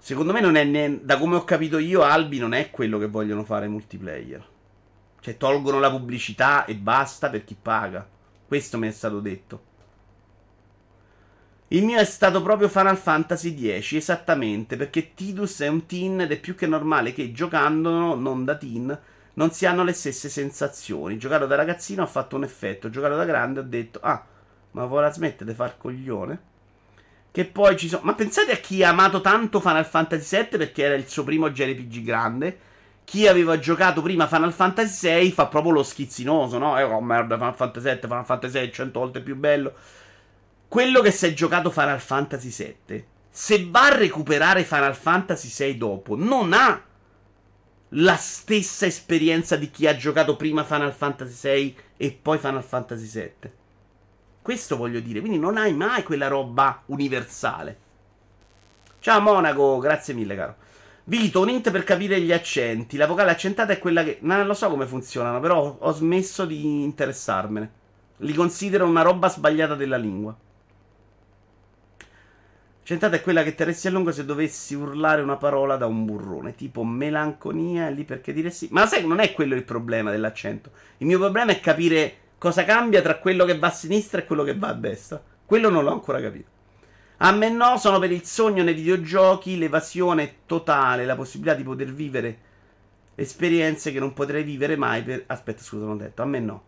Secondo 0.00 0.32
me 0.32 0.40
non 0.40 0.56
è 0.56 0.64
ne- 0.64 0.98
da 1.00 1.18
come 1.18 1.36
ho 1.36 1.44
capito 1.44 1.78
io, 1.78 2.02
Albi 2.02 2.40
non 2.40 2.52
è 2.52 2.70
quello 2.70 2.98
che 2.98 3.06
vogliono 3.06 3.44
fare 3.44 3.68
multiplayer. 3.68 4.44
Cioè 5.20 5.36
tolgono 5.36 5.78
la 5.78 5.90
pubblicità 5.90 6.64
e 6.64 6.74
basta 6.74 7.30
per 7.30 7.44
chi 7.44 7.54
paga. 7.54 8.04
Questo 8.44 8.76
mi 8.76 8.88
è 8.88 8.90
stato 8.90 9.20
detto. 9.20 9.65
Il 11.68 11.84
mio 11.84 11.98
è 11.98 12.04
stato 12.04 12.42
proprio 12.42 12.68
Final 12.68 12.96
Fantasy 12.96 13.80
X, 13.80 13.94
esattamente, 13.94 14.76
perché 14.76 15.14
Tidus 15.14 15.60
è 15.60 15.66
un 15.66 15.84
teen 15.86 16.20
ed 16.20 16.30
è 16.30 16.38
più 16.38 16.54
che 16.54 16.68
normale 16.68 17.12
che 17.12 17.32
giocandolo, 17.32 18.14
non 18.14 18.44
da 18.44 18.54
teen, 18.54 18.96
non 19.34 19.50
si 19.50 19.66
hanno 19.66 19.82
le 19.82 19.92
stesse 19.92 20.28
sensazioni. 20.28 21.18
Giocato 21.18 21.46
da 21.46 21.56
ragazzino 21.56 22.04
ha 22.04 22.06
fatto 22.06 22.36
un 22.36 22.44
effetto, 22.44 22.88
giocato 22.88 23.16
da 23.16 23.24
grande 23.24 23.60
ho 23.60 23.64
detto, 23.64 23.98
ah, 24.00 24.24
ma 24.72 24.84
vorrà 24.84 25.10
smettere 25.10 25.50
di 25.50 25.56
far 25.56 25.76
coglione? 25.76 26.40
Che 27.32 27.44
poi 27.46 27.76
ci 27.76 27.88
sono... 27.88 28.02
Ma 28.04 28.14
pensate 28.14 28.52
a 28.52 28.56
chi 28.58 28.84
ha 28.84 28.90
amato 28.90 29.20
tanto 29.20 29.58
Final 29.58 29.86
Fantasy 29.86 30.36
VII 30.36 30.58
perché 30.58 30.84
era 30.84 30.94
il 30.94 31.08
suo 31.08 31.24
primo 31.24 31.50
JRPG 31.50 32.02
grande. 32.04 32.58
Chi 33.02 33.26
aveva 33.26 33.58
giocato 33.58 34.02
prima 34.02 34.28
Final 34.28 34.52
Fantasy 34.52 35.20
VI 35.20 35.32
fa 35.32 35.46
proprio 35.46 35.72
lo 35.72 35.82
schizzinoso, 35.82 36.58
no? 36.58 36.78
Eh, 36.78 36.84
oh 36.84 37.00
merda, 37.00 37.36
Final 37.36 37.56
Fantasy 37.56 37.88
VII, 37.88 38.00
Final 38.02 38.24
Fantasy 38.24 38.60
VI, 38.60 38.72
100 38.72 38.98
volte 39.00 39.20
più 39.20 39.34
bello. 39.34 39.74
Quello 40.68 41.00
che 41.00 41.10
si 41.10 41.26
è 41.26 41.32
giocato 41.32 41.70
Final 41.70 42.00
Fantasy 42.00 42.74
VII, 42.88 43.04
se 43.30 43.66
va 43.70 43.86
a 43.86 43.96
recuperare 43.96 44.64
Final 44.64 44.96
Fantasy 44.96 45.48
VI 45.48 45.78
dopo, 45.78 46.16
non 46.16 46.52
ha 46.52 46.82
la 47.90 48.16
stessa 48.16 48.84
esperienza 48.84 49.56
di 49.56 49.70
chi 49.70 49.86
ha 49.86 49.96
giocato 49.96 50.36
prima 50.36 50.64
Final 50.64 50.92
Fantasy 50.92 51.50
VI 51.50 51.76
e 51.96 52.18
poi 52.20 52.38
Final 52.38 52.64
Fantasy 52.64 53.06
VII. 53.06 53.50
Questo 54.42 54.76
voglio 54.76 55.00
dire, 55.00 55.20
quindi 55.20 55.38
non 55.38 55.56
hai 55.56 55.72
mai 55.72 56.02
quella 56.02 56.28
roba 56.28 56.82
universale. 56.86 57.78
Ciao 58.98 59.20
Monaco, 59.20 59.78
grazie 59.78 60.14
mille 60.14 60.34
caro. 60.34 60.56
Vito, 61.04 61.40
un 61.40 61.48
int 61.48 61.70
per 61.70 61.84
capire 61.84 62.20
gli 62.20 62.32
accenti. 62.32 62.96
La 62.96 63.06
vocale 63.06 63.30
accentata 63.30 63.72
è 63.72 63.78
quella 63.78 64.02
che... 64.02 64.18
Non 64.22 64.44
lo 64.44 64.54
so 64.54 64.68
come 64.68 64.86
funzionano, 64.86 65.38
però 65.38 65.76
ho 65.78 65.92
smesso 65.92 66.44
di 66.44 66.82
interessarmene. 66.82 67.70
Li 68.18 68.34
considero 68.34 68.86
una 68.86 69.02
roba 69.02 69.28
sbagliata 69.28 69.76
della 69.76 69.96
lingua. 69.96 70.36
Centata 72.86 73.16
è 73.16 73.20
quella 73.20 73.42
che 73.42 73.56
terresti 73.56 73.88
a 73.88 73.90
lungo 73.90 74.12
se 74.12 74.24
dovessi 74.24 74.76
urlare 74.76 75.20
una 75.20 75.34
parola 75.34 75.76
da 75.76 75.86
un 75.86 76.04
burrone, 76.04 76.54
tipo 76.54 76.84
melanconia, 76.84 77.88
lì 77.88 78.04
perché 78.04 78.32
dire 78.32 78.48
sì. 78.52 78.68
Ma 78.70 78.86
sai, 78.86 79.04
non 79.04 79.18
è 79.18 79.32
quello 79.32 79.56
il 79.56 79.64
problema 79.64 80.12
dell'accento. 80.12 80.70
Il 80.98 81.08
mio 81.08 81.18
problema 81.18 81.50
è 81.50 81.58
capire 81.58 82.14
cosa 82.38 82.64
cambia 82.64 83.02
tra 83.02 83.18
quello 83.18 83.44
che 83.44 83.58
va 83.58 83.66
a 83.66 83.72
sinistra 83.72 84.20
e 84.20 84.24
quello 84.24 84.44
che 84.44 84.56
va 84.56 84.68
a 84.68 84.74
destra. 84.74 85.20
Quello 85.44 85.68
non 85.68 85.82
l'ho 85.82 85.90
ancora 85.90 86.20
capito. 86.20 86.48
A 87.16 87.32
me 87.32 87.50
no, 87.50 87.76
sono 87.76 87.98
per 87.98 88.12
il 88.12 88.22
sogno 88.22 88.62
nei 88.62 88.74
videogiochi, 88.74 89.58
l'evasione 89.58 90.36
totale, 90.46 91.04
la 91.04 91.16
possibilità 91.16 91.56
di 91.56 91.64
poter 91.64 91.92
vivere 91.92 92.38
esperienze 93.16 93.90
che 93.90 93.98
non 93.98 94.12
potrei 94.12 94.44
vivere 94.44 94.76
mai 94.76 95.02
per... 95.02 95.24
Aspetta, 95.26 95.60
scusa, 95.60 95.86
non 95.86 95.94
ho 95.94 95.98
detto. 95.98 96.22
A 96.22 96.26
me 96.26 96.38
no. 96.38 96.62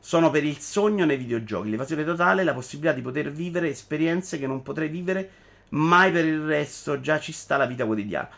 Sono 0.00 0.28
per 0.28 0.44
il 0.44 0.58
sogno 0.58 1.06
nei 1.06 1.16
videogiochi, 1.16 1.70
l'evasione 1.70 2.04
totale, 2.04 2.44
la 2.44 2.52
possibilità 2.52 2.94
di 2.94 3.00
poter 3.00 3.32
vivere 3.32 3.70
esperienze 3.70 4.38
che 4.38 4.46
non 4.46 4.60
potrei 4.60 4.88
vivere 4.88 5.30
mai 5.72 6.10
per 6.10 6.24
il 6.24 6.40
resto 6.40 7.00
già 7.00 7.20
ci 7.20 7.32
sta 7.32 7.56
la 7.56 7.66
vita 7.66 7.84
quotidiana. 7.84 8.28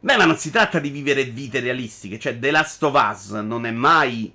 Beh, 0.00 0.16
ma 0.16 0.24
non 0.24 0.36
si 0.36 0.50
tratta 0.50 0.78
di 0.78 0.88
vivere 0.88 1.24
vite 1.24 1.60
realistiche, 1.60 2.18
cioè 2.18 2.38
The 2.38 2.50
Last 2.50 2.82
of 2.82 2.94
Us 2.94 3.30
non 3.32 3.66
è 3.66 3.70
mai 3.70 4.32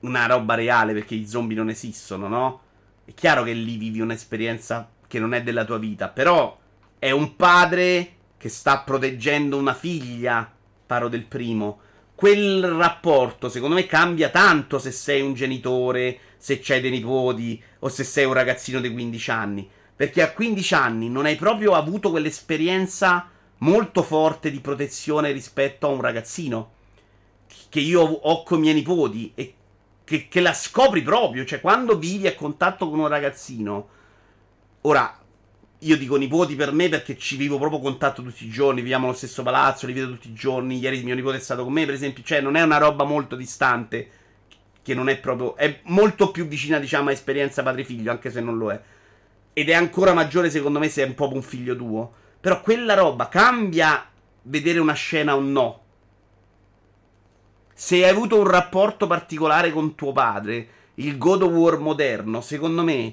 una 0.00 0.26
roba 0.26 0.54
reale 0.54 0.92
perché 0.92 1.14
i 1.14 1.26
zombie 1.26 1.56
non 1.56 1.70
esistono, 1.70 2.28
no? 2.28 2.60
È 3.04 3.14
chiaro 3.14 3.42
che 3.42 3.52
lì 3.52 3.76
vivi 3.76 4.00
un'esperienza 4.00 4.90
che 5.06 5.18
non 5.18 5.32
è 5.32 5.42
della 5.42 5.64
tua 5.64 5.78
vita, 5.78 6.08
però 6.08 6.58
è 6.98 7.10
un 7.10 7.36
padre 7.36 8.12
che 8.36 8.48
sta 8.48 8.80
proteggendo 8.80 9.56
una 9.56 9.74
figlia, 9.74 10.50
parlo 10.86 11.08
del 11.08 11.24
primo. 11.24 11.80
Quel 12.14 12.62
rapporto, 12.62 13.48
secondo 13.48 13.76
me, 13.76 13.86
cambia 13.86 14.28
tanto 14.28 14.78
se 14.78 14.90
sei 14.90 15.22
un 15.22 15.34
genitore, 15.34 16.18
se 16.36 16.60
c'hai 16.60 16.80
dei 16.80 16.90
nipoti 16.90 17.60
o 17.80 17.88
se 17.88 18.04
sei 18.04 18.24
un 18.24 18.34
ragazzino 18.34 18.80
di 18.80 18.90
15 18.92 19.30
anni. 19.30 19.70
Perché 19.98 20.22
a 20.22 20.30
15 20.30 20.74
anni 20.74 21.10
non 21.10 21.24
hai 21.24 21.34
proprio 21.34 21.74
avuto 21.74 22.10
quell'esperienza 22.10 23.28
molto 23.58 24.04
forte 24.04 24.48
di 24.48 24.60
protezione 24.60 25.32
rispetto 25.32 25.88
a 25.88 25.90
un 25.90 26.00
ragazzino. 26.00 26.70
Che 27.68 27.80
io 27.80 28.02
ho 28.02 28.44
con 28.44 28.58
i 28.58 28.60
miei 28.60 28.74
nipoti 28.74 29.32
e 29.34 29.54
che, 30.04 30.28
che 30.28 30.40
la 30.40 30.52
scopri 30.52 31.02
proprio. 31.02 31.44
Cioè, 31.44 31.60
quando 31.60 31.98
vivi 31.98 32.28
a 32.28 32.36
contatto 32.36 32.88
con 32.88 33.00
un 33.00 33.08
ragazzino. 33.08 33.88
Ora, 34.82 35.18
io 35.80 35.96
dico 35.96 36.14
nipoti 36.14 36.54
per 36.54 36.70
me 36.70 36.88
perché 36.88 37.18
ci 37.18 37.34
vivo 37.36 37.58
proprio 37.58 37.80
contatto 37.80 38.22
tutti 38.22 38.46
i 38.46 38.50
giorni, 38.50 38.82
viviamo 38.82 39.06
nello 39.06 39.16
stesso 39.16 39.42
palazzo, 39.42 39.88
li 39.88 39.94
vedo 39.94 40.12
tutti 40.12 40.28
i 40.28 40.32
giorni. 40.32 40.78
Ieri 40.78 41.02
mio 41.02 41.16
nipote 41.16 41.38
è 41.38 41.40
stato 41.40 41.64
con 41.64 41.72
me, 41.72 41.84
per 41.84 41.94
esempio, 41.94 42.22
cioè 42.22 42.40
non 42.40 42.54
è 42.54 42.62
una 42.62 42.78
roba 42.78 43.02
molto 43.02 43.34
distante, 43.34 44.10
che 44.80 44.94
non 44.94 45.08
è 45.08 45.18
proprio 45.18 45.56
è 45.56 45.80
molto 45.86 46.30
più 46.30 46.46
vicina, 46.46 46.78
diciamo, 46.78 47.08
a 47.08 47.12
esperienza 47.12 47.64
padre-figlio, 47.64 48.12
anche 48.12 48.30
se 48.30 48.40
non 48.40 48.58
lo 48.58 48.70
è. 48.70 48.80
Ed 49.58 49.70
è 49.70 49.74
ancora 49.74 50.14
maggiore 50.14 50.50
secondo 50.50 50.78
me 50.78 50.88
se 50.88 51.02
è 51.02 51.06
un 51.06 51.16
po' 51.16 51.32
un 51.32 51.42
figlio 51.42 51.74
tuo. 51.74 52.12
Però 52.38 52.60
quella 52.60 52.94
roba 52.94 53.26
cambia 53.26 54.08
vedere 54.42 54.78
una 54.78 54.92
scena 54.92 55.34
o 55.34 55.40
no. 55.40 55.82
Se 57.74 57.96
hai 57.96 58.08
avuto 58.08 58.38
un 58.38 58.46
rapporto 58.46 59.08
particolare 59.08 59.72
con 59.72 59.96
tuo 59.96 60.12
padre, 60.12 60.68
il 60.94 61.18
God 61.18 61.42
of 61.42 61.50
War 61.50 61.78
moderno, 61.78 62.40
secondo 62.40 62.84
me 62.84 63.12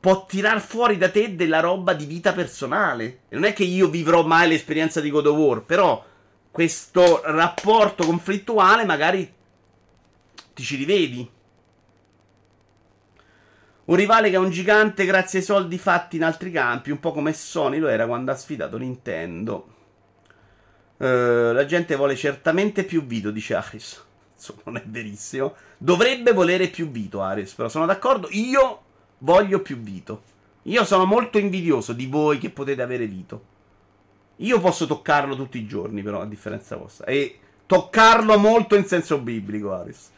può 0.00 0.24
tirar 0.24 0.58
fuori 0.62 0.96
da 0.96 1.10
te 1.10 1.36
della 1.36 1.60
roba 1.60 1.92
di 1.92 2.06
vita 2.06 2.32
personale. 2.32 3.20
E 3.28 3.34
non 3.34 3.44
è 3.44 3.52
che 3.52 3.64
io 3.64 3.90
vivrò 3.90 4.24
mai 4.24 4.48
l'esperienza 4.48 5.02
di 5.02 5.10
God 5.10 5.26
of 5.26 5.36
War, 5.36 5.62
però 5.64 6.02
questo 6.50 7.20
rapporto 7.26 8.06
conflittuale 8.06 8.86
magari 8.86 9.30
ti 10.54 10.62
ci 10.62 10.76
rivedi. 10.76 11.30
Un 13.88 13.96
rivale 13.96 14.28
che 14.28 14.36
è 14.36 14.38
un 14.38 14.50
gigante 14.50 15.06
grazie 15.06 15.38
ai 15.38 15.44
soldi 15.44 15.78
fatti 15.78 16.16
in 16.16 16.24
altri 16.24 16.50
campi, 16.50 16.90
un 16.90 17.00
po' 17.00 17.12
come 17.12 17.32
Sony 17.32 17.78
lo 17.78 17.88
era 17.88 18.06
quando 18.06 18.30
ha 18.30 18.34
sfidato 18.34 18.76
Nintendo. 18.76 19.74
Uh, 20.98 21.52
la 21.52 21.64
gente 21.64 21.96
vuole 21.96 22.14
certamente 22.14 22.84
più 22.84 23.06
Vito, 23.06 23.30
dice 23.30 23.54
Aris. 23.54 24.04
Insomma, 24.34 24.60
non 24.64 24.76
è 24.76 24.82
verissimo. 24.84 25.54
Dovrebbe 25.78 26.32
volere 26.32 26.68
più 26.68 26.90
Vito, 26.90 27.22
Aris, 27.22 27.54
però 27.54 27.70
sono 27.70 27.86
d'accordo. 27.86 28.28
Io 28.32 28.82
voglio 29.18 29.62
più 29.62 29.78
Vito. 29.78 30.22
Io 30.64 30.84
sono 30.84 31.06
molto 31.06 31.38
invidioso 31.38 31.94
di 31.94 32.06
voi 32.06 32.36
che 32.36 32.50
potete 32.50 32.82
avere 32.82 33.06
Vito. 33.06 33.42
Io 34.36 34.60
posso 34.60 34.86
toccarlo 34.86 35.34
tutti 35.34 35.56
i 35.56 35.66
giorni, 35.66 36.02
però, 36.02 36.20
a 36.20 36.26
differenza 36.26 36.76
vostra. 36.76 37.06
E 37.06 37.38
toccarlo 37.64 38.36
molto 38.36 38.76
in 38.76 38.84
senso 38.84 39.18
biblico, 39.18 39.72
Aris. 39.72 40.10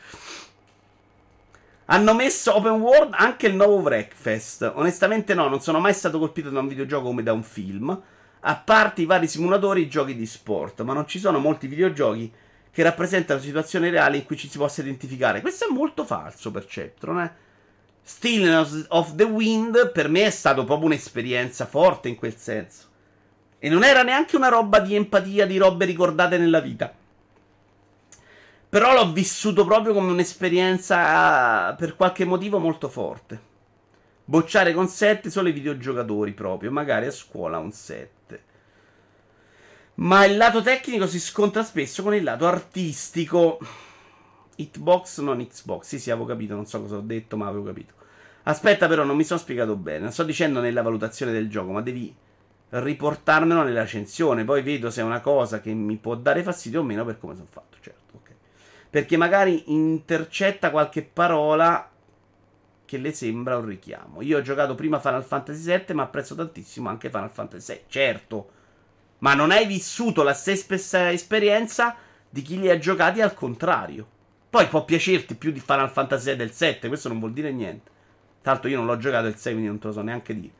Hanno 1.93 2.15
messo 2.15 2.55
open 2.55 2.75
world 2.75 3.15
anche 3.17 3.49
il 3.49 3.57
nuovo 3.57 3.79
Wreckfest. 3.79 4.75
Onestamente 4.77 5.35
no, 5.35 5.49
non 5.49 5.61
sono 5.61 5.81
mai 5.81 5.93
stato 5.93 6.21
colpito 6.21 6.49
da 6.49 6.61
un 6.61 6.69
videogioco 6.69 7.07
come 7.07 7.25
da 7.25 7.33
un 7.33 7.43
film. 7.43 8.01
A 8.43 8.57
parte 8.57 9.03
i 9.03 9.07
vari 9.07 9.27
simulatori 9.27 9.81
e 9.81 9.85
i 9.87 9.89
giochi 9.89 10.15
di 10.15 10.25
sport. 10.25 10.83
Ma 10.83 10.93
non 10.93 11.09
ci 11.09 11.19
sono 11.19 11.41
molti 11.41 11.67
videogiochi 11.67 12.33
che 12.71 12.83
rappresentano 12.85 13.41
situazioni 13.41 13.91
reali 13.91 14.19
in 14.19 14.25
cui 14.25 14.37
ci 14.37 14.49
si 14.49 14.57
possa 14.57 14.83
identificare. 14.83 15.41
Questo 15.41 15.67
è 15.67 15.73
molto 15.73 16.05
falso 16.05 16.53
per 16.53 16.65
Ceptron, 16.65 17.23
eh. 17.23 17.33
Stillness 18.03 18.87
of 18.91 19.17
the 19.17 19.25
Wind 19.25 19.91
per 19.91 20.09
me 20.09 20.27
è 20.27 20.31
stato 20.31 20.63
proprio 20.63 20.87
un'esperienza 20.87 21.67
forte 21.67 22.09
in 22.09 22.15
quel 22.15 22.37
senso. 22.37 22.87
E 23.59 23.69
non 23.69 23.83
era 23.83 24.05
neanche 24.05 24.37
una 24.37 24.49
roba 24.49 24.79
di 24.79 24.95
empatia, 24.95 25.45
di 25.45 25.59
robe 25.59 25.87
ricordate 25.87 26.39
nella 26.39 26.61
vita. 26.61 26.95
Però 28.71 28.95
l'ho 28.95 29.11
vissuto 29.11 29.65
proprio 29.65 29.93
come 29.93 30.13
un'esperienza 30.13 31.75
per 31.75 31.97
qualche 31.97 32.25
motivo 32.25 32.61
molto 32.61 32.89
forte. 32.89 33.49
Bocciare 34.25 34.73
con 34.73 34.87
7 34.87 35.29
solo 35.29 35.49
i 35.49 35.53
videogiocatori 35.53 36.31
proprio, 36.31 36.71
magari 36.71 37.07
a 37.07 37.11
scuola 37.11 37.59
un 37.59 37.73
7. 37.73 38.45
Ma 39.95 40.25
il 40.25 40.37
lato 40.37 40.63
tecnico 40.63 41.09
si 41.09 41.19
scontra 41.19 41.65
spesso 41.65 42.05
con 42.05 42.15
il 42.15 42.23
lato 42.23 42.47
artistico. 42.47 43.59
Hitbox, 44.55 45.19
non 45.19 45.45
Xbox. 45.45 45.87
Sì, 45.87 45.99
sì, 45.99 46.13
avevo 46.13 46.27
capito, 46.27 46.55
non 46.55 46.67
so 46.67 46.81
cosa 46.81 46.95
ho 46.95 47.01
detto, 47.01 47.37
ma 47.37 47.49
avevo 47.49 47.65
capito. 47.65 47.95
Aspetta, 48.45 48.87
però, 48.87 49.03
non 49.03 49.17
mi 49.17 49.25
sono 49.25 49.41
spiegato 49.41 49.75
bene. 49.75 49.99
Non 49.99 50.13
sto 50.13 50.23
dicendo 50.23 50.61
nella 50.61 50.83
valutazione 50.83 51.33
del 51.33 51.51
gioco, 51.51 51.73
ma 51.73 51.83
devi 51.83 52.15
riportarmelo 52.69 53.65
nella 53.65 53.83
recensione. 53.83 54.45
Poi 54.45 54.63
vedo 54.63 54.91
se 54.91 55.01
è 55.01 55.05
una 55.05 55.21
cosa 55.21 55.61
che 55.61 55.73
mi 55.75 55.97
può 55.97 56.15
dare 56.15 56.45
fastidio 56.45 56.83
o 56.83 56.85
meno 56.85 57.05
per 57.05 57.19
come 57.19 57.35
sono 57.35 57.49
fatto, 57.51 57.77
certo 57.81 58.00
perché 58.91 59.17
magari 59.17 59.73
intercetta 59.73 60.71
qualche 60.71 61.03
parola 61.03 61.89
che 62.85 62.99
le 62.99 63.13
sembra 63.13 63.57
un 63.57 63.67
richiamo. 63.67 64.21
Io 64.21 64.39
ho 64.39 64.43
giocato 64.43 64.75
prima 64.75 64.99
Final 64.99 65.25
Fantasy 65.25 65.65
VII, 65.65 65.95
ma 65.95 66.03
apprezzo 66.03 66.35
tantissimo 66.35 66.89
anche 66.89 67.09
Final 67.09 67.31
Fantasy 67.31 67.73
VI, 67.73 67.81
certo. 67.87 68.51
Ma 69.19 69.35
non 69.35 69.53
hai 69.53 69.65
vissuto 69.65 70.25
la 70.25 70.35
stessa 70.35 71.13
esperienza 71.13 71.95
di 72.29 72.43
chi 72.43 72.59
li 72.59 72.69
ha 72.69 72.79
giocati 72.79 73.21
al 73.21 73.33
contrario. 73.33 74.07
Poi 74.51 74.67
può 74.67 74.85
piacerti 74.85 75.37
più 75.37 75.53
di 75.53 75.61
Final 75.61 75.91
Fantasy 75.91 76.33
VI 76.33 76.37
del 76.37 76.51
7, 76.51 76.89
questo 76.89 77.09
non 77.09 77.21
vuol 77.21 77.33
dire 77.33 77.53
niente. 77.53 77.91
L'altro 78.43 78.69
io 78.69 78.79
non 78.79 78.87
l'ho 78.87 78.97
giocato 78.97 79.29
il 79.29 79.37
6, 79.37 79.53
quindi 79.53 79.69
non 79.71 79.79
te 79.79 79.87
lo 79.87 79.93
so 79.93 80.03
neanche 80.03 80.35
dire. 80.35 80.55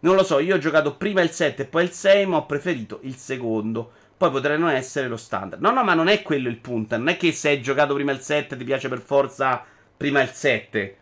Non 0.00 0.14
lo 0.14 0.24
so, 0.24 0.38
io 0.38 0.54
ho 0.54 0.58
giocato 0.58 0.96
prima 0.96 1.20
il 1.20 1.30
7 1.30 1.62
e 1.62 1.66
poi 1.66 1.82
il 1.84 1.90
6, 1.90 2.24
ma 2.24 2.38
ho 2.38 2.46
preferito 2.46 3.00
il 3.02 3.16
secondo 3.16 3.92
poi 4.16 4.30
potranno 4.30 4.68
essere 4.68 5.08
lo 5.08 5.16
standard. 5.16 5.60
No, 5.60 5.70
no, 5.70 5.84
ma 5.84 5.94
non 5.94 6.08
è 6.08 6.22
quello 6.22 6.48
il 6.48 6.56
punto. 6.56 6.96
Non 6.96 7.08
è 7.08 7.16
che 7.16 7.32
se 7.32 7.50
hai 7.50 7.60
giocato 7.60 7.94
prima 7.94 8.12
il 8.12 8.20
7 8.20 8.56
ti 8.56 8.64
piace 8.64 8.88
per 8.88 9.00
forza 9.00 9.62
prima 9.96 10.22
il 10.22 10.30
7. 10.30 10.96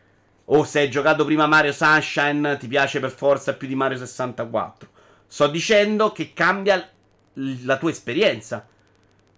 O 0.47 0.65
se 0.65 0.81
hai 0.81 0.91
giocato 0.91 1.25
prima 1.25 1.47
Mario 1.47 1.73
Sunshine 1.73 2.57
ti 2.59 2.67
piace 2.67 3.01
per 3.01 3.11
forza 3.11 3.55
più 3.55 3.69
di 3.69 3.75
Mario 3.75 3.99
64. 3.99 4.89
Sto 5.27 5.47
dicendo 5.47 6.13
che 6.13 6.33
cambia 6.35 6.89
la 7.35 7.77
tua 7.79 7.91
esperienza. 7.91 8.67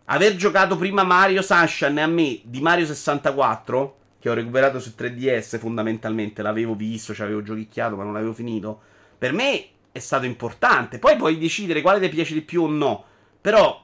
Aver 0.07 0.37
giocato 0.37 0.77
prima 0.77 1.03
Mario 1.03 1.43
Sunshine 1.43 2.03
a 2.03 2.07
me 2.07 2.41
di 2.45 2.61
Mario 2.61 2.87
64, 2.87 3.97
che 4.19 4.31
ho 4.31 4.35
recuperato 4.35 4.81
su 4.81 4.95
3DS 4.97 5.59
fondamentalmente, 5.59 6.43
l'avevo 6.43 6.75
visto, 6.75 7.13
ci 7.13 7.23
avevo 7.23 7.43
giochicchiato 7.43 7.97
ma 7.97 8.05
non 8.05 8.13
l'avevo 8.13 8.33
finito, 8.33 8.81
per 9.19 9.33
me 9.33 9.67
è 9.93 9.99
stato 9.99 10.25
importante. 10.25 10.99
Poi 10.99 11.17
puoi 11.17 11.39
decidere 11.39 11.83
quale 11.83 12.01
ti 12.01 12.09
piace 12.09 12.35
di 12.35 12.43
più 12.43 12.63
o 12.63 12.69
no. 12.69 13.05
Però 13.47 13.81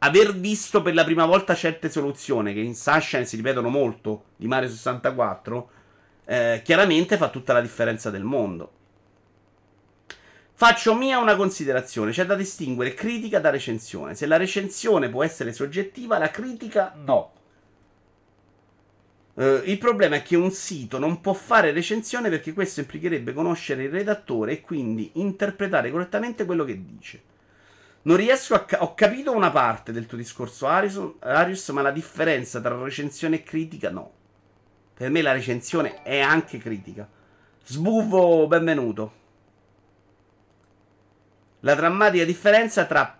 aver 0.00 0.34
visto 0.34 0.82
per 0.82 0.92
la 0.92 1.02
prima 1.02 1.24
volta 1.24 1.54
certe 1.54 1.88
soluzioni 1.88 2.52
che 2.52 2.60
in 2.60 2.74
Sunshine 2.74 3.24
si 3.24 3.36
ripetono 3.36 3.70
molto 3.70 4.24
di 4.36 4.46
Mario 4.46 4.68
64, 4.68 5.70
eh, 6.26 6.60
chiaramente 6.62 7.16
fa 7.16 7.30
tutta 7.30 7.54
la 7.54 7.62
differenza 7.62 8.10
del 8.10 8.24
mondo. 8.24 8.72
Faccio 10.52 10.94
mia 10.94 11.18
una 11.18 11.34
considerazione: 11.34 12.12
c'è 12.12 12.26
da 12.26 12.34
distinguere 12.34 12.92
critica 12.92 13.38
da 13.40 13.48
recensione. 13.48 14.14
Se 14.14 14.26
la 14.26 14.36
recensione 14.36 15.08
può 15.08 15.24
essere 15.24 15.54
soggettiva, 15.54 16.18
la 16.18 16.30
critica 16.30 16.92
no. 16.94 17.32
Uh, 19.32 19.62
il 19.64 19.78
problema 19.78 20.16
è 20.16 20.22
che 20.22 20.36
un 20.36 20.50
sito 20.50 20.98
non 20.98 21.22
può 21.22 21.32
fare 21.32 21.72
recensione 21.72 22.28
perché 22.28 22.52
questo 22.52 22.80
implicherebbe 22.80 23.32
conoscere 23.32 23.84
il 23.84 23.90
redattore 23.90 24.52
e 24.52 24.60
quindi 24.60 25.12
interpretare 25.14 25.90
correttamente 25.90 26.44
quello 26.44 26.64
che 26.64 26.84
dice. 26.84 27.34
Non 28.06 28.16
riesco 28.16 28.54
a. 28.54 28.64
Ca- 28.64 28.82
ho 28.82 28.94
capito 28.94 29.32
una 29.32 29.50
parte 29.50 29.90
del 29.92 30.06
tuo 30.06 30.16
discorso, 30.16 30.68
Arius, 30.68 31.00
Arius, 31.20 31.68
ma 31.70 31.82
la 31.82 31.90
differenza 31.90 32.60
tra 32.60 32.76
recensione 32.76 33.36
e 33.36 33.42
critica 33.42 33.90
no. 33.90 34.12
Per 34.94 35.10
me 35.10 35.22
la 35.22 35.32
recensione 35.32 36.02
è 36.02 36.20
anche 36.20 36.58
critica. 36.58 37.08
Sbuvo, 37.64 38.46
benvenuto. 38.46 39.24
La 41.60 41.74
drammatica 41.74 42.24
differenza 42.24 42.84
tra 42.84 43.18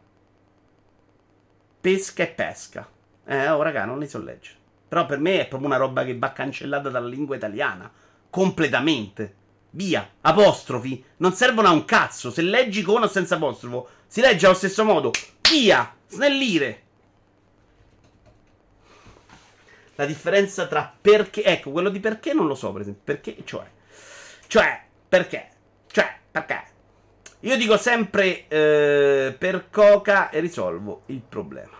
pesca 1.81 2.23
e 2.23 2.29
pesca. 2.29 2.89
Eh, 3.25 3.49
oh, 3.49 3.63
raga, 3.63 3.85
non 3.85 3.99
li 3.99 4.07
so 4.07 4.23
leggere. 4.23 4.57
Però 4.87 5.05
per 5.05 5.19
me 5.19 5.41
è 5.41 5.49
proprio 5.49 5.69
una 5.69 5.79
roba 5.79 6.05
che 6.05 6.17
va 6.17 6.31
cancellata 6.31 6.91
dalla 6.91 7.09
lingua 7.09 7.35
italiana. 7.35 7.91
Completamente. 8.31 9.35
Via. 9.71 10.09
Apostrofi. 10.21 11.05
Non 11.17 11.33
servono 11.33 11.67
a 11.67 11.73
un 11.73 11.85
cazzo. 11.85 12.31
Se 12.31 12.41
leggi 12.41 12.83
con 12.83 13.03
o 13.03 13.09
senza 13.09 13.35
apostrofo, 13.35 13.89
si 14.17 14.23
legge 14.23 14.47
allo 14.47 14.55
stesso 14.55 14.83
modo. 14.83 15.11
Via! 15.51 15.95
Snellire! 16.09 16.83
La 19.97 20.07
differenza 20.07 20.67
tra 20.67 20.91
perché. 20.99 21.45
Ecco, 21.45 21.71
quello 21.71 21.91
di 21.91 22.01
perché 22.01 22.33
non 22.33 22.47
lo 22.47 22.55
so, 22.55 22.73
per 22.73 22.81
esempio. 22.81 23.03
Perché, 23.05 23.37
cioè. 23.45 23.67
Cioè, 24.47 24.85
perché? 25.07 25.49
Cioè, 25.89 26.17
perché? 26.31 26.63
Io 27.41 27.59
dico 27.59 27.77
sempre 27.77 28.49
eh, 28.49 29.37
per 29.37 29.69
coca 29.69 30.31
e 30.31 30.41
risolvo 30.41 31.03
il 31.07 31.21
problema. 31.21 31.77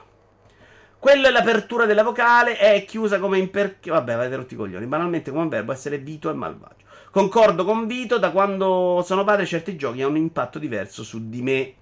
Quello 0.99 1.29
è 1.29 1.31
l'apertura 1.31 1.87
della 1.87 2.03
vocale, 2.03 2.59
è 2.59 2.85
chiusa 2.85 3.19
come 3.19 3.39
in 3.39 3.49
perché. 3.49 3.91
Vabbè, 3.91 4.13
avete 4.13 4.37
rotti 4.37 4.53
i 4.53 4.59
coglioni. 4.59 4.85
Banalmente 4.85 5.31
come 5.31 5.49
verbo 5.49 5.73
essere 5.73 5.97
vito 5.97 6.29
e 6.29 6.35
malvagio. 6.35 6.85
Concordo 7.11 7.65
con 7.65 7.87
Vito, 7.87 8.19
da 8.19 8.31
quando 8.31 9.03
sono 9.07 9.25
padre 9.25 9.47
certi 9.47 9.75
giochi 9.75 10.03
hanno 10.03 10.11
un 10.11 10.17
impatto 10.19 10.59
diverso 10.59 11.03
su 11.03 11.31
di 11.31 11.41
me. 11.41 11.75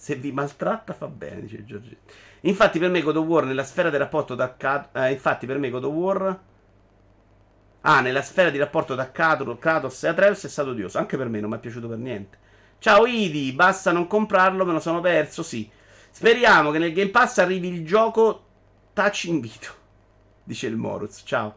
Se 0.00 0.14
vi 0.14 0.30
maltratta 0.30 0.92
fa 0.92 1.08
bene, 1.08 1.40
dice 1.40 1.64
Giorgetti. 1.64 2.12
Infatti 2.42 2.78
per 2.78 2.88
me 2.88 3.02
God 3.02 3.16
of 3.16 3.26
War 3.26 3.44
nella 3.44 3.64
sfera 3.64 3.90
del 3.90 3.98
rapporto 3.98 4.36
da 4.36 4.54
eh, 4.92 5.10
infatti 5.10 5.44
per 5.44 5.58
me 5.58 5.70
God 5.70 5.84
of 5.84 5.92
War 5.92 6.40
Ah, 7.82 8.00
nella 8.00 8.22
sfera 8.22 8.50
di 8.50 8.58
rapporto 8.58 8.94
da 8.94 9.10
Kratos 9.10 10.02
e 10.02 10.08
Atreus 10.08 10.44
è 10.44 10.48
stato 10.48 10.70
odioso. 10.70 10.98
Anche 10.98 11.16
per 11.16 11.28
me 11.28 11.40
non 11.40 11.50
mi 11.50 11.56
è 11.56 11.60
piaciuto 11.60 11.88
per 11.88 11.98
niente. 11.98 12.36
Ciao 12.78 13.06
Idi, 13.06 13.52
basta 13.52 13.92
non 13.92 14.06
comprarlo, 14.06 14.64
me 14.64 14.72
lo 14.72 14.80
sono 14.80 15.00
perso, 15.00 15.42
sì. 15.42 15.68
Speriamo 16.10 16.70
che 16.70 16.78
nel 16.78 16.92
Game 16.92 17.10
Pass 17.10 17.38
arrivi 17.38 17.68
il 17.68 17.86
gioco 17.86 18.44
touch 18.92 19.24
invito. 19.24 19.68
Dice 20.44 20.66
il 20.66 20.76
Moruz. 20.76 21.22
Ciao. 21.24 21.56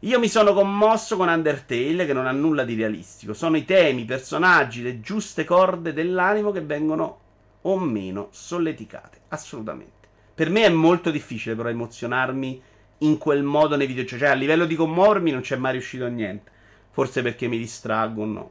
Io 0.00 0.18
mi 0.18 0.28
sono 0.28 0.52
commosso 0.52 1.16
con 1.16 1.28
Undertale, 1.28 2.06
che 2.06 2.12
non 2.12 2.26
ha 2.26 2.32
nulla 2.32 2.64
di 2.64 2.74
realistico. 2.74 3.32
Sono 3.32 3.56
i 3.56 3.64
temi, 3.64 4.02
i 4.02 4.06
personaggi, 4.06 4.82
le 4.82 5.00
giuste 5.00 5.44
corde 5.44 5.92
dell'animo 5.92 6.52
che 6.52 6.60
vengono 6.60 7.20
o 7.66 7.78
meno 7.78 8.28
solleticate. 8.30 9.20
Assolutamente. 9.28 10.08
Per 10.34 10.50
me 10.50 10.64
è 10.64 10.68
molto 10.68 11.10
difficile 11.10 11.54
però 11.54 11.68
emozionarmi 11.68 12.62
in 12.98 13.18
quel 13.18 13.42
modo 13.42 13.76
nei 13.76 13.86
videogiochi. 13.86 14.22
Cioè, 14.22 14.30
a 14.30 14.34
livello 14.34 14.66
di 14.66 14.74
commuovermi 14.74 15.30
non 15.30 15.40
c'è 15.40 15.56
mai 15.56 15.72
riuscito 15.72 16.06
niente. 16.06 16.50
Forse 16.90 17.22
perché 17.22 17.46
mi 17.46 17.58
distraggo 17.58 18.22
o 18.22 18.26
no. 18.26 18.50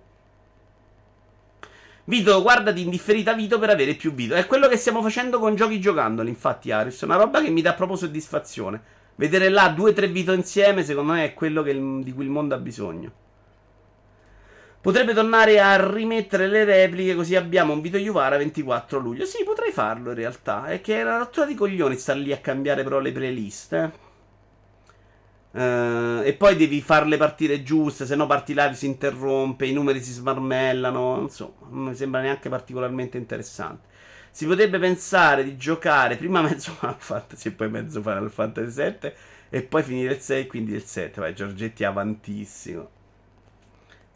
Vito, 2.07 2.41
guardati 2.41 2.81
indifferita 2.81 3.33
Vito 3.33 3.57
per 3.57 3.71
avere 3.71 3.95
più 3.95 4.13
video. 4.13 4.35
È 4.35 4.45
quello 4.45 4.67
che 4.67 4.77
stiamo 4.77 5.01
facendo 5.01 5.39
con 5.39 5.55
giochi 5.55 5.79
giocandoli, 5.79 6.29
infatti, 6.29 6.71
Aris. 6.71 7.01
È 7.01 7.05
una 7.05 7.15
roba 7.15 7.41
che 7.41 7.49
mi 7.49 7.61
dà 7.61 7.73
proprio 7.73 7.97
soddisfazione. 7.97 8.81
Vedere 9.15 9.49
là 9.49 9.69
due 9.69 9.91
o 9.91 9.93
tre 9.93 10.07
Vito 10.07 10.31
insieme, 10.33 10.83
secondo 10.83 11.13
me, 11.13 11.25
è 11.25 11.33
quello 11.33 11.63
che, 11.63 11.73
di 11.73 12.13
cui 12.13 12.25
il 12.25 12.29
mondo 12.29 12.53
ha 12.53 12.59
bisogno. 12.59 13.23
Potrebbe 14.85 15.15
tornare 15.15 15.59
a 15.59 15.91
rimettere 15.91 16.45
le 16.45 16.63
repliche 16.63 17.15
così 17.15 17.35
abbiamo 17.35 17.73
un 17.73 17.81
video 17.81 17.99
Juvara 17.99 18.37
24 18.37 18.99
luglio. 18.99 19.25
Sì, 19.25 19.43
potrei 19.43 19.71
farlo 19.71 20.09
in 20.09 20.15
realtà. 20.15 20.67
È 20.67 20.79
che 20.79 20.99
è 20.99 21.01
una 21.01 21.17
rottura 21.17 21.47
di 21.47 21.55
coglioni 21.55 21.97
star 21.97 22.17
lì 22.17 22.31
a 22.31 22.37
cambiare 22.37 22.83
però 22.83 22.99
le 22.99 23.11
playlist. 23.11 23.73
Eh. 23.73 23.91
Uh, 25.59 26.21
e 26.23 26.35
poi 26.37 26.55
devi 26.55 26.81
farle 26.81 27.17
partire 27.17 27.63
giuste, 27.63 28.05
se 28.05 28.15
no 28.15 28.27
parti 28.27 28.53
live 28.53 28.75
si 28.75 28.85
interrompe, 28.85 29.65
i 29.65 29.73
numeri 29.73 30.03
si 30.03 30.11
smarmellano. 30.11 31.19
Insomma, 31.19 31.65
non 31.67 31.83
mi 31.85 31.95
sembra 31.95 32.21
neanche 32.21 32.49
particolarmente 32.49 33.17
interessante. 33.17 33.87
Si 34.29 34.45
potrebbe 34.45 34.77
pensare 34.77 35.43
di 35.43 35.57
giocare 35.57 36.15
prima 36.15 36.43
mezzo 36.43 36.69
Final 36.77 36.97
Fantasy 36.99 37.47
e 37.47 37.51
poi 37.53 37.71
mezzo 37.71 38.03
Final 38.03 38.29
Fantasy 38.29 38.71
7 38.71 39.15
e 39.49 39.63
poi 39.63 39.81
finire 39.81 40.13
il 40.13 40.19
6 40.19 40.45
quindi 40.45 40.73
il 40.73 40.83
7. 40.83 41.21
Vai, 41.21 41.33
Giorgetti 41.33 41.83
avantissimo. 41.83 42.94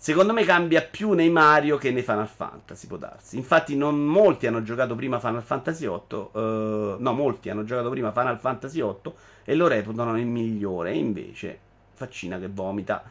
Secondo 0.01 0.31
me 0.31 0.45
cambia 0.45 0.81
più 0.81 1.11
nei 1.11 1.29
Mario 1.29 1.75
che 1.75 1.91
nei 1.91 2.03
Final 2.03 2.29
Fantasy, 2.29 2.87
può 2.87 2.95
darsi. 2.95 3.35
Infatti, 3.35 3.75
non 3.75 3.99
molti 3.99 4.47
hanno 4.47 4.63
giocato 4.63 4.95
prima 4.95 5.19
Final 5.19 5.43
Fantasy 5.43 5.85
8. 5.87 6.29
Uh, 6.31 6.37
eh, 6.39 6.95
no, 6.99 7.11
molti 7.11 7.49
hanno 7.49 7.65
giocato 7.65 7.89
prima 7.89 8.13
Final 8.13 8.39
Fantasy 8.39 8.79
8 8.79 9.15
e 9.43 9.55
lo 9.55 9.67
reputano 9.67 10.17
il 10.17 10.25
migliore. 10.25 10.91
E 10.91 10.97
invece, 10.97 11.59
faccina 11.95 12.39
che 12.39 12.47
vomita. 12.47 13.03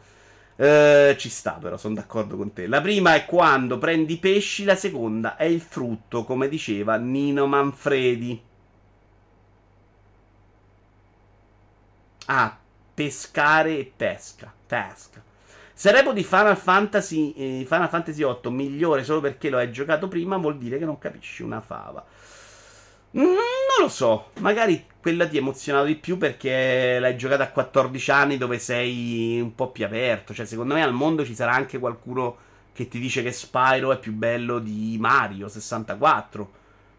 Uh, 0.55 1.15
ci 1.15 1.29
sta, 1.29 1.59
però, 1.61 1.77
sono 1.77 1.93
d'accordo 1.93 2.35
con 2.35 2.53
te. 2.53 2.65
La 2.65 2.81
prima 2.81 3.13
è 3.13 3.23
quando 3.25 3.77
prendi 3.77 4.17
pesci, 4.17 4.63
la 4.63 4.75
seconda 4.75 5.35
è 5.35 5.43
il 5.43 5.61
frutto, 5.61 6.23
come 6.23 6.49
diceva 6.49 6.95
Nino 6.95 7.45
Manfredi. 7.45 8.41
Ah, 12.25 12.57
pescare 12.95 13.77
e 13.77 13.91
pesca. 13.95 14.51
Pesca. 14.65 15.28
Se 15.79 15.93
reputi 15.93 16.25
Final 16.25 16.57
Fantasy, 16.57 17.31
eh, 17.37 17.65
Final 17.65 17.87
Fantasy 17.87 18.21
8 18.21 18.51
migliore 18.51 19.05
solo 19.05 19.21
perché 19.21 19.49
lo 19.49 19.59
hai 19.59 19.71
giocato 19.71 20.09
prima, 20.09 20.35
vuol 20.35 20.57
dire 20.57 20.77
che 20.77 20.83
non 20.83 20.97
capisci 20.97 21.41
una 21.41 21.61
fava. 21.61 22.03
Mm, 23.17 23.21
non 23.21 23.37
lo 23.79 23.87
so, 23.87 24.31
magari 24.39 24.85
quella 24.99 25.25
ti 25.25 25.37
ha 25.37 25.39
emozionato 25.39 25.85
di 25.85 25.95
più 25.95 26.17
perché 26.17 26.99
l'hai 26.99 27.15
giocata 27.15 27.43
a 27.43 27.51
14 27.51 28.11
anni 28.11 28.37
dove 28.37 28.59
sei 28.59 29.39
un 29.39 29.55
po' 29.55 29.69
più 29.69 29.85
aperto. 29.85 30.33
Cioè, 30.33 30.45
secondo 30.45 30.73
me 30.73 30.83
al 30.83 30.91
mondo 30.91 31.23
ci 31.23 31.33
sarà 31.33 31.53
anche 31.53 31.79
qualcuno 31.79 32.35
che 32.73 32.89
ti 32.89 32.99
dice 32.99 33.23
che 33.23 33.31
Spyro 33.31 33.93
è 33.93 33.99
più 33.99 34.11
bello 34.11 34.59
di 34.59 34.97
Mario 34.99 35.47
64. 35.47 36.51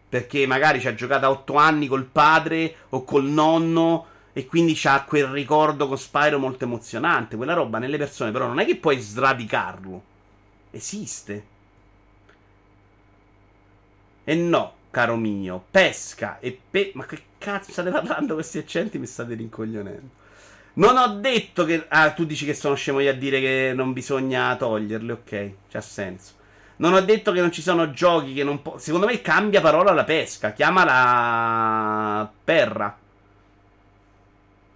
Perché 0.09 0.47
magari 0.47 0.79
ci 0.79 0.87
ha 0.87 0.95
giocato 0.95 1.27
a 1.27 1.29
8 1.29 1.53
anni 1.53 1.85
col 1.85 2.05
padre 2.05 2.77
o 2.89 3.03
col 3.03 3.25
nonno 3.25 4.07
e 4.33 4.45
quindi 4.45 4.73
c'ha 4.75 5.03
quel 5.03 5.27
ricordo 5.27 5.87
con 5.87 5.97
Spyro 5.97 6.39
molto 6.39 6.63
emozionante. 6.63 7.35
Quella 7.35 7.53
roba 7.53 7.79
nelle 7.79 7.97
persone, 7.97 8.31
però, 8.31 8.47
non 8.47 8.59
è 8.59 8.65
che 8.65 8.77
puoi 8.77 8.99
sradicarlo. 8.99 10.03
Esiste. 10.71 11.45
E 14.23 14.35
no, 14.35 14.73
caro 14.91 15.15
mio, 15.15 15.63
pesca 15.69 16.39
e 16.39 16.57
pe. 16.69 16.91
Ma 16.95 17.05
che 17.05 17.19
cazzo 17.37 17.71
state 17.71 17.89
parlando 17.89 18.35
questi 18.35 18.59
accenti? 18.59 18.97
Mi 18.99 19.07
state 19.07 19.33
rincoglionendo. 19.33 20.19
Non 20.73 20.97
ho 20.97 21.19
detto 21.19 21.65
che. 21.65 21.85
Ah, 21.89 22.11
tu 22.11 22.25
dici 22.25 22.45
che 22.45 22.53
sono 22.53 22.75
scemo 22.75 22.99
io 23.01 23.09
a 23.11 23.13
dire 23.13 23.39
che 23.41 23.73
non 23.75 23.91
bisogna 23.93 24.55
toglierli, 24.55 25.11
ok? 25.11 25.51
C'ha 25.69 25.81
senso. 25.81 26.33
Non 26.77 26.93
ho 26.93 27.01
detto 27.01 27.31
che 27.31 27.41
non 27.41 27.51
ci 27.51 27.61
sono 27.61 27.91
giochi 27.91 28.33
che 28.33 28.43
non 28.43 28.61
po- 28.61 28.77
Secondo 28.77 29.05
me 29.05 29.21
cambia 29.21 29.61
parola 29.61 29.91
la 29.93 30.03
pesca. 30.03 30.53
Chiamala 30.53 32.31
perra. 32.43 32.97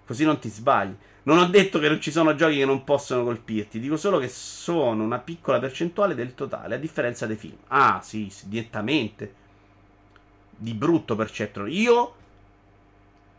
Così 0.06 0.24
non 0.24 0.40
ti 0.40 0.50
sbagli. 0.50 0.96
Non 1.24 1.40
ho 1.40 1.48
detto 1.48 1.80
che 1.80 1.90
non 1.90 2.00
ci 2.00 2.12
sono 2.12 2.36
giochi 2.36 2.58
che 2.58 2.66
non 2.66 2.84
possono 2.84 3.24
colpirti, 3.24 3.80
dico 3.80 3.98
solo 3.98 4.20
che 4.20 4.28
sono 4.28 5.04
una 5.04 5.18
piccola 5.18 5.60
percentuale 5.60 6.14
del 6.14 6.36
totale, 6.36 6.76
a 6.76 6.78
differenza 6.78 7.26
dei 7.26 7.36
film. 7.36 7.58
Ah, 7.70 8.00
sì, 8.04 8.30
sì 8.30 8.48
direttamente. 8.48 9.34
Di 10.56 10.74
brutto 10.74 11.16
per 11.16 11.32
certo. 11.32 11.66
Io 11.66 12.14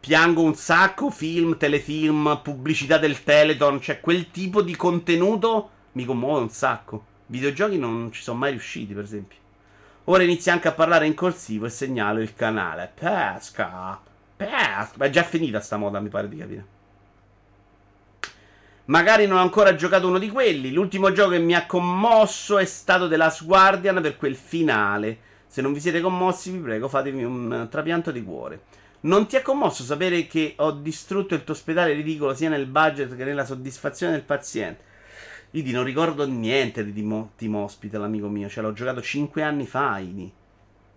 piango 0.01 0.43
un 0.43 0.57
sacco 0.57 1.11
film, 1.11 1.57
telefilm, 1.57 2.41
pubblicità 2.43 2.99
del 2.99 3.23
Teleton, 3.23 3.81
cioè 3.81 4.01
quel 4.01 4.31
tipo 4.33 4.63
di 4.63 4.75
contenuto 4.75 5.71
mi 5.93 6.05
commuove 6.05 6.41
un 6.41 6.51
sacco. 6.51 7.05
Videogiochi 7.27 7.79
non 7.79 8.11
ci 8.13 8.23
sono 8.23 8.39
mai 8.39 8.51
riusciti, 8.51 8.95
per 8.95 9.05
esempio. 9.05 9.39
Ora 10.05 10.25
inizia 10.25 10.53
anche 10.53 10.69
a 10.69 10.73
parlare 10.73 11.07
in 11.07 11.15
corsivo 11.15 11.67
e 11.67 11.71
segnalo 11.71 12.21
il 12.21 12.35
canale. 12.35 12.91
Pesca. 12.93 14.01
Ma 14.39 15.05
è 15.07 15.11
già 15.11 15.23
finita 15.23 15.61
sta 15.61 15.77
moda, 15.77 16.01
mi 16.01 16.09
pare 16.09 16.29
di 16.29 16.37
capire. 16.37 16.67
Magari 18.87 19.27
non 19.27 19.39
ho 19.39 19.43
ancora 19.43 19.75
giocato 19.75 20.07
uno 20.07 20.19
di 20.19 20.31
quelli. 20.31 20.73
L'ultimo 20.73 21.11
gioco 21.11 21.31
che 21.31 21.39
mi 21.39 21.55
ha 21.55 21.67
commosso 21.67 22.59
è 22.59 22.65
stato 22.65 23.09
The 23.09 23.17
Last 23.17 23.45
Guardian 23.45 24.01
per 24.01 24.17
quel 24.17 24.37
finale. 24.37 25.19
Se 25.47 25.61
non 25.63 25.73
vi 25.73 25.81
siete 25.81 26.01
commossi, 26.01 26.51
vi 26.51 26.59
prego, 26.59 26.87
fatevi 26.87 27.25
un 27.25 27.67
trapianto 27.71 28.13
di 28.13 28.23
cuore. 28.23 28.63
Non 29.01 29.27
ti 29.27 29.37
ha 29.37 29.43
commosso 29.43 29.83
sapere 29.83 30.27
che 30.27 30.55
ho 30.59 30.71
distrutto 30.73 31.35
il 31.35 31.45
tuo 31.45 31.55
ospedale 31.55 31.95
ridicolo 31.95 32.35
sia 32.35 32.49
nel 32.49 32.67
budget 32.67 33.17
che 33.17 33.25
nella 33.25 33.45
soddisfazione 33.45 34.13
del 34.13 34.23
paziente? 34.23 34.85
Idi, 35.53 35.73
non 35.73 35.85
ricordo 35.85 36.27
niente 36.27 36.85
di 36.85 36.93
Team 37.37 37.55
Hospital, 37.55 38.03
amico 38.03 38.29
mio. 38.29 38.49
Cioè, 38.49 38.63
l'ho 38.63 38.73
giocato 38.73 39.01
5 39.01 39.43
anni 39.43 39.67
fa, 39.67 39.99
Idi. 39.99 40.31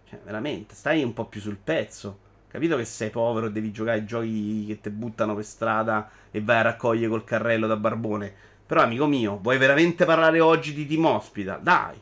Cioè, 0.09 0.19
veramente, 0.23 0.75
stai 0.75 1.03
un 1.03 1.13
po' 1.13 1.25
più 1.25 1.39
sul 1.39 1.57
pezzo. 1.57 2.27
Capito 2.49 2.77
che 2.77 2.85
sei 2.85 3.11
povero 3.11 3.45
e 3.45 3.51
devi 3.51 3.71
giocare 3.71 3.99
ai 3.99 4.05
giochi 4.05 4.65
che 4.65 4.81
ti 4.81 4.89
buttano 4.89 5.35
per 5.35 5.45
strada 5.45 6.09
e 6.31 6.41
vai 6.41 6.57
a 6.57 6.61
raccogliere 6.63 7.07
col 7.07 7.23
carrello 7.23 7.67
da 7.67 7.75
barbone. 7.75 8.33
Però, 8.65 8.81
amico 8.81 9.05
mio, 9.05 9.37
vuoi 9.39 9.59
veramente 9.59 10.03
parlare 10.03 10.39
oggi 10.39 10.73
di 10.73 10.87
Team 10.87 11.05
Hospital? 11.05 11.61
Dai! 11.61 12.01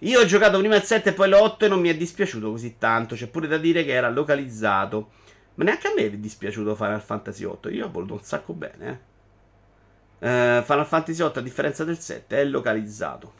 Io 0.00 0.20
ho 0.20 0.24
giocato 0.26 0.58
prima 0.58 0.74
il 0.74 0.82
7 0.82 1.10
e 1.10 1.12
poi 1.12 1.28
l'8 1.28 1.64
e 1.64 1.68
non 1.68 1.80
mi 1.80 1.88
è 1.88 1.96
dispiaciuto 1.96 2.50
così 2.50 2.78
tanto. 2.78 3.14
C'è 3.14 3.28
pure 3.28 3.46
da 3.46 3.58
dire 3.58 3.84
che 3.84 3.92
era 3.92 4.10
localizzato. 4.10 5.10
Ma 5.54 5.64
neanche 5.64 5.86
a 5.86 5.92
me 5.94 6.06
è 6.06 6.10
dispiaciuto 6.10 6.74
Final 6.74 7.00
Fantasy 7.00 7.44
8. 7.44 7.68
Io 7.70 7.86
ho 7.86 7.90
voluto 7.90 8.14
un 8.14 8.22
sacco 8.22 8.52
bene. 8.54 9.00
Eh. 10.18 10.58
Uh, 10.58 10.62
Final 10.64 10.86
Fantasy 10.86 11.22
8, 11.22 11.38
a 11.38 11.42
differenza 11.42 11.84
del 11.84 11.98
7, 11.98 12.36
è 12.38 12.44
localizzato. 12.44 13.32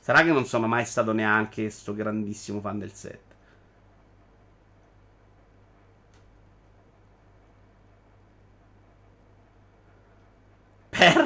Sarà 0.00 0.22
che 0.22 0.32
non 0.32 0.44
sono 0.44 0.66
mai 0.66 0.84
stato 0.84 1.12
neanche 1.12 1.70
sto 1.70 1.94
grandissimo 1.94 2.60
fan 2.60 2.78
del 2.78 2.92
7. 2.92 3.33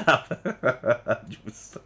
Perra. 0.08 1.22
Giusto. 1.26 1.82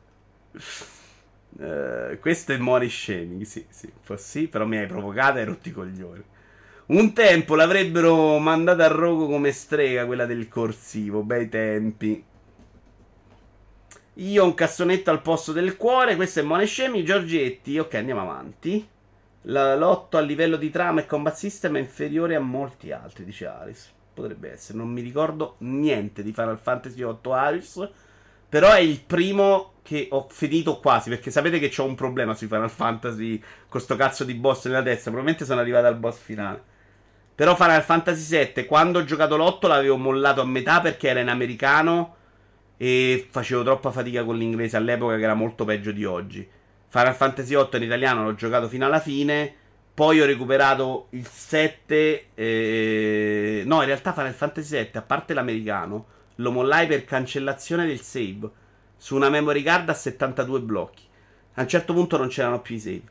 Uh, 1.55 2.19
questo 2.21 2.53
è 2.53 2.57
money 2.57 2.89
shaming, 2.89 3.43
sì, 3.43 3.67
sì, 3.69 3.93
sì, 4.17 4.49
però 4.49 4.65
mi 4.65 4.79
hai 4.79 4.87
provocato 4.87 5.39
e 5.39 5.45
rotti 5.45 5.69
i 5.69 5.73
coglioni. 5.73 6.25
Un 6.85 7.13
tempo 7.13 7.55
l'avrebbero 7.55 8.39
mandata 8.39 8.85
a 8.85 8.89
rogo 8.89 9.27
come 9.27 9.53
strega 9.53 10.07
quella 10.07 10.27
del 10.27 10.49
corsivo, 10.49 11.23
bei 11.23 11.49
tempi. 11.49 12.25
Io 14.17 14.43
ho 14.43 14.47
un 14.47 14.55
cassonetto 14.55 15.11
al 15.11 15.23
posto 15.23 15.53
del 15.53 15.77
cuore, 15.77 16.17
questo 16.17 16.41
è 16.41 16.43
money 16.43 16.67
shaming, 16.67 17.05
Giorgetti, 17.05 17.79
ok 17.79 17.95
andiamo 17.95 18.21
avanti. 18.21 18.87
La 19.47 19.75
lotto 19.75 20.19
a 20.19 20.21
livello 20.21 20.57
di 20.57 20.71
trama 20.71 21.01
e 21.01 21.07
combat 21.07 21.35
system 21.35 21.77
è 21.77 21.81
inferiore 21.81 22.37
a 22.37 22.41
molti 22.41 22.93
altri, 22.93 23.25
dice 23.25 23.47
Alice. 23.47 23.91
Potrebbe 24.15 24.53
essere, 24.53 24.79
non 24.79 24.89
mi 24.89 25.01
ricordo 25.01 25.57
niente 25.59 26.23
di 26.23 26.33
Final 26.33 26.59
Fantasy 26.59 26.97
VIII 26.97 27.33
Aris. 27.33 27.89
Però 28.53 28.71
è 28.71 28.81
il 28.81 29.01
primo 29.01 29.77
che 29.81 30.09
ho 30.11 30.27
finito 30.29 30.79
quasi. 30.79 31.09
Perché 31.09 31.31
sapete 31.31 31.59
che 31.59 31.73
ho 31.81 31.87
un 31.87 31.95
problema 31.95 32.35
sui 32.35 32.49
Final 32.49 32.69
Fantasy. 32.69 33.43
Con 33.67 33.81
sto 33.81 33.97
cazzo 33.97 34.25
di 34.25 34.35
boss 34.35 34.67
nella 34.67 34.83
testa. 34.83 35.05
Probabilmente 35.05 35.47
sono 35.47 35.63
arrivato 35.63 35.87
al 35.87 35.97
boss 35.97 36.19
finale. 36.19 36.63
Però 37.35 37.57
Final 37.57 37.83
Fantasy 37.83 38.53
VII, 38.53 38.67
quando 38.67 38.99
ho 38.99 39.05
giocato 39.05 39.39
l'8, 39.39 39.69
l'avevo 39.69 39.97
mollato 39.97 40.43
a 40.43 40.45
metà 40.45 40.83
perché 40.83 41.09
era 41.09 41.21
in 41.21 41.31
americano. 41.31 42.17
E 42.77 43.27
facevo 43.31 43.63
troppa 43.63 43.91
fatica 43.91 44.23
con 44.23 44.37
l'inglese 44.37 44.77
all'epoca, 44.77 45.17
che 45.17 45.23
era 45.23 45.33
molto 45.33 45.65
peggio 45.65 45.91
di 45.91 46.05
oggi. 46.05 46.47
Final 46.89 47.15
Fantasy 47.15 47.55
VIII 47.55 47.69
in 47.79 47.83
italiano 47.85 48.25
l'ho 48.25 48.35
giocato 48.35 48.69
fino 48.69 48.85
alla 48.85 49.01
fine. 49.01 49.55
Poi 49.95 50.21
ho 50.21 50.27
recuperato 50.27 51.07
il 51.13 51.27
7. 51.27 52.27
Eh... 52.35 53.63
No, 53.65 53.81
in 53.81 53.87
realtà 53.87 54.13
Final 54.13 54.35
Fantasy 54.35 54.69
7, 54.69 54.99
a 54.99 55.03
parte 55.03 55.33
l'americano, 55.33 56.07
lo 56.37 56.51
mollai 56.51 56.87
per 56.87 57.05
cancellazione 57.05 57.87
del 57.87 58.01
save. 58.01 58.51
Su 58.97 59.17
una 59.17 59.29
memory 59.29 59.63
card 59.63 59.89
a 59.89 59.95
72 59.95 60.61
blocchi. 60.61 61.03
A 61.55 61.63
un 61.63 61.69
certo 61.69 61.93
punto 61.93 62.17
non 62.17 62.29
c'erano 62.29 62.61
più 62.61 62.77
i 62.77 62.81
save. 62.81 63.03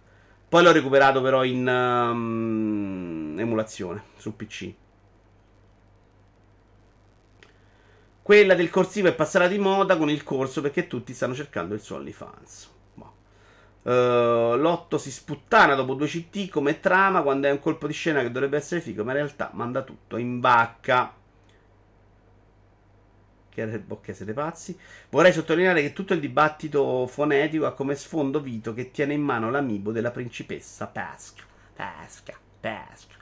Poi 0.48 0.64
l'ho 0.64 0.72
recuperato 0.72 1.22
però 1.22 1.44
in 1.44 1.68
um, 1.68 3.36
emulazione 3.38 4.04
su 4.18 4.36
PC. 4.36 4.74
Quella 8.22 8.54
del 8.54 8.70
corsivo 8.70 9.08
è 9.08 9.14
passata 9.16 9.48
di 9.48 9.58
moda 9.58 9.98
con 9.98 10.10
il 10.10 10.24
corso 10.24 10.62
perché 10.62 10.88
tutti 10.88 11.14
stanno 11.14 11.34
cercando 11.34 11.74
il 11.74 11.82
suo 11.82 11.98
OnlyFans. 11.98 12.70
Uh, 13.84 14.56
Lotto 14.58 15.00
si 15.00 15.10
sputtana 15.10 15.74
dopo 15.74 15.96
due 15.96 16.06
CT 16.06 16.50
come 16.50 16.80
trama 16.80 17.24
quando 17.24 17.48
è 17.48 17.52
un 17.52 17.60
colpo 17.60 17.88
di 17.88 17.94
scena 17.94 18.22
che 18.22 18.30
dovrebbe 18.30 18.58
essere 18.58 18.80
figo, 18.80 19.04
ma 19.04 19.12
in 19.12 19.18
realtà 19.18 19.50
manda 19.54 19.82
tutto 19.82 20.18
in 20.18 20.40
bacca. 20.40 21.14
Che 23.54 23.66
bocche 23.80 24.14
siete 24.14 24.32
pazzi. 24.32 24.78
Vorrei 25.10 25.34
sottolineare 25.34 25.82
che 25.82 25.92
tutto 25.92 26.14
il 26.14 26.22
dibattito 26.22 27.06
fonetico 27.06 27.66
ha 27.66 27.74
come 27.74 27.96
sfondo 27.96 28.40
Vito 28.40 28.74
che 28.74 28.92
tiene 28.92 29.14
in 29.14 29.22
mano 29.22 29.52
l'amibo 29.52 29.92
della 29.92 30.12
principessa 30.12 30.88
Pesca. 30.88 31.44
Pesca, 31.76 32.38
pesca. 32.60 33.20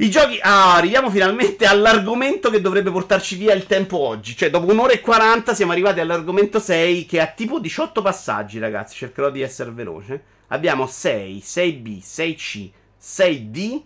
I 0.00 0.10
giochi. 0.10 0.38
Ah, 0.40 0.76
arriviamo 0.76 1.10
finalmente 1.10 1.66
all'argomento 1.66 2.50
che 2.50 2.60
dovrebbe 2.60 2.90
portarci 2.90 3.36
via 3.36 3.52
il 3.52 3.66
tempo 3.66 3.98
oggi. 3.98 4.36
Cioè, 4.36 4.50
dopo 4.50 4.70
un'ora 4.70 4.92
e 4.92 5.00
40 5.00 5.54
siamo 5.54 5.72
arrivati 5.72 5.98
all'argomento 5.98 6.60
6, 6.60 7.04
che 7.04 7.20
ha 7.20 7.26
tipo 7.26 7.58
18 7.58 8.00
passaggi, 8.00 8.60
ragazzi. 8.60 8.96
Cercherò 8.96 9.30
di 9.30 9.40
essere 9.40 9.72
veloce. 9.72 10.22
Abbiamo 10.48 10.86
6, 10.86 11.42
6B, 11.44 12.00
6C, 12.00 12.70
6D, 13.00 13.82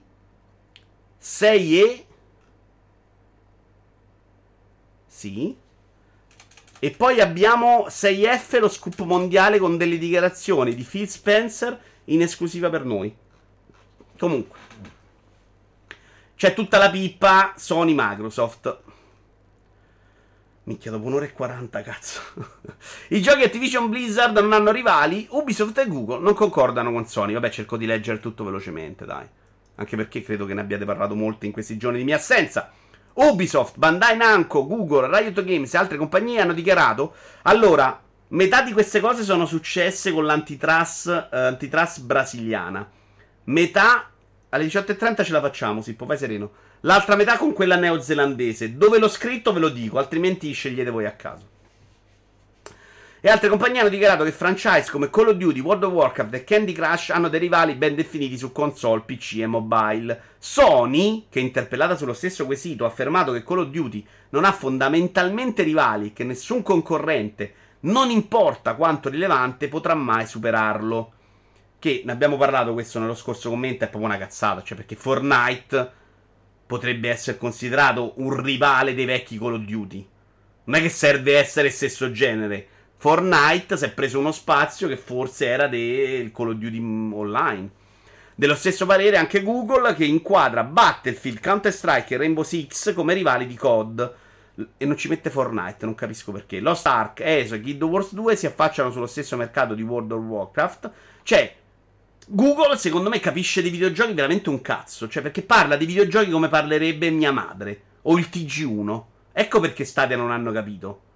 6E. 1.22 2.05
Sì. 5.23 5.57
E 6.81 6.90
poi 6.90 7.20
abbiamo 7.20 7.86
6F, 7.89 8.59
lo 8.59 8.69
scoop 8.69 9.03
mondiale 9.03 9.61
con 9.61 9.77
delle 9.77 9.99
dichiarazioni 9.99 10.74
di 10.74 10.82
Phil 10.82 11.09
Spencer 11.09 11.81
in 12.07 12.23
esclusiva 12.23 12.69
per 12.70 12.85
noi. 12.85 13.15
Comunque. 14.19 14.59
C'è 16.35 16.55
tutta 16.55 16.78
la 16.78 16.90
pippa 16.90 17.55
Sony 17.57 17.93
Microsoft. 17.94 18.81
Minchia, 20.65 20.90
dopo 20.90 21.07
un'ora 21.07 21.24
e 21.24 21.32
40, 21.32 21.82
cazzo. 21.82 22.20
I 23.11 23.23
giochi 23.23 23.44
Activision 23.44 23.89
Blizzard 23.90 24.36
non 24.36 24.53
hanno 24.53 24.73
rivali. 24.73 25.28
Ubisoft 25.31 25.78
e 25.78 25.86
Google 25.86 26.19
non 26.19 26.35
concordano 26.35 26.90
con 26.90 27.07
Sony. 27.07 27.32
Vabbè, 27.32 27.51
cerco 27.51 27.77
di 27.77 27.86
leggere 27.86 28.19
tutto 28.19 28.43
velocemente, 28.43 29.05
dai. 29.05 29.27
Anche 29.77 29.94
perché 29.94 30.20
credo 30.23 30.47
che 30.47 30.55
ne 30.55 30.62
abbiate 30.62 30.85
parlato 30.85 31.15
molto 31.15 31.47
in 31.47 31.53
questi 31.53 31.77
giorni 31.77 31.99
di 31.99 32.05
mia 32.05 32.16
assenza. 32.16 32.73
Ubisoft, 33.14 33.76
Bandai 33.76 34.16
Namco, 34.16 34.66
Google, 34.66 35.09
Riot 35.09 35.44
Games 35.44 35.72
e 35.72 35.78
altre 35.78 35.97
compagnie 35.97 36.40
hanno 36.40 36.52
dichiarato. 36.52 37.14
Allora, 37.43 38.01
metà 38.28 38.62
di 38.62 38.72
queste 38.72 39.01
cose 39.01 39.22
sono 39.22 39.47
successe 39.47 40.12
con 40.12 40.24
l'antitrust 40.24 41.28
eh, 41.32 42.01
brasiliana. 42.01 42.90
Metà 43.44 44.10
alle 44.51 44.64
18.30 44.66 45.24
ce 45.24 45.32
la 45.32 45.40
facciamo, 45.40 45.80
Sippo, 45.80 46.06
vai 46.06 46.18
sereno. 46.18 46.51
L'altra 46.80 47.16
metà 47.16 47.36
con 47.36 47.52
quella 47.52 47.76
neozelandese. 47.76 48.76
Dove 48.76 48.98
l'ho 48.98 49.09
scritto 49.09 49.52
ve 49.52 49.60
lo 49.60 49.68
dico, 49.68 49.98
altrimenti 49.98 50.52
scegliete 50.52 50.90
voi 50.90 51.06
a 51.06 51.12
caso. 51.12 51.52
E 53.24 53.31
altre 53.31 53.49
compagnie 53.49 53.78
hanno 53.78 53.89
dichiarato 53.89 54.24
che 54.24 54.32
franchise 54.32 54.90
come 54.90 55.09
Call 55.09 55.28
of 55.28 55.36
Duty, 55.36 55.61
World 55.61 55.85
of 55.85 55.93
Warcraft 55.93 56.35
e 56.35 56.43
Candy 56.43 56.73
Crush 56.73 57.11
hanno 57.11 57.28
dei 57.28 57.39
rivali 57.39 57.74
ben 57.74 57.94
definiti 57.94 58.36
su 58.36 58.51
console, 58.51 59.05
PC 59.07 59.36
e 59.39 59.47
mobile. 59.47 60.20
Sony, 60.39 61.27
che 61.31 61.39
interpellata 61.39 61.94
sullo 61.94 62.15
stesso 62.15 62.47
quesito, 62.47 62.85
ha 62.85 62.89
affermato 62.89 63.31
che 63.31 63.44
Call 63.44 63.61
of 63.61 63.69
Duty 63.69 64.05
non 64.31 64.44
ha 64.44 64.51
fondamentalmente 64.51 65.62
rivali 65.62 66.09
e 66.09 66.12
che 66.12 66.24
nessun 66.24 66.65
concorrente, 66.65 67.55
non 67.82 68.11
importa 68.11 68.74
quanto 68.74 69.09
rilevante, 69.09 69.69
potrà 69.69 69.94
mai 69.94 70.27
superarlo 70.27 71.12
che 71.78 72.03
ne 72.05 72.11
abbiamo 72.11 72.36
parlato 72.36 72.73
questo 72.73 72.99
nello 72.99 73.15
scorso 73.15 73.51
commento, 73.51 73.85
è 73.85 73.89
proprio 73.89 74.11
una 74.11 74.19
cazzata, 74.19 74.65
cioè 74.65 74.77
perché 74.77 74.97
Fortnite 74.97 75.93
potrebbe 76.66 77.09
essere 77.09 77.39
considerato 77.39 78.15
un 78.16 78.43
rivale 78.43 78.94
dei 78.94 79.05
vecchi 79.05 79.39
Call 79.39 79.55
of 79.55 79.61
Duty. 79.61 80.09
Non 80.65 80.77
è 80.77 80.82
che 80.82 80.89
serve 80.89 81.39
essere 81.39 81.70
stesso 81.70 82.11
genere. 82.11 82.66
Fortnite 83.03 83.77
si 83.77 83.85
è 83.85 83.91
preso 83.91 84.20
uno 84.20 84.31
spazio 84.31 84.87
che 84.87 84.97
forse 84.97 85.47
era 85.47 85.66
del 85.66 86.31
Call 86.31 86.51
of 86.51 86.55
Duty 86.55 86.79
online. 87.12 87.69
Dello 88.37 88.55
stesso 88.55 88.87
parere 88.87 89.16
anche 89.16 89.43
Google 89.43 89.93
che 89.97 90.05
inquadra 90.05 90.62
Battlefield, 90.62 91.41
Counter-Strike 91.41 92.15
e 92.15 92.16
Rainbow 92.16 92.45
Six 92.45 92.95
come 92.95 93.15
rivali 93.15 93.49
di 93.49 93.57
COD. 93.57 94.15
E 94.77 94.85
non 94.85 94.97
ci 94.97 95.09
mette 95.09 95.31
Fortnite, 95.31 95.85
non 95.85 95.97
capisco 95.97 96.31
perché. 96.31 96.61
Lost 96.61 96.87
Ark, 96.87 97.19
ESO 97.19 97.57
e 97.57 97.61
Guild 97.61 97.83
Wars 97.83 98.15
2 98.15 98.37
si 98.37 98.47
affacciano 98.47 98.93
sullo 98.93 99.09
stesso 99.09 99.37
mercato 99.37 99.74
di 99.74 99.83
World 99.83 100.12
of 100.12 100.23
Warcraft. 100.23 100.91
Cioè, 101.24 101.57
Google, 102.29 102.77
secondo 102.77 103.09
me, 103.09 103.19
capisce 103.19 103.62
di 103.62 103.70
videogiochi 103.70 104.12
veramente 104.12 104.49
un 104.49 104.61
cazzo. 104.61 105.09
Cioè, 105.09 105.23
perché 105.24 105.43
parla 105.43 105.74
di 105.74 105.87
videogiochi 105.87 106.31
come 106.31 106.49
parlerebbe 106.49 107.11
mia 107.11 107.33
madre. 107.33 107.83
O 108.03 108.16
il 108.16 108.29
TG1. 108.33 109.03
Ecco 109.33 109.59
perché 109.59 109.85
Stadia 109.85 110.16
non 110.16 110.31
hanno 110.31 110.53
capito. 110.53 111.11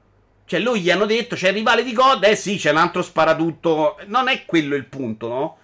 Cioè, 0.46 0.60
loro 0.60 0.76
gli 0.76 0.90
hanno 0.90 1.06
detto, 1.06 1.34
c'è 1.34 1.48
il 1.48 1.54
rivale 1.54 1.82
di 1.82 1.92
God, 1.92 2.22
eh 2.24 2.36
sì, 2.36 2.56
c'è 2.56 2.70
un 2.70 2.76
altro 2.76 3.02
sparatutto. 3.02 3.98
Non 4.06 4.28
è 4.28 4.44
quello 4.44 4.76
il 4.76 4.86
punto, 4.86 5.28
no? 5.28 5.58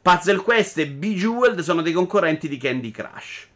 Puzzle 0.00 0.36
Quest 0.36 0.78
e 0.78 0.86
Bejeweled 0.86 1.60
sono 1.60 1.82
dei 1.82 1.92
concorrenti 1.92 2.48
di 2.48 2.56
Candy 2.56 2.92
Crush. 2.92 3.46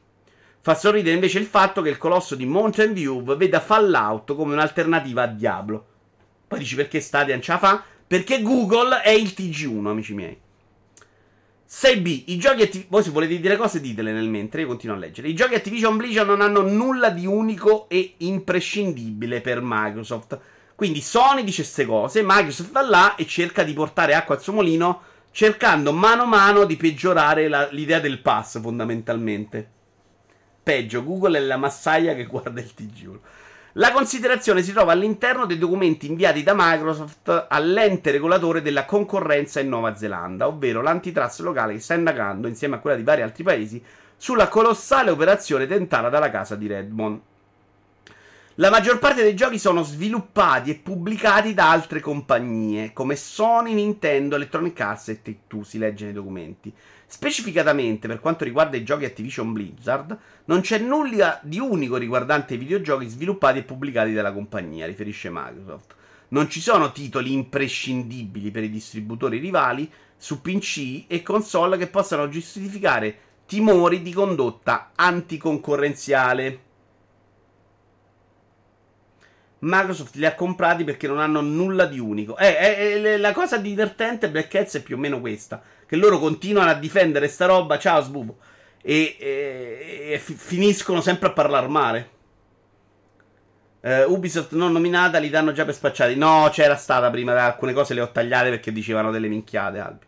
Fa 0.60 0.74
sorridere 0.74 1.14
invece 1.14 1.38
il 1.38 1.46
fatto 1.46 1.82
che 1.82 1.88
il 1.88 1.98
colosso 1.98 2.34
di 2.34 2.46
Mountain 2.46 2.92
View 2.92 3.22
veda 3.36 3.60
Fallout 3.60 4.34
come 4.34 4.52
un'alternativa 4.52 5.22
a 5.22 5.26
Diablo. 5.28 5.86
Poi 6.46 6.58
dici 6.58 6.74
perché 6.74 7.00
Stadia 7.00 7.34
non 7.34 7.42
ce 7.42 7.52
la 7.52 7.58
fa? 7.58 7.84
Perché 8.06 8.42
Google 8.42 9.00
è 9.00 9.10
il 9.10 9.32
TG1, 9.36 9.86
amici 9.86 10.14
miei. 10.14 10.38
6B, 11.68 12.24
i 12.26 12.36
giochi 12.36 12.62
Activ- 12.62 12.86
voi 12.88 13.02
se 13.02 13.10
volete 13.10 13.40
dire 13.40 13.56
cose 13.56 13.80
ditele 13.80 14.12
nel 14.12 14.28
mentre, 14.28 14.60
io 14.60 14.66
continuo 14.66 14.94
a 14.94 14.98
leggere. 14.98 15.28
I 15.28 15.34
giochi 15.34 15.54
Activision 15.54 15.96
Blizzard 15.96 16.28
non 16.28 16.42
hanno 16.42 16.60
nulla 16.60 17.08
di 17.08 17.24
unico 17.24 17.88
e 17.88 18.14
imprescindibile 18.18 19.40
per 19.40 19.60
Microsoft. 19.62 20.38
Quindi 20.82 21.00
Sony 21.00 21.44
dice 21.44 21.62
queste 21.62 21.86
cose, 21.86 22.24
Microsoft 22.24 22.72
va 22.72 22.80
là 22.80 23.14
e 23.14 23.24
cerca 23.24 23.62
di 23.62 23.72
portare 23.72 24.14
acqua 24.14 24.34
al 24.34 24.42
suo 24.42 24.54
mulino, 24.54 25.02
cercando 25.30 25.92
mano 25.92 26.22
a 26.22 26.26
mano 26.26 26.64
di 26.64 26.76
peggiorare 26.76 27.46
la- 27.46 27.68
l'idea 27.70 28.00
del 28.00 28.18
pass 28.18 28.60
fondamentalmente. 28.60 29.70
Peggio, 30.60 31.04
Google 31.04 31.38
è 31.38 31.40
la 31.40 31.56
massaia 31.56 32.16
che 32.16 32.24
guarda 32.26 32.60
il 32.60 32.72
TG1. 32.74 33.20
La 33.74 33.92
considerazione 33.92 34.60
si 34.60 34.72
trova 34.72 34.90
all'interno 34.90 35.46
dei 35.46 35.56
documenti 35.56 36.08
inviati 36.08 36.42
da 36.42 36.54
Microsoft 36.56 37.46
all'ente 37.48 38.10
regolatore 38.10 38.60
della 38.60 38.84
concorrenza 38.84 39.60
in 39.60 39.68
Nuova 39.68 39.94
Zelanda, 39.94 40.48
ovvero 40.48 40.82
l'antitrust 40.82 41.42
locale 41.42 41.74
che 41.74 41.80
sta 41.80 41.94
indagando, 41.94 42.48
insieme 42.48 42.74
a 42.74 42.78
quella 42.80 42.96
di 42.96 43.04
vari 43.04 43.22
altri 43.22 43.44
paesi, 43.44 43.80
sulla 44.16 44.48
colossale 44.48 45.10
operazione 45.10 45.68
tentata 45.68 46.08
dalla 46.08 46.28
casa 46.28 46.56
di 46.56 46.66
Redmond. 46.66 47.20
La 48.56 48.68
maggior 48.68 48.98
parte 48.98 49.22
dei 49.22 49.34
giochi 49.34 49.58
sono 49.58 49.82
sviluppati 49.82 50.68
e 50.68 50.74
pubblicati 50.74 51.54
da 51.54 51.70
altre 51.70 52.00
compagnie, 52.00 52.92
come 52.92 53.16
Sony, 53.16 53.72
Nintendo, 53.72 54.36
Electronic 54.36 54.78
Arts 54.78 55.08
e 55.08 55.22
Take-Two, 55.22 55.62
si 55.62 55.78
legge 55.78 56.04
nei 56.04 56.12
documenti. 56.12 56.70
Specificatamente 57.06 58.08
per 58.08 58.20
quanto 58.20 58.44
riguarda 58.44 58.76
i 58.76 58.84
giochi 58.84 59.06
Activision 59.06 59.54
Blizzard, 59.54 60.18
non 60.44 60.60
c'è 60.60 60.76
nulla 60.76 61.40
di 61.42 61.60
unico 61.60 61.96
riguardante 61.96 62.52
i 62.52 62.58
videogiochi 62.58 63.08
sviluppati 63.08 63.60
e 63.60 63.62
pubblicati 63.62 64.12
dalla 64.12 64.34
compagnia, 64.34 64.84
riferisce 64.84 65.30
Microsoft. 65.30 65.94
Non 66.28 66.50
ci 66.50 66.60
sono 66.60 66.92
titoli 66.92 67.32
imprescindibili 67.32 68.50
per 68.50 68.64
i 68.64 68.70
distributori 68.70 69.38
rivali 69.38 69.90
su 70.14 70.42
PC 70.42 71.04
e 71.06 71.22
console 71.22 71.78
che 71.78 71.86
possano 71.86 72.28
giustificare 72.28 73.16
timori 73.46 74.02
di 74.02 74.12
condotta 74.12 74.90
anticoncorrenziale. 74.94 76.70
Microsoft 79.64 80.16
li 80.16 80.26
ha 80.26 80.34
comprati 80.34 80.82
perché 80.82 81.06
non 81.06 81.20
hanno 81.20 81.40
nulla 81.40 81.86
di 81.86 81.98
unico. 81.98 82.36
Eh, 82.36 82.56
eh, 82.58 83.02
eh, 83.02 83.18
la 83.18 83.32
cosa 83.32 83.58
divertente 83.58 84.28
Black 84.28 84.54
Hats 84.54 84.76
è 84.76 84.82
più 84.82 84.96
o 84.96 84.98
meno 84.98 85.20
questa. 85.20 85.62
Che 85.86 85.96
loro 85.96 86.18
continuano 86.18 86.70
a 86.70 86.74
difendere 86.74 87.28
sta 87.28 87.46
roba, 87.46 87.78
ciao 87.78 88.02
sbubo. 88.02 88.38
E, 88.82 89.16
e, 89.20 90.08
e 90.12 90.18
fi- 90.18 90.34
finiscono 90.34 91.00
sempre 91.00 91.28
a 91.28 91.32
parlare 91.32 91.68
male. 91.68 92.10
Uh, 93.82 94.12
Ubisoft 94.12 94.52
non 94.52 94.70
nominata 94.70 95.18
li 95.18 95.30
danno 95.30 95.52
già 95.52 95.64
per 95.64 95.74
spacciati. 95.74 96.16
No, 96.16 96.48
c'era 96.52 96.76
stata 96.76 97.10
prima, 97.10 97.44
alcune 97.44 97.72
cose 97.72 97.94
le 97.94 98.00
ho 98.00 98.10
tagliate 98.10 98.50
perché 98.50 98.72
dicevano 98.72 99.12
delle 99.12 99.28
minchiate, 99.28 99.78
Albi. 99.78 100.06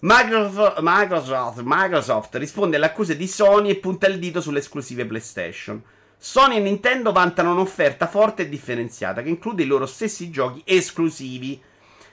Microsoft, 0.00 0.78
Microsoft, 0.80 1.60
Microsoft 1.64 2.34
risponde 2.34 2.76
alle 2.76 2.86
accuse 2.86 3.16
di 3.16 3.28
Sony 3.28 3.70
e 3.70 3.76
punta 3.76 4.08
il 4.08 4.18
dito 4.18 4.40
sulle 4.40 4.58
esclusive 4.58 5.06
PlayStation. 5.06 5.80
Sony 6.24 6.58
e 6.58 6.60
Nintendo 6.60 7.10
vantano 7.10 7.50
un'offerta 7.50 8.06
forte 8.06 8.42
e 8.42 8.48
differenziata 8.48 9.24
che 9.24 9.28
include 9.28 9.64
i 9.64 9.66
loro 9.66 9.86
stessi 9.86 10.30
giochi 10.30 10.62
esclusivi. 10.64 11.60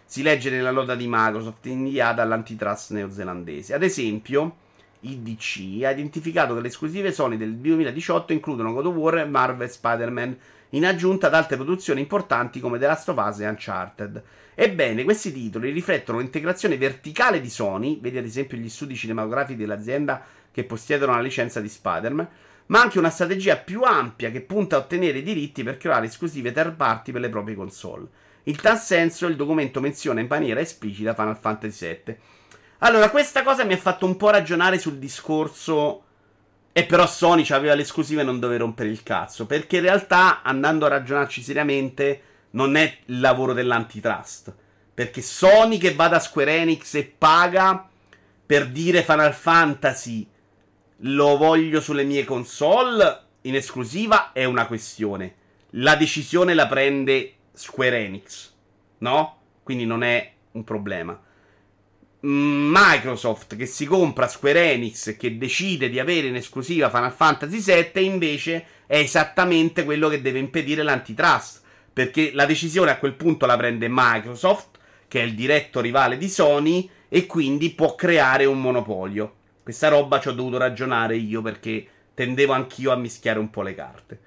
Si 0.04 0.24
legge 0.24 0.50
nella 0.50 0.72
nota 0.72 0.96
di 0.96 1.06
Microsoft 1.08 1.68
inviata 1.68 2.24
all'antitrust 2.24 2.90
neozelandese. 2.94 3.76
Ad 3.76 3.84
esempio, 3.84 4.56
IDC 5.02 5.84
ha 5.84 5.92
identificato 5.92 6.56
che 6.56 6.62
le 6.62 6.70
esclusive 6.70 7.12
Sony 7.12 7.38
del 7.38 7.54
2018 7.58 8.34
includono 8.34 8.74
God 8.74 8.88
of 8.88 8.96
War 8.96 9.18
e 9.20 9.26
Marvel 9.26 9.70
Spider-Man, 9.70 10.38
in 10.70 10.88
aggiunta 10.88 11.28
ad 11.28 11.36
altre 11.36 11.58
produzioni 11.58 12.02
importanti 12.02 12.60
come 12.60 12.80
The 12.80 12.88
Last 12.88 13.10
of 13.10 13.24
Us 13.24 13.42
e 13.42 13.48
Uncharted. 13.48 14.24
Ebbene, 14.56 15.04
questi 15.04 15.32
titoli 15.32 15.70
riflettono 15.70 16.18
l'integrazione 16.18 16.78
verticale 16.78 17.40
di 17.40 17.50
Sony, 17.52 18.00
vedi 18.02 18.18
ad 18.18 18.26
esempio 18.26 18.58
gli 18.58 18.70
studi 18.70 18.96
cinematografici 18.96 19.60
dell'azienda 19.60 20.20
che 20.52 20.64
possiedono 20.64 21.14
la 21.14 21.22
licenza 21.22 21.60
di 21.60 21.70
Spider-Man, 21.70 22.28
ma 22.70 22.82
anche 22.82 23.00
una 23.00 23.10
strategia 23.10 23.58
più 23.58 23.82
ampia 23.84 24.32
che 24.32 24.42
punta 24.42 24.76
a 24.76 24.80
ottenere 24.80 25.20
i 25.20 25.24
diritti 25.24 25.64
per 25.64 25.78
creare 25.78 26.06
esclusive 26.06 26.52
third 26.52 26.76
party 26.76 27.12
per 27.12 27.22
le 27.22 27.30
proprie 27.30 27.56
console. 27.56 28.08
In 28.44 28.56
tal 28.58 28.78
senso 28.78 29.28
il 29.28 29.36
documento 29.36 29.80
menziona 29.80 30.22
in 30.22 30.28
maniera 30.28 30.60
esplicita 30.60 31.14
Final 31.14 31.38
Fantasy 31.38 32.02
VII. 32.06 32.18
Allora, 32.80 33.10
questa 33.10 33.44
cosa 33.44 33.64
mi 33.64 33.74
ha 33.74 33.78
fatto 33.78 34.06
un 34.06 34.16
po' 34.18 34.30
ragionare 34.30 34.80
sul 34.80 34.98
discorso 34.98 36.04
E 36.72 36.86
però 36.86 37.08
Sony 37.08 37.46
aveva 37.50 37.74
l'esclusiva 37.74 38.22
e 38.22 38.24
non 38.24 38.40
doveva 38.40 38.64
rompere 38.64 38.90
il 38.90 39.04
cazzo. 39.04 39.46
Perché 39.46 39.78
in 39.78 39.84
realtà, 39.84 40.44
andando 40.44 40.86
a 40.86 40.90
ragionarci 40.90 41.42
seriamente, 41.42 42.22
non 42.52 42.76
è 42.76 43.00
il 43.06 43.20
lavoro 43.20 43.54
dell'antitrust. 43.54 44.54
Perché 44.94 45.22
Sony 45.22 45.78
che 45.78 45.94
va 45.94 46.08
da 46.08 46.20
Square 46.20 46.56
Enix 46.56 46.94
e 46.94 47.04
paga 47.18 47.90
per 48.46 48.70
dire 48.70 49.04
Final 49.04 49.34
Fantasy 49.34 50.28
lo 51.04 51.38
voglio 51.38 51.80
sulle 51.80 52.04
mie 52.04 52.26
console 52.26 53.28
in 53.42 53.56
esclusiva 53.56 54.32
è 54.34 54.44
una 54.44 54.66
questione. 54.66 55.36
La 55.72 55.96
decisione 55.96 56.54
la 56.54 56.68
prende 56.68 57.34
Square 57.54 57.98
Enix, 57.98 58.52
no? 59.00 59.38
Quindi 59.64 59.86
non 59.86 60.04
è 60.04 60.34
un 60.52 60.64
problema. 60.64 61.18
Mm, 62.26 62.74
Microsoft 62.76 63.56
che 63.56 63.66
si 63.66 63.86
compra 63.86 64.28
Square 64.28 64.74
Enix 64.74 65.08
e 65.08 65.18
che 65.18 65.38
decide 65.38 65.90
di 65.90 66.00
avere 66.00 66.28
in 66.28 66.36
esclusiva 66.36 66.90
Final 66.90 67.14
Fantasy 67.14 67.62
VII 67.62 68.04
invece 68.04 68.66
è 68.86 68.98
esattamente 68.98 69.86
quello 69.86 70.10
che 70.10 70.22
deve 70.22 70.40
impedire 70.40 70.84
l'antitrust 70.84 71.62
perché 71.94 72.32
la 72.34 72.46
decisione 72.46 72.92
a 72.92 72.98
quel 72.98 73.14
punto 73.14 73.46
la 73.46 73.56
prende 73.56 73.88
Microsoft 73.90 74.80
che 75.08 75.22
è 75.22 75.24
il 75.24 75.34
diretto 75.34 75.80
rivale 75.80 76.18
di 76.18 76.28
Sony 76.28 76.90
e 77.08 77.26
quindi 77.26 77.70
può 77.70 77.96
creare 77.96 78.44
un 78.44 78.60
monopolio 78.60 79.36
questa 79.70 79.88
roba 79.88 80.20
ci 80.20 80.28
ho 80.28 80.34
dovuto 80.34 80.58
ragionare 80.58 81.16
io 81.16 81.42
perché 81.42 81.88
tendevo 82.14 82.54
anch'io 82.54 82.92
a 82.92 82.96
mischiare 82.96 83.40
un 83.40 83.50
po' 83.50 83.62
le 83.62 83.76
carte 83.76 84.20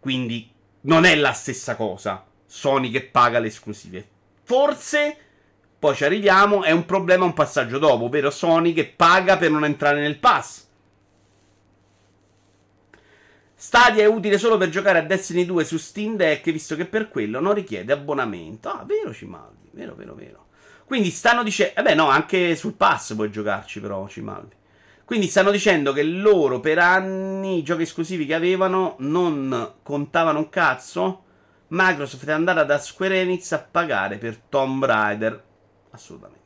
quindi 0.00 0.50
non 0.82 1.04
è 1.04 1.14
la 1.14 1.32
stessa 1.32 1.76
cosa 1.76 2.24
Sony 2.46 2.90
che 2.90 3.02
paga 3.02 3.38
le 3.38 3.48
esclusive 3.48 4.06
forse 4.42 5.18
poi 5.84 5.94
ci 5.94 6.04
arriviamo, 6.06 6.62
è 6.62 6.70
un 6.70 6.86
problema 6.86 7.26
un 7.26 7.34
passaggio 7.34 7.78
dopo, 7.78 8.04
ovvero 8.04 8.30
Sony 8.30 8.72
che 8.72 8.86
paga 8.86 9.36
per 9.36 9.50
non 9.50 9.66
entrare 9.66 10.00
nel 10.00 10.18
pass. 10.18 10.66
Stadia 13.54 14.02
è 14.02 14.06
utile 14.06 14.38
solo 14.38 14.56
per 14.56 14.70
giocare 14.70 15.00
a 15.00 15.02
Destiny 15.02 15.44
2 15.44 15.62
su 15.62 15.76
Steam 15.76 16.16
Deck, 16.16 16.50
visto 16.50 16.74
che 16.74 16.86
per 16.86 17.10
quello 17.10 17.38
non 17.38 17.52
richiede 17.52 17.92
abbonamento. 17.92 18.70
Ah, 18.70 18.82
vero 18.86 19.12
Cimaldi, 19.12 19.68
vero, 19.72 19.94
vero, 19.94 20.14
vero. 20.14 20.46
Quindi 20.86 21.10
stanno 21.10 21.42
dicendo... 21.42 21.78
Eh 21.78 21.82
beh, 21.82 21.94
no, 21.94 22.08
anche 22.08 22.56
sul 22.56 22.72
pass 22.72 23.14
puoi 23.14 23.30
giocarci 23.30 23.80
però, 23.80 24.08
Cimaldi. 24.08 24.54
Quindi 25.04 25.26
stanno 25.26 25.50
dicendo 25.50 25.92
che 25.92 26.02
loro 26.02 26.60
per 26.60 26.78
anni 26.78 27.58
i 27.58 27.62
giochi 27.62 27.82
esclusivi 27.82 28.24
che 28.24 28.34
avevano 28.34 28.96
non 29.00 29.74
contavano 29.82 30.38
un 30.38 30.48
cazzo. 30.48 31.22
Microsoft 31.68 32.26
è 32.26 32.32
andata 32.32 32.64
da 32.64 32.78
Square 32.78 33.20
Enix 33.20 33.52
a 33.52 33.58
pagare 33.58 34.16
per 34.16 34.36
Tomb 34.48 34.84
Raider 34.84 35.42
assolutamente. 35.90 36.42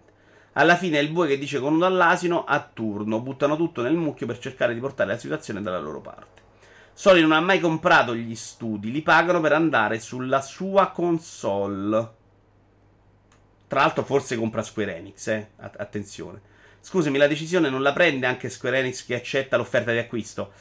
Alla 0.53 0.77
fine 0.77 0.99
è 0.99 1.03
il 1.03 1.11
bue 1.11 1.29
che 1.29 1.39
dice 1.39 1.61
con 1.61 1.75
un 1.75 1.83
all'asino 1.83 2.45
a 2.45 2.61
turno, 2.61 3.21
buttano 3.21 3.57
tutto 3.57 3.83
nel 3.83 3.95
mucchio 3.95 4.27
per 4.27 4.39
cercare 4.39 4.75
di 4.75 4.81
portare 4.81 5.13
la 5.13 5.19
situazione 5.19 5.63
dalla 5.63 5.79
loro 5.79 6.01
parte. 6.01 6.43
Sony 6.93 7.21
non 7.21 7.31
ha 7.31 7.41
mai 7.41 7.61
comprato 7.61 8.13
gli 8.13 8.35
studi, 8.35 8.91
li 8.91 9.03
pagano 9.03 9.41
per 9.41 9.53
andare 9.53 10.01
sulla 10.01 10.41
sua 10.41 10.91
console. 10.91 12.17
Tra 13.69 13.81
l'altro 13.81 14.03
forse 14.03 14.37
compra 14.37 14.63
Square 14.63 14.97
Enix, 14.97 15.27
eh? 15.29 15.51
attenzione. 15.59 16.41
Scusami, 16.81 17.19
la 17.19 17.27
decisione 17.27 17.69
non 17.69 17.83
la 17.83 17.93
prende 17.93 18.27
anche 18.27 18.49
Square 18.49 18.79
Enix 18.79 19.05
che 19.05 19.15
accetta 19.15 19.57
l'offerta 19.57 19.93
di 19.93 19.99
acquisto? 19.99 20.53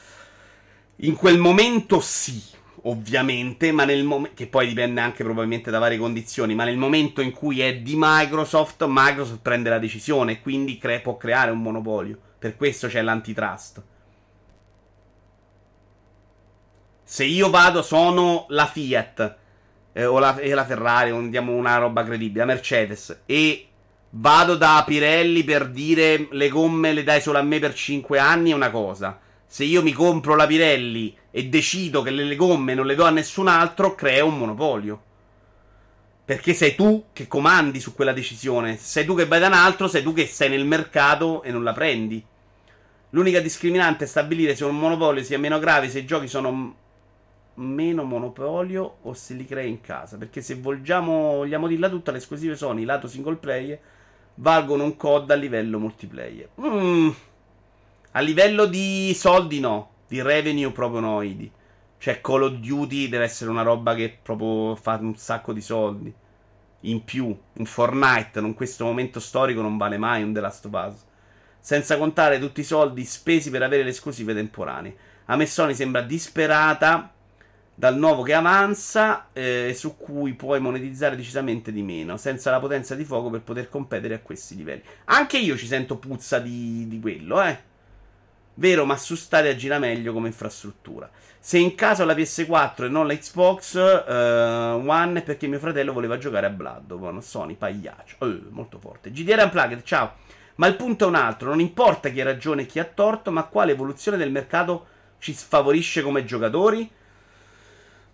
In 0.97 1.15
quel 1.15 1.37
momento 1.37 1.99
sì, 1.99 2.41
ovviamente, 2.83 3.71
ma 3.71 3.85
nel 3.85 4.03
momento 4.03 4.35
che 4.35 4.47
poi 4.47 4.67
dipende 4.67 4.99
anche 4.99 5.23
probabilmente 5.23 5.71
da 5.71 5.79
varie 5.79 5.97
condizioni, 5.97 6.55
ma 6.55 6.63
nel 6.63 6.77
momento 6.77 7.21
in 7.21 7.31
cui 7.31 7.61
è 7.61 7.77
di 7.77 7.93
Microsoft, 7.95 8.83
Microsoft 8.87 9.39
prende 9.41 9.69
la 9.69 9.79
decisione 9.79 10.33
e 10.33 10.41
quindi 10.41 10.77
cre- 10.77 11.01
può 11.01 11.17
creare 11.17 11.51
un 11.51 11.61
monopolio. 11.61 12.17
Per 12.39 12.55
questo 12.55 12.87
c'è 12.87 13.01
l'antitrust. 13.01 13.83
Se 17.03 17.23
io 17.23 17.49
vado, 17.49 17.81
sono 17.81 18.45
la 18.49 18.65
Fiat 18.65 19.37
eh, 19.93 20.05
o 20.05 20.19
la, 20.19 20.37
la 20.43 20.65
Ferrari, 20.65 21.11
o 21.11 21.15
una 21.15 21.77
roba 21.77 22.03
credibile, 22.03 22.39
la 22.39 22.53
Mercedes, 22.53 23.21
e 23.25 23.67
vado 24.11 24.55
da 24.55 24.83
Pirelli 24.85 25.43
per 25.43 25.69
dire 25.69 26.27
le 26.31 26.49
gomme 26.49 26.93
le 26.93 27.03
dai 27.03 27.21
solo 27.21 27.37
a 27.37 27.43
me 27.43 27.59
per 27.59 27.73
5 27.73 28.19
anni, 28.19 28.51
è 28.51 28.55
una 28.55 28.71
cosa. 28.71 29.19
Se 29.45 29.63
io 29.63 29.81
mi 29.81 29.93
compro 29.93 30.35
la 30.35 30.47
Pirelli 30.47 31.15
e 31.31 31.47
decido 31.47 32.01
che 32.01 32.11
le 32.11 32.35
gomme 32.35 32.73
non 32.73 32.85
le 32.85 32.95
do 32.95 33.05
a 33.05 33.09
nessun 33.09 33.47
altro, 33.47 33.95
crea 33.95 34.25
un 34.25 34.37
monopolio. 34.37 35.03
Perché 36.25 36.53
sei 36.53 36.75
tu 36.75 37.05
che 37.13 37.27
comandi 37.27 37.79
su 37.79 37.93
quella 37.93 38.11
decisione. 38.11 38.75
Sei 38.77 39.05
tu 39.05 39.15
che 39.15 39.25
vai 39.25 39.39
da 39.39 39.47
un 39.47 39.53
altro, 39.53 39.87
sei 39.87 40.03
tu 40.03 40.11
che 40.13 40.25
sei 40.25 40.49
nel 40.49 40.65
mercato 40.65 41.41
e 41.43 41.51
non 41.51 41.63
la 41.63 41.71
prendi. 41.71 42.23
L'unica 43.11 43.39
discriminante 43.39 44.03
è 44.03 44.07
stabilire 44.07 44.53
se 44.53 44.65
un 44.65 44.77
monopolio 44.77 45.23
sia 45.23 45.39
meno 45.39 45.59
grave 45.59 45.89
se 45.89 45.99
i 45.99 46.05
giochi 46.05 46.27
sono 46.27 46.75
meno 47.53 48.03
monopolio 48.03 48.97
o 49.03 49.13
se 49.13 49.33
li 49.33 49.45
crei 49.45 49.69
in 49.69 49.79
casa. 49.79 50.17
Perché 50.17 50.41
se 50.41 50.55
vogliamo, 50.55 51.35
vogliamo 51.35 51.67
dirla 51.67 51.87
tutta, 51.87 52.11
le 52.11 52.17
esclusive 52.17 52.57
Sony 52.57 52.83
lato 52.83 53.07
single 53.07 53.37
player 53.37 53.79
valgono 54.37 54.83
un 54.83 54.95
COD 54.95 55.31
a 55.31 55.35
livello 55.35 55.79
multiplayer. 55.79 56.49
Mmm. 56.55 57.15
A 58.11 58.19
livello 58.19 58.65
di 58.65 59.13
soldi 59.13 59.59
no, 59.59 59.89
di 60.07 60.21
revenue 60.21 60.71
proprio 60.71 61.01
no, 61.01 61.21
Idi. 61.21 61.51
Cioè 61.99 62.21
Call 62.21 62.43
of 62.43 62.53
Duty 62.53 63.09
deve 63.09 63.23
essere 63.23 63.49
una 63.49 63.63
roba 63.63 63.95
che 63.95 64.17
proprio 64.21 64.75
fa 64.75 64.97
un 65.01 65.15
sacco 65.15 65.53
di 65.53 65.61
soldi. 65.61 66.13
In 66.81 67.03
più, 67.03 67.35
un 67.53 67.65
Fortnite 67.65 68.39
in 68.39 68.53
questo 68.53 68.85
momento 68.85 69.19
storico 69.19 69.61
non 69.61 69.77
vale 69.77 69.97
mai 69.97 70.23
un 70.23 70.33
The 70.33 70.39
Last 70.39 70.65
of 70.65 70.71
Us. 70.73 71.05
Senza 71.59 71.97
contare 71.97 72.39
tutti 72.39 72.61
i 72.61 72.63
soldi 72.63 73.03
spesi 73.03 73.49
per 73.49 73.63
avere 73.63 73.83
le 73.83 73.89
esclusive 73.89 74.33
temporanee. 74.33 74.95
A 75.25 75.35
me 75.35 75.45
Sony 75.45 75.73
sembra 75.73 76.01
disperata 76.01 77.11
dal 77.79 77.95
nuovo 77.95 78.23
che 78.23 78.33
avanza 78.33 79.27
eh, 79.33 79.71
su 79.75 79.97
cui 79.97 80.33
puoi 80.33 80.59
monetizzare 80.59 81.15
decisamente 81.15 81.71
di 81.71 81.83
meno, 81.83 82.17
senza 82.17 82.49
la 82.49 82.59
potenza 82.59 82.95
di 82.95 83.05
fuoco 83.05 83.29
per 83.29 83.41
poter 83.41 83.69
competere 83.69 84.15
a 84.15 84.19
questi 84.19 84.55
livelli. 84.55 84.81
Anche 85.05 85.37
io 85.37 85.55
ci 85.55 85.67
sento 85.67 85.97
puzza 85.97 86.39
di, 86.39 86.87
di 86.87 86.99
quello, 86.99 87.39
eh. 87.43 87.55
Vero, 88.55 88.83
ma 88.83 88.97
su 88.97 89.13
Stadia 89.13 89.55
gira 89.55 89.77
meglio 89.77 90.11
come 90.11 90.25
infrastruttura. 90.25 91.07
Se 91.37 91.59
in 91.59 91.75
caso 91.75 92.03
la 92.03 92.15
PS4 92.15 92.85
e 92.85 92.87
non 92.87 93.05
la 93.05 93.15
Xbox 93.15 93.75
uh, 93.75 94.89
One 94.89 95.19
è 95.19 95.21
perché 95.21 95.45
mio 95.45 95.59
fratello 95.59 95.93
voleva 95.93 96.17
giocare 96.17 96.47
a 96.47 96.49
Bloodborne. 96.49 97.21
Sony, 97.21 97.53
pagliaccio. 97.53 98.15
Uh, 98.25 98.47
molto 98.49 98.79
forte. 98.79 99.11
GDR 99.11 99.43
Unplugged, 99.43 99.83
ciao. 99.83 100.15
Ma 100.55 100.65
il 100.65 100.75
punto 100.75 101.05
è 101.05 101.07
un 101.07 101.13
altro. 101.13 101.49
Non 101.49 101.59
importa 101.59 102.09
chi 102.09 102.21
ha 102.21 102.23
ragione 102.23 102.63
e 102.63 102.65
chi 102.65 102.79
ha 102.79 102.85
torto, 102.85 103.29
ma 103.29 103.43
quale 103.43 103.73
evoluzione 103.73 104.17
del 104.17 104.31
mercato 104.31 104.87
ci 105.19 105.31
sfavorisce 105.31 106.01
come 106.01 106.25
giocatori? 106.25 106.89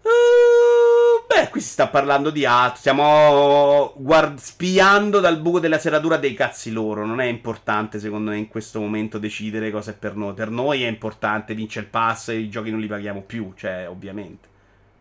Uh, 0.04 1.26
beh, 1.28 1.50
qui 1.50 1.62
si 1.62 1.70
sta 1.70 1.88
parlando 1.88 2.30
di 2.30 2.46
altro. 2.46 2.80
Stiamo 2.80 3.94
guard- 3.96 4.38
spiando 4.38 5.22
dal 5.22 5.40
buco 5.40 5.60
della 5.60 5.80
serratura 5.80 6.18
dei 6.18 6.34
cazzi 6.34 6.72
loro. 6.72 7.06
Non 7.06 7.22
è 7.22 7.26
importante, 7.26 8.00
secondo 8.00 8.32
me, 8.32 8.38
in 8.38 8.50
questo 8.50 8.80
momento 8.82 9.18
decidere 9.18 9.72
cosa 9.72 9.92
è 9.92 9.94
per 9.94 10.16
noi. 10.16 10.34
Per 10.34 10.50
noi 10.50 10.84
è 10.84 10.88
importante 10.88 11.56
vincere 11.56 11.86
il 11.86 11.92
pass 11.92 12.30
e 12.30 12.38
i 12.38 12.50
giochi 12.50 12.70
non 12.70 12.82
li 12.82 12.88
paghiamo 12.88 13.22
più, 13.22 13.54
cioè, 13.56 13.88
ovviamente. 13.88 14.50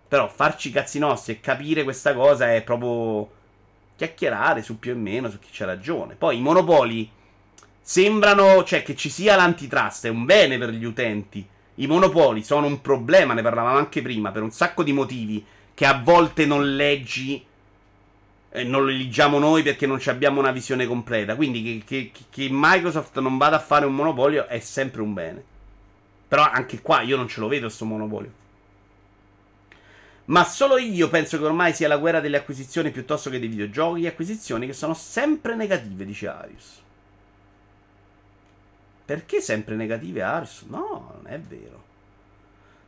Però 0.06 0.28
farci 0.28 0.68
i 0.68 0.72
cazzi 0.72 0.98
nostri 0.98 1.32
e 1.32 1.40
capire 1.40 1.82
questa 1.82 2.14
cosa 2.14 2.54
è 2.54 2.62
proprio 2.62 3.28
chiacchierare 3.96 4.62
su 4.62 4.78
più 4.78 4.92
e 4.92 4.94
meno 4.94 5.30
su 5.30 5.38
chi 5.40 5.48
c'ha 5.50 5.64
ragione. 5.64 6.14
Poi 6.14 6.36
i 6.36 6.40
monopoli 6.40 7.10
sembrano, 7.80 8.62
cioè, 8.62 8.82
che 8.82 8.94
ci 8.94 9.08
sia 9.08 9.34
l'antitrust, 9.34 10.06
è 10.06 10.10
un 10.10 10.24
bene 10.24 10.58
per 10.58 10.70
gli 10.70 10.84
utenti. 10.84 11.44
I 11.76 11.86
monopoli 11.86 12.42
sono 12.44 12.66
un 12.66 12.80
problema, 12.80 13.34
ne 13.34 13.42
parlavamo 13.42 13.76
anche 13.76 14.02
prima, 14.02 14.30
per 14.30 14.42
un 14.42 14.50
sacco 14.50 14.82
di 14.82 14.92
motivi 14.92 15.44
che 15.74 15.86
a 15.86 16.00
volte 16.02 16.44
non 16.44 16.76
leggi 16.76 17.44
e 18.54 18.64
non 18.64 18.86
li 18.86 18.98
leggiamo 18.98 19.38
noi 19.38 19.62
perché 19.62 19.86
non 19.86 19.98
abbiamo 20.06 20.38
una 20.38 20.52
visione 20.52 20.86
completa. 20.86 21.34
Quindi 21.34 21.82
che, 21.84 22.10
che, 22.12 22.24
che, 22.28 22.48
Microsoft 22.50 23.18
non 23.18 23.38
vada 23.38 23.56
a 23.56 23.60
fare 23.60 23.86
un 23.86 23.94
monopolio 23.94 24.46
è 24.46 24.58
sempre 24.58 25.00
un 25.00 25.14
bene. 25.14 25.42
Però 26.28 26.42
anche 26.42 26.82
qua 26.82 27.00
io 27.00 27.16
non 27.16 27.28
ce 27.28 27.40
lo 27.40 27.48
vedo 27.48 27.66
questo 27.66 27.86
monopolio. 27.86 28.40
Ma 30.26 30.44
solo 30.44 30.76
io 30.76 31.08
penso 31.08 31.38
che 31.38 31.44
ormai 31.44 31.72
sia 31.72 31.88
la 31.88 31.96
guerra 31.96 32.20
delle 32.20 32.36
acquisizioni 32.36 32.90
piuttosto 32.90 33.30
che 33.30 33.38
dei 33.38 33.48
videogiochi. 33.48 34.06
Acquisizioni 34.06 34.66
che 34.66 34.74
sono 34.74 34.92
sempre 34.92 35.56
negative, 35.56 36.04
dice 36.04 36.28
Arius. 36.28 36.81
Perché 39.12 39.42
sempre 39.42 39.74
negative 39.74 40.22
Ars? 40.22 40.62
No, 40.68 41.12
non 41.22 41.30
è 41.30 41.38
vero. 41.38 41.82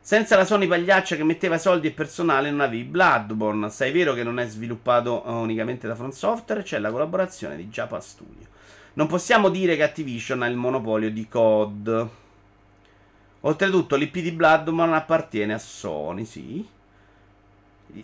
Senza 0.01 0.35
la 0.35 0.43
Sony 0.43 0.65
pagliaccia 0.65 1.15
che 1.15 1.23
metteva 1.23 1.59
soldi 1.59 1.85
e 1.85 1.91
personale 1.91 2.49
non 2.49 2.61
avevi 2.61 2.81
Bloodborne. 2.81 3.69
Sai 3.69 3.91
vero 3.91 4.13
che 4.13 4.23
non 4.23 4.39
è 4.39 4.47
sviluppato 4.47 5.21
unicamente 5.27 5.87
da 5.87 5.93
Front 5.93 6.13
Software? 6.13 6.63
C'è 6.63 6.79
la 6.79 6.89
collaborazione 6.89 7.55
di 7.55 7.67
Japa 7.67 7.99
Studio. 7.99 8.47
Non 8.93 9.05
possiamo 9.05 9.49
dire 9.49 9.75
che 9.75 9.83
Activision 9.83 10.41
ha 10.41 10.47
il 10.47 10.55
monopolio 10.55 11.11
di 11.11 11.27
COD. 11.27 12.07
Oltretutto 13.41 13.95
l'IP 13.95 14.17
di 14.17 14.31
Bloodborne 14.31 14.95
appartiene 14.95 15.53
a 15.53 15.59
Sony, 15.59 16.25
sì. 16.25 16.67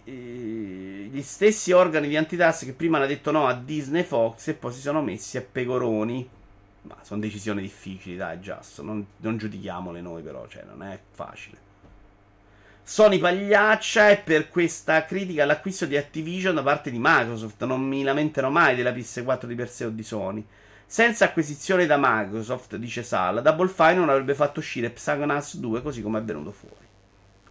Gli 0.05 1.21
stessi 1.23 1.71
organi 1.71 2.07
di 2.07 2.17
antitrust 2.17 2.65
che 2.65 2.73
prima 2.73 2.97
hanno 2.97 3.07
detto 3.07 3.31
no 3.31 3.47
a 3.47 3.55
Disney 3.55 4.03
Fox 4.03 4.49
e 4.49 4.53
poi 4.53 4.73
si 4.73 4.79
sono 4.79 5.01
messi 5.01 5.37
a 5.37 5.41
pecoroni. 5.41 6.37
Ma 6.83 6.97
sono 7.01 7.19
decisioni 7.19 7.61
difficili, 7.61 8.15
dai, 8.15 8.39
Just. 8.39 8.81
Non, 8.81 9.05
non 9.17 9.37
giudichiamole 9.37 10.01
noi, 10.01 10.23
però, 10.23 10.47
cioè, 10.47 10.63
non 10.63 10.83
è 10.83 10.99
facile. 11.11 11.69
Sony 12.83 13.19
pagliaccia 13.19 14.09
e 14.09 14.17
per 14.17 14.49
questa 14.49 15.05
critica 15.05 15.43
all'acquisto 15.43 15.85
di 15.85 15.95
Activision 15.95 16.55
da 16.55 16.63
parte 16.63 16.91
di 16.91 16.97
Microsoft. 16.99 17.63
Non 17.63 17.81
mi 17.81 18.03
lamenterò 18.03 18.49
mai 18.49 18.75
della 18.75 18.91
PS4 18.91 19.45
di 19.45 19.55
per 19.55 19.69
sé 19.69 19.85
o 19.85 19.89
di 19.89 20.03
Sony. 20.03 20.45
Senza 20.85 21.25
acquisizione 21.25 21.85
da 21.85 21.95
Microsoft, 21.97 22.75
dice 22.75 23.03
Sal, 23.03 23.41
Double 23.41 23.69
Fine 23.69 23.93
non 23.93 24.09
avrebbe 24.09 24.35
fatto 24.35 24.59
uscire 24.59 24.89
Psychonauts 24.89 25.55
2 25.55 25.81
così 25.81 26.01
come 26.01 26.19
è 26.19 26.21
venuto 26.21 26.51
fuori. 26.51 26.85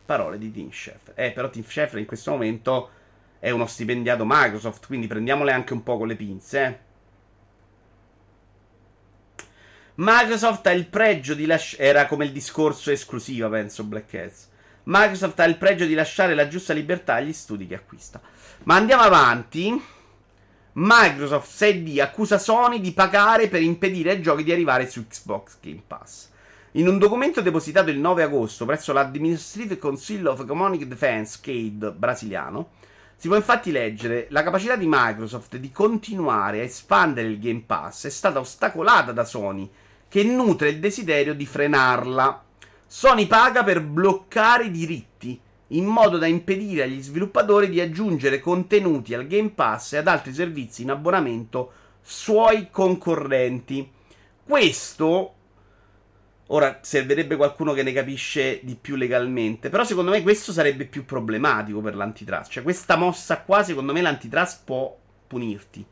Parole 0.05 0.36
di 0.36 0.52
Tim 0.52 0.70
Schafer. 0.70 1.15
Eh, 1.15 1.31
però 1.31 1.48
Tim 1.48 1.65
Schafer 1.65 1.98
in 1.98 2.05
questo 2.05 2.32
momento 2.32 2.90
è 3.39 3.48
uno 3.48 3.66
stipendiato 3.66 4.24
Microsoft, 4.27 4.86
quindi 4.86 5.07
prendiamole 5.07 5.52
anche 5.52 5.73
un 5.73 5.82
po' 5.82 5.97
con 5.97 6.09
le 6.09 6.16
pinze, 6.16 6.65
eh. 6.65 6.78
Microsoft 10.02 10.66
ha 10.66 10.70
il 10.70 10.86
pregio 10.86 11.35
di 11.35 11.44
lasciare. 11.44 11.82
Era 11.82 12.06
come 12.06 12.24
il 12.24 12.32
discorso 12.32 12.90
esclusiva, 12.90 13.51
penso, 13.51 13.85
Black 13.85 14.14
Hats. 14.14 14.48
Microsoft 14.85 15.39
ha 15.40 15.44
il 15.44 15.59
pregio 15.59 15.85
di 15.85 15.93
lasciare 15.93 16.35
la 16.35 16.48
giusta 16.48 16.72
libertà 16.72 17.14
agli 17.16 17.35
studi 17.35 17.66
che 17.66 17.74
acquista. 17.74 18.18
Ma 18.62 18.77
andiamo 18.77 19.02
avanti. 19.02 19.78
Microsoft 20.72 21.51
6D 21.51 22.01
accusa 22.01 22.39
Sony 22.39 22.81
di 22.81 22.93
pagare 22.93 23.48
per 23.48 23.60
impedire 23.60 24.12
ai 24.12 24.22
giochi 24.22 24.43
di 24.43 24.52
arrivare 24.52 24.89
su 24.89 25.06
Xbox 25.06 25.56
Game 25.60 25.82
Pass. 25.86 26.28
In 26.72 26.89
un 26.89 26.97
documento 26.97 27.43
depositato 27.43 27.90
il 27.90 27.98
9 27.98 28.22
agosto 28.22 28.64
presso 28.64 28.94
l'Administrative 28.94 29.77
Council 29.77 30.27
of 30.28 30.40
Economic 30.40 30.85
Defense, 30.85 31.40
CADE 31.43 31.90
brasiliano, 31.90 32.70
si 33.16 33.27
può 33.28 33.36
infatti 33.36 33.70
leggere 33.70 34.28
la 34.31 34.43
capacità 34.43 34.77
di 34.77 34.86
Microsoft 34.89 35.56
di 35.59 35.70
continuare 35.70 36.60
a 36.60 36.62
espandere 36.62 37.28
il 37.28 37.39
Game 37.39 37.64
Pass 37.66 38.06
è 38.06 38.10
stata 38.10 38.39
ostacolata 38.39 39.12
da 39.12 39.24
Sony, 39.24 39.70
che 40.11 40.24
nutre 40.24 40.70
il 40.70 40.81
desiderio 40.81 41.35
di 41.35 41.47
frenarla. 41.47 42.45
Sony 42.85 43.28
paga 43.28 43.62
per 43.62 43.81
bloccare 43.81 44.65
i 44.65 44.70
diritti, 44.73 45.41
in 45.69 45.85
modo 45.85 46.19
da 46.19 46.27
impedire 46.27 46.82
agli 46.82 47.01
sviluppatori 47.01 47.69
di 47.69 47.81
aggiungere 47.81 48.41
contenuti 48.41 49.15
al 49.15 49.28
Game 49.28 49.51
Pass 49.51 49.93
e 49.93 49.99
ad 49.99 50.09
altri 50.09 50.35
servizi 50.35 50.82
in 50.82 50.91
abbonamento 50.91 51.73
suoi 52.03 52.70
concorrenti. 52.73 53.89
Questo 54.45 55.35
Ora 56.53 56.81
servirebbe 56.82 57.37
qualcuno 57.37 57.73
che 57.74 57.85
ne 57.85 57.93
capisce 57.93 58.59
di 58.65 58.74
più 58.74 58.97
legalmente. 58.97 59.69
Però 59.69 59.85
secondo 59.85 60.11
me 60.11 60.20
questo 60.23 60.51
sarebbe 60.51 60.85
più 60.85 61.05
problematico 61.05 61.81
per 61.81 61.95
l'antitrust. 61.95 62.51
Cioè, 62.51 62.65
questa 62.65 62.97
mossa 62.97 63.43
qua, 63.43 63.62
secondo 63.62 63.93
me, 63.93 64.01
l'antitrust 64.01 64.62
può 64.65 64.99
punirti. 65.28 65.87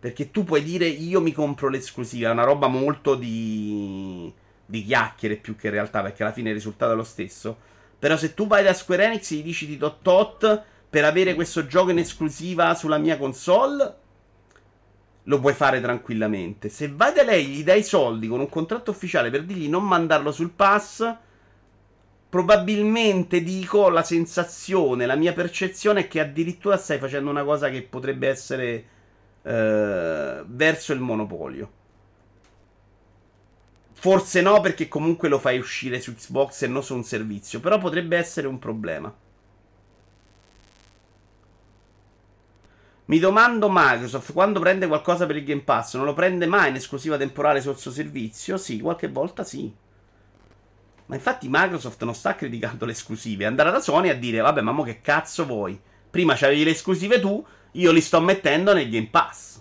Perché 0.00 0.30
tu 0.30 0.44
puoi 0.44 0.62
dire 0.62 0.86
io 0.86 1.20
mi 1.20 1.32
compro 1.32 1.68
l'esclusiva. 1.68 2.30
È 2.30 2.32
una 2.32 2.44
roba 2.44 2.66
molto 2.66 3.14
di. 3.14 4.32
di 4.64 4.84
chiacchiere 4.84 5.36
più 5.36 5.56
che 5.56 5.66
in 5.66 5.74
realtà. 5.74 6.02
Perché 6.02 6.22
alla 6.22 6.32
fine 6.32 6.48
il 6.48 6.54
risultato 6.54 6.92
è 6.92 6.96
lo 6.96 7.04
stesso. 7.04 7.56
Però 7.98 8.16
se 8.16 8.32
tu 8.32 8.46
vai 8.46 8.64
da 8.64 8.72
Square 8.72 9.04
Enix 9.04 9.30
e 9.30 9.36
gli 9.36 9.42
dici 9.42 9.66
di 9.66 9.76
tot 9.76 9.98
tot 10.00 10.62
per 10.88 11.04
avere 11.04 11.34
questo 11.34 11.66
gioco 11.66 11.90
in 11.90 11.98
esclusiva 11.98 12.74
sulla 12.74 12.98
mia 12.98 13.16
console, 13.16 13.94
lo 15.24 15.38
puoi 15.38 15.54
fare 15.54 15.80
tranquillamente. 15.80 16.68
Se 16.68 16.90
vai 16.90 17.12
da 17.12 17.22
lei, 17.22 17.46
gli 17.46 17.62
dai 17.62 17.82
soldi 17.82 18.26
con 18.26 18.40
un 18.40 18.48
contratto 18.48 18.90
ufficiale 18.90 19.30
per 19.30 19.44
dirgli 19.44 19.68
non 19.68 19.84
mandarlo 19.84 20.32
sul 20.32 20.50
pass, 20.50 21.14
probabilmente 22.28 23.42
dico 23.42 23.88
la 23.88 24.02
sensazione, 24.02 25.06
la 25.06 25.16
mia 25.16 25.32
percezione 25.32 26.00
è 26.00 26.08
che 26.08 26.20
addirittura 26.20 26.76
stai 26.76 26.98
facendo 26.98 27.30
una 27.30 27.44
cosa 27.44 27.68
che 27.68 27.82
potrebbe 27.82 28.28
essere 28.28 28.84
eh, 29.42 30.42
verso 30.46 30.92
il 30.92 31.00
monopolio. 31.00 31.78
Forse 33.92 34.40
no, 34.40 34.60
perché 34.60 34.88
comunque 34.88 35.28
lo 35.28 35.38
fai 35.38 35.58
uscire 35.58 36.00
su 36.00 36.14
Xbox 36.14 36.62
e 36.62 36.66
non 36.66 36.82
su 36.82 36.94
un 36.94 37.04
servizio. 37.04 37.60
Però 37.60 37.78
potrebbe 37.78 38.16
essere 38.16 38.46
un 38.46 38.58
problema. 38.58 39.14
Mi 43.10 43.18
domando 43.18 43.68
Microsoft 43.68 44.32
quando 44.32 44.60
prende 44.60 44.86
qualcosa 44.86 45.26
per 45.26 45.34
il 45.36 45.42
Game 45.42 45.62
Pass 45.62 45.96
non 45.96 46.04
lo 46.04 46.14
prende 46.14 46.46
mai 46.46 46.68
in 46.68 46.76
esclusiva 46.76 47.16
temporale 47.16 47.60
sul 47.60 47.76
suo 47.76 47.90
servizio? 47.90 48.56
Sì, 48.56 48.78
qualche 48.78 49.08
volta 49.08 49.42
sì. 49.42 49.74
Ma 51.06 51.16
infatti 51.16 51.48
Microsoft 51.50 52.04
non 52.04 52.14
sta 52.14 52.36
criticando 52.36 52.84
le 52.84 52.92
esclusive, 52.92 53.46
andrà 53.46 53.70
da 53.70 53.80
Sony 53.80 54.10
a 54.10 54.14
dire 54.14 54.38
vabbè 54.38 54.60
ma 54.60 54.70
mo 54.70 54.84
che 54.84 55.00
cazzo 55.00 55.44
vuoi? 55.44 55.76
Prima 56.08 56.36
c'avevi 56.36 56.62
le 56.62 56.70
esclusive 56.70 57.18
tu, 57.18 57.44
io 57.72 57.92
li 57.92 58.00
sto 58.00 58.20
mettendo 58.20 58.72
nel 58.72 58.88
Game 58.88 59.08
Pass. 59.10 59.60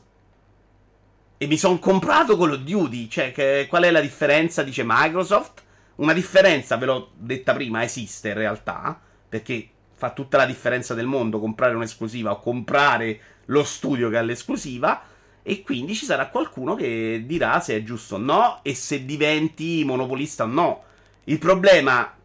E 1.38 1.48
mi 1.48 1.57
sono 1.57 1.80
comprato 1.80 2.38
Call 2.38 2.52
of 2.52 2.60
Duty. 2.60 3.07
Cioè, 3.07 3.31
che, 3.31 3.68
qual 3.69 3.84
è 3.84 3.91
la 3.91 4.02
differenza? 4.02 4.64
Dice 4.64 4.84
Microsoft. 4.86 5.64
Una 5.95 6.14
differenza, 6.14 6.77
ve 6.77 6.86
l'ho 6.86 7.11
detta 7.15 7.53
prima, 7.53 7.84
esiste 7.84 8.30
in 8.30 8.34
realtà. 8.36 8.99
Perché 9.27 9.69
fa 9.94 10.11
tutta 10.11 10.38
la 10.38 10.45
differenza 10.45 10.94
del 10.94 11.06
mondo 11.06 11.40
comprare 11.40 11.76
un'esclusiva 11.76 12.31
o 12.31 12.40
comprare 12.40 13.19
lo 13.45 13.64
studio 13.64 14.10
che 14.10 14.18
ha 14.18 14.22
l'esclusiva. 14.22 15.03
E 15.41 15.61
quindi 15.61 15.95
ci 15.95 16.06
sarà 16.06 16.27
qualcuno 16.27 16.76
che 16.76 17.23
dirà 17.26 17.60
se 17.60 17.76
è 17.76 17.84
giusto 17.84 18.15
o 18.15 18.19
no 18.19 18.60
e 18.64 18.76
se 18.76 19.06
diventi 19.06 19.84
monopolista 19.86 20.44
o 20.44 20.48
no. 20.48 20.84
Il 21.26 21.38
problema, 21.38 22.15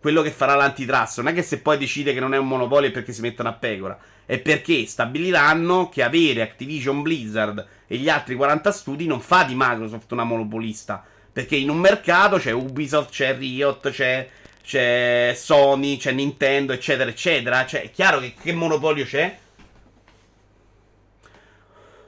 quello 0.00 0.22
che 0.22 0.30
farà 0.30 0.54
l'antitrust, 0.54 1.18
non 1.18 1.28
è 1.28 1.34
che 1.34 1.42
se 1.42 1.60
poi 1.60 1.78
decide 1.78 2.14
che 2.14 2.20
non 2.20 2.34
è 2.34 2.38
un 2.38 2.46
monopolio 2.46 2.90
perché 2.90 3.12
si 3.12 3.20
mettono 3.20 3.48
a 3.48 3.54
pecora, 3.54 3.98
è 4.30 4.38
perché 4.38 4.86
stabiliranno 4.86 5.88
che 5.88 6.04
avere 6.04 6.42
Activision 6.42 7.02
Blizzard 7.02 7.66
e 7.88 7.96
gli 7.96 8.08
altri 8.08 8.36
40 8.36 8.70
studi 8.70 9.04
non 9.04 9.20
fa 9.20 9.42
di 9.42 9.54
Microsoft 9.56 10.12
una 10.12 10.22
monopolista. 10.22 11.04
Perché 11.32 11.56
in 11.56 11.68
un 11.68 11.78
mercato 11.78 12.36
c'è 12.36 12.52
Ubisoft, 12.52 13.10
c'è 13.10 13.36
Riot, 13.36 13.90
c'è, 13.90 14.28
c'è 14.62 15.32
Sony, 15.34 15.96
c'è 15.96 16.12
Nintendo, 16.12 16.72
eccetera, 16.72 17.10
eccetera. 17.10 17.66
Cioè, 17.66 17.82
è 17.82 17.90
chiaro 17.90 18.20
che, 18.20 18.34
che 18.40 18.52
monopolio 18.52 19.04
c'è? 19.04 19.36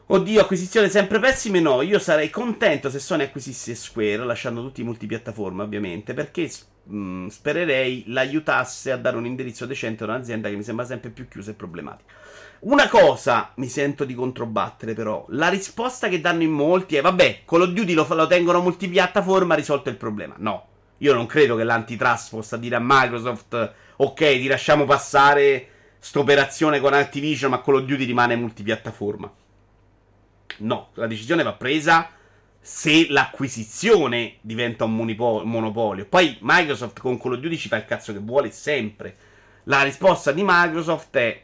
Oddio, 0.07 0.43
acquisizione 0.43 0.89
sempre 0.91 1.19
pessime? 1.19 1.59
No, 1.59 1.83
io 1.83 1.99
sarei 1.99 2.31
contento 2.31 2.89
se 2.89 3.01
Sony 3.01 3.25
acquisisse 3.25 3.75
Square, 3.75 4.19
lasciando 4.19 4.63
tutti 4.63 4.83
i 4.83 4.85
multipiattaforma, 4.85 5.65
ovviamente, 5.65 6.15
perché 6.15 6.49
mh, 6.85 6.97
mm, 6.97 7.27
spererei 7.29 8.05
l'aiutasse 8.09 8.93
a 8.93 8.97
dare 8.97 9.17
un 9.17 9.27
indirizzo 9.27 9.67
decente 9.67 10.05
a 10.05 10.07
un'azienda 10.09 10.49
che 10.49 10.57
mi 10.57 10.63
sembra 10.63 10.85
sempre 10.85 11.11
più 11.11 11.29
chiusa 11.29 11.51
e 11.51 11.55
problematica. 11.55 12.13
Una 12.61 12.89
cosa 12.89 13.53
mi 13.57 13.67
sento 13.69 14.05
di 14.05 14.15
controbattere, 14.15 14.95
però. 14.95 15.25
La 15.31 15.49
risposta 15.49 16.09
che 16.09 16.21
danno 16.21 16.43
in 16.43 16.53
molti 16.53 16.97
è: 16.97 17.01
vabbè, 17.01 17.41
Call 17.45 17.63
of 17.63 17.71
Duty 17.71 17.93
lo, 17.93 18.07
lo 18.09 18.27
tengono 18.27 18.61
multipiattaforma, 18.61 19.55
risolto 19.55 19.89
il 19.89 19.97
problema. 19.97 20.35
No, 20.39 20.67
io 20.99 21.13
non 21.13 21.27
credo 21.27 21.57
che 21.57 21.65
l'antitrust 21.65 22.31
possa 22.31 22.57
dire 22.57 22.77
a 22.77 22.81
Microsoft: 22.81 23.73
ok, 23.97 24.19
ti 24.19 24.47
lasciamo 24.47 24.85
passare 24.85 25.69
sta 25.99 26.19
operazione 26.19 26.81
con 26.81 26.93
Activision, 26.93 27.51
ma 27.51 27.63
Call 27.63 27.77
of 27.77 27.83
Duty 27.83 28.05
rimane 28.05 28.37
multipiattaforma. 28.37 29.33
No, 30.59 30.91
la 30.95 31.07
decisione 31.07 31.43
va 31.43 31.53
presa 31.55 32.11
se 32.65 33.09
l'acquisizione 33.09 34.37
diventa 34.41 34.85
un 34.85 34.95
monopolio. 34.95 36.07
Poi 36.07 36.39
Microsoft 36.41 37.01
con 37.01 37.21
Call 37.21 37.33
of 37.33 37.41
Duty 37.41 37.57
ci 37.57 37.67
fa 37.67 37.77
il 37.77 37.85
cazzo 37.85 38.13
che 38.13 38.21
vuole 38.21 38.53
sempre. 38.53 39.17
La 39.65 39.83
risposta 39.83 40.31
di 40.31 40.43
Microsoft 40.45 41.17
è 41.17 41.43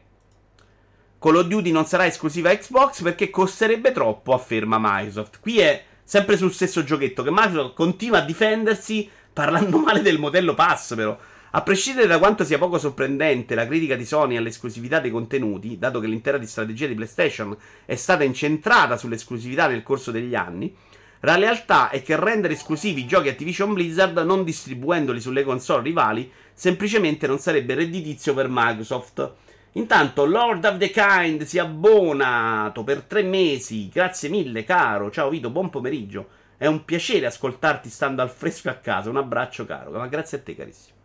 Call 1.19 1.35
of 1.35 1.47
Duty 1.47 1.73
non 1.73 1.87
sarà 1.87 2.07
esclusiva 2.07 2.55
Xbox 2.55 3.03
perché 3.03 3.31
costerebbe 3.31 3.91
troppo, 3.91 4.33
afferma 4.33 4.79
Microsoft. 4.81 5.41
Qui 5.41 5.59
è 5.59 5.83
sempre 6.05 6.37
sul 6.37 6.53
stesso 6.53 6.85
giochetto 6.85 7.25
che 7.25 7.33
Microsoft 7.33 7.75
continua 7.75 8.19
a 8.19 8.25
difendersi 8.25 9.11
parlando 9.33 9.79
male 9.83 10.03
del 10.03 10.21
modello 10.21 10.55
pass, 10.55 10.95
però. 10.95 11.19
A 11.51 11.63
prescindere 11.63 12.07
da 12.07 12.19
quanto 12.19 12.45
sia 12.45 12.59
poco 12.59 12.79
sorprendente 12.79 13.57
la 13.57 13.67
critica 13.67 13.97
di 13.97 14.05
Sony 14.05 14.37
all'esclusività 14.37 15.01
dei 15.01 15.11
contenuti, 15.11 15.79
dato 15.79 15.99
che 15.99 16.07
l'intera 16.07 16.41
strategia 16.45 16.87
di 16.87 16.95
PlayStation 16.95 17.57
è 17.87 17.97
stata 17.97 18.23
incentrata 18.23 18.97
sull'esclusività 18.97 19.67
nel 19.67 19.83
corso 19.83 20.13
degli 20.13 20.35
anni, 20.35 20.77
la 21.21 21.37
realtà 21.37 21.91
è 21.91 22.03
che 22.03 22.17
rendere 22.17 22.55
esclusivi 22.55 23.03
i 23.03 23.07
giochi 23.07 23.29
Activision 23.29 23.75
Blizzard 23.75 24.17
non 24.19 24.45
distribuendoli 24.45 25.21
sulle 25.21 25.43
console 25.43 25.83
rivali 25.83 26.31
semplicemente 26.53 27.27
non 27.27 27.39
sarebbe 27.39 27.75
redditizio 27.75 28.35
per 28.35 28.47
Microsoft 28.49 29.33
Intanto 29.73 30.25
Lord 30.25 30.65
of 30.65 30.79
the 30.79 30.91
Kind 30.91 31.45
si 31.45 31.59
è 31.59 31.61
abbonato 31.61 32.83
per 32.83 33.03
tre 33.03 33.23
mesi. 33.23 33.89
Grazie 33.89 34.29
mille, 34.29 34.65
caro. 34.65 35.11
Ciao 35.11 35.29
Vito, 35.29 35.51
buon 35.51 35.71
pomeriggio. 35.71 36.29
È 36.57 36.67
un 36.67 36.85
piacere 36.85 37.27
ascoltarti 37.27 37.89
stando 37.89 38.23
al 38.23 38.31
fresco 38.31 38.71
a 38.71 38.75
casa. 38.75 39.11
Un 39.11 39.19
abbraccio, 39.19 39.67
caro. 39.67 39.91
Ma 39.93 40.09
grazie 40.09 40.39
a 40.39 40.41
te, 40.41 40.57
carissimo. 40.57 40.97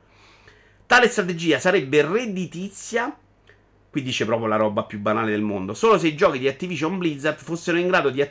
Tale 0.88 1.07
strategia 1.07 1.60
sarebbe 1.60 2.02
redditizia. 2.02 3.15
Qui 3.91 4.02
dice 4.02 4.26
proprio 4.26 4.48
la 4.48 4.56
roba 4.56 4.84
più 4.85 4.99
banale 4.99 5.30
del 5.30 5.41
mondo. 5.41 5.76
Solo 5.76 5.99
se 5.99 6.07
i 6.07 6.15
giochi 6.15 6.40
di 6.40 6.48
Activision 6.48 6.98
Blizzard 6.98 7.38
fossero 7.38 7.77
in 7.77 7.88
grado 7.88 8.10
di 8.10 8.22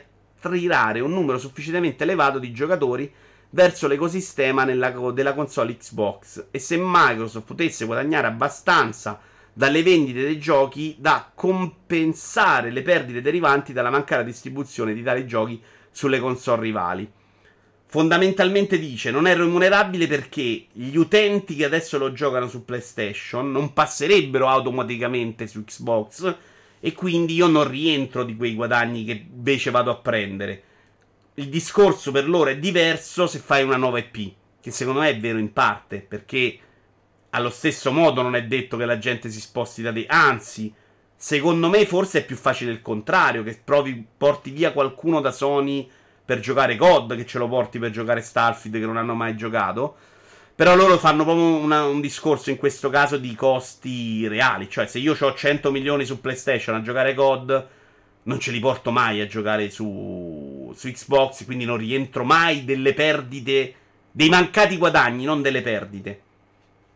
attirare 0.47 0.99
un 0.99 1.11
numero 1.11 1.37
sufficientemente 1.37 2.03
elevato 2.03 2.39
di 2.39 2.51
giocatori 2.51 3.11
verso 3.51 3.87
l'ecosistema 3.87 4.63
nella, 4.63 4.89
della 5.11 5.33
console 5.33 5.77
Xbox. 5.77 6.47
E 6.51 6.59
se 6.59 6.77
Microsoft 6.79 7.45
potesse 7.45 7.85
guadagnare 7.85 8.27
abbastanza 8.27 9.19
dalle 9.53 9.83
vendite 9.83 10.21
dei 10.21 10.39
giochi 10.39 10.95
da 10.97 11.31
compensare 11.33 12.71
le 12.71 12.81
perdite 12.81 13.21
derivanti 13.21 13.71
dalla 13.71 13.91
mancata 13.91 14.23
distribuzione 14.23 14.93
di 14.93 15.03
tali 15.03 15.27
giochi 15.27 15.61
sulle 15.91 16.19
console 16.19 16.61
rivali. 16.63 17.11
fondamentalmente 17.85 18.79
dice 18.79 19.11
non 19.11 19.27
è 19.27 19.35
remunerabile 19.35 20.07
perché 20.07 20.65
gli 20.71 20.95
utenti 20.95 21.55
che 21.55 21.65
adesso 21.65 21.99
lo 21.99 22.11
giocano 22.11 22.47
su 22.47 22.65
PlayStation 22.65 23.51
non 23.51 23.73
passerebbero 23.73 24.49
automaticamente 24.49 25.45
su 25.45 25.63
Xbox 25.63 26.35
e 26.85 26.91
quindi 26.91 27.33
io 27.33 27.47
non 27.47 27.65
rientro 27.65 28.25
di 28.25 28.35
quei 28.35 28.55
guadagni 28.55 29.05
che 29.05 29.27
invece 29.33 29.71
vado 29.71 29.89
a 29.89 29.95
prendere. 29.95 30.63
Il 31.35 31.47
discorso 31.47 32.11
per 32.11 32.27
loro 32.27 32.49
è 32.49 32.57
diverso 32.57 33.25
se 33.25 33.39
fai 33.39 33.63
una 33.63 33.77
nuova 33.77 33.99
IP, 33.99 34.33
che 34.59 34.69
secondo 34.69 34.99
me 34.99 35.07
è 35.07 35.17
vero 35.17 35.37
in 35.37 35.53
parte, 35.53 36.01
perché 36.01 36.59
allo 37.29 37.49
stesso 37.51 37.93
modo 37.93 38.21
non 38.21 38.35
è 38.35 38.43
detto 38.43 38.75
che 38.75 38.83
la 38.83 38.97
gente 38.97 39.29
si 39.29 39.39
sposti 39.39 39.81
da 39.81 39.93
te, 39.93 40.05
anzi, 40.09 40.73
secondo 41.15 41.69
me 41.69 41.85
forse 41.85 42.19
è 42.19 42.25
più 42.25 42.35
facile 42.35 42.73
il 42.73 42.81
contrario, 42.81 43.43
che 43.43 43.57
provi, 43.63 44.05
porti 44.17 44.51
via 44.51 44.73
qualcuno 44.73 45.21
da 45.21 45.31
Sony 45.31 45.89
per 46.25 46.41
giocare 46.41 46.75
COD, 46.75 47.15
che 47.15 47.25
ce 47.25 47.37
lo 47.37 47.47
porti 47.47 47.79
per 47.79 47.91
giocare 47.91 48.19
Starfield 48.19 48.77
che 48.77 48.85
non 48.85 48.97
hanno 48.97 49.13
mai 49.13 49.37
giocato. 49.37 49.95
Però 50.55 50.75
loro 50.75 50.99
fanno 50.99 51.23
proprio 51.23 51.45
una, 51.45 51.85
un 51.85 51.99
discorso 51.99 52.51
in 52.51 52.57
questo 52.57 52.89
caso 52.89 53.17
di 53.17 53.33
costi 53.33 54.27
reali. 54.27 54.69
Cioè, 54.69 54.85
se 54.85 54.99
io 54.99 55.17
ho 55.19 55.33
100 55.33 55.71
milioni 55.71 56.05
su 56.05 56.21
PlayStation 56.21 56.75
a 56.75 56.81
giocare 56.81 57.15
COD, 57.15 57.67
non 58.23 58.39
ce 58.39 58.51
li 58.51 58.59
porto 58.59 58.91
mai 58.91 59.19
a 59.19 59.27
giocare 59.27 59.71
su, 59.71 60.71
su 60.75 60.91
Xbox. 60.91 61.45
Quindi 61.45 61.65
non 61.65 61.77
rientro 61.77 62.23
mai 62.23 62.65
delle 62.65 62.93
perdite, 62.93 63.73
dei 64.11 64.29
mancati 64.29 64.77
guadagni, 64.77 65.25
non 65.25 65.41
delle 65.41 65.63
perdite. 65.63 66.21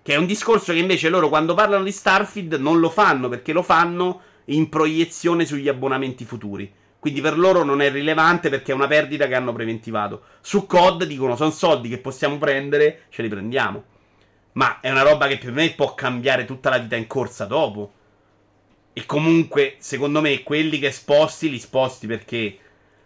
Che 0.03 0.13
è 0.13 0.17
un 0.17 0.27
discorso 0.27 0.71
che 0.71 0.79
invece 0.79 1.09
loro 1.09 1.27
quando 1.27 1.55
parlano 1.55 1.83
di 1.83 1.91
Starfield 1.91 2.53
non 2.53 2.79
lo 2.79 2.89
fanno 2.89 3.27
perché 3.27 3.53
lo 3.53 3.63
fanno 3.63 4.21
in 4.45 4.69
proiezione 4.69 5.45
sugli 5.45 5.67
abbonamenti 5.67 6.25
futuri. 6.25 6.71
Quindi 7.07 7.23
per 7.23 7.39
loro 7.39 7.63
non 7.63 7.81
è 7.81 7.89
rilevante 7.89 8.49
perché 8.49 8.73
è 8.73 8.75
una 8.75 8.85
perdita 8.85 9.27
che 9.27 9.35
hanno 9.35 9.53
preventivato. 9.53 10.23
Su 10.41 10.65
COD 10.65 11.05
dicono 11.05 11.37
sono 11.37 11.51
soldi 11.51 11.87
che 11.87 11.99
possiamo 11.99 12.37
prendere, 12.37 13.03
ce 13.07 13.21
li 13.21 13.29
prendiamo. 13.29 13.81
Ma 14.53 14.81
è 14.81 14.91
una 14.91 15.03
roba 15.03 15.27
che 15.27 15.37
per 15.37 15.53
me 15.53 15.71
può 15.71 15.95
cambiare 15.95 16.43
tutta 16.43 16.69
la 16.69 16.79
vita 16.79 16.97
in 16.97 17.07
corsa 17.07 17.45
dopo. 17.45 17.93
E 18.91 19.05
comunque, 19.05 19.75
secondo 19.77 20.19
me, 20.19 20.43
quelli 20.43 20.79
che 20.79 20.91
sposti, 20.91 21.49
li 21.49 21.59
sposti 21.59 22.07
perché 22.07 22.57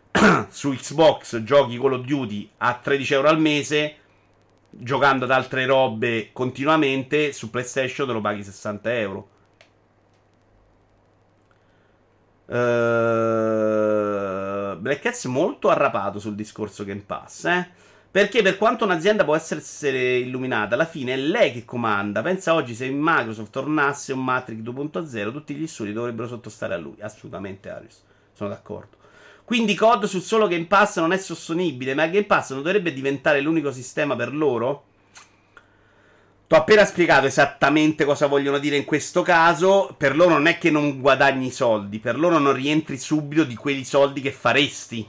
su 0.50 0.72
Xbox 0.72 1.44
giochi 1.44 1.78
Call 1.78 1.94
of 1.94 2.04
Duty 2.04 2.50
a 2.58 2.80
13 2.82 3.14
euro 3.14 3.28
al 3.28 3.40
mese, 3.40 3.98
giocando 4.72 5.26
ad 5.26 5.32
altre 5.32 5.68
robe 5.68 6.32
continuamente, 6.34 7.34
su 7.34 7.52
PlayStation 7.52 8.08
te 8.08 8.14
lo 8.14 8.22
paghi 8.22 8.44
60 8.44 8.98
euro. 8.98 9.30
Uh, 12.52 12.58
Black 14.78 15.00
Cats 15.00 15.24
molto 15.26 15.70
arrapato 15.70 16.20
sul 16.20 16.36
discorso 16.36 16.84
Game 16.84 17.04
Pass, 17.06 17.46
eh? 17.46 17.70
Perché 18.12 18.42
per 18.42 18.58
quanto 18.58 18.84
un'azienda 18.84 19.24
può 19.24 19.38
essere 19.38 20.18
illuminata, 20.18 20.74
alla 20.74 20.84
fine 20.84 21.14
è 21.14 21.18
lei 21.18 21.54
che 21.54 21.64
comanda. 21.64 22.22
Pensa 22.22 22.54
oggi 22.54 22.76
se 22.76 22.90
Microsoft 22.90 23.52
tornasse 23.52 24.12
un 24.12 24.22
Matrix 24.22 24.60
2.0, 24.60 25.32
tutti 25.32 25.54
gli 25.56 25.66
studi 25.66 25.94
dovrebbero 25.94 26.28
sottostare 26.28 26.74
a 26.74 26.78
lui. 26.78 26.98
Assolutamente, 27.00 27.70
Arius. 27.70 28.04
Sono 28.34 28.50
d'accordo. 28.50 28.98
Quindi 29.46 29.76
COD 29.76 30.04
sul 30.06 30.22
solo 30.22 30.48
Game 30.48 30.66
Pass 30.66 31.00
non 31.00 31.14
è 31.14 31.18
sostenibile, 31.18 31.94
ma 31.94 32.08
Game 32.08 32.26
Pass 32.26 32.52
non 32.52 32.64
dovrebbe 32.64 32.92
diventare 32.92 33.40
l'unico 33.40 33.72
sistema 33.72 34.18
per 34.18 34.34
loro? 34.34 34.88
Ti 36.52 36.58
ho 36.58 36.60
appena 36.60 36.84
spiegato 36.84 37.28
esattamente 37.28 38.04
cosa 38.04 38.28
vogliono 38.28 38.58
dire 38.58 38.76
in 38.76 38.84
questo 38.84 39.22
caso. 39.22 39.96
Per 39.98 40.18
loro 40.18 40.32
non 40.32 40.48
è 40.48 40.58
che 40.58 40.70
non 40.70 41.00
guadagni 41.00 41.50
soldi, 41.50 42.00
per 42.00 42.20
loro 42.20 42.40
non 42.40 42.52
rientri 42.52 42.98
subito 42.98 43.46
di 43.46 43.56
quei 43.56 43.86
soldi 43.86 44.20
che 44.20 44.34
faresti. 44.34 45.08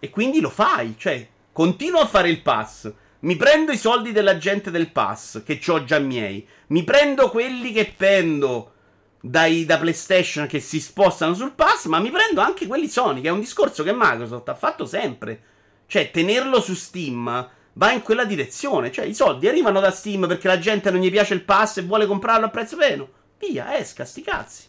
E 0.00 0.10
quindi 0.10 0.40
lo 0.40 0.50
fai, 0.50 0.96
cioè, 0.98 1.24
continuo 1.52 2.00
a 2.00 2.06
fare 2.06 2.30
il 2.30 2.42
pass. 2.42 2.92
Mi 3.20 3.36
prendo 3.36 3.70
i 3.70 3.78
soldi 3.78 4.10
della 4.10 4.38
gente 4.38 4.72
del 4.72 4.90
pass, 4.90 5.44
che 5.44 5.60
ho 5.68 5.84
già 5.84 6.00
miei. 6.00 6.44
Mi 6.66 6.82
prendo 6.82 7.30
quelli 7.30 7.70
che 7.70 7.94
prendo 7.96 8.72
dai, 9.20 9.64
da 9.66 9.78
PlayStation 9.78 10.48
che 10.48 10.58
si 10.58 10.80
spostano 10.80 11.34
sul 11.34 11.52
pass, 11.52 11.84
ma 11.84 12.00
mi 12.00 12.10
prendo 12.10 12.40
anche 12.40 12.66
quelli 12.66 12.88
Sony, 12.88 13.20
che 13.20 13.28
è 13.28 13.30
un 13.30 13.38
discorso 13.38 13.84
che 13.84 13.94
Microsoft 13.94 14.48
ha 14.48 14.56
fatto 14.56 14.84
sempre. 14.84 15.42
Cioè, 15.86 16.10
tenerlo 16.10 16.60
su 16.60 16.74
Steam 16.74 17.50
va 17.76 17.92
in 17.92 18.02
quella 18.02 18.24
direzione. 18.24 18.92
Cioè, 18.92 19.04
i 19.04 19.14
soldi 19.14 19.48
arrivano 19.48 19.80
da 19.80 19.90
Steam 19.90 20.26
perché 20.26 20.48
la 20.48 20.58
gente 20.58 20.90
non 20.90 21.00
gli 21.00 21.10
piace 21.10 21.34
il 21.34 21.42
pass 21.42 21.78
e 21.78 21.82
vuole 21.82 22.06
comprarlo 22.06 22.46
a 22.46 22.50
prezzo 22.50 22.76
pieno. 22.76 23.08
Via, 23.38 23.78
esca, 23.78 24.04
sti 24.04 24.22
cazzi. 24.22 24.64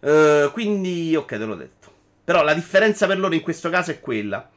Uh, 0.00 0.50
quindi, 0.52 1.14
ok, 1.14 1.26
te 1.26 1.44
l'ho 1.44 1.54
detto. 1.54 1.92
Però 2.24 2.42
la 2.42 2.54
differenza 2.54 3.06
per 3.06 3.18
loro 3.18 3.34
in 3.34 3.42
questo 3.42 3.68
caso 3.68 3.90
è 3.90 4.00
quella. 4.00 4.48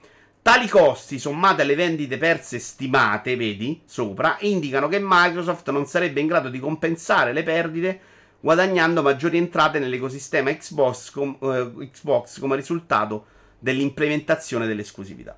Tali 0.42 0.68
costi, 0.68 1.20
sommati 1.20 1.62
alle 1.62 1.76
vendite 1.76 2.18
perse 2.18 2.60
stimate, 2.60 3.36
vedi, 3.38 3.82
sopra, 3.86 4.38
indicano 4.42 4.90
che 4.90 5.00
Microsoft 5.02 5.70
non 5.72 5.86
sarebbe 5.86 6.20
in 6.20 6.28
grado 6.28 6.50
di 6.50 6.60
compensare 6.60 7.32
le 7.32 7.44
perdite 7.44 8.00
guadagnando 8.42 9.02
maggiori 9.02 9.38
entrate 9.38 9.80
nell'ecosistema 9.80 10.52
Xbox, 10.52 11.12
com- 11.12 11.38
uh, 11.40 11.88
Xbox 11.90 12.40
come 12.40 12.58
risultato 12.58 13.26
dell'implementazione 13.58 14.68
dell'esclusività. 14.68 15.34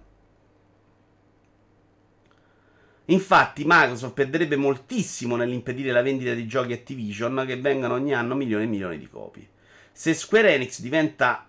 Infatti, 3.06 3.64
Microsoft 3.66 4.14
perderebbe 4.14 4.56
moltissimo 4.56 5.36
nell'impedire 5.36 5.92
la 5.92 6.02
vendita 6.02 6.34
di 6.34 6.48
giochi 6.48 6.74
Activision 6.74 7.44
che 7.46 7.58
vengano 7.58 7.94
ogni 7.94 8.16
anno 8.16 8.34
milioni 8.34 8.64
e 8.64 8.68
milioni 8.68 8.98
di 8.98 9.08
copie. 9.08 9.50
Se 9.92 10.14
Square 10.14 10.56
Enix 10.56 10.82
diventa 10.82 11.48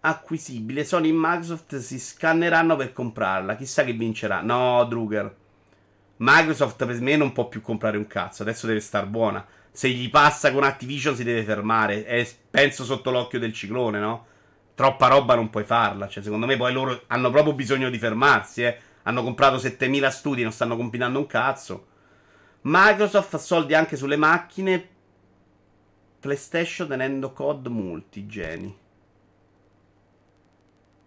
acquisibile, 0.00 0.84
Sony 0.84 1.08
e 1.08 1.14
Microsoft 1.14 1.78
si 1.78 1.98
scanneranno 1.98 2.76
per 2.76 2.92
comprarla. 2.92 3.56
Chissà 3.56 3.82
chi 3.84 3.92
vincerà. 3.92 4.40
No, 4.40 4.84
Druger. 4.84 5.34
Microsoft 6.18 6.84
per 6.84 7.00
me 7.00 7.16
non 7.16 7.32
può 7.32 7.48
più 7.48 7.60
comprare 7.60 7.96
un 7.96 8.06
cazzo. 8.06 8.42
Adesso 8.42 8.66
deve 8.68 8.80
star 8.80 9.06
buona. 9.06 9.44
Se 9.72 9.88
gli 9.88 10.08
passa 10.10 10.52
con 10.52 10.62
Activision 10.62 11.16
si 11.16 11.24
deve 11.24 11.42
fermare. 11.42 12.04
È, 12.04 12.26
penso 12.50 12.84
sotto 12.84 13.10
l'occhio 13.10 13.40
del 13.40 13.52
ciclone, 13.52 13.98
no? 13.98 14.26
Troppa 14.76 15.08
roba 15.08 15.34
non 15.34 15.50
puoi 15.50 15.64
farla. 15.64 16.06
Cioè, 16.06 16.22
secondo 16.22 16.46
me 16.46 16.56
poi 16.56 16.72
loro 16.72 17.02
hanno 17.08 17.30
proprio 17.30 17.52
bisogno 17.52 17.90
di 17.90 17.98
fermarsi, 17.98 18.62
eh 18.62 18.78
hanno 19.08 19.22
comprato 19.22 19.58
7000 19.58 20.10
studi, 20.10 20.42
non 20.42 20.52
stanno 20.52 20.76
compilando 20.76 21.18
un 21.18 21.26
cazzo. 21.26 21.86
Microsoft 22.62 23.30
fa 23.30 23.38
soldi 23.38 23.72
anche 23.74 23.96
sulle 23.96 24.16
macchine. 24.16 24.86
PlayStation 26.20 26.88
tenendo 26.88 27.32
COD 27.32 27.68
multigeni. 27.68 28.76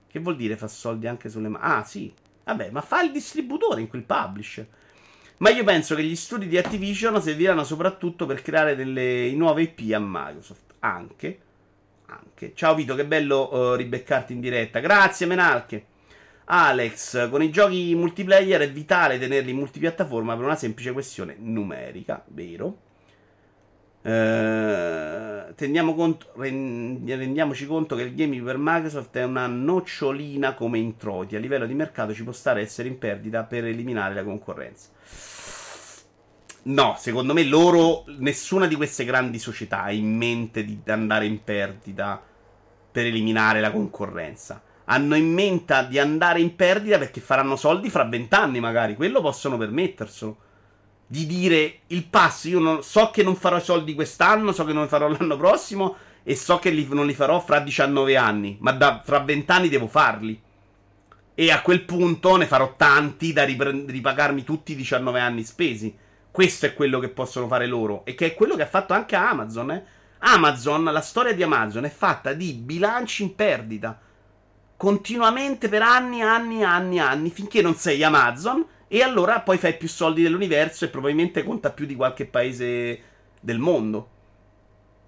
Che 0.08 0.20
vuol 0.20 0.36
dire 0.36 0.58
fa 0.58 0.68
soldi 0.68 1.06
anche 1.06 1.30
sulle 1.30 1.48
macchine? 1.48 1.74
Ah, 1.74 1.84
sì. 1.84 2.12
Vabbè, 2.44 2.72
ma 2.72 2.82
fa 2.82 3.04
il 3.04 3.12
distributore 3.12 3.82
in 3.82 3.88
quel 3.88 4.04
publisher. 4.04 4.68
Ma 5.38 5.52
io 5.52 5.64
penso 5.64 5.94
che 5.94 6.04
gli 6.04 6.16
studi 6.16 6.48
di 6.48 6.58
Activision 6.58 7.22
serviranno 7.22 7.64
soprattutto 7.64 8.26
per 8.26 8.42
creare 8.42 8.76
delle 8.76 9.32
nuove 9.34 9.62
IP 9.62 9.94
a 9.94 10.00
Microsoft. 10.00 10.74
Anche. 10.80 11.40
Anche. 12.08 12.54
Ciao 12.56 12.74
Vito, 12.74 12.96
che 12.96 13.06
bello 13.06 13.54
uh, 13.54 13.76
ribeccarti 13.76 14.34
in 14.34 14.40
diretta. 14.40 14.80
Grazie, 14.80 15.28
Menalche. 15.28 15.86
Alex, 16.54 17.30
con 17.30 17.42
i 17.42 17.50
giochi 17.50 17.96
multiplayer 17.96 18.60
è 18.60 18.70
vitale 18.70 19.18
tenerli 19.18 19.52
in 19.52 19.56
multipiattaforma 19.56 20.36
per 20.36 20.44
una 20.44 20.58
semplice 20.58 20.92
questione 20.92 21.38
numerica, 21.40 22.22
vero? 22.28 22.78
Eh, 24.02 25.54
conto, 25.96 26.34
rendiamoci 26.36 27.66
conto 27.66 27.96
che 27.96 28.02
il 28.02 28.14
gaming 28.14 28.44
per 28.44 28.58
Microsoft 28.58 29.16
è 29.16 29.24
una 29.24 29.48
nocciolina 29.48 30.54
come 30.54 30.78
introiti. 30.78 31.38
A 31.38 31.40
livello 31.40 31.66
di 31.66 31.74
mercato 31.74 32.14
ci 32.14 32.26
può 32.26 32.34
stare 32.34 32.60
essere 32.60 32.90
in 32.90 32.98
perdita 32.98 33.46
per 33.46 33.64
eliminare 33.64 34.14
la 34.14 34.26
concorrenza. 34.26 34.90
No, 36.64 36.96
secondo 36.98 37.34
me 37.34 37.46
loro, 37.46 38.04
nessuna 38.18 38.68
di 38.68 38.76
queste 38.76 39.06
grandi 39.06 39.40
società 39.40 39.84
ha 39.84 39.92
in 39.94 40.18
mente 40.18 40.66
di 40.66 40.82
andare 40.88 41.28
in 41.28 41.46
perdita 41.46 42.22
per 42.92 43.06
eliminare 43.06 43.62
la 43.62 43.72
concorrenza 43.72 44.62
hanno 44.86 45.16
in 45.16 45.32
mente 45.32 45.88
di 45.90 46.00
andare 46.00 46.42
in 46.42 46.56
perdita 46.56 46.98
perché 46.98 47.22
faranno 47.22 47.56
soldi 47.56 47.90
fra 47.90 48.04
vent'anni 48.04 48.60
magari, 48.60 48.96
quello 48.96 49.22
possono 49.22 49.58
permetterselo. 49.58 50.38
Di 51.08 51.26
dire 51.26 51.80
il 51.88 52.06
pass, 52.06 52.46
io 52.46 52.60
non, 52.60 52.84
so 52.84 53.12
che 53.12 53.22
non 53.22 53.36
farò 53.36 53.58
i 53.58 53.62
soldi 53.62 53.94
quest'anno, 53.94 54.54
so 54.54 54.64
che 54.64 54.74
non 54.74 54.84
li 54.84 54.90
farò 54.90 55.08
l'anno 55.12 55.38
prossimo 55.38 55.96
e 56.24 56.36
so 56.36 56.60
che 56.60 56.70
li, 56.70 56.88
non 56.90 57.06
li 57.06 57.14
farò 57.14 57.40
fra 57.40 57.60
19 57.60 58.16
anni, 58.16 58.58
ma 58.62 58.72
da, 58.72 59.02
fra 59.04 59.20
vent'anni 59.20 59.70
devo 59.70 59.88
farli. 59.88 60.40
E 61.34 61.52
a 61.52 61.62
quel 61.62 61.84
punto 61.84 62.36
ne 62.36 62.46
farò 62.46 62.76
tanti 62.76 63.34
da 63.34 63.44
ripre- 63.44 63.86
ripagarmi 63.88 64.44
tutti 64.44 64.74
i 64.74 64.76
19 64.76 65.20
anni 65.20 65.44
spesi. 65.44 65.96
Questo 66.30 66.66
è 66.66 66.74
quello 66.74 67.00
che 67.00 67.10
possono 67.10 67.48
fare 67.48 67.66
loro 67.66 68.06
e 68.06 68.16
che 68.16 68.28
è 68.28 68.34
quello 68.34 68.56
che 68.56 68.64
ha 68.64 68.68
fatto 68.68 68.94
anche 68.94 69.16
Amazon. 69.16 69.72
Eh. 69.72 69.84
Amazon, 70.20 70.84
la 70.84 71.02
storia 71.02 71.34
di 71.34 71.44
Amazon 71.44 71.84
è 71.86 71.90
fatta 71.90 72.34
di 72.34 72.54
bilanci 72.54 73.24
in 73.24 73.36
perdita 73.36 74.00
continuamente 74.82 75.70
per 75.70 75.84
anni, 75.84 76.24
anni, 76.24 76.64
anni, 76.64 76.98
anni, 76.98 77.30
finché 77.30 77.62
non 77.62 77.76
sei 77.76 78.02
Amazon 78.02 78.66
e 78.88 79.04
allora 79.04 79.42
poi 79.42 79.60
fai 79.60 79.78
più 79.78 79.88
soldi 79.88 80.24
dell'universo 80.24 80.86
e 80.86 80.88
probabilmente 80.88 81.44
conta 81.44 81.70
più 81.70 81.86
di 81.86 81.94
qualche 81.94 82.26
paese 82.26 83.00
del 83.40 83.60
mondo. 83.60 84.10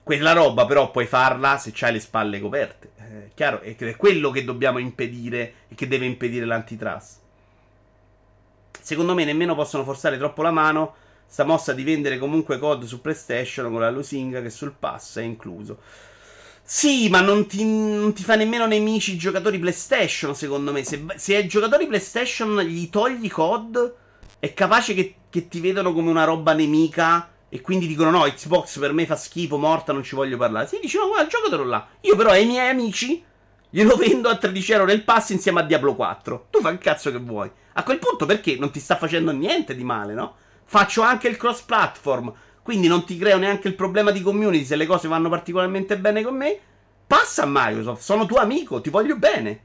Quella 0.03 0.33
roba 0.33 0.67
però 0.67 0.91
puoi 0.91 1.07
farla 1.07 1.57
se 1.57 1.71
c'hai 1.73 1.93
le 1.93 1.99
spalle 1.99 2.39
coperte. 2.39 2.91
È 2.95 3.31
chiaro, 3.33 3.61
è 3.61 3.95
quello 3.95 4.29
che 4.29 4.43
dobbiamo 4.43 4.77
impedire 4.77 5.53
e 5.67 5.73
che 5.73 5.87
deve 5.87 6.05
impedire 6.05 6.45
l'antitrust. 6.45 7.19
Secondo 8.79 9.15
me 9.15 9.25
nemmeno 9.25 9.55
possono 9.55 9.83
forzare 9.83 10.19
troppo 10.19 10.43
la 10.43 10.51
mano. 10.51 10.93
Sta 11.25 11.45
mossa 11.45 11.73
di 11.73 11.83
vendere 11.83 12.19
comunque 12.19 12.59
COD 12.59 12.83
su 12.83 13.01
PlayStation 13.01 13.71
con 13.71 13.79
la 13.79 13.89
lusinga 13.89 14.39
che 14.43 14.51
sul 14.51 14.75
pass 14.77 15.17
è 15.17 15.23
incluso. 15.23 15.79
Sì, 16.65 17.09
ma 17.09 17.19
non 17.19 17.45
ti, 17.45 17.63
non 17.65 18.13
ti 18.13 18.23
fa 18.23 18.35
nemmeno 18.35 18.65
nemici 18.65 19.13
i 19.13 19.17
giocatori 19.17 19.59
PlayStation, 19.59 20.33
secondo 20.33 20.71
me. 20.71 20.83
Se, 20.83 21.05
se 21.15 21.35
ai 21.35 21.47
giocatori 21.47 21.87
PlayStation 21.87 22.59
gli 22.61 22.89
togli 22.89 23.29
COD, 23.29 23.93
è 24.39 24.53
capace 24.53 24.93
che, 24.93 25.15
che 25.29 25.47
ti 25.49 25.59
vedono 25.59 25.93
come 25.93 26.09
una 26.09 26.23
roba 26.23 26.53
nemica 26.53 27.29
e 27.49 27.61
quindi 27.61 27.85
dicono 27.85 28.09
no, 28.09 28.21
Xbox 28.21 28.79
per 28.79 28.93
me 28.93 29.05
fa 29.05 29.15
schifo, 29.15 29.57
morta, 29.57 29.93
non 29.93 30.03
ci 30.03 30.15
voglio 30.15 30.37
parlare. 30.37 30.65
Sì, 30.67 30.79
dicono 30.81 31.09
guarda, 31.09 31.27
giocatelo 31.27 31.63
là. 31.63 31.87
Io 32.01 32.15
però 32.15 32.31
ai 32.31 32.45
miei 32.45 32.69
amici 32.69 33.23
glielo 33.69 33.95
vendo 33.97 34.29
a 34.29 34.37
13 34.37 34.71
euro 34.71 34.85
nel 34.85 35.03
pass 35.03 35.29
insieme 35.29 35.59
a 35.59 35.63
Diablo 35.63 35.93
4. 35.95 36.47
Tu 36.49 36.61
fai 36.61 36.73
il 36.73 36.79
cazzo 36.79 37.11
che 37.11 37.19
vuoi. 37.19 37.51
A 37.73 37.83
quel 37.83 37.99
punto 37.99 38.25
perché 38.25 38.55
non 38.57 38.71
ti 38.71 38.79
sta 38.79 38.95
facendo 38.95 39.31
niente 39.31 39.75
di 39.75 39.83
male, 39.83 40.13
no? 40.13 40.35
Faccio 40.63 41.03
anche 41.03 41.27
il 41.27 41.37
cross 41.37 41.61
platform. 41.61 42.33
Quindi 42.63 42.87
non 42.87 43.03
ti 43.03 43.17
creo 43.17 43.37
neanche 43.37 43.67
il 43.67 43.75
problema 43.75 44.11
di 44.11 44.21
community 44.21 44.63
se 44.63 44.77
le 44.77 44.85
cose 44.85 45.09
vanno 45.09 45.27
particolarmente 45.27 45.97
bene 45.97 46.23
con 46.23 46.37
me. 46.37 46.57
Passa 47.05 47.43
a 47.43 47.47
Microsoft, 47.47 48.01
sono 48.01 48.25
tuo 48.25 48.37
amico, 48.37 48.79
ti 48.79 48.89
voglio 48.89 49.17
bene. 49.17 49.59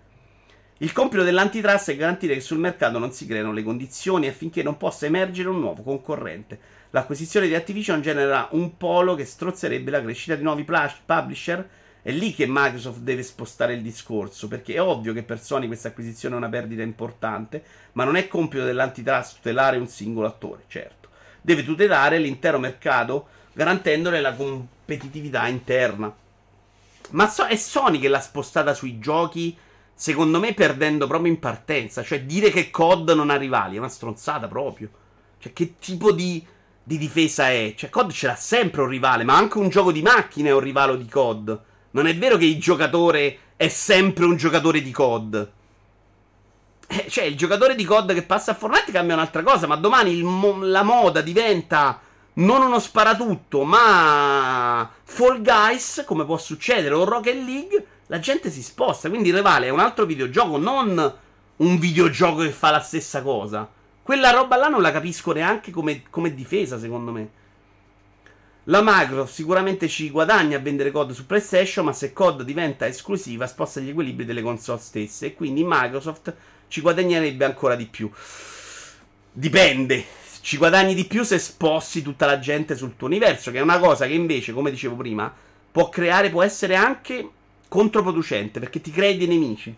Il 0.78 0.92
compito 0.92 1.22
dell'antitrust 1.22 1.92
è 1.92 1.96
garantire 1.96 2.34
che 2.34 2.40
sul 2.40 2.58
mercato 2.58 2.98
non 2.98 3.12
si 3.12 3.24
creino 3.24 3.52
le 3.52 3.62
condizioni 3.62 4.26
affinché 4.26 4.64
non 4.64 4.76
possa 4.76 5.06
emergere 5.06 5.48
un 5.48 5.60
nuovo 5.60 5.82
concorrente. 5.82 6.58
L'acquisizione 6.90 7.46
di 7.46 7.54
Activision 7.54 8.02
genera 8.02 8.48
un 8.50 8.76
polo 8.76 9.14
che 9.14 9.24
strozzerebbe 9.24 9.92
la 9.92 10.02
crescita 10.02 10.34
di 10.34 10.42
nuovi 10.42 10.64
publisher. 10.64 11.68
È 12.02 12.10
lì 12.10 12.34
che 12.34 12.46
Microsoft 12.48 12.98
deve 12.98 13.22
spostare 13.22 13.74
il 13.74 13.82
discorso, 13.82 14.48
perché 14.48 14.74
è 14.74 14.82
ovvio 14.82 15.12
che 15.12 15.22
per 15.22 15.40
Sony 15.40 15.68
questa 15.68 15.88
acquisizione 15.88 16.34
è 16.34 16.38
una 16.38 16.48
perdita 16.48 16.82
importante, 16.82 17.62
ma 17.92 18.02
non 18.02 18.16
è 18.16 18.26
compito 18.26 18.64
dell'antitrust 18.64 19.36
tutelare 19.36 19.76
un 19.76 19.86
singolo 19.86 20.26
attore, 20.26 20.64
certo 20.66 21.07
deve 21.40 21.64
tutelare 21.64 22.18
l'intero 22.18 22.58
mercato 22.58 23.28
garantendone 23.58 24.20
la 24.20 24.34
competitività 24.34 25.48
interna. 25.48 26.14
Ma 27.10 27.28
so- 27.28 27.46
è 27.46 27.56
Sony 27.56 27.98
che 27.98 28.06
l'ha 28.06 28.20
spostata 28.20 28.72
sui 28.72 29.00
giochi, 29.00 29.56
secondo 29.92 30.38
me 30.38 30.54
perdendo 30.54 31.08
proprio 31.08 31.32
in 31.32 31.40
partenza. 31.40 32.04
Cioè 32.04 32.22
dire 32.22 32.50
che 32.50 32.70
COD 32.70 33.10
non 33.10 33.30
ha 33.30 33.36
rivali 33.36 33.74
è 33.74 33.78
una 33.78 33.88
stronzata 33.88 34.46
proprio. 34.46 34.88
Cioè 35.40 35.52
che 35.52 35.74
tipo 35.80 36.12
di, 36.12 36.44
di 36.84 36.98
difesa 36.98 37.50
è? 37.50 37.74
Cioè 37.76 37.90
COD 37.90 38.12
ce 38.12 38.26
l'ha 38.28 38.36
sempre 38.36 38.82
un 38.82 38.88
rivale, 38.88 39.24
ma 39.24 39.36
anche 39.36 39.58
un 39.58 39.70
gioco 39.70 39.90
di 39.90 40.02
macchine 40.02 40.50
è 40.50 40.54
un 40.54 40.60
rivalo 40.60 40.94
di 40.94 41.08
COD. 41.08 41.60
Non 41.90 42.06
è 42.06 42.16
vero 42.16 42.36
che 42.36 42.44
il 42.44 42.60
giocatore 42.60 43.38
è 43.56 43.66
sempre 43.66 44.24
un 44.24 44.36
giocatore 44.36 44.80
di 44.82 44.92
COD. 44.92 45.50
Eh, 46.90 47.06
cioè, 47.10 47.24
il 47.24 47.36
giocatore 47.36 47.74
di 47.74 47.84
COD 47.84 48.14
che 48.14 48.22
passa 48.22 48.52
a 48.52 48.54
Fortnite 48.54 48.90
cambia 48.90 49.14
un'altra 49.14 49.42
cosa, 49.42 49.66
ma 49.66 49.76
domani 49.76 50.22
mo- 50.22 50.64
la 50.64 50.82
moda 50.82 51.20
diventa 51.20 52.00
non 52.34 52.62
uno 52.62 52.78
sparatutto, 52.78 53.64
ma 53.64 54.90
Fall 55.04 55.42
Guys, 55.42 56.04
come 56.06 56.24
può 56.24 56.38
succedere, 56.38 56.94
o 56.94 57.04
Rocket 57.04 57.34
League, 57.34 57.86
la 58.06 58.18
gente 58.18 58.50
si 58.50 58.62
sposta. 58.62 59.10
Quindi 59.10 59.30
Revale 59.30 59.66
è 59.66 59.70
un 59.70 59.80
altro 59.80 60.06
videogioco, 60.06 60.56
non 60.56 61.14
un 61.56 61.78
videogioco 61.78 62.42
che 62.42 62.52
fa 62.52 62.70
la 62.70 62.80
stessa 62.80 63.20
cosa. 63.20 63.68
Quella 64.02 64.30
roba 64.30 64.56
là 64.56 64.68
non 64.68 64.80
la 64.80 64.90
capisco 64.92 65.32
neanche 65.32 65.70
come, 65.70 66.04
come 66.08 66.32
difesa, 66.32 66.78
secondo 66.78 67.12
me. 67.12 67.30
La 68.64 68.80
Microsoft 68.82 69.32
sicuramente 69.32 69.88
ci 69.88 70.10
guadagna 70.10 70.56
a 70.56 70.60
vendere 70.60 70.90
COD 70.90 71.12
su 71.12 71.26
PlayStation, 71.26 71.84
ma 71.84 71.92
se 71.92 72.12
COD 72.12 72.42
diventa 72.42 72.86
esclusiva 72.86 73.46
sposta 73.46 73.80
gli 73.80 73.90
equilibri 73.90 74.24
delle 74.24 74.42
console 74.42 74.78
stesse 74.78 75.26
e 75.26 75.34
quindi 75.34 75.64
Microsoft 75.66 76.34
ci 76.68 76.80
guadagnerebbe 76.80 77.44
ancora 77.44 77.74
di 77.74 77.86
più. 77.86 78.10
Dipende. 79.32 80.16
Ci 80.40 80.56
guadagni 80.56 80.94
di 80.94 81.04
più 81.04 81.24
se 81.24 81.38
sposti 81.38 82.00
tutta 82.00 82.24
la 82.24 82.38
gente 82.38 82.76
sul 82.76 82.96
tuo 82.96 83.06
universo, 83.06 83.50
che 83.50 83.58
è 83.58 83.62
una 83.62 83.78
cosa 83.78 84.06
che 84.06 84.14
invece, 84.14 84.52
come 84.52 84.70
dicevo 84.70 84.94
prima, 84.94 85.32
può 85.70 85.88
creare, 85.88 86.30
può 86.30 86.42
essere 86.42 86.74
anche 86.74 87.28
controproducente, 87.68 88.60
perché 88.60 88.80
ti 88.80 88.90
crei 88.90 89.16
dei 89.16 89.26
nemici. 89.26 89.74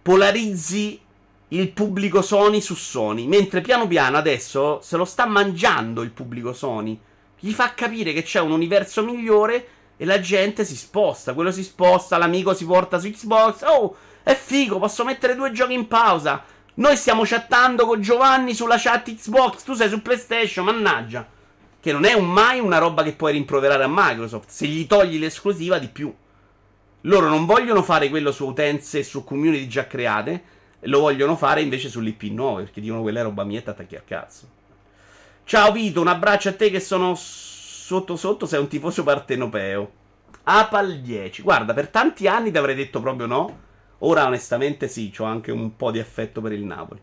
Polarizzi 0.00 1.00
il 1.48 1.70
pubblico 1.70 2.22
Sony 2.22 2.60
su 2.60 2.74
Sony, 2.74 3.26
mentre 3.26 3.60
piano 3.60 3.86
piano 3.86 4.16
adesso 4.16 4.80
se 4.82 4.96
lo 4.96 5.04
sta 5.04 5.26
mangiando 5.26 6.02
il 6.02 6.10
pubblico 6.10 6.52
Sony. 6.52 6.98
Gli 7.38 7.52
fa 7.52 7.74
capire 7.74 8.12
che 8.12 8.22
c'è 8.22 8.40
un 8.40 8.50
universo 8.50 9.04
migliore 9.04 9.68
e 9.96 10.04
la 10.04 10.20
gente 10.20 10.64
si 10.64 10.76
sposta. 10.76 11.34
Quello 11.34 11.52
si 11.52 11.62
sposta, 11.62 12.18
l'amico 12.18 12.54
si 12.54 12.64
porta 12.64 12.98
su 12.98 13.10
Xbox. 13.10 13.62
Oh, 13.62 13.94
è 14.26 14.34
figo, 14.34 14.80
posso 14.80 15.04
mettere 15.04 15.36
due 15.36 15.52
giochi 15.52 15.74
in 15.74 15.86
pausa. 15.86 16.42
Noi 16.74 16.96
stiamo 16.96 17.22
chattando 17.24 17.86
con 17.86 18.00
Giovanni 18.00 18.54
sulla 18.54 18.76
chat 18.76 19.14
Xbox, 19.14 19.62
tu 19.62 19.74
sei 19.74 19.88
su 19.88 20.02
PlayStation, 20.02 20.64
mannaggia. 20.64 21.24
Che 21.78 21.92
non 21.92 22.04
è 22.04 22.12
un 22.12 22.26
mai 22.26 22.58
una 22.58 22.78
roba 22.78 23.04
che 23.04 23.12
puoi 23.12 23.34
rimproverare 23.34 23.84
a 23.84 23.88
Microsoft. 23.88 24.48
Se 24.48 24.66
gli 24.66 24.84
togli 24.88 25.20
l'esclusiva, 25.20 25.78
di 25.78 25.86
più. 25.86 26.12
Loro 27.02 27.28
non 27.28 27.46
vogliono 27.46 27.84
fare 27.84 28.08
quello 28.08 28.32
su 28.32 28.48
utenze 28.48 28.98
e 28.98 29.04
su 29.04 29.22
community 29.22 29.68
già 29.68 29.86
create. 29.86 30.42
Lo 30.80 30.98
vogliono 30.98 31.36
fare 31.36 31.60
invece 31.60 31.88
sull'IP 31.88 32.22
9. 32.24 32.64
Perché 32.64 32.80
dicono 32.80 33.02
quella 33.02 33.20
è 33.20 33.22
roba 33.22 33.44
mia 33.44 33.60
e 33.60 33.62
t'attacchi 33.62 33.94
a 33.94 34.02
cazzo. 34.04 34.48
Ciao 35.44 35.70
Vito, 35.70 36.00
un 36.00 36.08
abbraccio 36.08 36.48
a 36.48 36.54
te 36.54 36.68
che 36.72 36.80
sono 36.80 37.14
sotto 37.14 38.16
sotto. 38.16 38.44
Sei 38.44 38.58
un 38.58 38.66
tifoso 38.66 39.04
partenopeo. 39.04 39.92
Apal 40.42 40.98
10. 40.98 41.42
Guarda, 41.42 41.72
per 41.74 41.86
tanti 41.90 42.26
anni 42.26 42.50
ti 42.50 42.58
avrei 42.58 42.74
detto 42.74 43.00
proprio 43.00 43.26
no. 43.26 43.64
Ora 43.98 44.26
onestamente 44.26 44.88
sì, 44.88 45.12
ho 45.18 45.24
anche 45.24 45.50
un 45.52 45.76
po' 45.76 45.90
di 45.90 45.98
affetto 45.98 46.40
per 46.40 46.52
il 46.52 46.64
Napoli. 46.64 47.00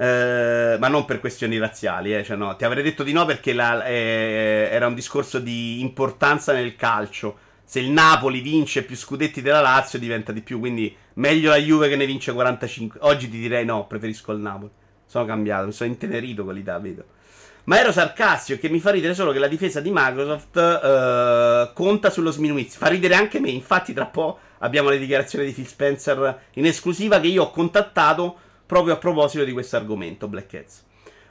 Eh, 0.00 0.76
ma 0.78 0.86
non 0.86 1.04
per 1.04 1.18
questioni 1.18 1.58
razziali, 1.58 2.14
eh, 2.14 2.22
cioè 2.22 2.36
no, 2.36 2.54
ti 2.54 2.64
avrei 2.64 2.84
detto 2.84 3.02
di 3.02 3.12
no 3.12 3.24
perché 3.24 3.52
la, 3.52 3.84
eh, 3.84 4.68
era 4.70 4.86
un 4.86 4.94
discorso 4.94 5.40
di 5.40 5.80
importanza 5.80 6.52
nel 6.52 6.76
calcio. 6.76 7.46
Se 7.64 7.80
il 7.80 7.90
Napoli 7.90 8.40
vince 8.40 8.84
più 8.84 8.96
scudetti 8.96 9.42
della 9.42 9.60
Lazio 9.60 9.98
diventa 9.98 10.30
di 10.30 10.40
più, 10.40 10.60
quindi 10.60 10.94
meglio 11.14 11.50
la 11.50 11.56
Juve 11.56 11.88
che 11.88 11.96
ne 11.96 12.06
vince 12.06 12.32
45. 12.32 13.00
Oggi 13.02 13.28
ti 13.28 13.38
direi 13.38 13.64
no, 13.64 13.86
preferisco 13.86 14.30
il 14.32 14.38
Napoli. 14.38 14.70
Sono 15.04 15.24
cambiato, 15.24 15.66
mi 15.66 15.72
sono 15.72 15.90
intenerito 15.90 16.44
con 16.44 16.54
l'Italia, 16.54 16.80
vedo. 16.80 17.04
Ma 17.64 17.80
ero 17.80 17.92
sarcastico 17.92 18.60
che 18.60 18.70
mi 18.70 18.80
fa 18.80 18.90
ridere 18.90 19.14
solo 19.14 19.32
che 19.32 19.38
la 19.38 19.48
difesa 19.48 19.80
di 19.80 19.90
Microsoft 19.92 20.56
eh, 20.56 21.70
conta 21.74 22.08
sullo 22.08 22.30
sminuizio. 22.30 22.78
Fa 22.78 22.86
ridere 22.86 23.14
anche 23.14 23.40
me, 23.40 23.50
infatti 23.50 23.92
tra 23.92 24.06
po' 24.06 24.38
abbiamo 24.58 24.88
le 24.88 24.98
dichiarazioni 24.98 25.46
di 25.46 25.52
Phil 25.52 25.66
Spencer 25.66 26.42
in 26.54 26.66
esclusiva 26.66 27.20
che 27.20 27.28
io 27.28 27.44
ho 27.44 27.50
contattato 27.50 28.36
proprio 28.66 28.94
a 28.94 28.98
proposito 28.98 29.44
di 29.44 29.52
questo 29.52 29.76
argomento, 29.76 30.28
Black 30.28 30.46
Cats. 30.46 30.84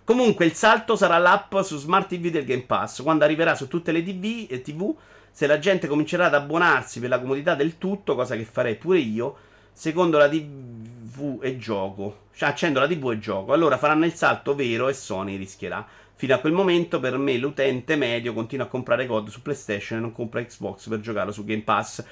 Comunque 0.03 0.45
il 0.45 0.53
salto 0.53 0.95
sarà 0.95 1.17
l'app 1.17 1.55
su 1.59 1.77
Smart 1.77 2.07
TV 2.07 2.29
del 2.29 2.45
Game 2.45 2.63
Pass, 2.63 3.01
quando 3.01 3.25
arriverà 3.25 3.55
su 3.55 3.67
tutte 3.67 3.91
le 3.91 4.01
TV, 4.03 4.47
e 4.49 4.61
TV 4.61 4.95
se 5.37 5.45
la 5.45 5.59
gente 5.59 5.87
comincerà 5.87 6.25
ad 6.25 6.33
abbonarsi 6.33 6.99
per 6.99 7.09
la 7.09 7.19
comodità 7.19 7.53
del 7.53 7.77
tutto, 7.77 8.15
cosa 8.15 8.35
che 8.35 8.43
farei 8.43 8.75
pure 8.75 8.99
io, 8.99 9.35
secondo 9.71 10.17
la 10.17 10.27
TV 10.27 11.39
e 11.41 11.57
gioco. 11.57 12.25
Cioè, 12.33 12.49
accendo 12.49 12.79
la 12.79 12.87
TV 12.87 13.11
e 13.11 13.19
gioco. 13.19 13.53
Allora 13.53 13.77
faranno 13.77 14.05
il 14.05 14.13
salto 14.13 14.55
vero 14.55 14.87
e 14.87 14.93
Sony 14.93 15.37
rischierà. 15.37 15.85
Fino 16.15 16.33
a 16.33 16.39
quel 16.39 16.53
momento, 16.53 16.99
per 16.99 17.17
me, 17.17 17.37
l'utente 17.37 17.95
medio 17.95 18.33
continua 18.33 18.65
a 18.65 18.69
comprare 18.69 19.05
COD 19.05 19.27
su 19.27 19.43
PlayStation 19.43 19.99
e 19.99 20.01
non 20.01 20.11
compra 20.11 20.43
Xbox 20.43 20.87
per 20.87 21.01
giocarlo 21.01 21.31
su 21.31 21.45
Game 21.45 21.61
Pass. 21.61 22.03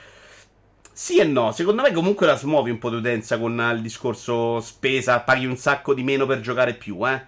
Sì 0.97 1.19
e 1.19 1.25
no, 1.25 1.51
secondo 1.51 1.81
me 1.81 1.91
comunque 1.91 2.25
la 2.25 2.37
smuovi 2.37 2.69
un 2.69 2.77
po' 2.77 2.89
d'utenza 2.89 3.37
con 3.37 3.61
il 3.75 3.81
discorso 3.81 4.61
spesa, 4.61 5.19
paghi 5.19 5.45
un 5.45 5.57
sacco 5.57 5.93
di 5.93 6.03
meno 6.03 6.25
per 6.25 6.39
giocare 6.39 6.73
più, 6.73 7.05
eh. 7.05 7.21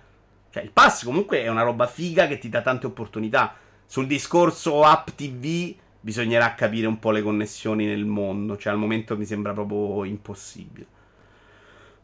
Cioè, 0.50 0.64
il 0.64 0.72
pass 0.72 1.04
comunque 1.04 1.44
è 1.44 1.50
una 1.50 1.64
roba 1.64 1.86
figa 1.86 2.28
che 2.28 2.38
ti 2.38 2.48
dà 2.48 2.62
tante 2.62 2.86
opportunità. 2.86 3.56
Sul 3.86 4.08
discorso 4.08 4.84
app 4.84 5.10
TV 5.18 5.76
bisognerà 6.00 6.56
capire 6.56 6.88
un 6.88 6.98
po' 6.98 7.12
le 7.12 7.22
connessioni 7.22 7.86
nel 7.86 8.06
mondo, 8.06 8.56
cioè 8.56 8.72
al 8.72 8.80
momento 8.80 9.18
mi 9.18 9.26
sembra 9.26 9.52
proprio 9.52 10.06
impossibile. 10.06 10.86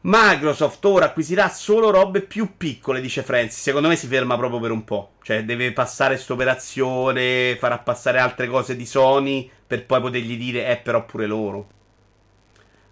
Microsoft 0.01 0.83
ora 0.83 1.05
acquisirà 1.05 1.47
solo 1.47 1.91
robe 1.91 2.23
più 2.23 2.57
piccole, 2.57 2.99
dice 2.99 3.23
Francis. 3.23 3.61
Secondo 3.61 3.87
me 3.87 3.95
si 3.95 4.07
ferma 4.07 4.35
proprio 4.35 4.59
per 4.59 4.71
un 4.71 4.83
po'. 4.83 5.13
Cioè, 5.21 5.45
deve 5.45 5.71
passare 5.71 6.15
questa 6.15 6.33
operazione, 6.33 7.55
farà 7.57 7.77
passare 7.77 8.19
altre 8.19 8.47
cose 8.47 8.75
di 8.75 8.85
Sony 8.85 9.49
per 9.73 9.87
poi 9.87 10.01
potergli 10.01 10.37
dire, 10.37 10.67
eh, 10.67 10.77
però 10.77 11.03
pure 11.03 11.25
loro. 11.25 11.67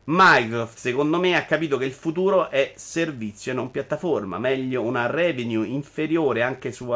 Microsoft, 0.05 0.79
secondo 0.79 1.19
me, 1.19 1.35
ha 1.35 1.45
capito 1.45 1.77
che 1.77 1.85
il 1.85 1.91
futuro 1.91 2.49
è 2.49 2.73
servizio 2.75 3.51
e 3.51 3.55
non 3.55 3.69
piattaforma. 3.69 4.39
Meglio 4.39 4.81
una 4.81 5.05
revenue 5.05 5.67
inferiore 5.67 6.41
anche 6.41 6.71
su 6.71 6.85
uh, 6.85 6.89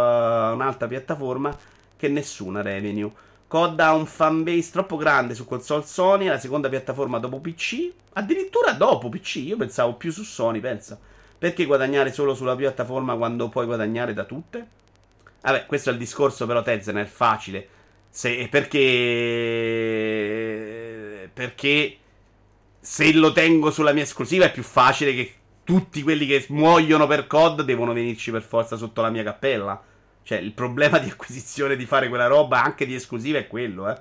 un'altra 0.54 0.88
piattaforma 0.88 1.56
che 1.96 2.08
nessuna 2.08 2.64
revenue. 2.64 3.12
COD 3.48 3.80
ha 3.80 3.94
un 3.94 4.08
fanbase 4.08 4.72
troppo 4.72 4.98
grande 4.98 5.36
su 5.36 5.46
console 5.46 5.84
Sony, 5.86 6.26
la 6.26 6.40
seconda 6.40 6.68
piattaforma 6.68 7.20
dopo 7.20 7.40
PC. 7.40 7.92
Addirittura 8.14 8.72
dopo 8.72 9.08
PC, 9.08 9.36
io 9.36 9.58
pensavo 9.58 9.94
più 9.94 10.12
su 10.12 10.24
Sony, 10.24 10.62
pensa. 10.62 11.00
Perché 11.38 11.66
guadagnare 11.66 12.12
solo 12.12 12.34
sulla 12.34 12.56
piattaforma 12.56 13.16
quando 13.16 13.50
puoi 13.50 13.68
guadagnare 13.68 14.16
da 14.16 14.24
tutte? 14.24 14.68
Vabbè, 15.42 15.68
questo 15.68 15.92
è 15.92 15.94
il 15.94 16.00
discorso 16.00 16.48
però 16.48 16.64
Tezen, 16.64 16.96
è 16.96 17.06
facile. 17.06 17.70
Se, 18.16 18.48
perché... 18.48 18.80
Perché 21.34 21.98
se 22.80 23.12
lo 23.12 23.34
tengo 23.34 23.72
sulla 23.72 23.92
mia 23.92 24.04
esclusiva 24.04 24.46
è 24.46 24.54
più 24.54 24.64
facile 24.64 25.14
che 25.14 25.34
tutti 25.66 26.02
quelli 26.02 26.26
che 26.26 26.46
muoiono 26.50 27.08
per 27.08 27.28
COD 27.28 27.64
devono 27.64 27.92
venirci 27.92 28.32
per 28.32 28.44
forza 28.44 28.78
sotto 28.78 29.02
la 29.02 29.10
mia 29.10 29.24
cappella. 29.24 29.84
Cioè, 30.24 30.38
il 30.38 30.54
problema 30.54 30.98
di 30.98 31.10
acquisizione 31.10 31.76
di 31.76 31.86
fare 31.86 32.08
quella 32.08 32.28
roba 32.28 32.64
anche 32.64 32.86
di 32.86 32.96
esclusiva 32.96 33.38
è 33.38 33.48
quello, 33.48 33.90
eh. 33.90 34.00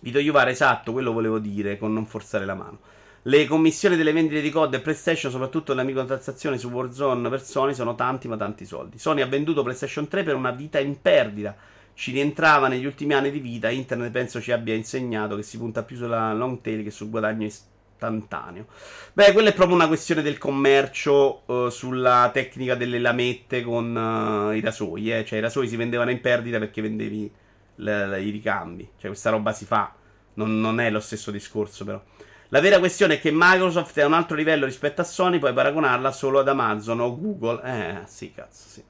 Vito 0.00 0.18
Iuvara, 0.18 0.50
esatto, 0.50 0.92
quello 0.92 1.12
volevo 1.12 1.38
dire, 1.38 1.78
con 1.78 1.94
non 1.94 2.04
forzare 2.04 2.44
la 2.44 2.54
mano. 2.54 2.78
Le 3.26 3.44
commissioni 3.46 3.96
delle 3.96 4.12
vendite 4.12 4.40
di 4.40 4.50
COD 4.50 4.74
e 4.74 4.80
PlayStation, 4.80 5.32
soprattutto 5.32 5.74
la 5.74 5.82
microtransazioni 5.82 6.58
su 6.58 6.68
Warzone 6.68 7.28
per 7.28 7.42
Sony, 7.42 7.74
sono 7.74 7.96
tanti 7.96 8.28
ma 8.28 8.36
tanti 8.36 8.64
soldi. 8.64 9.00
Sony 9.00 9.20
ha 9.20 9.26
venduto 9.26 9.64
PlayStation 9.64 10.06
3 10.06 10.22
per 10.22 10.36
una 10.36 10.52
vita 10.52 10.78
in 10.78 11.02
perdita. 11.02 11.56
Ci 11.92 12.12
rientrava 12.12 12.68
negli 12.68 12.84
ultimi 12.84 13.14
anni 13.14 13.32
di 13.32 13.40
vita. 13.40 13.68
Internet 13.68 14.12
penso 14.12 14.40
ci 14.40 14.52
abbia 14.52 14.74
insegnato 14.74 15.34
che 15.34 15.42
si 15.42 15.58
punta 15.58 15.82
più 15.82 15.96
sulla 15.96 16.32
long 16.34 16.60
tail 16.60 16.84
che 16.84 16.92
sul 16.92 17.10
guadagno 17.10 17.46
istantaneo. 17.46 18.66
Beh, 19.12 19.32
quella 19.32 19.48
è 19.48 19.54
proprio 19.54 19.74
una 19.74 19.88
questione 19.88 20.22
del 20.22 20.38
commercio 20.38 21.42
uh, 21.46 21.68
sulla 21.68 22.30
tecnica 22.32 22.76
delle 22.76 23.00
lamette 23.00 23.62
con 23.62 23.96
uh, 23.96 24.52
i 24.52 24.60
rasoi. 24.60 25.12
Eh? 25.12 25.24
Cioè, 25.24 25.40
i 25.40 25.42
rasoi 25.42 25.66
si 25.66 25.74
vendevano 25.74 26.12
in 26.12 26.20
perdita 26.20 26.60
perché 26.60 26.80
vendevi 26.80 27.28
le, 27.74 28.06
le, 28.06 28.22
i 28.22 28.30
ricambi. 28.30 28.88
Cioè, 28.96 29.08
questa 29.08 29.30
roba 29.30 29.52
si 29.52 29.64
fa. 29.64 29.92
Non, 30.34 30.60
non 30.60 30.78
è 30.78 30.90
lo 30.90 31.00
stesso 31.00 31.32
discorso, 31.32 31.84
però. 31.84 32.00
La 32.50 32.60
vera 32.60 32.78
questione 32.78 33.14
è 33.14 33.20
che 33.20 33.30
Microsoft 33.32 33.98
è 33.98 34.02
a 34.02 34.06
un 34.06 34.12
altro 34.12 34.36
livello 34.36 34.66
rispetto 34.66 35.00
a 35.00 35.04
Sony, 35.04 35.38
puoi 35.38 35.52
paragonarla 35.52 36.12
solo 36.12 36.38
ad 36.38 36.48
Amazon 36.48 37.00
o 37.00 37.18
Google. 37.18 37.60
Eh, 37.64 38.06
sì, 38.06 38.32
cazzo, 38.32 38.68
sì. 38.68 38.82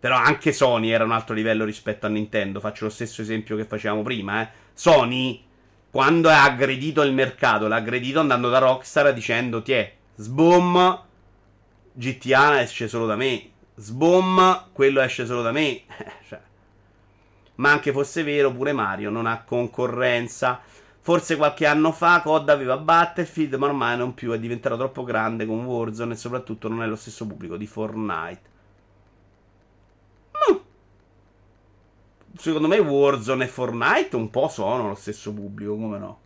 Però 0.00 0.16
anche 0.16 0.52
Sony 0.52 0.90
era 0.90 1.04
un 1.04 1.12
altro 1.12 1.34
livello 1.34 1.64
rispetto 1.64 2.06
a 2.06 2.08
Nintendo. 2.08 2.60
Faccio 2.60 2.84
lo 2.84 2.90
stesso 2.90 3.22
esempio 3.22 3.56
che 3.56 3.64
facevamo 3.64 4.02
prima, 4.02 4.42
eh. 4.42 4.48
Sony, 4.72 5.44
quando 5.90 6.28
ha 6.28 6.42
aggredito 6.42 7.02
il 7.02 7.12
mercato, 7.12 7.68
l'ha 7.68 7.76
aggredito 7.76 8.20
andando 8.20 8.48
da 8.48 8.58
Rockstar 8.58 9.12
dicendo, 9.12 9.62
tiè, 9.62 9.92
sboom, 10.16 11.02
GTA 11.92 12.60
esce 12.60 12.88
solo 12.88 13.06
da 13.06 13.16
me. 13.16 13.50
Sboom, 13.76 14.70
quello 14.72 15.00
esce 15.00 15.26
solo 15.26 15.42
da 15.42 15.52
me. 15.52 15.82
cioè. 16.28 16.40
Ma 17.56 17.70
anche 17.70 17.92
fosse 17.92 18.22
vero, 18.22 18.52
pure 18.52 18.72
Mario 18.72 19.10
non 19.10 19.26
ha 19.26 19.42
concorrenza. 19.42 20.60
Forse 21.08 21.36
qualche 21.38 21.64
anno 21.64 21.90
fa 21.90 22.20
COD 22.20 22.50
aveva 22.50 22.76
Battlefield, 22.76 23.54
ma 23.54 23.64
ormai 23.64 23.96
non 23.96 24.12
più, 24.12 24.30
è 24.32 24.38
diventato 24.38 24.76
troppo 24.76 25.04
grande 25.04 25.46
con 25.46 25.64
Warzone 25.64 26.12
e 26.12 26.16
soprattutto 26.18 26.68
non 26.68 26.82
è 26.82 26.86
lo 26.86 26.96
stesso 26.96 27.26
pubblico 27.26 27.56
di 27.56 27.66
Fortnite. 27.66 28.40
Mm. 30.52 30.56
Secondo 32.36 32.68
me 32.68 32.76
Warzone 32.76 33.44
e 33.44 33.48
Fortnite 33.48 34.16
un 34.16 34.28
po' 34.28 34.48
sono 34.48 34.88
lo 34.88 34.94
stesso 34.94 35.32
pubblico, 35.32 35.76
come 35.76 35.98
no? 35.98 36.20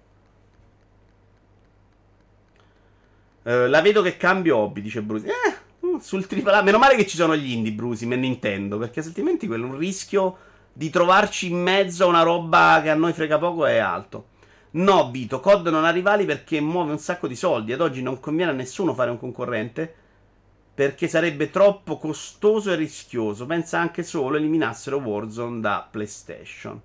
Uh, 3.44 3.68
la 3.68 3.80
vedo 3.82 4.02
che 4.02 4.16
cambio 4.16 4.56
hobby, 4.56 4.80
dice 4.80 5.00
Brusi. 5.00 5.28
Eh, 5.28 5.86
mm, 5.86 5.98
sul 5.98 6.26
AAA. 6.28 6.62
Meno 6.62 6.78
male 6.78 6.96
che 6.96 7.06
ci 7.06 7.14
sono 7.14 7.36
gli 7.36 7.52
indie, 7.52 7.70
Brusi, 7.70 8.04
ma 8.04 8.16
Nintendo, 8.16 8.78
perché 8.78 8.98
altrimenti 8.98 9.46
quello 9.46 9.66
un 9.66 9.78
rischio 9.78 10.38
di 10.72 10.90
trovarci 10.90 11.52
in 11.52 11.62
mezzo 11.62 12.02
a 12.02 12.08
una 12.08 12.22
roba 12.22 12.80
che 12.82 12.90
a 12.90 12.96
noi 12.96 13.12
frega 13.12 13.38
poco 13.38 13.64
è 13.64 13.78
alto. 13.78 14.30
No, 14.72 15.10
Vito, 15.10 15.40
COD 15.40 15.68
non 15.68 15.84
ha 15.84 15.90
rivali 15.90 16.24
perché 16.24 16.60
muove 16.60 16.92
un 16.92 16.98
sacco 16.98 17.26
di 17.26 17.36
soldi. 17.36 17.72
Ad 17.72 17.80
oggi 17.80 18.02
non 18.02 18.20
conviene 18.20 18.52
a 18.52 18.54
nessuno 18.54 18.94
fare 18.94 19.10
un 19.10 19.18
concorrente 19.18 19.94
perché 20.74 21.08
sarebbe 21.08 21.50
troppo 21.50 21.98
costoso 21.98 22.72
e 22.72 22.76
rischioso. 22.76 23.44
Pensa 23.44 23.78
anche 23.78 24.02
solo 24.02 24.36
eliminassero 24.36 24.96
Warzone 24.98 25.60
da 25.60 25.86
PlayStation. 25.90 26.80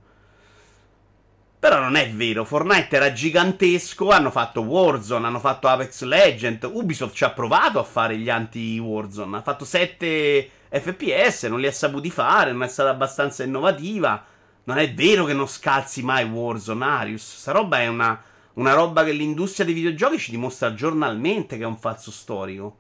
Però 1.60 1.80
non 1.80 1.96
è 1.96 2.12
vero, 2.12 2.46
Fortnite 2.46 2.96
era 2.96 3.12
gigantesco, 3.12 4.10
hanno 4.10 4.30
fatto 4.30 4.62
Warzone, 4.62 5.26
hanno 5.26 5.40
fatto 5.40 5.68
Apex 5.68 6.04
Legend, 6.04 6.70
Ubisoft 6.72 7.16
ci 7.16 7.24
ha 7.24 7.32
provato 7.32 7.80
a 7.80 7.84
fare 7.84 8.16
gli 8.18 8.30
anti-Warzone, 8.30 9.38
ha 9.38 9.42
fatto 9.42 9.66
7 9.66 10.50
FPS, 10.70 11.44
non 11.46 11.60
li 11.60 11.66
ha 11.66 11.72
saputi 11.72 12.12
fare, 12.12 12.52
non 12.52 12.62
è 12.62 12.68
stata 12.68 12.90
abbastanza 12.90 13.44
innovativa. 13.44 14.24
Non 14.68 14.78
è 14.80 14.94
vero 14.94 15.24
che 15.24 15.34
non 15.34 15.48
scalzi 15.48 16.04
mai 16.04 16.26
Warzone, 16.26 16.84
Arius. 16.84 17.38
Sta 17.38 17.54
roba 17.54 17.80
è 17.80 17.88
una, 17.88 18.22
una 18.56 18.74
roba 18.74 19.06
che 19.06 19.14
l'industria 19.14 19.66
dei 19.66 19.74
videogiochi 19.74 20.20
ci 20.20 20.32
dimostra 20.32 20.74
giornalmente 20.74 21.56
che 21.56 21.64
è 21.64 21.68
un 21.68 21.78
falso 21.78 22.12
storico. 22.12 22.78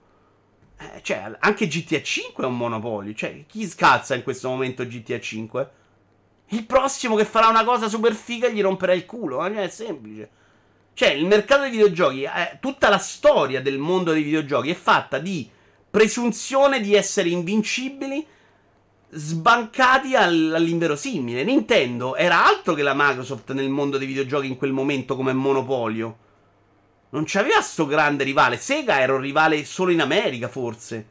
Eh, 0.77 1.01
cioè, 1.01 1.37
anche 1.39 1.67
GTA 1.67 2.01
5 2.01 2.43
è 2.43 2.47
un 2.47 2.57
monopolio. 2.57 3.13
Cioè, 3.13 3.45
chi 3.47 3.65
scalza 3.65 4.15
in 4.15 4.23
questo 4.23 4.49
momento 4.49 4.85
GTA 4.85 5.19
5? 5.19 5.71
Il 6.47 6.65
prossimo 6.65 7.15
che 7.15 7.23
farà 7.23 7.47
una 7.47 7.63
cosa 7.63 7.87
super 7.87 8.13
figa 8.13 8.49
gli 8.49 8.61
romperà 8.61 8.91
il 8.93 9.05
culo. 9.05 9.45
Eh? 9.45 9.55
È 9.55 9.69
semplice. 9.69 10.29
Cioè, 10.93 11.11
il 11.11 11.25
mercato 11.25 11.61
dei 11.61 11.71
videogiochi, 11.71 12.23
eh, 12.23 12.57
tutta 12.59 12.89
la 12.89 12.97
storia 12.97 13.61
del 13.61 13.77
mondo 13.77 14.11
dei 14.11 14.23
videogiochi 14.23 14.71
è 14.71 14.75
fatta 14.75 15.19
di 15.19 15.49
presunzione 15.89 16.81
di 16.81 16.95
essere 16.95 17.29
invincibili 17.29 18.27
sbancati 19.09 20.15
all'inverosimile. 20.15 21.43
Nintendo 21.43 22.15
era 22.15 22.45
altro 22.45 22.73
che 22.73 22.83
la 22.83 22.93
Microsoft 22.95 23.51
nel 23.53 23.69
mondo 23.69 23.97
dei 23.97 24.07
videogiochi 24.07 24.47
in 24.47 24.57
quel 24.57 24.71
momento 24.71 25.15
come 25.15 25.33
monopolio. 25.33 26.17
Non 27.09 27.23
c'aveva 27.25 27.61
sto 27.61 27.85
grande 27.85 28.23
rivale. 28.23 28.57
Sega 28.57 28.99
era 28.99 29.13
un 29.13 29.21
rivale 29.21 29.63
solo 29.65 29.91
in 29.91 30.01
America, 30.01 30.47
forse. 30.49 31.07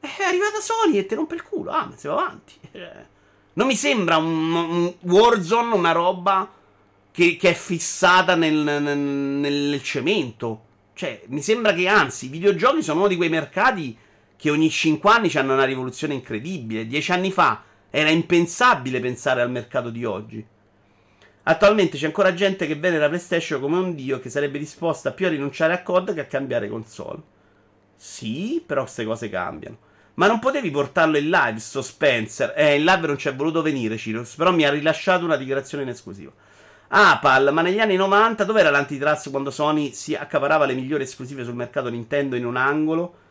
È 0.00 0.22
arrivata 0.22 0.60
Sony 0.60 0.98
e 0.98 1.06
ti 1.06 1.14
rompe 1.14 1.34
il 1.36 1.42
culo. 1.42 1.70
Ah, 1.70 1.86
ma 1.86 1.96
si 1.96 2.06
va 2.06 2.14
avanti. 2.14 2.54
Non 3.58 3.66
mi 3.66 3.74
sembra 3.74 4.18
un, 4.18 4.54
un 4.54 4.94
Warzone 5.00 5.74
una 5.74 5.90
roba 5.90 6.48
che, 7.10 7.36
che 7.36 7.50
è 7.50 7.54
fissata 7.54 8.36
nel, 8.36 8.54
nel, 8.54 8.96
nel 8.96 9.82
cemento. 9.82 10.62
Cioè, 10.94 11.24
mi 11.26 11.42
sembra 11.42 11.72
che 11.72 11.88
anzi, 11.88 12.26
i 12.26 12.28
videogiochi 12.28 12.84
sono 12.84 13.00
uno 13.00 13.08
di 13.08 13.16
quei 13.16 13.28
mercati 13.28 13.98
che 14.38 14.50
ogni 14.50 14.70
5 14.70 15.10
anni 15.10 15.30
hanno 15.34 15.54
una 15.54 15.64
rivoluzione 15.64 16.14
incredibile. 16.14 16.86
Dieci 16.86 17.10
anni 17.10 17.32
fa 17.32 17.64
era 17.90 18.08
impensabile 18.08 19.00
pensare 19.00 19.42
al 19.42 19.50
mercato 19.50 19.90
di 19.90 20.04
oggi. 20.04 20.46
Attualmente 21.42 21.96
c'è 21.96 22.06
ancora 22.06 22.34
gente 22.34 22.66
che 22.66 22.76
venera 22.76 23.08
PlayStation 23.08 23.60
come 23.60 23.78
un 23.78 23.94
dio 23.96 24.20
che 24.20 24.30
sarebbe 24.30 24.58
disposta 24.58 25.10
più 25.10 25.26
a 25.26 25.30
rinunciare 25.30 25.72
a 25.72 25.82
COD 25.82 26.14
che 26.14 26.20
a 26.20 26.26
cambiare 26.26 26.68
console. 26.68 27.20
Sì, 27.96 28.62
però 28.64 28.82
queste 28.82 29.04
cose 29.04 29.28
cambiano. 29.28 29.78
Ma 30.14 30.28
non 30.28 30.38
potevi 30.38 30.70
portarlo 30.70 31.16
in 31.16 31.30
live, 31.30 31.58
sto 31.58 31.82
Spencer. 31.82 32.52
Eh, 32.56 32.76
in 32.76 32.84
live 32.84 33.06
non 33.08 33.18
ci 33.18 33.28
è 33.28 33.34
voluto 33.34 33.60
venire, 33.60 33.96
Ciros, 33.96 34.36
però 34.36 34.52
mi 34.52 34.64
ha 34.64 34.70
rilasciato 34.70 35.24
una 35.24 35.36
dichiarazione 35.36 35.82
in 35.82 35.88
esclusiva. 35.88 36.30
Ah, 36.88 37.18
Pal, 37.20 37.52
ma 37.52 37.62
negli 37.62 37.80
anni 37.80 37.96
90 37.96 38.44
dov'era 38.44 38.70
l'antitrust 38.70 39.30
quando 39.30 39.50
Sony 39.50 39.92
si 39.92 40.14
accaparava 40.14 40.64
le 40.64 40.74
migliori 40.74 41.02
esclusive 41.02 41.44
sul 41.44 41.54
mercato 41.54 41.88
Nintendo 41.88 42.36
in 42.36 42.46
un 42.46 42.56
angolo? 42.56 43.26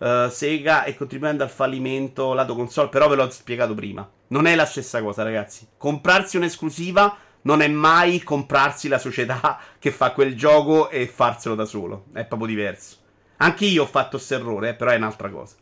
Uh, 0.00 0.28
Sega 0.28 0.84
e 0.84 0.96
contribuendo 0.96 1.42
al 1.42 1.50
fallimento 1.50 2.32
lato 2.32 2.54
console. 2.54 2.88
Però 2.88 3.08
ve 3.08 3.16
l'ho 3.16 3.30
spiegato 3.30 3.74
prima. 3.74 4.08
Non 4.28 4.46
è 4.46 4.54
la 4.54 4.66
stessa 4.66 5.02
cosa, 5.02 5.22
ragazzi. 5.22 5.66
Comprarsi 5.76 6.36
un'esclusiva 6.36 7.16
non 7.42 7.62
è 7.62 7.68
mai 7.68 8.22
comprarsi 8.22 8.88
la 8.88 8.98
società 8.98 9.58
che 9.78 9.90
fa 9.90 10.12
quel 10.12 10.36
gioco 10.36 10.90
e 10.90 11.06
farselo 11.06 11.54
da 11.54 11.64
solo. 11.64 12.06
È 12.12 12.24
proprio 12.24 12.48
diverso. 12.48 12.96
Anche 13.38 13.64
io 13.64 13.84
ho 13.84 13.86
fatto 13.86 14.16
questo 14.16 14.34
errore, 14.34 14.70
eh, 14.70 14.74
però 14.74 14.90
è 14.90 14.96
un'altra 14.96 15.30
cosa. 15.30 15.54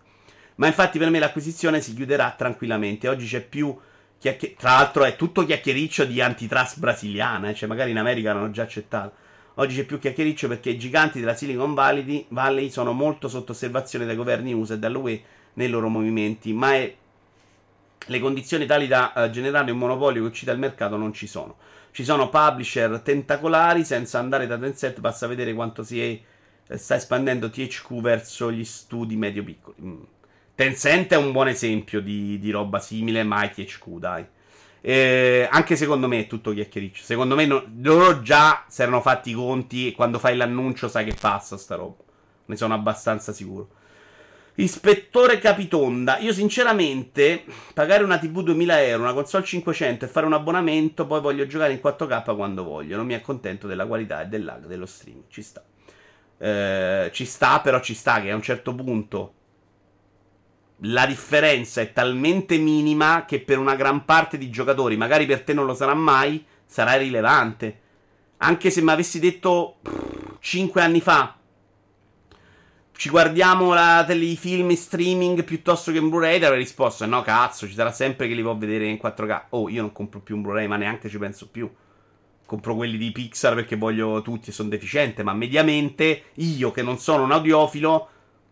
Ma 0.56 0.66
infatti 0.66 0.98
per 0.98 1.10
me 1.10 1.20
l'acquisizione 1.20 1.81
si 1.81 1.94
chiuderà 1.94 2.35
tranquillamente. 2.36 3.09
Oggi 3.09 3.27
c'è 3.27 3.40
più... 3.40 3.77
Chiacchier- 4.19 4.56
Tra 4.56 4.73
l'altro 4.73 5.05
è 5.05 5.15
tutto 5.15 5.44
chiacchiericcio 5.44 6.05
di 6.05 6.20
antitrust 6.20 6.81
brasiliana, 6.81 7.51
eh? 7.51 7.55
cioè 7.55 7.69
magari 7.69 7.93
in 7.93 7.98
America 7.98 8.32
l'hanno 8.32 8.51
già 8.51 8.62
accettato. 8.65 9.12
Oggi 9.60 9.74
c'è 9.74 9.85
più 9.85 9.98
chiacchiericcio 9.98 10.47
perché 10.47 10.70
i 10.70 10.78
giganti 10.78 11.18
della 11.18 11.35
Silicon 11.35 11.74
Valley 11.74 12.70
sono 12.70 12.93
molto 12.93 13.28
sotto 13.28 13.52
osservazione 13.52 14.06
dai 14.06 14.14
governi 14.14 14.52
USA 14.52 14.74
e 14.74 14.78
dall'UE 14.78 15.22
nei 15.55 15.68
loro 15.68 15.89
movimenti, 15.89 16.52
ma 16.52 16.74
è... 16.74 16.94
le 18.06 18.20
condizioni 18.20 18.66
tali 18.66 18.86
da 18.86 19.12
uh, 19.16 19.30
generare 19.30 19.72
un 19.72 19.78
monopolio 19.78 20.22
che 20.22 20.28
uccida 20.28 20.52
il 20.52 20.60
mercato 20.60 20.97
non 20.97 21.12
ci 21.12 21.26
sono. 21.26 21.56
Ci 21.90 22.05
sono 22.05 22.28
publisher 22.28 23.01
tentacolari, 23.01 23.85
senza 23.85 24.20
andare 24.20 24.47
da 24.47 24.56
Tencent, 24.56 25.01
basta 25.01 25.26
vedere 25.26 25.52
quanto 25.55 25.82
si 25.82 26.01
è, 26.01 26.76
sta 26.76 26.94
espandendo 26.94 27.51
THQ 27.51 28.01
verso 28.01 28.52
gli 28.52 28.64
studi 28.64 29.16
medio-piccoli. 29.16 29.76
Mm. 29.82 30.02
Tencent 30.55 31.12
è 31.12 31.16
un 31.16 31.32
buon 31.32 31.48
esempio 31.48 32.01
di, 32.01 32.39
di 32.39 32.51
roba 32.52 32.78
simile, 32.78 33.24
ma 33.24 33.43
è 33.43 33.51
THQ, 33.51 33.98
dai. 33.98 34.24
Eh, 34.80 35.48
anche 35.50 35.76
secondo 35.76 36.09
me 36.09 36.20
è 36.20 36.26
tutto 36.26 36.52
chiacchiericcio. 36.52 37.02
Secondo 37.02 37.34
me 37.34 37.46
no, 37.46 37.64
loro 37.80 38.22
già 38.22 38.64
si 38.68 38.82
erano 38.82 39.00
fatti 39.00 39.30
i 39.30 39.34
conti 39.34 39.88
e 39.88 39.92
quando 39.92 40.18
fai 40.18 40.36
l'annuncio 40.36 40.88
sai 40.88 41.05
che 41.05 41.14
passa 41.18 41.56
sta 41.56 41.74
roba. 41.74 42.02
Ne 42.46 42.56
sono 42.56 42.74
abbastanza 42.74 43.32
sicuro. 43.32 43.76
Ispettore 44.55 45.38
Capitonda, 45.38 46.18
io 46.18 46.32
sinceramente 46.32 47.44
pagare 47.72 48.02
una 48.02 48.18
TV 48.18 48.42
2000 48.42 48.82
euro, 48.86 49.02
una 49.05 49.12
console 49.12 49.44
500 49.44 50.05
e 50.05 50.09
fare 50.09 50.26
un 50.26 50.32
abbonamento, 50.32 51.06
poi 51.06 51.20
voglio 51.20 51.46
giocare 51.46 51.72
in 51.72 51.80
4K 51.80 52.34
quando 52.34 52.64
voglio. 52.64 52.96
Non 52.96 53.06
mi 53.06 53.14
accontento 53.14 53.68
della 53.68 53.86
qualità 53.86 54.22
e 54.22 54.26
del 54.26 54.44
lag 54.44 54.66
dello 54.66 54.86
streaming. 54.86 55.26
Ci 55.28 55.42
sta. 55.42 55.62
Eh, 56.38 57.10
ci 57.12 57.24
sta, 57.24 57.60
però 57.60 57.80
ci 57.80 57.94
sta 57.94 58.20
che 58.20 58.32
a 58.32 58.34
un 58.34 58.42
certo 58.42 58.74
punto 58.74 59.34
la 60.82 61.06
differenza 61.06 61.80
è 61.80 61.92
talmente 61.92 62.56
minima 62.59 63.24
che 63.26 63.40
per 63.40 63.59
una 63.59 63.74
gran 63.74 64.05
parte 64.05 64.38
di 64.38 64.50
giocatori, 64.50 64.96
magari 64.96 65.26
per 65.26 65.42
te 65.42 65.52
non 65.52 65.66
lo 65.66 65.74
sarà 65.74 65.94
mai, 65.94 66.44
sarà 66.64 66.96
rilevante. 66.96 67.80
Anche 68.38 68.70
se 68.70 68.82
mi 68.82 68.90
avessi 68.90 69.18
detto 69.18 69.78
5 70.40 70.80
anni 70.80 71.00
fa 71.00 71.38
ci 72.98 73.10
guardiamo 73.10 73.72
la, 73.74 74.05
i 74.09 74.36
film 74.36 74.70
in 74.70 74.76
streaming 74.76 75.44
piuttosto 75.44 75.92
che 75.92 75.98
in 75.98 76.09
Blu-ray? 76.09 76.40
Ti 76.40 76.44
avrei 76.46 76.59
risposto: 76.59 77.06
no, 77.06 77.22
cazzo, 77.22 77.68
ci 77.68 77.74
sarà 77.74 77.92
sempre 77.92 78.26
che 78.26 78.34
li 78.34 78.42
può 78.42 78.56
vedere 78.56 78.86
in 78.86 78.98
4K. 79.00 79.42
Oh, 79.50 79.68
io 79.68 79.82
non 79.82 79.92
compro 79.92 80.18
più 80.18 80.34
un 80.34 80.42
Blu-ray, 80.42 80.66
ma 80.66 80.76
neanche 80.76 81.09
ci 81.09 81.16
penso 81.16 81.48
più. 81.48 81.72
Compro 82.44 82.74
quelli 82.74 82.98
di 82.98 83.12
Pixar 83.12 83.55
perché 83.55 83.76
voglio 83.76 84.20
tutti 84.20 84.50
e 84.50 84.52
sono 84.52 84.68
deficiente. 84.68 85.22
Ma 85.22 85.32
mediamente 85.32 86.24
io, 86.34 86.72
che 86.72 86.82
non 86.82 86.98
sono 86.98 87.22
un 87.22 87.30
audiofilo, 87.30 88.09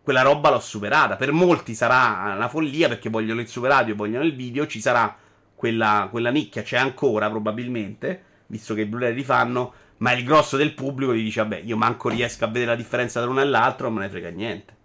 quella 0.07 0.21
roba 0.21 0.49
l'ho 0.49 0.61
superata. 0.61 1.17
Per 1.17 1.33
molti 1.33 1.75
sarà 1.75 2.31
una 2.33 2.47
follia 2.47 2.87
perché 2.87 3.09
vogliono 3.09 3.41
il 3.41 3.47
super 3.49 3.71
audio, 3.71 3.93
vogliono 3.93 4.23
il 4.23 4.33
video. 4.33 4.65
Ci 4.65 4.79
sarà 4.79 5.13
quella, 5.53 6.07
quella 6.09 6.29
nicchia, 6.29 6.61
c'è 6.61 6.77
ancora 6.77 7.29
probabilmente, 7.29 8.23
visto 8.47 8.73
che 8.73 8.81
i 8.81 8.85
Blu-ray 8.85 9.13
li 9.13 9.25
fanno 9.25 9.73
ma 9.97 10.13
il 10.13 10.23
grosso 10.23 10.55
del 10.55 10.73
pubblico 10.73 11.13
gli 11.13 11.23
dice: 11.23 11.41
Vabbè, 11.41 11.57
io 11.65 11.75
manco 11.75 12.07
riesco 12.07 12.45
a 12.45 12.47
vedere 12.47 12.67
la 12.67 12.77
differenza 12.77 13.19
tra 13.19 13.29
uno 13.29 13.41
e 13.41 13.45
l'altro, 13.45 13.87
non 13.87 13.97
me 13.97 14.03
ne 14.03 14.09
frega 14.09 14.29
niente. 14.29 14.75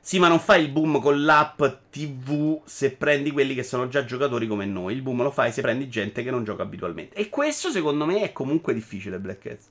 Sì, 0.00 0.18
ma 0.18 0.28
non 0.28 0.40
fai 0.40 0.62
il 0.62 0.70
boom 0.70 0.98
con 0.98 1.22
l'app 1.22 1.62
TV 1.90 2.62
se 2.64 2.92
prendi 2.92 3.30
quelli 3.30 3.54
che 3.54 3.62
sono 3.62 3.88
già 3.88 4.06
giocatori 4.06 4.46
come 4.46 4.64
noi. 4.64 4.94
Il 4.94 5.02
boom 5.02 5.22
lo 5.22 5.30
fai 5.30 5.52
se 5.52 5.60
prendi 5.60 5.90
gente 5.90 6.22
che 6.22 6.30
non 6.30 6.44
gioca 6.44 6.62
abitualmente. 6.62 7.14
E 7.14 7.28
questo, 7.28 7.68
secondo 7.68 8.06
me, 8.06 8.22
è 8.22 8.32
comunque 8.32 8.72
difficile, 8.72 9.18
Black 9.18 9.40
Cats. 9.40 9.68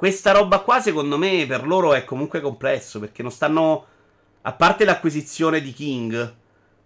Questa 0.00 0.32
roba 0.32 0.60
qua, 0.60 0.80
secondo 0.80 1.18
me, 1.18 1.44
per 1.46 1.66
loro 1.66 1.92
è 1.92 2.06
comunque 2.06 2.40
complesso. 2.40 2.98
Perché 3.00 3.20
non 3.20 3.30
stanno. 3.30 3.84
A 4.40 4.52
parte 4.54 4.86
l'acquisizione 4.86 5.60
di 5.60 5.74
King, 5.74 6.34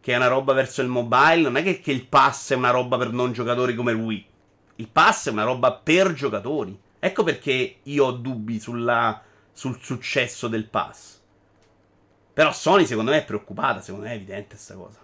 che 0.01 0.13
è 0.13 0.17
una 0.17 0.27
roba 0.27 0.53
verso 0.53 0.83
il 0.83 0.89
mobile, 0.89 1.43
non 1.43 1.55
è 1.55 1.63
che, 1.63 1.79
che 1.79 1.93
il 1.93 2.09
pass 2.09 2.51
è 2.51 2.57
una 2.57 2.71
roba 2.71 2.99
per 2.99 3.13
non 3.13 3.31
giocatori 3.31 3.77
come 3.77 3.93
lui. 3.93 4.27
Il 4.75 4.89
pass 4.89 5.29
è 5.29 5.31
una 5.31 5.45
roba 5.45 5.71
per 5.71 6.13
giocatori. 6.13 6.77
Ecco 6.99 7.23
perché 7.23 7.77
io 7.85 8.05
ho 8.05 8.11
dubbi 8.11 8.59
sulla, 8.59 9.23
sul 9.53 9.79
successo 9.81 10.49
del 10.49 10.67
pass. 10.67 11.21
Però 12.33 12.53
Sony 12.53 12.85
secondo 12.85 13.13
me 13.13 13.19
è 13.19 13.25
preoccupata, 13.25 13.81
secondo 13.81 14.07
me 14.07 14.13
è 14.13 14.17
evidente 14.17 14.57
questa 14.57 14.75
cosa. 14.75 14.99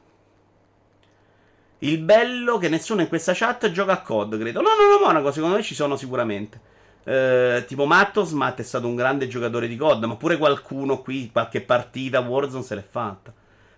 Il 1.78 1.98
bello 1.98 2.58
che 2.58 2.68
nessuno 2.68 3.02
in 3.02 3.08
questa 3.08 3.34
chat 3.34 3.70
gioca 3.70 3.92
a 3.92 4.02
COD, 4.02 4.36
credo. 4.36 4.62
No, 4.62 4.70
no, 4.70 4.98
no, 4.98 5.06
Monaco, 5.06 5.30
secondo 5.30 5.54
me 5.54 5.62
ci 5.62 5.76
sono 5.76 5.94
sicuramente. 5.94 6.69
Eh, 7.04 7.64
tipo 7.66 7.86
Mattos, 7.86 8.32
Matt 8.32 8.60
è 8.60 8.62
stato 8.62 8.86
un 8.86 8.94
grande 8.94 9.26
giocatore 9.28 9.68
di 9.68 9.76
COD, 9.76 10.04
ma 10.04 10.16
pure 10.16 10.36
qualcuno 10.36 11.00
qui, 11.00 11.30
qualche 11.30 11.60
partita 11.62 12.20
Warzone 12.20 12.62
se 12.62 12.74
l'è 12.74 12.84
fatta. 12.88 13.32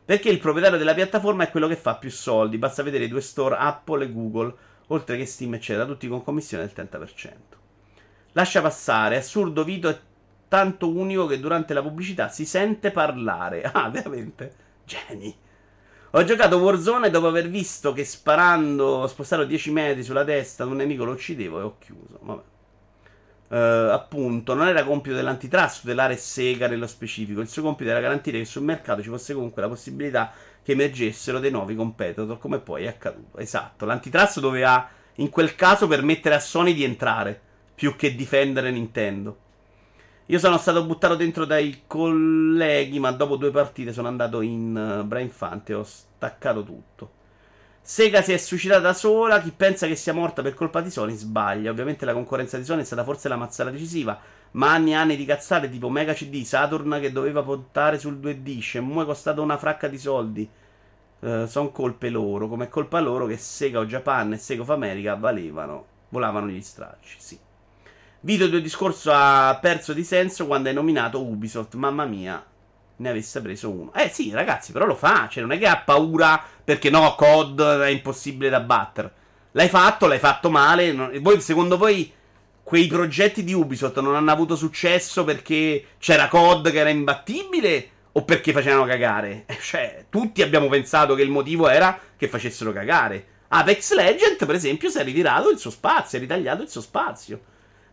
Perché 0.04 0.28
il 0.28 0.38
proprietario 0.38 0.78
della 0.78 0.94
piattaforma 0.94 1.44
è 1.44 1.50
quello 1.50 1.68
che 1.68 1.76
fa 1.76 1.94
più 1.94 2.10
soldi. 2.10 2.58
Basta 2.58 2.82
vedere 2.82 3.04
i 3.04 3.08
due 3.08 3.20
store 3.20 3.56
Apple 3.56 4.04
e 4.04 4.12
Google 4.12 4.54
oltre 4.88 5.16
che 5.16 5.26
Steam 5.26 5.54
eccetera, 5.54 5.86
tutti 5.86 6.08
con 6.08 6.22
commissione 6.22 6.64
del 6.64 6.86
30%. 6.86 7.32
Lascia 8.32 8.60
passare, 8.60 9.16
assurdo 9.16 9.64
Vito 9.64 9.88
è 9.88 9.98
tanto 10.48 10.90
unico 10.90 11.26
che 11.26 11.40
durante 11.40 11.74
la 11.74 11.82
pubblicità 11.82 12.28
si 12.28 12.44
sente 12.44 12.90
parlare. 12.90 13.62
Ah, 13.72 13.88
veramente? 13.88 14.54
Geni. 14.84 15.34
Ho 16.14 16.24
giocato 16.24 16.58
Warzone 16.58 17.08
dopo 17.08 17.28
aver 17.28 17.48
visto 17.48 17.92
che 17.92 18.04
sparando, 18.04 19.06
spostare 19.06 19.46
10 19.46 19.70
metri 19.70 20.02
sulla 20.02 20.24
testa 20.24 20.64
ad 20.64 20.70
un 20.70 20.76
nemico 20.76 21.04
lo 21.04 21.12
uccidevo 21.12 21.58
e 21.58 21.62
ho 21.62 21.76
chiuso. 21.78 22.18
Vabbè. 22.20 22.42
Uh, 23.52 23.90
appunto, 23.90 24.54
non 24.54 24.66
era 24.66 24.82
compito 24.82 25.14
dell'antitrust 25.14 25.82
tutelare 25.82 26.16
Sega 26.16 26.68
nello 26.68 26.86
specifico. 26.86 27.42
Il 27.42 27.48
suo 27.48 27.60
compito 27.60 27.90
era 27.90 28.00
garantire 28.00 28.38
che 28.38 28.46
sul 28.46 28.62
mercato 28.62 29.02
ci 29.02 29.10
fosse 29.10 29.34
comunque 29.34 29.60
la 29.60 29.68
possibilità 29.68 30.32
che 30.62 30.72
emergessero 30.72 31.38
dei 31.38 31.50
nuovi 31.50 31.74
competitor, 31.74 32.38
come 32.38 32.60
poi 32.60 32.84
è 32.84 32.88
accaduto. 32.88 33.36
Esatto, 33.36 33.84
l'antitrust 33.84 34.40
doveva 34.40 34.88
in 35.16 35.28
quel 35.28 35.54
caso 35.54 35.86
permettere 35.86 36.34
a 36.34 36.40
Sony 36.40 36.72
di 36.72 36.82
entrare, 36.82 37.38
più 37.74 37.94
che 37.94 38.14
difendere 38.14 38.70
Nintendo. 38.70 39.36
Io 40.26 40.38
sono 40.38 40.56
stato 40.56 40.86
buttato 40.86 41.14
dentro 41.14 41.44
dai 41.44 41.82
colleghi, 41.86 42.98
ma 43.00 43.10
dopo 43.12 43.36
due 43.36 43.50
partite 43.50 43.92
sono 43.92 44.08
andato 44.08 44.40
in 44.40 45.00
uh, 45.02 45.04
Brain 45.04 45.30
e 45.66 45.74
ho 45.74 45.84
staccato 45.84 46.64
tutto. 46.64 47.20
Sega 47.84 48.22
si 48.22 48.32
è 48.32 48.36
suicidata 48.36 48.80
da 48.80 48.94
sola, 48.94 49.40
chi 49.40 49.50
pensa 49.50 49.88
che 49.88 49.96
sia 49.96 50.12
morta 50.12 50.40
per 50.40 50.54
colpa 50.54 50.80
di 50.80 50.88
Sony 50.88 51.16
sbaglia. 51.16 51.72
Ovviamente 51.72 52.04
la 52.04 52.12
concorrenza 52.12 52.56
di 52.56 52.64
Sony 52.64 52.82
è 52.82 52.84
stata 52.84 53.02
forse 53.02 53.28
la 53.28 53.34
mazzata 53.34 53.70
decisiva, 53.70 54.16
ma 54.52 54.72
anni 54.72 54.92
e 54.92 54.94
anni 54.94 55.16
di 55.16 55.24
cazzate 55.24 55.68
tipo 55.68 55.90
Mega 55.90 56.12
CD, 56.12 56.44
Saturn 56.44 56.98
che 57.00 57.10
doveva 57.10 57.42
puntare 57.42 57.98
sul 57.98 58.18
2D, 58.18 58.60
Shenmue 58.60 59.02
è 59.02 59.06
costato 59.06 59.42
una 59.42 59.56
fracca 59.58 59.88
di 59.88 59.98
soldi. 59.98 60.48
Uh, 61.18 61.46
sono 61.46 61.70
colpe 61.70 62.08
loro, 62.08 62.48
come 62.48 62.68
colpa 62.68 63.00
loro 63.00 63.26
che 63.26 63.36
Sega 63.36 63.80
o 63.80 63.86
Japan 63.86 64.32
e 64.32 64.38
Sega 64.38 64.62
of 64.62 64.70
America 64.70 65.14
valevano, 65.16 65.86
volavano 66.10 66.48
gli 66.48 66.62
stracci, 66.62 67.16
sì. 67.18 67.38
Video 68.20 68.48
del 68.48 68.62
discorso 68.62 69.10
ha 69.12 69.58
perso 69.60 69.92
di 69.92 70.04
senso 70.04 70.46
quando 70.46 70.68
hai 70.68 70.74
nominato 70.74 71.20
Ubisoft, 71.20 71.74
mamma 71.74 72.04
mia, 72.04 72.44
ne 72.96 73.08
avesse 73.08 73.40
preso 73.40 73.70
uno. 73.70 73.92
Eh 73.94 74.08
sì, 74.08 74.30
ragazzi, 74.30 74.72
però 74.72 74.86
lo 74.86 74.94
fa, 74.94 75.28
cioè 75.30 75.42
non 75.42 75.52
è 75.52 75.58
che 75.58 75.66
ha 75.66 75.78
paura 75.78 76.42
perché 76.62 76.90
no, 76.90 77.14
COD 77.14 77.80
è 77.80 77.88
impossibile 77.88 78.50
da 78.50 78.60
battere. 78.60 79.12
L'hai 79.52 79.68
fatto, 79.68 80.06
l'hai 80.06 80.18
fatto 80.18 80.50
male, 80.50 80.92
non... 80.92 81.10
voi, 81.20 81.40
secondo 81.40 81.76
voi 81.76 82.12
quei 82.62 82.86
progetti 82.86 83.44
di 83.44 83.52
Ubisoft 83.52 83.98
non 84.00 84.14
hanno 84.14 84.30
avuto 84.30 84.56
successo 84.56 85.24
perché 85.24 85.84
c'era 85.98 86.28
COD 86.28 86.70
che 86.70 86.78
era 86.78 86.88
imbattibile 86.88 87.88
o 88.12 88.24
perché 88.24 88.52
facevano 88.52 88.84
cagare? 88.84 89.44
Eh, 89.46 89.58
cioè, 89.60 90.06
tutti 90.08 90.42
abbiamo 90.42 90.68
pensato 90.68 91.14
che 91.14 91.22
il 91.22 91.30
motivo 91.30 91.68
era 91.68 91.98
che 92.16 92.28
facessero 92.28 92.72
cagare. 92.72 93.26
Apex 93.48 93.92
Legend, 93.94 94.46
per 94.46 94.54
esempio, 94.54 94.88
si 94.88 94.98
è 94.98 95.04
ritirato 95.04 95.50
il 95.50 95.58
suo 95.58 95.70
spazio, 95.70 96.18
è 96.18 96.20
ritagliato 96.20 96.62
il 96.62 96.70
suo 96.70 96.80
spazio. 96.80 97.40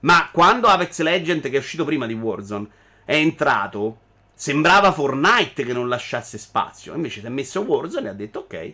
Ma 0.02 0.30
quando 0.32 0.68
Apex 0.68 1.00
Legend, 1.02 1.42
che 1.42 1.56
è 1.56 1.58
uscito 1.60 1.84
prima 1.84 2.06
di 2.06 2.14
Warzone, 2.14 2.68
è 3.04 3.16
entrato, 3.16 3.98
sembrava 4.40 4.94
Fortnite 4.94 5.66
che 5.66 5.74
non 5.74 5.90
lasciasse 5.90 6.38
spazio. 6.38 6.96
Invece 6.96 7.20
si 7.20 7.26
è 7.26 7.30
messo 7.30 7.60
Warzone 7.60 8.08
e 8.08 8.10
ha 8.10 8.14
detto 8.14 8.40
ok, 8.40 8.74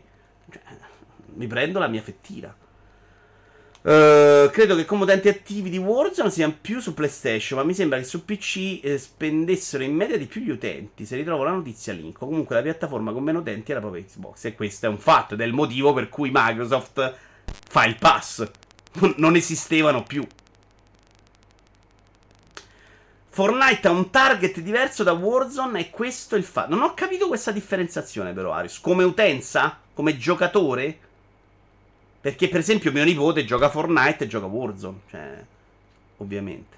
cioè, 0.52 0.62
mi 1.34 1.48
prendo 1.48 1.80
la 1.80 1.88
mia 1.88 2.04
fettina. 2.04 2.56
Uh, 3.82 4.50
credo 4.52 4.76
che 4.76 4.86
come 4.86 5.04
utenti 5.04 5.28
attivi 5.28 5.72
di 5.72 5.80
Warzone 5.80 6.30
siano 6.30 6.56
più 6.62 6.80
su 6.80 6.94
PlayStation, 6.94 7.58
ma 7.58 7.66
mi 7.66 7.74
sembra 7.74 7.98
che 7.98 8.04
su 8.04 8.26
PC 8.26 8.80
eh, 8.84 8.98
spendessero 9.00 9.84
in 9.84 9.96
media 9.96 10.20
di 10.20 10.28
più 10.28 10.42
gli 10.42 10.52
utenti. 10.52 11.04
Se 11.04 11.16
ritrovo 11.16 11.44
la 11.44 11.52
notizia, 11.52 11.94
link. 11.94 12.20
Comunque 12.20 12.56
la 12.56 12.62
piattaforma 12.62 13.12
con 13.12 13.24
meno 13.24 13.40
utenti 13.40 13.72
è 13.72 13.74
la 13.74 13.82
propria 13.82 14.04
Xbox. 14.04 14.46
E 14.46 14.54
questo 14.54 14.86
è 14.86 14.90
un 14.90 15.00
fatto 15.00 15.34
ed 15.34 15.42
è 15.42 15.46
il 15.46 15.54
motivo 15.54 15.94
per 15.94 16.10
cui 16.10 16.30
Microsoft 16.32 17.18
fa 17.68 17.86
il 17.86 17.96
pass. 17.98 18.48
non 19.18 19.36
esistevano 19.36 20.04
più. 20.04 20.24
Fortnite 23.36 23.90
ha 23.90 23.92
un 23.92 24.12
target 24.12 24.62
diverso 24.62 25.04
da 25.04 25.12
Warzone 25.12 25.82
e 25.82 25.90
questo 25.90 26.36
è 26.36 26.38
il 26.38 26.46
fatto. 26.46 26.74
Non 26.74 26.84
ho 26.84 26.94
capito 26.94 27.28
questa 27.28 27.52
differenziazione 27.52 28.32
però, 28.32 28.54
Arius. 28.54 28.80
Come 28.80 29.04
utenza? 29.04 29.78
Come 29.94 30.16
giocatore? 30.16 30.98
Perché, 32.22 32.48
per 32.48 32.62
esempio, 32.62 32.94
mio 32.94 33.04
nipote 33.04 33.44
gioca 33.44 33.68
Fortnite 33.68 34.24
e 34.24 34.28
gioca 34.28 34.46
Warzone. 34.46 35.00
Cioè, 35.10 35.44
ovviamente. 36.20 36.78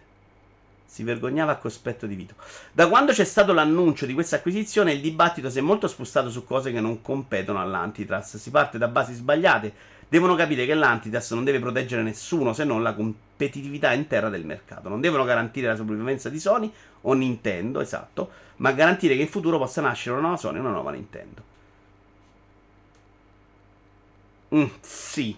Si 0.84 1.03
vergognava 1.03 1.51
a 1.51 1.57
cospetto 1.57 2.07
di 2.07 2.15
Vito. 2.15 2.34
Da 2.71 2.89
quando 2.89 3.11
c'è 3.11 3.23
stato 3.23 3.53
l'annuncio 3.53 4.07
di 4.07 4.15
questa 4.15 4.38
acquisizione, 4.38 4.93
il 4.93 5.01
dibattito 5.01 5.51
si 5.51 5.59
è 5.59 5.61
molto 5.61 5.88
spostato 5.88 6.31
su 6.31 6.43
cose 6.43 6.71
che 6.71 6.81
non 6.81 7.03
competono 7.03 7.61
all'antitrust. 7.61 8.38
Si 8.38 8.49
parte 8.49 8.79
da 8.79 8.88
basi 8.88 9.13
sbagliate. 9.13 9.71
Devono 10.09 10.34
capire 10.34 10.65
che 10.65 10.73
l'antitrust 10.73 11.34
non 11.34 11.43
deve 11.43 11.59
proteggere 11.59 12.01
nessuno 12.01 12.53
se 12.53 12.63
non 12.63 12.81
la 12.81 12.95
competitività 13.38 13.93
interna 13.93 14.30
del 14.30 14.43
mercato. 14.43 14.89
Non 14.89 14.99
devono 14.99 15.23
garantire 15.23 15.68
la 15.68 15.76
sopravvivenza 15.76 16.30
di 16.30 16.39
Sony 16.39 16.72
o 17.01 17.14
Nintendo, 17.14 17.80
esatto, 17.80 18.31
ma 18.57 18.72
garantire 18.72 19.15
che 19.15 19.22
in 19.22 19.27
futuro 19.27 19.59
possa 19.59 19.81
nascere 19.81 20.14
una 20.14 20.22
nuova 20.22 20.38
Sony 20.38 20.57
e 20.57 20.59
una 20.59 20.72
nuova 20.72 20.91
Nintendo. 20.91 21.43
Mm, 24.55 24.65
sì. 24.81 25.38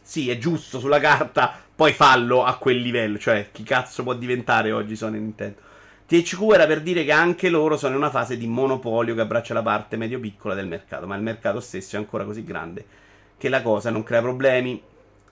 Sì, 0.00 0.30
è 0.30 0.38
giusto 0.38 0.78
sulla 0.78 1.00
carta. 1.00 1.52
Poi 1.74 1.92
fallo 1.92 2.44
a 2.44 2.56
quel 2.56 2.78
livello. 2.78 3.18
Cioè, 3.18 3.50
chi 3.52 3.62
cazzo 3.62 4.02
può 4.02 4.14
diventare 4.14 4.72
oggi 4.72 4.96
Sony 4.96 5.18
Nintendo? 5.18 5.60
THQ 6.06 6.52
era 6.52 6.66
per 6.66 6.80
dire 6.82 7.04
che 7.04 7.12
anche 7.12 7.50
loro 7.50 7.76
sono 7.76 7.92
in 7.92 7.98
una 7.98 8.10
fase 8.10 8.38
di 8.38 8.46
monopolio 8.46 9.14
che 9.14 9.20
abbraccia 9.22 9.52
la 9.52 9.62
parte 9.62 9.96
medio-piccola 9.96 10.54
del 10.54 10.68
mercato. 10.68 11.06
Ma 11.06 11.16
il 11.16 11.22
mercato 11.22 11.60
stesso 11.60 11.96
è 11.96 11.98
ancora 11.98 12.24
così 12.24 12.42
grande 12.44 12.86
che 13.36 13.48
la 13.50 13.60
cosa 13.60 13.90
non 13.90 14.02
crea 14.04 14.22
problemi. 14.22 14.80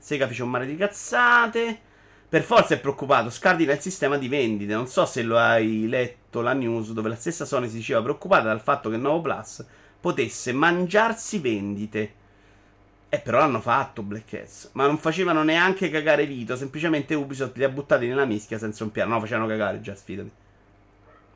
Sega 0.04 0.26
fece 0.26 0.42
un 0.42 0.50
mare 0.50 0.66
di 0.66 0.76
cazzate. 0.76 1.80
Per 2.28 2.42
forza 2.42 2.74
è 2.74 2.78
preoccupato. 2.78 3.30
Scardina 3.30 3.72
il 3.72 3.80
sistema 3.80 4.18
di 4.18 4.28
vendite. 4.28 4.74
Non 4.74 4.86
so 4.86 5.06
se 5.06 5.22
lo 5.22 5.38
hai 5.38 5.88
letto 5.88 6.42
la 6.42 6.52
news 6.52 6.92
dove 6.92 7.08
la 7.08 7.14
stessa 7.14 7.46
Sony 7.46 7.70
si 7.70 7.76
diceva 7.76 8.02
preoccupata 8.02 8.48
dal 8.48 8.60
fatto 8.60 8.90
che 8.90 8.96
il 8.96 9.00
nuovo 9.00 9.22
Plus 9.22 9.64
potesse 9.98 10.52
mangiarsi 10.52 11.38
vendite. 11.38 12.12
Eh, 13.08 13.18
però 13.18 13.38
l'hanno 13.38 13.62
fatto 13.62 14.02
Black 14.02 14.28
Cats. 14.28 14.68
Ma 14.72 14.84
non 14.84 14.98
facevano 14.98 15.42
neanche 15.42 15.88
cagare 15.88 16.26
Vito. 16.26 16.54
Semplicemente 16.54 17.14
Ubisoft 17.14 17.56
li 17.56 17.64
ha 17.64 17.70
buttati 17.70 18.06
nella 18.06 18.26
mischia 18.26 18.58
senza 18.58 18.84
un 18.84 18.90
piano. 18.90 19.14
No, 19.14 19.20
facevano 19.20 19.46
cagare 19.46 19.80
già, 19.80 19.94
sfidati. 19.94 20.30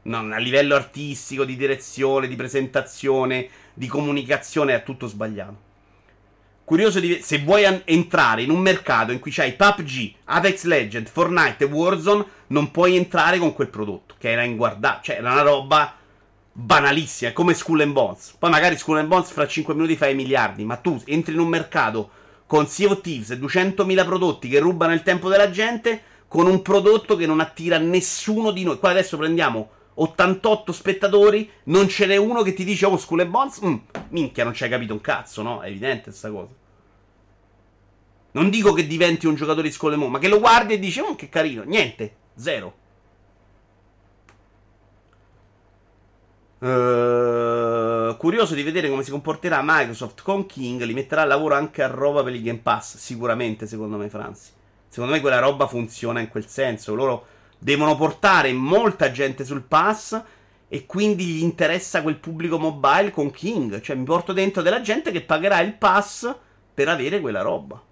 No, 0.03 0.19
a 0.19 0.37
livello 0.37 0.75
artistico, 0.75 1.47
di 1.47 1.57
direzione, 1.57 2.29
di 2.29 2.37
presentazione, 2.37 3.49
di 3.73 3.87
comunicazione 3.87 4.75
è 4.75 4.83
tutto 4.83 5.07
sbagliato. 5.07 5.68
Curioso 6.69 7.01
di 7.01 7.21
se 7.23 7.39
vuoi 7.39 7.65
an- 7.65 7.81
entrare 7.87 8.43
in 8.43 8.51
un 8.51 8.61
mercato 8.61 9.11
in 9.11 9.21
cui 9.21 9.31
c'hai 9.31 9.55
PUBG, 9.55 10.13
Apex 10.25 10.65
Legend, 10.65 11.09
Fortnite 11.09 11.65
e 11.65 11.67
Warzone, 11.67 12.27
non 12.49 12.71
puoi 12.71 12.95
entrare 12.95 13.39
con 13.39 13.55
quel 13.55 13.71
prodotto, 13.71 14.17
che 14.19 14.31
era 14.31 14.43
inguardabile, 14.43 15.01
cioè 15.03 15.17
era 15.17 15.33
una 15.33 15.41
roba 15.41 15.95
banalissima, 16.53 17.33
come 17.33 17.55
Skull 17.55 17.81
and 17.81 17.93
Bones. 17.93 18.35
Poi 18.39 18.51
magari 18.51 18.77
Skull 18.77 18.99
and 18.99 19.09
Bones 19.09 19.31
fra 19.31 19.47
5 19.47 19.73
minuti 19.73 19.97
fai 19.97 20.15
miliardi, 20.15 20.63
ma 20.67 20.77
tu 20.77 21.01
entri 21.07 21.33
in 21.33 21.41
un 21.41 21.49
mercato 21.49 22.11
con 22.45 22.67
Sea 22.67 22.91
of 22.91 23.01
Thieves 23.01 23.31
e 23.31 23.39
200.000 23.39 24.05
prodotti 24.05 24.51
che 24.51 24.59
rubano 24.59 24.93
il 24.93 25.03
tempo 25.03 25.31
della 25.31 25.49
gente, 25.49 26.03
con 26.29 26.47
un 26.47 26.61
prodotto 26.61 27.17
che 27.17 27.25
non 27.25 27.41
attira 27.41 27.79
nessuno 27.79 28.51
di 28.51 28.65
noi. 28.65 28.79
Qua 28.79 28.91
adesso 28.91 29.17
prendiamo 29.17 29.71
88 30.01 30.73
spettatori, 30.73 31.51
non 31.65 31.89
ce 31.89 32.07
n'è 32.07 32.17
uno 32.17 32.43
che 32.43 32.55
ti 32.55 32.65
dice 32.65 32.87
oh 32.87 32.97
Skull 32.97 33.21
and 33.21 33.31
Bones, 33.31 33.65
mm, 33.65 33.77
minchia 34.11 34.45
non 34.45 34.55
ci 34.55 34.65
hai 34.65 34.71
capito 34.71 34.93
un 34.93 35.01
cazzo, 35.01 35.43
no? 35.43 35.61
È 35.61 35.69
evidente 35.69 36.05
questa 36.05 36.31
cosa. 36.31 36.55
Non 38.31 38.51
dico 38.51 38.73
che 38.73 38.87
diventi 38.87 39.27
un 39.27 39.35
giocatore 39.35 39.69
di 39.69 39.75
Skull 39.75 39.93
and 39.93 40.01
Bones, 40.01 40.15
ma 40.15 40.21
che 40.21 40.29
lo 40.29 40.39
guardi 40.39 40.75
e 40.75 40.79
dici 40.79 41.01
oh 41.01 41.15
che 41.15 41.29
carino, 41.29 41.63
niente, 41.65 42.15
zero. 42.37 42.75
Uh, 46.61 48.17
curioso 48.17 48.57
di 48.57 48.65
vedere 48.65 48.89
come 48.89 49.05
si 49.05 49.13
comporterà 49.13 49.61
Microsoft 49.63 50.23
con 50.23 50.47
King. 50.47 50.83
Li 50.83 50.95
metterà 50.95 51.23
a 51.23 51.25
lavoro 51.25 51.55
anche 51.55 51.83
a 51.83 51.87
roba 51.87 52.25
per 52.25 52.35
il 52.35 52.43
Game 52.43 52.59
Pass. 52.59 52.97
Sicuramente, 52.97 53.67
secondo 53.67 53.97
me, 53.97 54.09
Franzi. 54.09 54.51
Secondo 54.89 55.15
me 55.15 55.21
quella 55.21 55.39
roba 55.39 55.69
funziona 55.69 56.21
in 56.21 56.29
quel 56.29 56.47
senso. 56.47 56.95
Loro 56.95 57.27
devono 57.59 57.97
portare 57.97 58.53
molta 58.53 59.11
gente 59.11 59.45
sul 59.45 59.63
pass 59.63 60.23
e 60.69 60.87
quindi 60.87 61.25
gli 61.25 61.43
interessa 61.43 62.03
quel 62.03 62.17
pubblico 62.17 62.59
mobile 62.59 63.11
con 63.11 63.31
King. 63.31 63.81
Cioè 63.81 63.97
mi 63.97 64.05
porto 64.05 64.33
dentro 64.33 64.63
della 64.63 64.81
gente 64.81 65.11
che 65.11 65.23
pagherà 65.23 65.61
il 65.61 65.75
pass 65.75 66.33
per 66.73 66.89
avere 66.89 67.21
quella 67.21 67.43
roba. 67.43 67.83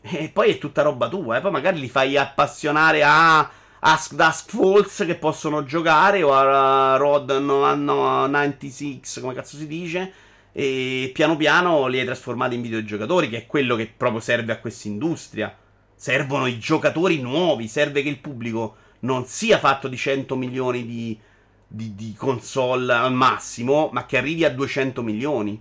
E 0.00 0.28
poi 0.28 0.50
è 0.50 0.58
tutta 0.58 0.82
roba 0.82 1.08
tua, 1.08 1.36
eh? 1.36 1.40
poi 1.40 1.50
magari 1.50 1.80
li 1.80 1.88
fai 1.88 2.16
appassionare 2.16 3.02
a 3.04 3.50
Ask 3.80 4.14
Dusk 4.14 4.50
Falls 4.50 5.04
che 5.06 5.14
possono 5.16 5.64
giocare 5.64 6.22
o 6.22 6.32
a 6.32 6.96
Rod 6.96 7.30
96, 7.30 9.00
come 9.20 9.34
cazzo 9.34 9.56
si 9.56 9.66
dice. 9.66 10.12
E 10.52 11.10
piano 11.12 11.36
piano 11.36 11.86
li 11.86 11.98
hai 12.00 12.04
trasformati 12.04 12.54
in 12.54 12.62
videogiocatori, 12.62 13.28
che 13.28 13.38
è 13.38 13.46
quello 13.46 13.76
che 13.76 13.92
proprio 13.94 14.20
serve 14.20 14.52
a 14.52 14.58
questa 14.58 14.88
industria. 14.88 15.54
Servono 15.98 16.46
i 16.46 16.60
giocatori 16.60 17.20
nuovi, 17.20 17.66
serve 17.66 18.02
che 18.02 18.08
il 18.08 18.20
pubblico 18.20 18.76
non 19.00 19.26
sia 19.26 19.58
fatto 19.58 19.88
di 19.88 19.96
100 19.96 20.36
milioni 20.36 20.86
di, 20.86 21.18
di, 21.66 21.96
di 21.96 22.14
console 22.16 22.92
al 22.92 23.12
massimo, 23.12 23.90
ma 23.92 24.06
che 24.06 24.16
arrivi 24.16 24.44
a 24.44 24.50
200 24.50 25.02
milioni. 25.02 25.60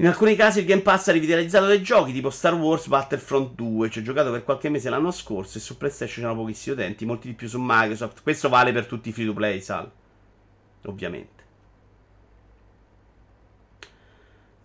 In 0.00 0.06
alcuni 0.08 0.34
casi 0.34 0.58
il 0.58 0.64
Game 0.64 0.82
Pass 0.82 1.06
ha 1.06 1.12
rivitalizzato 1.12 1.66
dei 1.66 1.82
giochi 1.82 2.12
tipo 2.12 2.30
Star 2.30 2.54
Wars 2.54 2.88
Battlefront 2.88 3.54
2. 3.54 3.90
Ci 3.90 4.00
ho 4.00 4.02
giocato 4.02 4.32
per 4.32 4.42
qualche 4.42 4.68
mese 4.68 4.90
l'anno 4.90 5.12
scorso 5.12 5.58
e 5.58 5.60
su 5.60 5.76
PlayStation 5.76 6.22
c'erano 6.22 6.40
pochissimi 6.40 6.74
utenti, 6.74 7.06
molti 7.06 7.28
di 7.28 7.34
più 7.34 7.46
su 7.46 7.58
Microsoft. 7.60 8.22
Questo 8.22 8.48
vale 8.48 8.72
per 8.72 8.86
tutti 8.86 9.10
i 9.10 9.12
free 9.12 9.26
to 9.26 9.34
play, 9.34 9.60
Sal. 9.60 9.88
Ovviamente. 10.86 11.37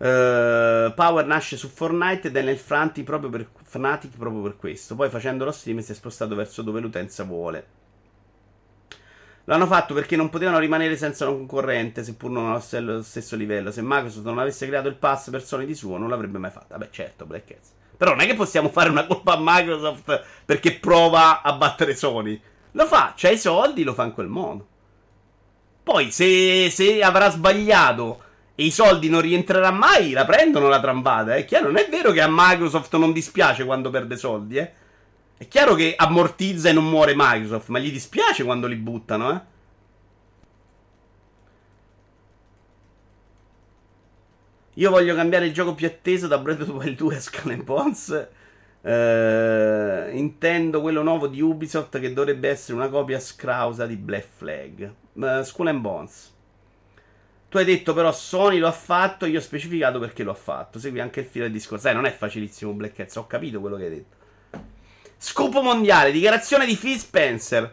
Uh, 0.04 0.92
Power 0.92 1.24
nasce 1.24 1.56
su 1.56 1.66
Fortnite 1.68 2.28
ed 2.28 2.36
è 2.36 2.42
nel 2.42 2.58
Franti 2.58 3.02
proprio 3.02 3.30
per, 3.30 3.48
Fnatic 3.62 4.18
proprio 4.18 4.42
per 4.42 4.56
questo. 4.58 4.94
Poi 4.94 5.08
facendo 5.08 5.46
lo 5.46 5.50
stream 5.50 5.78
si 5.78 5.92
è 5.92 5.94
spostato 5.94 6.34
verso 6.34 6.60
dove 6.60 6.80
l'utenza 6.80 7.24
vuole. 7.24 7.66
L'hanno 9.44 9.66
fatto 9.66 9.94
perché 9.94 10.14
non 10.14 10.28
potevano 10.28 10.58
rimanere 10.58 10.98
senza 10.98 11.26
un 11.26 11.46
concorrente, 11.46 12.04
seppur 12.04 12.30
non 12.30 12.50
allo 12.50 13.02
stesso 13.02 13.34
livello. 13.34 13.70
Se 13.70 13.80
Microsoft 13.82 14.26
non 14.26 14.38
avesse 14.38 14.66
creato 14.66 14.88
il 14.88 14.96
pass 14.96 15.30
per 15.30 15.42
Sony 15.42 15.64
di 15.64 15.74
suo, 15.74 15.96
non 15.96 16.10
l'avrebbe 16.10 16.36
mai 16.36 16.50
fatto. 16.50 16.66
Vabbè, 16.68 16.90
certo, 16.90 17.24
Black 17.24 17.46
Cats. 17.46 17.72
Però 17.96 18.10
non 18.10 18.20
è 18.20 18.26
che 18.26 18.34
possiamo 18.34 18.68
fare 18.68 18.90
una 18.90 19.06
colpa 19.06 19.32
a 19.32 19.38
Microsoft 19.40 20.22
perché 20.44 20.74
prova 20.74 21.40
a 21.40 21.54
battere 21.54 21.94
Sony. 21.94 22.38
Lo 22.72 22.86
fa, 22.86 23.14
c'ha 23.16 23.30
i 23.30 23.38
soldi, 23.38 23.84
lo 23.84 23.94
fa 23.94 24.04
in 24.04 24.12
quel 24.12 24.28
modo. 24.28 24.66
Poi, 25.82 26.10
se, 26.10 26.68
se 26.70 27.02
avrà 27.02 27.30
sbagliato 27.30 28.23
e 28.56 28.64
i 28.64 28.70
soldi 28.70 29.08
non 29.08 29.20
rientrerà 29.20 29.70
mai, 29.70 30.12
la 30.12 30.24
prendono 30.24 30.68
la 30.68 30.80
trambata. 30.80 31.34
È 31.34 31.40
eh. 31.40 31.44
chiaro, 31.44 31.66
non 31.66 31.76
è 31.76 31.88
vero 31.88 32.12
che 32.12 32.20
a 32.20 32.28
Microsoft 32.30 32.94
non 32.96 33.12
dispiace 33.12 33.64
quando 33.64 33.90
perde 33.90 34.16
soldi, 34.16 34.58
eh. 34.58 34.72
È 35.36 35.48
chiaro 35.48 35.74
che 35.74 35.94
ammortizza 35.96 36.68
e 36.68 36.72
non 36.72 36.88
muore 36.88 37.14
Microsoft, 37.16 37.68
ma 37.68 37.80
gli 37.80 37.90
dispiace 37.90 38.44
quando 38.44 38.66
li 38.66 38.76
buttano, 38.76 39.32
eh. 39.32 39.52
Io 44.74 44.90
voglio 44.90 45.14
cambiare 45.14 45.46
il 45.46 45.52
gioco 45.52 45.74
più 45.74 45.86
atteso 45.86 46.26
da 46.26 46.38
Breath 46.38 46.62
of 46.62 46.66
the 46.66 46.72
Wild 46.72 46.96
2 46.96 47.16
a 47.16 47.20
Skull 47.20 47.52
and 47.52 47.62
Bones. 47.62 48.28
Uh, 48.80 50.14
intendo 50.14 50.82
quello 50.82 51.02
nuovo 51.02 51.26
di 51.26 51.40
Ubisoft 51.40 51.98
che 51.98 52.12
dovrebbe 52.12 52.50
essere 52.50 52.76
una 52.76 52.88
copia 52.88 53.18
scrausa 53.18 53.86
di 53.86 53.96
Black 53.96 54.26
Flag. 54.36 54.92
Uh, 55.12 55.42
Skull 55.42 55.68
and 55.68 55.80
Bones. 55.80 56.33
Tu 57.54 57.60
hai 57.60 57.66
detto 57.66 57.94
però 57.94 58.10
Sony 58.10 58.58
lo 58.58 58.66
ha 58.66 58.72
fatto, 58.72 59.26
io 59.26 59.38
ho 59.38 59.40
specificato 59.40 60.00
perché 60.00 60.24
lo 60.24 60.32
ha 60.32 60.34
fatto. 60.34 60.80
Segui 60.80 60.98
anche 60.98 61.20
il 61.20 61.26
filo 61.26 61.44
del 61.44 61.52
discorso. 61.52 61.86
Eh, 61.86 61.92
non 61.92 62.04
è 62.04 62.12
facilissimo 62.12 62.72
Black 62.72 62.94
Cats, 62.96 63.14
ho 63.14 63.28
capito 63.28 63.60
quello 63.60 63.76
che 63.76 63.84
hai 63.84 63.90
detto. 63.90 64.16
Scopo 65.16 65.62
mondiale, 65.62 66.10
dichiarazione 66.10 66.66
di 66.66 66.74
Phil 66.74 66.98
Spencer. 66.98 67.72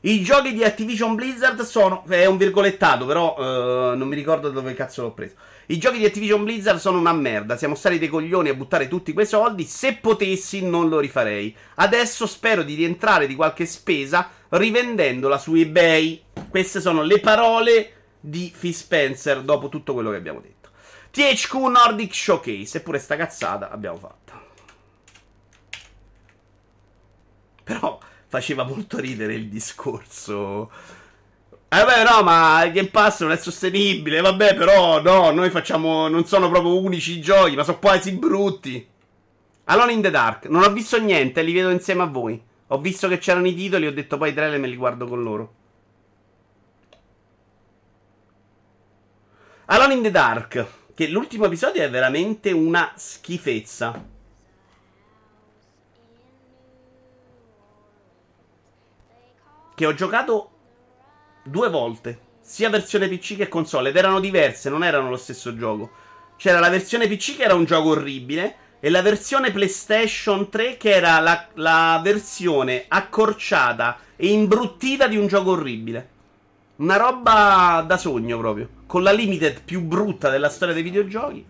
I 0.00 0.22
giochi 0.22 0.54
di 0.54 0.64
Activision 0.64 1.14
Blizzard 1.14 1.60
sono. 1.60 2.02
È 2.08 2.24
un 2.24 2.38
virgolettato, 2.38 3.04
però 3.04 3.36
uh, 3.36 3.94
non 3.94 4.08
mi 4.08 4.14
ricordo 4.14 4.48
dove 4.48 4.72
cazzo 4.72 5.02
l'ho 5.02 5.12
preso. 5.12 5.34
I 5.66 5.76
giochi 5.76 5.98
di 5.98 6.06
Activision 6.06 6.42
Blizzard 6.42 6.78
sono 6.78 6.98
una 6.98 7.12
merda. 7.12 7.58
Siamo 7.58 7.74
stati 7.74 7.98
dei 7.98 8.08
coglioni 8.08 8.48
a 8.48 8.54
buttare 8.54 8.88
tutti 8.88 9.12
quei 9.12 9.26
soldi. 9.26 9.64
Se 9.64 9.96
potessi, 9.96 10.66
non 10.66 10.88
lo 10.88 10.98
rifarei. 10.98 11.54
Adesso 11.74 12.24
spero 12.24 12.62
di 12.62 12.72
rientrare 12.72 13.26
di 13.26 13.34
qualche 13.34 13.66
spesa 13.66 14.30
rivendendola 14.48 15.36
su 15.36 15.54
eBay. 15.54 16.22
Queste 16.48 16.80
sono 16.80 17.02
le 17.02 17.20
parole 17.20 17.96
di 18.24 18.54
Phil 18.56 18.72
Spencer 18.72 19.42
dopo 19.42 19.68
tutto 19.68 19.92
quello 19.92 20.10
che 20.10 20.16
abbiamo 20.16 20.40
detto. 20.40 20.70
THQ 21.10 21.54
Nordic 21.54 22.14
Showcase. 22.14 22.78
Eppure 22.78 22.98
sta 22.98 23.16
cazzata 23.16 23.70
abbiamo 23.70 23.98
fatto. 23.98 24.20
Però 27.64 27.98
faceva 28.28 28.64
molto 28.64 28.98
ridere 28.98 29.34
il 29.34 29.48
discorso. 29.48 30.70
Eh 31.68 31.84
beh, 31.84 32.02
no, 32.02 32.22
ma 32.22 32.62
il 32.64 32.72
Game 32.72 32.88
Pass 32.88 33.20
non 33.22 33.32
è 33.32 33.36
sostenibile. 33.36 34.20
Vabbè, 34.20 34.54
però, 34.54 35.02
no, 35.02 35.30
noi 35.30 35.50
facciamo. 35.50 36.08
Non 36.08 36.26
sono 36.26 36.48
proprio 36.48 36.78
unici 36.78 37.18
i 37.18 37.20
giochi, 37.20 37.56
ma 37.56 37.64
sono 37.64 37.78
quasi 37.78 38.12
brutti. 38.12 38.88
Alone 39.64 39.92
in 39.92 40.02
the 40.02 40.10
Dark. 40.10 40.46
Non 40.46 40.62
ho 40.62 40.72
visto 40.72 41.00
niente, 41.00 41.42
li 41.42 41.52
vedo 41.52 41.70
insieme 41.70 42.02
a 42.02 42.06
voi. 42.06 42.40
Ho 42.68 42.78
visto 42.78 43.08
che 43.08 43.18
c'erano 43.18 43.48
i 43.48 43.54
titoli, 43.54 43.86
ho 43.86 43.92
detto 43.92 44.16
poi 44.16 44.30
i 44.30 44.34
trailer 44.34 44.58
me 44.58 44.66
li 44.66 44.76
guardo 44.76 45.06
con 45.06 45.22
loro. 45.22 45.54
Alone 49.72 49.94
in 49.94 50.02
the 50.02 50.10
Dark. 50.10 50.66
Che 50.94 51.08
l'ultimo 51.08 51.46
episodio 51.46 51.82
è 51.82 51.88
veramente 51.88 52.52
una 52.52 52.92
schifezza. 52.94 54.10
che 59.74 59.86
ho 59.86 59.94
giocato 59.94 60.50
due 61.42 61.70
volte, 61.70 62.20
sia 62.42 62.68
versione 62.68 63.08
PC 63.08 63.36
che 63.36 63.48
console, 63.48 63.88
ed 63.88 63.96
erano 63.96 64.20
diverse, 64.20 64.68
non 64.68 64.84
erano 64.84 65.08
lo 65.08 65.16
stesso 65.16 65.56
gioco. 65.56 65.90
C'era 66.36 66.60
la 66.60 66.68
versione 66.68 67.08
PC 67.08 67.36
che 67.36 67.44
era 67.44 67.54
un 67.54 67.64
gioco 67.64 67.88
orribile 67.88 68.56
e 68.78 68.90
la 68.90 69.00
versione 69.00 69.50
PlayStation 69.50 70.50
3 70.50 70.76
che 70.76 70.90
era 70.90 71.18
la, 71.20 71.48
la 71.54 71.98
versione 72.04 72.84
accorciata 72.86 73.98
e 74.14 74.28
imbruttita 74.28 75.08
di 75.08 75.16
un 75.16 75.26
gioco 75.26 75.52
orribile. 75.52 76.10
Una 76.76 76.98
roba 76.98 77.82
da 77.86 77.96
sogno 77.96 78.38
proprio, 78.38 78.68
con 78.92 79.02
la 79.02 79.10
limited 79.10 79.62
più 79.64 79.80
brutta 79.80 80.28
della 80.28 80.50
storia 80.50 80.74
dei 80.74 80.82
videogiochi. 80.82 81.42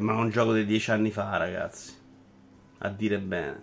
Sembra 0.00 0.16
un 0.16 0.30
gioco 0.30 0.54
di 0.54 0.64
dieci 0.64 0.90
anni 0.92 1.10
fa, 1.10 1.36
ragazzi. 1.36 1.92
A 2.78 2.88
dire 2.88 3.18
bene. 3.18 3.62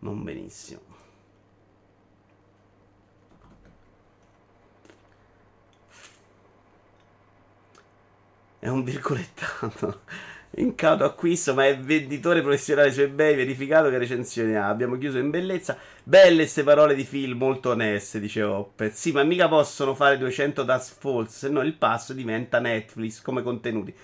Non 0.00 0.22
benissimo. 0.22 0.82
È 8.58 8.68
un 8.68 8.84
virgolettato. 8.84 10.02
In 10.56 10.74
cato 10.74 11.04
acquisto, 11.04 11.54
ma 11.54 11.66
è 11.66 11.78
venditore 11.78 12.42
professionale 12.42 12.92
su 12.92 13.00
eBay. 13.00 13.34
Verificato 13.34 13.88
che 13.88 13.96
recensioni 13.96 14.54
ha. 14.54 14.68
Abbiamo 14.68 14.98
chiuso 14.98 15.16
in 15.16 15.30
bellezza. 15.30 15.78
Belle 16.04 16.36
queste 16.42 16.62
parole 16.62 16.94
di 16.94 17.04
Phil, 17.04 17.34
molto 17.34 17.70
oneste, 17.70 18.20
dice 18.20 18.42
Opet. 18.42 18.92
Sì, 18.92 19.12
ma 19.12 19.22
mica 19.22 19.48
possono 19.48 19.94
fare 19.94 20.18
200 20.18 20.66
task 20.66 20.98
false, 20.98 21.38
se 21.38 21.48
no 21.48 21.62
il 21.62 21.72
passo 21.72 22.12
diventa 22.12 22.58
Netflix 22.58 23.22
come 23.22 23.42
contenuti. 23.42 23.94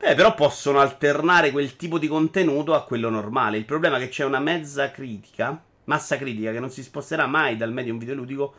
Eh, 0.00 0.14
però 0.14 0.34
possono 0.34 0.80
alternare 0.80 1.50
quel 1.50 1.76
tipo 1.76 1.98
di 1.98 2.08
contenuto 2.08 2.72
a 2.72 2.84
quello 2.84 3.10
normale. 3.10 3.58
Il 3.58 3.66
problema 3.66 3.98
è 3.98 4.00
che 4.00 4.08
c'è 4.08 4.24
una 4.24 4.40
mezza 4.40 4.90
critica, 4.90 5.62
massa 5.84 6.16
critica, 6.16 6.52
che 6.52 6.60
non 6.60 6.70
si 6.70 6.82
sposterà 6.82 7.26
mai 7.26 7.58
dal 7.58 7.70
medium 7.70 7.98
videoludico, 7.98 8.54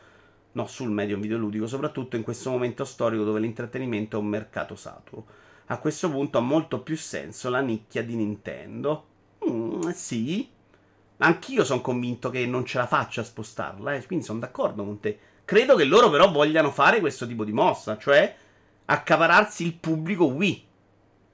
no, 0.51 0.67
sul 0.67 0.91
medium 0.91 1.19
videoludico, 1.19 1.65
soprattutto 1.65 2.15
in 2.15 2.21
questo 2.21 2.51
momento 2.51 2.85
storico 2.85 3.23
dove 3.23 3.39
l'intrattenimento 3.39 4.17
è 4.17 4.19
un 4.19 4.27
mercato 4.27 4.75
saturo 4.75 5.41
a 5.67 5.77
questo 5.77 6.09
punto 6.09 6.37
ha 6.37 6.41
molto 6.41 6.81
più 6.81 6.97
senso 6.97 7.49
la 7.49 7.61
nicchia 7.61 8.03
di 8.03 8.15
Nintendo. 8.15 9.07
Mm, 9.49 9.89
sì. 9.89 10.49
Anch'io 11.17 11.63
sono 11.63 11.81
convinto 11.81 12.29
che 12.29 12.45
non 12.45 12.65
ce 12.65 12.79
la 12.79 12.87
faccia 12.87 13.21
a 13.21 13.25
spostarla, 13.25 13.95
eh, 13.95 14.05
quindi 14.05 14.25
sono 14.25 14.39
d'accordo 14.39 14.83
con 14.83 14.99
te. 14.99 15.19
Credo 15.45 15.75
che 15.75 15.85
loro 15.85 16.09
però 16.09 16.29
vogliano 16.31 16.71
fare 16.71 16.99
questo 16.99 17.25
tipo 17.27 17.43
di 17.43 17.53
mossa, 17.53 17.97
cioè 17.97 18.35
accapararsi 18.85 19.63
il 19.65 19.73
pubblico 19.73 20.25
Wii. 20.25 20.65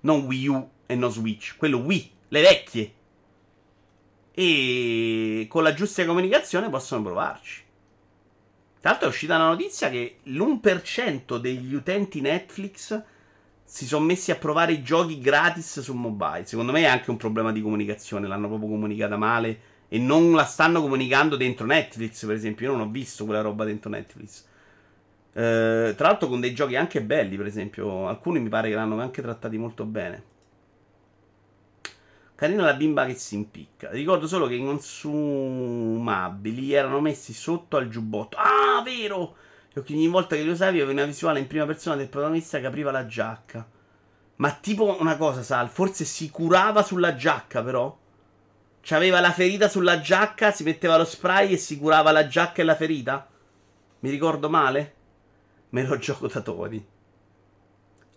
Non 0.02 0.22
Wii 0.22 0.48
U 0.48 0.70
e 0.86 0.96
non 0.96 1.12
Switch, 1.12 1.56
quello 1.58 1.78
Wii, 1.78 2.12
le 2.30 2.42
vecchie. 2.42 2.94
E 4.32 5.48
con 5.50 5.64
la 5.64 5.74
giusta 5.74 6.06
comunicazione 6.06 6.70
possono 6.70 7.04
provarci. 7.04 7.64
Tra 8.80 8.92
l'altro 8.92 9.08
è 9.08 9.12
uscita 9.12 9.38
la 9.38 9.48
notizia 9.48 9.90
che 9.90 10.20
l'1% 10.24 11.38
degli 11.38 11.74
utenti 11.74 12.22
Netflix 12.22 13.04
si 13.70 13.86
sono 13.86 14.04
messi 14.04 14.32
a 14.32 14.36
provare 14.36 14.72
i 14.72 14.82
giochi 14.82 15.20
gratis 15.20 15.82
su 15.82 15.94
mobile. 15.94 16.44
Secondo 16.44 16.72
me 16.72 16.82
è 16.82 16.86
anche 16.86 17.12
un 17.12 17.18
problema 17.18 17.52
di 17.52 17.62
comunicazione. 17.62 18.26
L'hanno 18.26 18.48
proprio 18.48 18.68
comunicata 18.68 19.16
male. 19.16 19.60
E 19.88 20.00
non 20.00 20.32
la 20.32 20.46
stanno 20.46 20.82
comunicando 20.82 21.36
dentro 21.36 21.68
Netflix, 21.68 22.26
per 22.26 22.34
esempio. 22.34 22.72
Io 22.72 22.76
non 22.76 22.88
ho 22.88 22.90
visto 22.90 23.26
quella 23.26 23.42
roba 23.42 23.66
dentro 23.66 23.92
Netflix. 23.92 24.44
Eh, 25.34 25.94
tra 25.96 26.08
l'altro 26.08 26.28
con 26.28 26.40
dei 26.40 26.56
giochi 26.56 26.76
anche 26.76 27.04
belli, 27.04 27.38
per 27.38 27.46
esempio. 27.46 28.08
Alcuni 28.08 28.40
mi 28.40 28.50
pare 28.50 28.70
che 28.70 28.76
l'hanno 28.76 29.00
anche 29.00 29.22
trattati 29.22 29.60
molto 29.60 29.86
bene. 29.86 30.24
Carina 32.34 32.64
la 32.64 32.74
bimba 32.74 33.06
che 33.06 33.14
si 33.14 33.36
impicca. 33.36 33.92
Ricordo 33.92 34.26
solo 34.26 34.48
che 34.48 34.56
i 34.56 34.66
consumabili 34.66 36.74
erano 36.74 37.02
messi 37.02 37.34
sotto 37.34 37.78
al 37.78 37.88
giubbotto. 37.88 38.36
Ah, 38.36 38.82
vero! 38.84 39.36
Perché 39.72 39.94
ogni 39.94 40.08
volta 40.08 40.36
che 40.36 40.42
li 40.42 40.50
usavi 40.50 40.82
avevi 40.82 40.98
una 40.98 41.06
visuale 41.06 41.40
in 41.40 41.48
prima 41.48 41.66
persona 41.66 41.96
del 41.96 42.10
protagonista 42.10 42.60
che 42.60 42.66
apriva 42.66 42.92
la 42.92 43.06
giacca. 43.06 43.68
Ma 44.38 44.52
tipo 44.52 44.98
una 45.00 45.18
cosa, 45.18 45.44
Sal, 45.44 45.70
forse 45.70 46.06
si 46.06 46.30
curava 46.30 46.82
sulla 46.82 47.16
giacca 47.16 47.62
però? 47.62 47.98
C'aveva 48.82 49.20
la 49.20 49.32
ferita 49.32 49.68
sulla 49.68 50.00
giacca, 50.00 50.52
si 50.52 50.64
metteva 50.64 50.98
lo 50.98 51.06
spray 51.06 51.52
e 51.52 51.58
si 51.58 51.78
curava 51.78 52.12
la 52.12 52.28
giacca 52.28 52.62
e 52.62 52.66
la 52.66 52.76
ferita? 52.76 53.28
Mi 54.00 54.10
ricordo 54.10 54.50
male? 54.50 54.96
Me 55.70 55.86
lo 55.86 55.98
gioco 56.00 56.28
da 56.28 56.42
Tony. 56.42 56.86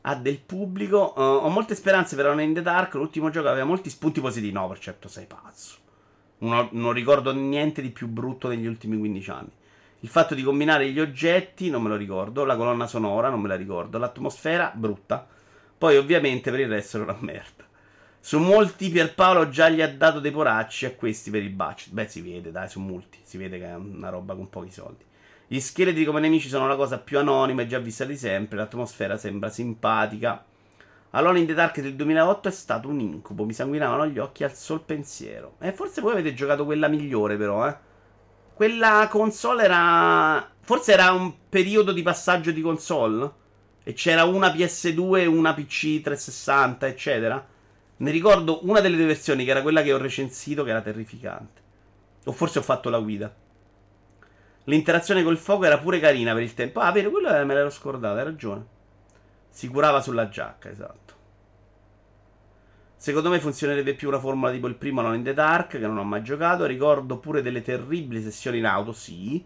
Ha 0.03 0.15
del 0.17 0.41
pubblico. 0.41 1.13
Uh, 1.17 1.21
ho 1.21 1.49
molte 1.49 1.75
speranze 1.75 2.17
per 2.17 2.27
One 2.27 2.43
in 2.43 2.55
the 2.55 2.63
Dark. 2.63 2.95
L'ultimo 2.95 3.31
gioco 3.31 3.49
aveva 3.49 3.65
molti 3.65 3.91
spunti 3.91 4.21
positivi. 4.21 4.53
No, 4.53 4.69
per 4.69 4.79
certo 4.79 5.09
sei 5.09 5.27
pazzo. 5.27 5.77
Non, 6.39 6.69
non 6.73 6.93
ricordo 6.93 7.33
niente 7.33 7.83
di 7.83 7.91
più 7.91 8.09
brutto 8.09 8.49
negli 8.49 8.67
ultimi 8.67 8.99
15 8.99 9.31
anni. 9.31 9.51
Il 10.05 10.09
fatto 10.09 10.35
di 10.35 10.43
combinare 10.43 10.91
gli 10.91 10.99
oggetti, 10.99 11.71
non 11.71 11.81
me 11.81 11.89
lo 11.89 11.95
ricordo. 11.95 12.45
La 12.45 12.57
colonna 12.57 12.89
sonora, 12.89 13.29
non 13.29 13.41
me 13.41 13.47
la 13.47 13.55
ricordo. 13.55 13.99
L'atmosfera, 13.99 14.73
brutta. 14.75 15.25
Poi, 15.79 15.97
ovviamente, 15.97 16.51
per 16.51 16.59
il 16.59 16.69
resto 16.69 16.97
era 16.97 17.13
una 17.13 17.19
merda. 17.21 17.65
Su 18.19 18.41
molti 18.41 18.91
Pierpaolo 18.91 19.49
già 19.49 19.69
gli 19.69 19.81
ha 19.81 19.89
dato 19.89 20.19
dei 20.19 20.33
poracci 20.33 20.87
a 20.87 20.95
questi 20.97 21.31
per 21.31 21.45
il 21.45 21.51
budget. 21.51 21.93
Beh, 21.93 22.09
si 22.09 22.21
vede, 22.21 22.51
dai, 22.51 22.69
su 22.69 22.81
molti. 22.81 23.19
Si 23.23 23.39
vede 23.39 23.61
che 23.61 23.67
è 23.67 23.75
una 23.77 24.09
roba 24.09 24.35
con 24.35 24.51
pochi 24.51 24.73
soldi. 24.73 25.05
Gli 25.47 25.61
scheletri 25.61 26.05
come 26.05 26.19
nemici 26.19 26.49
sono 26.49 26.67
la 26.67 26.75
cosa 26.75 26.99
più 26.99 27.21
anonima 27.21 27.63
e 27.63 27.69
già 27.69 27.79
vista 27.79 28.05
di 28.05 28.17
sempre. 28.17 28.57
L'atmosfera 28.57 29.17
sembra 29.17 29.51
simpatica. 29.51 30.45
Alone 31.11 31.39
in 31.39 31.47
the 31.47 31.55
Dark 31.55 31.81
del 31.81 31.95
2008 31.95 32.49
è 32.49 32.53
stato 32.53 32.89
un 32.89 32.99
incubo. 32.99 33.45
Mi 33.45 33.53
sanguinavano 33.53 34.09
gli 34.09 34.19
occhi 34.19 34.43
al 34.43 34.55
sol 34.55 34.83
pensiero. 34.83 35.55
E 35.61 35.73
forse 35.73 36.01
voi 36.01 36.11
avete 36.11 36.35
giocato 36.35 36.65
quella 36.65 36.89
migliore, 36.89 37.37
però, 37.37 37.69
eh. 37.69 37.91
Quella 38.63 39.09
console 39.11 39.65
era. 39.65 40.49
Forse 40.61 40.93
era 40.93 41.11
un 41.11 41.33
periodo 41.49 41.91
di 41.91 42.03
passaggio 42.03 42.53
di 42.53 42.61
console. 42.61 43.29
E 43.83 43.93
c'era 43.93 44.23
una 44.23 44.55
PS2 44.55 45.19
e 45.19 45.27
una 45.27 45.53
PC 45.53 46.01
360, 46.01 46.87
eccetera. 46.87 47.45
Ne 47.97 48.11
ricordo 48.13 48.65
una 48.65 48.79
delle 48.79 48.95
due 48.95 49.07
versioni, 49.07 49.45
che 49.45 49.51
era 49.51 49.63
quella 49.63 49.83
che 49.83 49.93
ho 49.93 49.99
recensito, 49.99 50.63
che 50.63 50.71
era 50.71 50.81
terrificante. 50.81 51.61
O 52.27 52.31
forse 52.31 52.61
ho 52.61 52.63
fatto 52.63 52.89
la 52.89 53.01
guida. 53.01 53.35
L'interazione 54.67 55.25
col 55.25 55.39
fuoco 55.39 55.65
era 55.65 55.79
pure 55.79 55.99
carina 55.99 56.33
per 56.33 56.45
il 56.45 56.55
tempo. 56.55 56.79
Ah, 56.79 56.93
vero, 56.93 57.11
quello 57.11 57.31
me 57.45 57.55
l'ero 57.55 57.69
scordato, 57.69 58.17
hai 58.17 58.25
ragione. 58.25 58.65
Si 59.49 59.67
curava 59.67 60.01
sulla 60.01 60.29
giacca, 60.29 60.71
esatto. 60.71 61.12
Secondo 63.03 63.31
me 63.31 63.41
funzionerebbe 63.41 63.95
più 63.95 64.07
una 64.07 64.21
formula 64.21 64.53
tipo 64.53 64.69
il 64.69 64.77
primo 64.77 65.01
Non 65.01 65.17
in 65.17 65.25
the 65.25 65.35
Dark, 65.35 65.71
che 65.71 65.79
non 65.81 65.99
ho 65.99 66.05
mai 66.05 66.23
giocato. 66.23 66.67
Ricordo 66.67 67.19
pure 67.19 67.43
delle 67.43 67.61
terribili 67.61 68.23
sessioni 68.23 68.59
in 68.59 68.65
auto, 68.65 68.93
sì, 68.93 69.45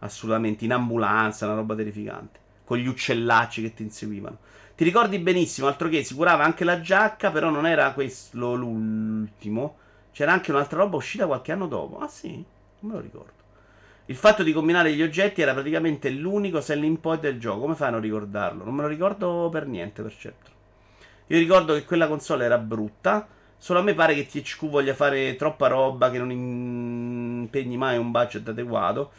assolutamente, 0.00 0.64
in 0.64 0.72
ambulanza, 0.72 1.46
una 1.46 1.54
roba 1.54 1.76
terrificante, 1.76 2.40
con 2.64 2.78
gli 2.78 2.88
uccellacci 2.88 3.62
che 3.62 3.74
ti 3.74 3.84
inseguivano. 3.84 4.38
Ti 4.74 4.82
ricordi 4.82 5.20
benissimo, 5.20 5.68
altro 5.68 5.88
che 5.88 6.02
si 6.02 6.16
curava 6.16 6.42
anche 6.42 6.64
la 6.64 6.80
giacca, 6.80 7.30
però 7.30 7.48
non 7.48 7.64
era 7.64 7.92
questo 7.92 8.56
l'ultimo. 8.56 9.76
C'era 10.10 10.32
anche 10.32 10.50
un'altra 10.50 10.78
roba 10.80 10.96
uscita 10.96 11.26
qualche 11.26 11.52
anno 11.52 11.68
dopo. 11.68 12.00
Ah 12.00 12.08
sì, 12.08 12.32
non 12.32 12.90
me 12.90 12.94
lo 12.94 13.00
ricordo. 13.00 13.32
Il 14.06 14.16
fatto 14.16 14.42
di 14.42 14.52
combinare 14.52 14.92
gli 14.92 15.02
oggetti 15.02 15.42
era 15.42 15.52
praticamente 15.52 16.10
l'unico 16.10 16.60
selling 16.60 16.98
point 16.98 17.20
del 17.20 17.38
gioco. 17.38 17.60
Come 17.60 17.76
fai 17.76 17.86
a 17.86 17.90
non 17.92 18.00
ricordarlo? 18.00 18.64
Non 18.64 18.74
me 18.74 18.82
lo 18.82 18.88
ricordo 18.88 19.48
per 19.48 19.68
niente, 19.68 20.02
per 20.02 20.16
certo. 20.18 20.54
Io 21.28 21.38
ricordo 21.38 21.74
che 21.74 21.84
quella 21.84 22.08
console 22.08 22.44
era 22.44 22.58
brutta. 22.58 23.26
Solo 23.58 23.78
a 23.80 23.82
me 23.82 23.94
pare 23.94 24.14
che 24.14 24.26
THQ 24.26 24.68
voglia 24.68 24.94
fare 24.94 25.34
troppa 25.36 25.66
roba 25.68 26.10
che 26.10 26.18
non 26.18 26.30
impegni 26.30 27.76
mai 27.76 27.98
un 27.98 28.10
budget 28.10 28.48
adeguato. 28.48 29.10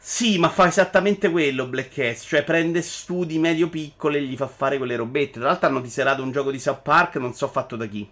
Sì, 0.00 0.38
ma 0.38 0.48
fa 0.48 0.68
esattamente 0.68 1.28
quello 1.28 1.66
Black 1.66 2.14
S, 2.14 2.24
cioè 2.26 2.44
prende 2.44 2.82
studi 2.82 3.38
medio-piccoli 3.38 4.16
e 4.16 4.22
gli 4.22 4.36
fa 4.36 4.46
fare 4.46 4.78
quelle 4.78 4.94
robette. 4.94 5.40
Tra 5.40 5.48
l'altro 5.48 5.68
hanno 5.68 5.80
tiserato 5.80 6.22
un 6.22 6.30
gioco 6.30 6.52
di 6.52 6.60
South 6.60 6.82
Park, 6.82 7.16
non 7.16 7.34
so 7.34 7.48
fatto 7.48 7.74
da 7.74 7.86
chi. 7.86 8.08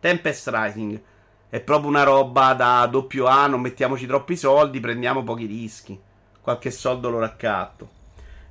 Tempest 0.00 0.48
Rising. 0.50 1.02
È 1.48 1.60
proprio 1.60 1.90
una 1.90 2.02
roba 2.02 2.54
da 2.54 2.86
doppio 2.86 3.26
A, 3.26 3.46
non 3.46 3.60
mettiamoci 3.60 4.06
troppi 4.06 4.36
soldi, 4.36 4.80
prendiamo 4.80 5.22
pochi 5.22 5.44
rischi. 5.44 6.00
Qualche 6.40 6.70
soldo 6.70 7.10
lo 7.10 7.18
raccatto. 7.18 7.95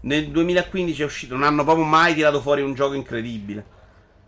Nel 0.06 0.28
2015 0.28 1.02
è 1.02 1.06
uscito, 1.06 1.34
non 1.34 1.44
hanno 1.44 1.64
proprio 1.64 1.84
mai 1.84 2.14
tirato 2.14 2.40
fuori 2.40 2.62
un 2.62 2.76
gioco 2.76 2.94
incredibile. 2.94 3.66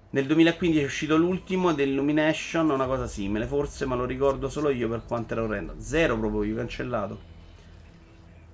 Nel 0.10 0.26
2015 0.26 0.82
è 0.82 0.86
uscito 0.86 1.18
l'ultimo 1.18 1.72
dell'Illumination, 1.72 2.72
una 2.72 2.88
cosa 2.88 3.06
simile, 3.06 3.46
forse, 3.46 3.86
ma 3.86 3.94
lo 3.94 4.06
ricordo 4.06 4.50
solo 4.50 4.72
io 4.72 4.90
per 4.90 5.04
quanto 5.06 5.34
era 5.34 5.44
orrendo. 5.44 5.76
Zero 5.78 6.18
proprio 6.18 6.44
io, 6.44 6.56
cancellato. 6.56 7.20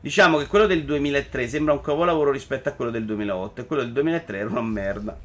Diciamo 0.01 0.37
che 0.37 0.47
quello 0.47 0.67
del 0.67 0.83
2003 0.83 1.47
sembra 1.47 1.71
un 1.71 1.79
capolavoro 1.79 2.29
rispetto 2.29 2.67
a 2.67 2.73
quello 2.73 2.91
del 2.91 3.05
2008 3.05 3.61
e 3.61 3.65
quello 3.65 3.83
del 3.83 3.93
2003 3.93 4.37
era 4.37 4.49
una 4.49 4.61
merda. 4.61 5.17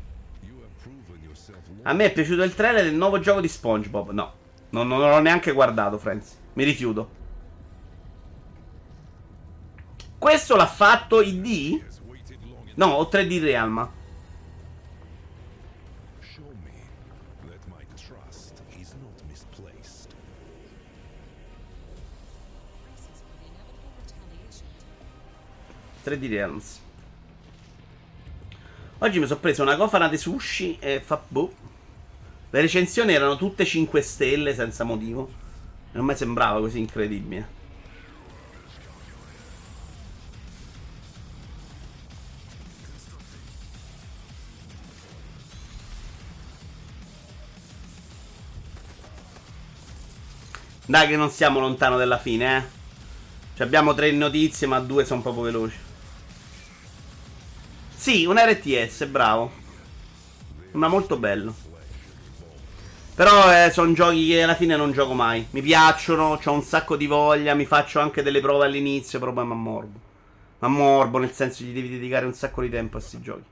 A 1.82 1.92
me 1.92 2.04
è 2.04 2.12
piaciuto 2.12 2.44
il 2.44 2.54
trailer 2.54 2.84
del 2.84 2.94
nuovo 2.94 3.18
gioco 3.18 3.40
di 3.40 3.48
SpongeBob. 3.48 4.10
No, 4.10 4.32
non, 4.70 4.86
non 4.86 5.00
l'ho 5.00 5.18
neanche 5.18 5.50
guardato, 5.50 5.98
friends. 5.98 6.36
Mi 6.52 6.62
rifiuto. 6.62 7.17
Questo 10.18 10.56
l'ha 10.56 10.66
fatto 10.66 11.20
ID? 11.22 11.80
No, 12.74 12.86
ho 12.86 13.08
3D 13.10 13.40
Realma. 13.40 13.96
Tre 26.02 26.18
di 26.18 26.26
Realms. 26.26 26.80
Oggi 28.98 29.18
mi 29.20 29.26
sono 29.26 29.40
preso 29.40 29.62
una 29.62 29.76
cofana 29.76 30.08
di 30.08 30.16
sushi 30.16 30.78
e 30.80 31.00
fa 31.00 31.22
boh. 31.28 31.52
Le 32.50 32.60
recensioni 32.60 33.12
erano 33.12 33.36
tutte 33.36 33.64
5 33.64 34.00
stelle 34.00 34.54
senza 34.54 34.84
motivo. 34.84 35.30
Non 35.92 36.06
mi 36.06 36.16
sembrava 36.16 36.60
così 36.60 36.78
incredibile. 36.78 37.57
Dai 50.88 51.06
che 51.06 51.16
non 51.16 51.28
siamo 51.28 51.60
lontano 51.60 51.98
dalla 51.98 52.16
fine, 52.16 52.56
eh. 52.56 52.62
Cioè 53.54 53.66
abbiamo 53.66 53.92
tre 53.92 54.10
notizie, 54.10 54.66
ma 54.66 54.80
due 54.80 55.04
sono 55.04 55.20
proprio 55.20 55.42
veloci. 55.42 55.76
Sì, 57.94 58.24
un 58.24 58.38
RTS, 58.38 59.04
bravo. 59.04 59.52
Una 60.72 60.88
molto 60.88 61.18
bello. 61.18 61.54
Però 63.14 63.52
eh, 63.52 63.70
sono 63.70 63.92
giochi 63.92 64.28
che 64.28 64.42
alla 64.42 64.54
fine 64.54 64.76
non 64.76 64.92
gioco 64.92 65.12
mai. 65.12 65.46
Mi 65.50 65.60
piacciono, 65.60 66.40
ho 66.42 66.52
un 66.52 66.62
sacco 66.62 66.96
di 66.96 67.06
voglia, 67.06 67.52
mi 67.52 67.66
faccio 67.66 68.00
anche 68.00 68.22
delle 68.22 68.40
prove 68.40 68.64
all'inizio, 68.64 69.18
però 69.18 69.34
poi 69.34 69.44
mi 69.44 69.52
ammorbo. 69.52 69.98
Mi 70.60 70.68
ammorbo 70.68 71.18
nel 71.18 71.32
senso 71.32 71.64
gli 71.64 71.74
devi 71.74 71.90
dedicare 71.90 72.24
un 72.24 72.32
sacco 72.32 72.62
di 72.62 72.70
tempo 72.70 72.96
a 72.96 73.00
questi 73.00 73.20
giochi. 73.20 73.44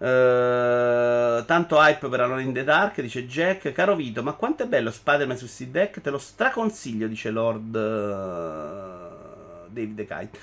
Uh, 0.00 1.44
tanto 1.44 1.76
hype 1.76 2.08
per 2.08 2.20
Alone 2.20 2.40
in 2.40 2.54
the 2.54 2.64
Dark, 2.64 3.02
dice 3.02 3.26
Jack. 3.26 3.70
Caro 3.72 3.94
Vito, 3.94 4.22
ma 4.22 4.32
quanto 4.32 4.62
è 4.62 4.66
bello 4.66 4.90
Spider-Man 4.90 5.36
su 5.36 5.46
Steam 5.46 5.72
Deck? 5.72 6.00
Te 6.00 6.08
lo 6.08 6.16
straconsiglio, 6.16 7.06
dice 7.06 7.28
Lord 7.28 7.74
uh, 7.74 9.68
David 9.68 9.98
Kite. 9.98 10.38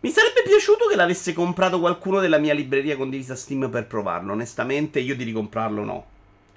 Mi 0.00 0.10
sarebbe 0.10 0.42
piaciuto 0.44 0.88
che 0.88 0.96
l'avesse 0.96 1.32
comprato 1.32 1.78
qualcuno 1.78 2.18
della 2.18 2.38
mia 2.38 2.52
libreria 2.52 2.96
condivisa 2.96 3.36
Steam 3.36 3.70
per 3.70 3.86
provarlo. 3.86 4.32
Onestamente, 4.32 4.98
io 4.98 5.14
di 5.14 5.22
ricomprarlo 5.22 5.84
no. 5.84 6.06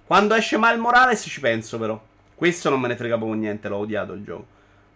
Quando 0.08 0.34
esce 0.34 0.58
Mal 0.58 0.80
Morales 0.80 1.24
ci 1.28 1.40
penso, 1.40 1.78
però. 1.78 2.02
Questo 2.34 2.72
non 2.72 2.80
me 2.80 2.88
ne 2.88 2.96
frega 2.96 3.16
proprio 3.16 3.38
niente, 3.38 3.70
l'ho 3.70 3.78
odiato 3.78 4.14
il 4.14 4.24
gioco. 4.24 4.48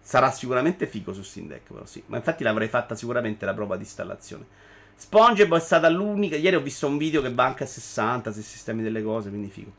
Sarà 0.02 0.32
sicuramente 0.32 0.88
figo 0.88 1.14
su 1.14 1.22
Steam 1.22 1.48
Deck, 1.48 1.72
però 1.72 1.86
sì. 1.86 2.02
Ma 2.08 2.18
infatti 2.18 2.44
l'avrei 2.44 2.68
fatta 2.68 2.96
sicuramente 2.96 3.46
la 3.46 3.54
prova 3.54 3.76
di 3.76 3.84
installazione. 3.84 4.64
SpongeBob 4.96 5.60
è 5.60 5.62
stata 5.62 5.90
l'unica. 5.90 6.36
Ieri 6.36 6.56
ho 6.56 6.62
visto 6.62 6.88
un 6.88 6.98
video 6.98 7.22
che 7.22 7.32
banca 7.32 7.64
a 7.64 7.68
60 7.68 8.32
se 8.32 8.42
sistemi 8.42 8.82
delle 8.82 9.04
cose, 9.04 9.30
quindi 9.30 9.50
figo. 9.50 9.72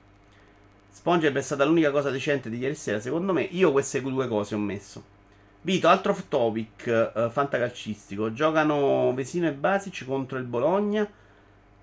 SpongeBob 0.91 1.39
è 1.39 1.43
stata 1.43 1.65
l'unica 1.65 1.91
cosa 1.91 2.11
decente 2.11 2.51
di 2.51 2.59
ieri 2.59 2.75
sera. 2.75 3.01
Secondo 3.01 3.33
me, 3.33 3.43
io 3.43 3.73
queste 3.73 4.01
due 4.03 4.29
cose 4.29 4.55
ho 4.55 4.59
messo. 4.59 5.15
Vito, 5.63 5.89
altro 5.89 6.13
off 6.13 6.25
topic 6.29 7.13
uh, 7.15 7.29
fantacalcistico. 7.31 8.33
Giocano 8.33 9.13
Vesino 9.15 9.49
e 9.49 9.53
Basic 9.53 10.05
contro 10.05 10.39
il 10.39 10.45
Bologna. 10.45 11.09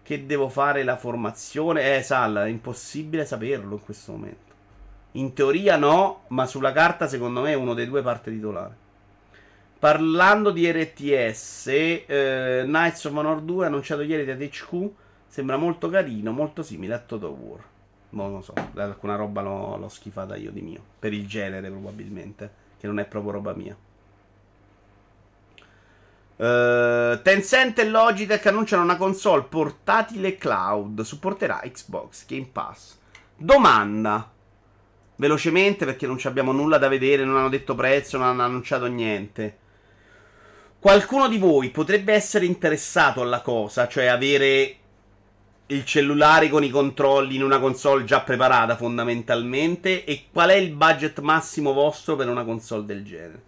Che 0.01 0.25
devo 0.25 0.49
fare 0.49 0.83
la 0.83 0.97
formazione? 0.97 1.97
Eh, 1.97 2.01
Sal, 2.01 2.35
è 2.35 2.47
impossibile 2.47 3.25
saperlo 3.25 3.73
in 3.73 3.83
questo 3.83 4.11
momento. 4.11 4.51
In 5.13 5.33
teoria 5.33 5.75
no, 5.77 6.23
ma 6.27 6.45
sulla 6.45 6.71
carta 6.71 7.07
secondo 7.07 7.41
me 7.41 7.53
uno 7.53 7.73
dei 7.73 7.87
due 7.87 8.01
parte 8.01 8.31
titolare. 8.31 8.82
Parlando 9.83 10.51
di 10.51 10.71
RTS, 10.71 11.67
eh, 11.67 12.61
Knights 12.63 13.03
of 13.03 13.15
Honor 13.15 13.41
2 13.41 13.65
annunciato 13.65 14.01
ieri 14.01 14.23
da 14.23 14.33
THQ. 14.33 14.89
Sembra 15.27 15.57
molto 15.57 15.89
carino, 15.89 16.31
molto 16.31 16.63
simile 16.63 16.93
a 16.93 16.99
Total 16.99 17.29
War. 17.31 17.61
Non 18.11 18.41
so, 18.41 18.53
alcuna 18.75 19.17
roba 19.17 19.41
l'ho, 19.41 19.75
l'ho 19.75 19.89
schifata 19.89 20.37
io 20.37 20.51
di 20.51 20.61
mio. 20.61 20.81
Per 20.97 21.11
il 21.11 21.27
genere, 21.27 21.69
probabilmente. 21.69 22.49
Che 22.79 22.87
non 22.87 22.97
è 22.97 23.03
proprio 23.03 23.33
roba 23.33 23.53
mia. 23.55 23.75
Uh, 26.37 27.21
Tencent 27.21 27.77
e 27.79 27.83
Logitech 27.83 28.45
annunciano 28.45 28.83
una 28.83 28.95
console 28.95 29.43
portatile 29.43 30.37
cloud. 30.37 31.01
Supporterà 31.01 31.59
Xbox 31.61 32.25
Game 32.25 32.47
Pass. 32.49 32.97
Domanda. 33.35 34.31
Velocemente 35.17 35.83
perché 35.83 36.07
non 36.07 36.17
abbiamo 36.23 36.53
nulla 36.53 36.77
da 36.77 36.87
vedere, 36.87 37.25
non 37.25 37.35
hanno 37.35 37.49
detto 37.49 37.75
prezzo, 37.75 38.17
non 38.17 38.27
hanno 38.27 38.43
annunciato 38.43 38.85
niente. 38.85 39.57
Qualcuno 40.83 41.29
di 41.29 41.37
voi 41.37 41.69
potrebbe 41.69 42.11
essere 42.11 42.45
interessato 42.45 43.21
alla 43.21 43.39
cosa, 43.39 43.87
cioè 43.87 44.07
avere 44.07 44.75
il 45.67 45.85
cellulare 45.85 46.49
con 46.49 46.61
i 46.61 46.69
controlli 46.69 47.35
in 47.35 47.43
una 47.43 47.61
console 47.61 48.03
già 48.03 48.19
preparata 48.19 48.75
fondamentalmente 48.75 50.03
e 50.03 50.25
qual 50.29 50.49
è 50.49 50.55
il 50.55 50.71
budget 50.71 51.21
massimo 51.21 51.71
vostro 51.71 52.17
per 52.17 52.27
una 52.27 52.43
console 52.43 52.83
del 52.83 53.05
genere? 53.05 53.41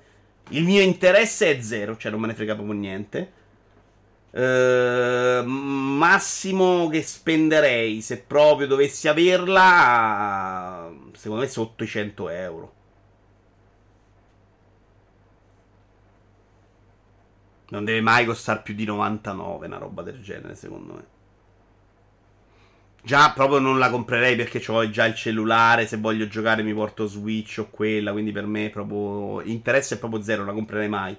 Il 0.52 0.64
mio 0.64 0.80
interesse 0.80 1.58
è 1.58 1.62
zero, 1.62 1.98
cioè 1.98 2.10
non 2.10 2.22
me 2.22 2.28
ne 2.28 2.36
frega 2.36 2.56
proprio 2.56 2.80
niente. 2.80 3.32
Uh, 4.32 5.44
massimo 5.46 6.88
che 6.88 7.02
spenderei 7.02 8.00
se 8.00 8.20
proprio 8.20 8.66
dovessi 8.66 9.10
averla, 9.10 10.90
secondo 11.12 11.44
me 11.44 11.50
sotto 11.50 11.84
i 11.84 11.88
100 11.88 12.30
euro. 12.30 12.75
Non 17.76 17.84
deve 17.84 18.00
mai 18.00 18.26
costare 18.26 18.62
più 18.64 18.74
di 18.74 18.86
99, 18.86 19.68
una 19.68 19.78
roba 19.78 20.02
del 20.02 20.22
genere, 20.22 20.56
secondo 20.56 20.94
me. 20.94 21.04
Già 23.04 23.34
proprio 23.34 23.60
non 23.60 23.78
la 23.78 23.90
comprerei 23.90 24.38
perché 24.38 24.64
ho 24.72 24.90
già 24.90 25.06
il 25.06 25.14
cellulare. 25.14 25.86
Se 25.86 25.98
voglio 25.98 26.26
giocare 26.28 26.64
mi 26.64 26.74
porto 26.74 27.06
Switch 27.06 27.58
o 27.60 27.68
quella. 27.70 28.14
Quindi 28.14 28.32
per 28.32 28.46
me 28.46 28.70
proprio. 28.70 29.42
Interesse 29.42 29.96
è 29.96 30.00
proprio 30.00 30.22
zero, 30.22 30.38
non 30.38 30.48
la 30.48 30.54
comprerei 30.54 30.88
mai. 30.88 31.18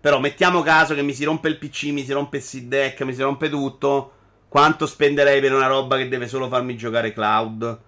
Però 0.00 0.20
mettiamo 0.20 0.62
caso 0.62 0.94
che 0.94 1.02
mi 1.02 1.12
si 1.12 1.24
rompe 1.24 1.48
il 1.48 1.58
PC, 1.58 1.86
mi 1.86 2.04
si 2.04 2.12
rompe 2.12 2.36
il 2.36 2.42
seed 2.44 2.68
deck, 2.68 3.02
mi 3.02 3.12
si 3.12 3.22
rompe 3.22 3.50
tutto. 3.50 4.12
Quanto 4.48 4.86
spenderei 4.86 5.40
per 5.40 5.52
una 5.52 5.66
roba 5.66 5.96
che 5.96 6.06
deve 6.06 6.28
solo 6.28 6.46
farmi 6.46 6.76
giocare 6.76 7.12
cloud? 7.12 7.80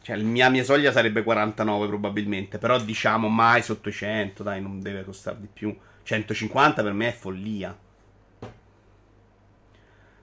Cioè, 0.00 0.16
la 0.16 0.22
mia, 0.22 0.48
mia 0.48 0.64
soglia 0.64 0.92
sarebbe 0.92 1.22
49 1.22 1.86
probabilmente. 1.86 2.56
Però 2.56 2.80
diciamo 2.80 3.28
mai 3.28 3.62
sotto 3.62 3.90
i 3.90 3.92
100, 3.92 4.42
dai, 4.42 4.62
non 4.62 4.80
deve 4.80 5.04
costare 5.04 5.38
di 5.40 5.48
più. 5.52 5.76
150 6.06 6.84
per 6.84 6.92
me 6.92 7.08
è 7.08 7.12
follia. 7.12 7.76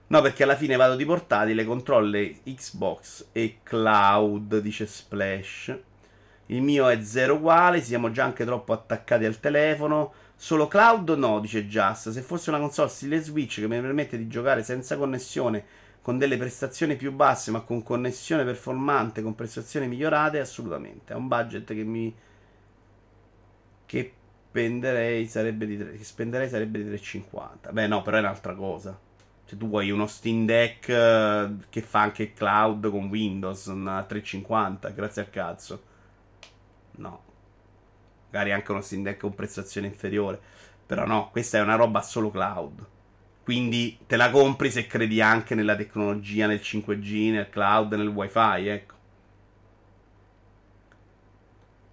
No, 0.06 0.20
perché 0.22 0.42
alla 0.42 0.56
fine 0.56 0.76
vado 0.76 0.96
di 0.96 1.04
portatile, 1.04 1.66
controlle 1.66 2.40
Xbox 2.42 3.26
e 3.32 3.58
cloud, 3.62 4.60
dice 4.60 4.86
Splash. 4.86 5.78
Il 6.46 6.62
mio 6.62 6.88
è 6.88 7.02
zero 7.02 7.34
uguale, 7.34 7.82
siamo 7.82 8.10
già 8.10 8.24
anche 8.24 8.46
troppo 8.46 8.72
attaccati 8.72 9.26
al 9.26 9.40
telefono. 9.40 10.14
Solo 10.36 10.68
cloud 10.68 11.10
no, 11.10 11.38
dice 11.40 11.66
Just. 11.66 12.10
Se 12.10 12.22
fosse 12.22 12.48
una 12.48 12.60
console 12.60 12.88
stile 12.88 13.20
Switch 13.20 13.60
che 13.60 13.68
mi 13.68 13.78
permette 13.78 14.16
di 14.16 14.26
giocare 14.26 14.62
senza 14.62 14.96
connessione, 14.96 15.64
con 16.00 16.16
delle 16.16 16.38
prestazioni 16.38 16.96
più 16.96 17.12
basse, 17.12 17.50
ma 17.50 17.60
con 17.60 17.82
connessione 17.82 18.44
performante, 18.44 19.20
con 19.20 19.34
prestazioni 19.34 19.86
migliorate, 19.86 20.40
assolutamente. 20.40 21.12
È 21.12 21.16
un 21.16 21.28
budget 21.28 21.74
che 21.74 21.84
mi... 21.84 22.14
che 23.84 24.12
spenderei 24.54 25.26
sarebbe 25.26 25.66
di, 25.66 25.76
3, 25.76 26.00
spenderei 26.04 26.48
sarebbe 26.48 26.84
di 26.84 26.88
3,50. 26.88 27.72
Beh, 27.72 27.88
no, 27.88 28.02
però 28.02 28.18
è 28.18 28.20
un'altra 28.20 28.54
cosa. 28.54 28.96
Cioè, 29.46 29.58
tu 29.58 29.68
vuoi 29.68 29.90
uno 29.90 30.06
Steam 30.06 30.46
Deck 30.46 30.86
uh, 30.86 31.64
che 31.68 31.82
fa 31.82 32.02
anche 32.02 32.32
cloud 32.32 32.88
con 32.88 33.06
Windows 33.06 33.66
a 33.66 34.06
3,50, 34.08 34.94
grazie 34.94 35.22
al 35.22 35.30
cazzo. 35.30 35.82
No. 36.92 37.22
Magari 38.30 38.52
anche 38.52 38.70
uno 38.70 38.80
Steam 38.80 39.02
Deck 39.02 39.18
con 39.18 39.34
prestazione 39.34 39.88
inferiore. 39.88 40.40
Però 40.86 41.04
no, 41.04 41.30
questa 41.32 41.58
è 41.58 41.60
una 41.60 41.74
roba 41.74 42.00
solo 42.00 42.30
cloud. 42.30 42.86
Quindi 43.42 43.98
te 44.06 44.14
la 44.14 44.30
compri 44.30 44.70
se 44.70 44.86
credi 44.86 45.20
anche 45.20 45.56
nella 45.56 45.74
tecnologia, 45.74 46.46
nel 46.46 46.60
5G, 46.62 47.32
nel 47.32 47.50
cloud, 47.50 47.92
nel 47.94 48.06
wifi, 48.06 48.68
ecco. 48.68 48.94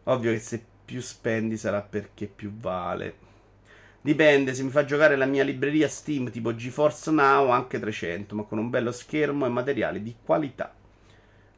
Ovvio 0.03 0.31
che 0.31 0.39
se 0.39 0.65
più 0.91 1.01
spendi 1.01 1.55
sarà 1.55 1.79
perché 1.81 2.27
più 2.27 2.51
vale. 2.53 3.15
Dipende, 4.01 4.53
se 4.53 4.61
mi 4.63 4.71
fa 4.71 4.83
giocare 4.83 5.15
la 5.15 5.25
mia 5.25 5.45
libreria 5.45 5.87
Steam 5.87 6.29
tipo 6.29 6.53
GeForce 6.53 7.11
Now 7.11 7.49
anche 7.49 7.79
300, 7.79 8.35
ma 8.35 8.43
con 8.43 8.57
un 8.57 8.69
bello 8.69 8.91
schermo 8.91 9.45
e 9.45 9.49
materiali 9.49 10.03
di 10.03 10.13
qualità. 10.21 10.73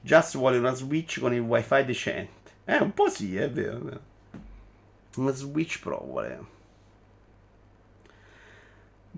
Just 0.02 0.38
vuole 0.38 0.60
una 0.60 0.76
Switch 0.76 1.20
con 1.20 1.34
il 1.34 1.40
wifi 1.40 1.84
decente. 1.84 2.52
Eh, 2.66 2.78
un 2.78 2.94
po' 2.94 3.10
sì, 3.10 3.36
è 3.36 3.50
vero. 3.50 3.78
È 3.78 3.80
vero. 3.80 4.02
Una 5.16 5.32
Switch 5.32 5.80
Pro 5.80 6.04
vuole. 6.06 6.40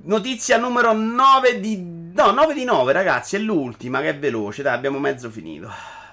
Notizia 0.03 0.57
numero 0.57 0.93
9 0.93 1.59
di... 1.59 1.77
No, 2.13 2.31
9 2.31 2.53
di 2.53 2.63
9 2.63 2.93
ragazzi, 2.93 3.35
è 3.35 3.39
l'ultima 3.39 3.99
che 3.99 4.09
è 4.09 4.17
veloce, 4.17 4.61
dai, 4.61 4.75
abbiamo 4.75 4.97
mezzo 4.97 5.29
finito. 5.29 5.69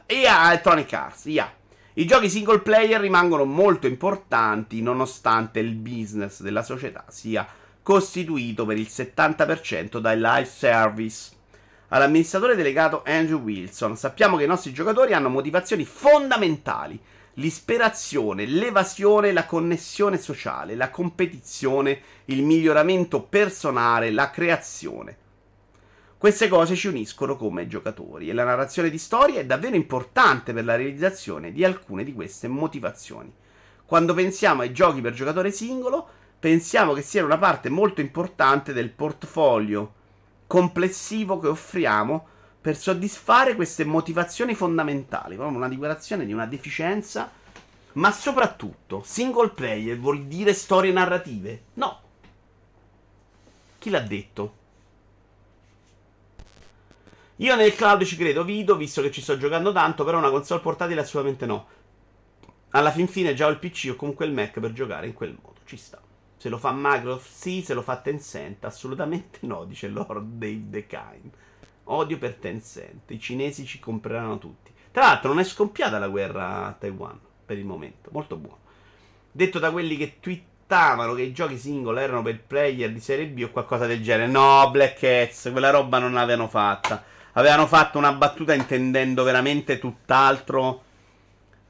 EA 0.06 0.48
Electronic 0.48 0.92
Arts, 0.92 1.26
EA. 1.26 1.60
I 1.94 2.06
giochi 2.06 2.30
single 2.30 2.60
player 2.60 2.98
rimangono 2.98 3.44
molto 3.44 3.86
importanti 3.86 4.80
nonostante 4.80 5.58
il 5.58 5.74
business 5.74 6.40
della 6.40 6.62
società 6.62 7.04
sia 7.08 7.46
costituito 7.82 8.64
per 8.64 8.78
il 8.78 8.86
70% 8.88 9.98
dai 9.98 10.16
live 10.16 10.46
service. 10.46 11.32
All'amministratore 11.88 12.56
delegato 12.56 13.02
Andrew 13.04 13.40
Wilson, 13.40 13.98
sappiamo 13.98 14.38
che 14.38 14.44
i 14.44 14.46
nostri 14.46 14.72
giocatori 14.72 15.12
hanno 15.12 15.28
motivazioni 15.28 15.84
fondamentali, 15.84 16.98
l'ispirazione, 17.34 18.46
l'evasione, 18.46 19.30
la 19.30 19.44
connessione 19.44 20.16
sociale, 20.16 20.74
la 20.74 20.88
competizione, 20.88 22.00
il 22.26 22.42
miglioramento 22.42 23.20
personale, 23.20 24.10
la 24.10 24.30
creazione. 24.30 25.18
Queste 26.22 26.46
cose 26.46 26.76
ci 26.76 26.86
uniscono 26.86 27.34
come 27.34 27.66
giocatori 27.66 28.30
e 28.30 28.32
la 28.32 28.44
narrazione 28.44 28.90
di 28.90 28.98
storia 28.98 29.40
è 29.40 29.44
davvero 29.44 29.74
importante 29.74 30.52
per 30.52 30.64
la 30.64 30.76
realizzazione 30.76 31.50
di 31.50 31.64
alcune 31.64 32.04
di 32.04 32.12
queste 32.12 32.46
motivazioni. 32.46 33.34
Quando 33.84 34.14
pensiamo 34.14 34.60
ai 34.60 34.72
giochi 34.72 35.00
per 35.00 35.14
giocatore 35.14 35.50
singolo, 35.50 36.06
pensiamo 36.38 36.92
che 36.92 37.02
siano 37.02 37.26
una 37.26 37.38
parte 37.38 37.70
molto 37.70 38.00
importante 38.00 38.72
del 38.72 38.90
portfolio 38.90 39.94
complessivo 40.46 41.40
che 41.40 41.48
offriamo 41.48 42.24
per 42.60 42.76
soddisfare 42.76 43.56
queste 43.56 43.84
motivazioni 43.84 44.54
fondamentali, 44.54 45.34
proprio 45.34 45.56
una 45.56 45.68
dichiarazione 45.68 46.24
di 46.24 46.32
una 46.32 46.46
deficienza 46.46 47.32
Ma 47.94 48.12
soprattutto, 48.12 49.02
single 49.04 49.48
player 49.48 49.98
vuol 49.98 50.26
dire 50.26 50.54
storie 50.54 50.92
narrative? 50.92 51.62
No. 51.74 52.00
Chi 53.76 53.90
l'ha 53.90 53.98
detto? 53.98 54.60
Io 57.42 57.56
nel 57.56 57.74
cloud 57.74 58.04
ci 58.04 58.14
credo, 58.14 58.44
Vito, 58.44 58.76
visto 58.76 59.02
che 59.02 59.10
ci 59.10 59.20
sto 59.20 59.36
giocando 59.36 59.72
tanto, 59.72 60.04
però 60.04 60.18
una 60.18 60.30
console 60.30 60.60
portatile 60.60 61.00
assolutamente 61.00 61.44
no. 61.44 61.66
Alla 62.70 62.92
fin 62.92 63.08
fine 63.08 63.34
già 63.34 63.46
ho 63.46 63.50
il 63.50 63.58
PC 63.58 63.88
o 63.90 63.96
comunque 63.96 64.26
il 64.26 64.32
Mac 64.32 64.60
per 64.60 64.72
giocare 64.72 65.08
in 65.08 65.12
quel 65.12 65.36
modo, 65.42 65.58
ci 65.64 65.76
sta. 65.76 66.00
Se 66.36 66.48
lo 66.48 66.56
fa 66.56 66.72
Microsoft 66.72 67.28
sì, 67.28 67.62
se 67.62 67.74
lo 67.74 67.82
fa 67.82 67.96
Tencent 67.96 68.64
assolutamente 68.64 69.40
no, 69.42 69.64
dice 69.64 69.88
Lord 69.88 70.38
Dave 70.38 70.68
DeKine. 70.68 71.30
Odio 71.84 72.16
per 72.16 72.34
Tencent, 72.34 73.10
i 73.10 73.18
cinesi 73.18 73.66
ci 73.66 73.80
compreranno 73.80 74.38
tutti. 74.38 74.72
Tra 74.92 75.06
l'altro 75.06 75.30
non 75.30 75.40
è 75.40 75.44
scoppiata 75.44 75.98
la 75.98 76.08
guerra 76.08 76.66
a 76.66 76.72
Taiwan 76.74 77.18
per 77.44 77.58
il 77.58 77.64
momento, 77.64 78.10
molto 78.12 78.36
buono. 78.36 78.60
Detto 79.32 79.58
da 79.58 79.72
quelli 79.72 79.96
che 79.96 80.18
twittavano 80.20 81.14
che 81.14 81.22
i 81.22 81.32
giochi 81.32 81.58
single 81.58 82.00
erano 82.00 82.22
per 82.22 82.40
player 82.40 82.92
di 82.92 83.00
serie 83.00 83.26
B 83.26 83.42
o 83.42 83.50
qualcosa 83.50 83.86
del 83.86 84.00
genere. 84.00 84.30
No, 84.30 84.70
Black 84.70 85.00
Cats, 85.00 85.48
quella 85.50 85.70
roba 85.70 85.98
non 85.98 86.12
l'avevano 86.12 86.46
fatta. 86.46 87.10
Avevano 87.32 87.66
fatto 87.66 87.98
una 87.98 88.12
battuta 88.12 88.52
intendendo 88.52 89.22
veramente 89.22 89.78
tutt'altro 89.78 90.82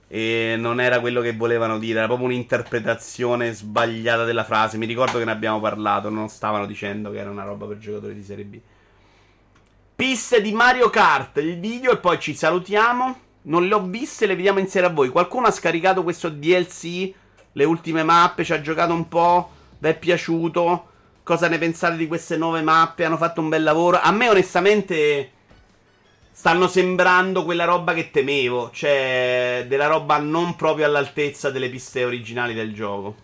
e 0.08 0.56
non 0.58 0.80
era 0.80 1.00
quello 1.00 1.22
che 1.22 1.32
volevano 1.32 1.78
dire, 1.78 1.98
era 1.98 2.06
proprio 2.06 2.26
un'interpretazione 2.26 3.52
sbagliata 3.52 4.24
della 4.24 4.44
frase. 4.44 4.76
Mi 4.76 4.84
ricordo 4.84 5.18
che 5.18 5.24
ne 5.24 5.30
abbiamo 5.30 5.58
parlato, 5.58 6.10
non 6.10 6.28
stavano 6.28 6.66
dicendo 6.66 7.10
che 7.10 7.18
era 7.18 7.30
una 7.30 7.44
roba 7.44 7.64
per 7.66 7.78
giocatori 7.78 8.14
di 8.14 8.22
Serie 8.22 8.44
B. 8.44 8.58
Piste 9.96 10.42
di 10.42 10.52
Mario 10.52 10.90
Kart, 10.90 11.38
il 11.38 11.58
video 11.58 11.92
e 11.92 11.96
poi 11.96 12.18
ci 12.20 12.34
salutiamo. 12.34 13.20
Non 13.44 13.66
le 13.66 13.74
ho 13.74 13.82
viste, 13.82 14.26
le 14.26 14.36
vediamo 14.36 14.58
insieme 14.58 14.88
a 14.88 14.90
voi. 14.90 15.08
Qualcuno 15.08 15.46
ha 15.46 15.50
scaricato 15.50 16.02
questo 16.02 16.28
DLC, 16.28 17.12
le 17.52 17.64
ultime 17.64 18.02
mappe, 18.02 18.44
ci 18.44 18.52
ha 18.52 18.60
giocato 18.60 18.92
un 18.92 19.08
po', 19.08 19.50
vi 19.78 19.88
è 19.88 19.96
piaciuto? 19.96 20.88
Cosa 21.22 21.48
ne 21.48 21.56
pensate 21.56 21.96
di 21.96 22.06
queste 22.06 22.36
nuove 22.36 22.62
mappe? 22.62 23.04
Hanno 23.04 23.16
fatto 23.16 23.40
un 23.40 23.48
bel 23.48 23.62
lavoro. 23.62 23.98
A 23.98 24.10
me 24.10 24.28
onestamente 24.28 25.30
stanno 26.32 26.66
sembrando 26.66 27.44
quella 27.44 27.64
roba 27.64 27.92
che 27.92 28.10
temevo, 28.10 28.70
cioè 28.72 29.66
della 29.68 29.86
roba 29.86 30.16
non 30.16 30.56
proprio 30.56 30.86
all'altezza 30.86 31.50
delle 31.50 31.68
piste 31.68 32.04
originali 32.04 32.54
del 32.54 32.74
gioco. 32.74 33.14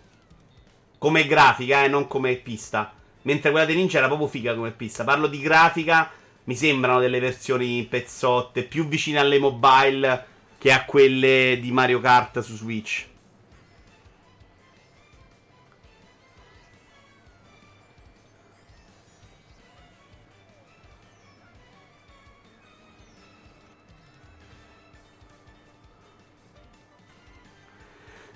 Come 0.99 1.25
grafica, 1.25 1.83
eh, 1.83 1.87
non 1.87 2.07
come 2.07 2.35
pista. 2.35 2.93
Mentre 3.23 3.51
quella 3.51 3.65
di 3.65 3.75
Ninja 3.75 3.97
era 3.97 4.07
proprio 4.07 4.27
figa 4.27 4.55
come 4.55 4.71
pista. 4.71 5.03
Parlo 5.03 5.27
di 5.27 5.39
grafica, 5.39 6.09
mi 6.45 6.55
sembrano 6.55 6.99
delle 6.99 7.19
versioni 7.19 7.85
pezzotte, 7.89 8.63
più 8.63 8.87
vicine 8.87 9.19
alle 9.19 9.39
mobile 9.39 10.25
che 10.57 10.71
a 10.71 10.85
quelle 10.85 11.57
di 11.59 11.71
Mario 11.71 11.99
Kart 11.99 12.39
su 12.39 12.55
Switch. 12.55 13.07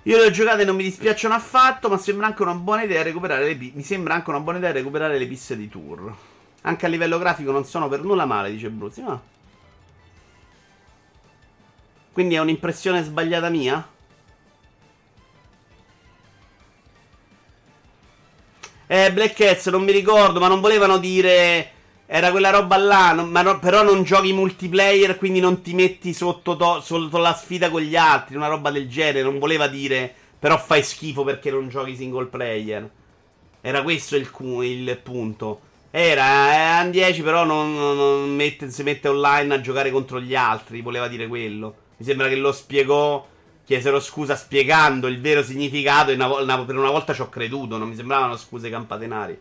Io 0.06 0.18
le 0.18 0.26
ho 0.26 0.30
giocate 0.30 0.62
e 0.62 0.64
non 0.66 0.76
mi 0.76 0.82
dispiacciono 0.82 1.34
affatto, 1.34 1.88
ma 1.88 1.96
sembra 1.96 2.26
anche 2.26 2.42
una 2.42 2.54
buona 2.54 2.82
idea 2.82 3.02
recuperare 3.02 3.46
le, 3.46 3.72
mi 3.72 3.82
sembra 3.82 4.14
anche 4.14 4.28
una 4.28 4.40
buona 4.40 4.58
idea 4.58 4.70
recuperare 4.70 5.18
le 5.18 5.26
piste 5.26 5.56
di 5.56 5.68
tour. 5.68 6.14
Anche 6.62 6.86
a 6.86 6.88
livello 6.90 7.18
grafico 7.18 7.52
non 7.52 7.64
sono 7.64 7.88
per 7.88 8.02
nulla 8.02 8.26
male, 8.26 8.50
dice 8.50 8.68
Bruzzi. 8.68 9.00
Ma... 9.02 9.20
Quindi 12.12 12.34
è 12.34 12.38
un'impressione 12.38 13.02
sbagliata 13.02 13.48
mia? 13.48 13.88
Eh, 18.86 19.12
Black 19.12 19.34
Cats, 19.34 19.68
non 19.68 19.84
mi 19.84 19.92
ricordo, 19.92 20.38
ma 20.38 20.48
non 20.48 20.60
volevano 20.60 20.98
dire 20.98 21.73
era 22.06 22.30
quella 22.30 22.50
roba 22.50 22.76
là, 22.76 23.12
non, 23.12 23.30
no, 23.30 23.58
però 23.58 23.82
non 23.82 24.02
giochi 24.02 24.32
multiplayer, 24.32 25.16
quindi 25.16 25.40
non 25.40 25.62
ti 25.62 25.74
metti 25.74 26.12
sotto, 26.12 26.56
to, 26.56 26.80
sotto, 26.80 27.18
la 27.18 27.34
sfida 27.34 27.70
con 27.70 27.80
gli 27.80 27.96
altri, 27.96 28.36
una 28.36 28.48
roba 28.48 28.70
del 28.70 28.88
genere. 28.88 29.22
Non 29.22 29.38
voleva 29.38 29.68
dire, 29.68 30.14
però 30.38 30.58
fai 30.58 30.82
schifo 30.82 31.24
perché 31.24 31.50
non 31.50 31.68
giochi 31.68 31.96
single 31.96 32.26
player. 32.26 32.88
Era 33.60 33.82
questo 33.82 34.16
il, 34.16 34.28
il 34.62 35.00
punto. 35.02 35.60
Era, 35.90 36.82
eh, 36.84 36.90
10, 36.90 37.22
però 37.22 37.44
non, 37.44 37.74
non 37.74 38.34
mette, 38.34 38.70
si 38.70 38.82
mette 38.82 39.08
online 39.08 39.54
a 39.54 39.60
giocare 39.60 39.90
contro 39.90 40.20
gli 40.20 40.34
altri, 40.34 40.82
voleva 40.82 41.08
dire 41.08 41.26
quello. 41.26 41.74
Mi 41.96 42.04
sembra 42.04 42.28
che 42.28 42.36
lo 42.36 42.52
spiegò, 42.52 43.26
chiesero 43.64 44.00
scusa 44.00 44.36
spiegando 44.36 45.06
il 45.06 45.20
vero 45.20 45.42
significato 45.42 46.10
e 46.10 46.14
una, 46.14 46.26
una, 46.26 46.64
per 46.64 46.76
una 46.76 46.90
volta 46.90 47.14
ci 47.14 47.22
ho 47.22 47.28
creduto, 47.30 47.78
non 47.78 47.88
mi 47.88 47.94
sembravano 47.94 48.36
scuse 48.36 48.68
campatenari. 48.68 49.38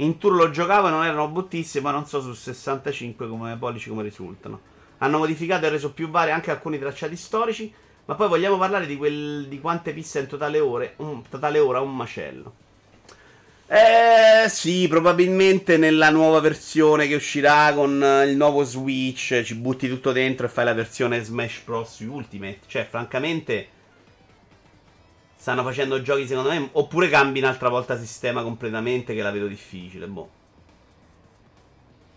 In 0.00 0.18
tour 0.18 0.34
lo 0.34 0.50
giocavo 0.50 0.88
non 0.88 1.04
erano 1.04 1.28
bruttissime, 1.28 1.84
ma 1.84 1.90
non 1.90 2.06
so 2.06 2.20
su 2.20 2.32
65 2.32 3.28
come 3.28 3.56
pollici 3.56 3.88
come 3.88 4.02
risultano. 4.02 4.60
Hanno 4.98 5.18
modificato 5.18 5.66
e 5.66 5.70
reso 5.70 5.92
più 5.92 6.08
vari 6.08 6.30
anche 6.30 6.50
alcuni 6.52 6.78
tracciati 6.78 7.16
storici, 7.16 7.72
ma 8.04 8.14
poi 8.14 8.28
vogliamo 8.28 8.56
parlare 8.56 8.86
di, 8.86 8.96
quel, 8.96 9.46
di 9.48 9.60
quante 9.60 9.92
piste 9.92 10.20
in 10.20 10.26
totale 10.26 10.60
ore, 10.60 10.94
un, 10.96 11.22
totale 11.28 11.58
ora 11.58 11.80
un 11.80 11.94
macello. 11.94 12.52
Eh 13.66 14.48
sì, 14.48 14.86
probabilmente 14.88 15.76
nella 15.76 16.10
nuova 16.10 16.40
versione 16.40 17.06
che 17.06 17.16
uscirà 17.16 17.74
con 17.74 18.02
il 18.26 18.36
nuovo 18.36 18.62
Switch 18.64 19.42
ci 19.42 19.54
butti 19.56 19.88
tutto 19.88 20.12
dentro 20.12 20.46
e 20.46 20.48
fai 20.48 20.64
la 20.64 20.74
versione 20.74 21.22
Smash 21.22 21.62
Bros. 21.64 21.98
Ultimate. 22.00 22.60
Cioè, 22.66 22.86
francamente 22.88 23.68
stanno 25.48 25.62
facendo 25.62 26.02
giochi 26.02 26.26
secondo 26.26 26.50
me. 26.50 26.68
Oppure 26.72 27.08
cambi 27.08 27.38
un'altra 27.38 27.70
volta 27.70 27.96
sistema 27.96 28.42
completamente 28.42 29.14
che 29.14 29.22
la 29.22 29.30
vedo 29.30 29.46
difficile. 29.46 30.06
Boh. 30.06 30.30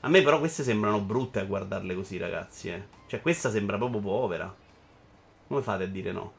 A 0.01 0.09
me 0.09 0.21
però 0.21 0.37
queste 0.39 0.63
sembrano 0.63 0.99
brutte 0.99 1.39
a 1.39 1.45
guardarle 1.45 1.95
così, 1.95 2.17
ragazzi. 2.17 2.69
Eh. 2.69 2.83
Cioè, 3.07 3.21
questa 3.21 3.49
sembra 3.49 3.77
proprio 3.77 4.01
povera. 4.01 4.53
Come 5.47 5.61
fate 5.61 5.83
a 5.83 5.87
dire 5.87 6.11
no? 6.11 6.33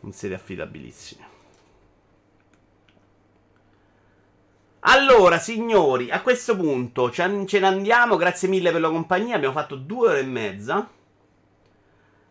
Non 0.00 0.12
siete 0.12 0.36
affidabilissimi. 0.36 1.24
Allora, 4.80 5.38
signori, 5.40 6.12
a 6.12 6.22
questo 6.22 6.54
punto 6.54 7.10
ce 7.10 7.26
ne 7.26 7.66
andiamo. 7.66 8.14
Grazie 8.14 8.46
mille 8.46 8.70
per 8.70 8.80
la 8.80 8.90
compagnia. 8.90 9.34
Abbiamo 9.34 9.54
fatto 9.54 9.74
due 9.74 10.10
ore 10.10 10.20
e 10.20 10.24
mezza. 10.24 10.88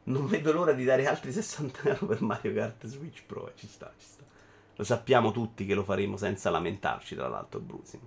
Non 0.05 0.27
vedo 0.27 0.51
l'ora 0.51 0.73
di 0.73 0.83
dare 0.83 1.07
altri 1.07 1.31
60 1.31 1.89
euro 1.89 2.05
per 2.05 2.21
Mario 2.21 2.53
Kart 2.53 2.85
Switch 2.85 3.23
Pro. 3.25 3.51
Ci 3.55 3.67
sta, 3.67 3.91
ci 3.97 4.05
sta. 4.05 4.23
Lo 4.75 4.83
sappiamo 4.83 5.31
tutti 5.31 5.65
che 5.65 5.73
lo 5.73 5.83
faremo 5.83 6.17
senza 6.17 6.49
lamentarci, 6.49 7.15
tra 7.15 7.27
l'altro, 7.27 7.59
Brusim. 7.59 8.01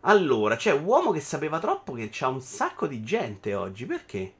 Allora, 0.00 0.56
c'è 0.56 0.72
un 0.72 0.84
uomo 0.84 1.12
che 1.12 1.20
sapeva 1.20 1.58
troppo 1.58 1.92
che 1.92 2.08
c'ha 2.10 2.28
un 2.28 2.40
sacco 2.40 2.86
di 2.86 3.02
gente 3.02 3.54
oggi. 3.54 3.86
Perché? 3.86 4.34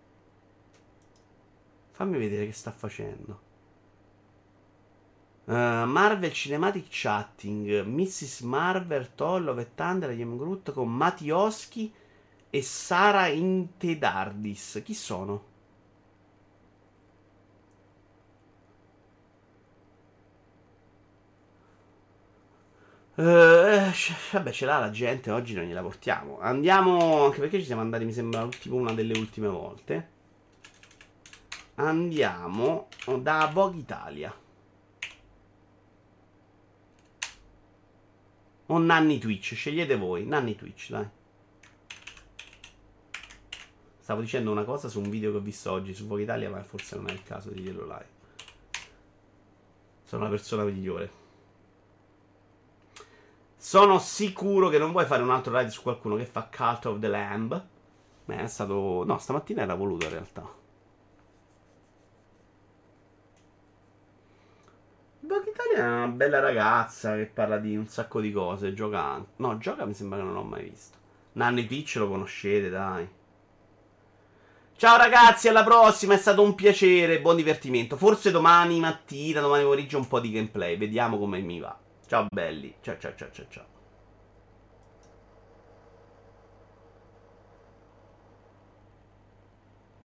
Fammi 1.92 2.18
vedere 2.18 2.46
che 2.46 2.52
sta 2.52 2.70
facendo. 2.72 3.44
Uh, 5.44 5.86
Marvel 5.86 6.32
Cinematic 6.32 6.86
Chatting, 6.90 7.84
Mrs. 7.84 8.40
Marvel, 8.40 9.14
Tollo 9.14 9.56
e 9.56 9.74
Thunder, 9.74 10.10
Ian 10.10 10.36
Groot 10.36 10.72
con 10.72 10.92
Matioski 10.92 11.92
e 12.50 12.62
Sara 12.62 13.28
Intedardis. 13.28 14.82
Chi 14.84 14.92
sono? 14.92 15.54
Uh, 23.16 23.90
vabbè, 24.32 24.52
ce 24.52 24.66
l'ha 24.66 24.78
la 24.78 24.90
gente, 24.90 25.30
oggi 25.30 25.54
non 25.54 25.64
gliela 25.64 25.80
portiamo. 25.80 26.38
Andiamo, 26.38 27.24
anche 27.24 27.40
perché 27.40 27.58
ci 27.58 27.64
siamo 27.64 27.80
andati, 27.80 28.04
mi 28.04 28.12
sembra, 28.12 28.46
tipo 28.48 28.74
una 28.74 28.92
delle 28.92 29.16
ultime 29.16 29.48
volte. 29.48 30.10
Andiamo 31.76 32.88
da 33.20 33.48
Bog 33.50 33.74
Italia. 33.74 34.34
O 38.66 38.78
Nanni 38.78 39.18
Twitch, 39.18 39.54
scegliete 39.54 39.96
voi. 39.96 40.26
Nanni 40.26 40.54
Twitch, 40.54 40.90
dai. 40.90 41.08
Stavo 43.98 44.20
dicendo 44.20 44.50
una 44.50 44.64
cosa 44.64 44.88
su 44.88 45.00
un 45.00 45.08
video 45.08 45.30
che 45.30 45.38
ho 45.38 45.40
visto 45.40 45.72
oggi 45.72 45.94
su 45.94 46.06
Vogue 46.06 46.24
Italia, 46.24 46.50
ma 46.50 46.62
forse 46.62 46.96
non 46.96 47.08
è 47.08 47.12
il 47.12 47.22
caso 47.22 47.48
di 47.50 47.62
dirlo 47.62 47.84
live. 47.84 48.08
Sono 50.04 50.24
la 50.24 50.28
persona 50.28 50.64
migliore. 50.64 51.24
Sono 53.66 53.98
sicuro 53.98 54.68
che 54.68 54.78
non 54.78 54.92
vuoi 54.92 55.06
fare 55.06 55.24
un 55.24 55.30
altro 55.32 55.52
raid 55.52 55.70
su 55.70 55.82
qualcuno 55.82 56.14
che 56.14 56.24
fa 56.24 56.48
Cult 56.56 56.84
of 56.84 57.00
the 57.00 57.08
Lamb. 57.08 57.66
Beh, 58.24 58.44
è 58.44 58.46
stato. 58.46 59.02
No, 59.04 59.18
stamattina 59.18 59.62
era 59.62 59.74
voluto 59.74 60.04
in 60.04 60.12
realtà. 60.12 60.48
Dog 65.18 65.46
Italia 65.48 65.78
è 65.78 66.04
una 66.04 66.06
bella 66.06 66.38
ragazza 66.38 67.16
che 67.16 67.26
parla 67.26 67.58
di 67.58 67.76
un 67.76 67.88
sacco 67.88 68.20
di 68.20 68.30
cose. 68.30 68.72
Gioca. 68.72 69.20
No, 69.34 69.58
gioca 69.58 69.84
mi 69.84 69.94
sembra 69.94 70.18
che 70.18 70.24
non 70.24 70.34
l'ho 70.34 70.44
mai 70.44 70.68
visto. 70.70 70.96
Nanni 71.32 71.64
Peach 71.64 71.96
lo 71.96 72.06
conoscete, 72.06 72.70
dai. 72.70 73.08
Ciao 74.76 74.96
ragazzi, 74.96 75.48
alla 75.48 75.64
prossima, 75.64 76.14
è 76.14 76.18
stato 76.18 76.40
un 76.40 76.54
piacere, 76.54 77.20
buon 77.20 77.34
divertimento. 77.34 77.96
Forse 77.96 78.30
domani 78.30 78.78
mattina, 78.78 79.40
domani 79.40 79.64
pomeriggio 79.64 79.98
un 79.98 80.06
po' 80.06 80.20
di 80.20 80.30
gameplay, 80.30 80.76
vediamo 80.76 81.18
come 81.18 81.40
mi 81.40 81.58
va. 81.58 81.76
Ciao 82.08 82.26
belli, 82.32 82.78
ciao 82.80 82.96
ciao 82.98 83.14
ciao 83.14 83.30
ciao 83.30 83.46
ciao. 83.48 83.75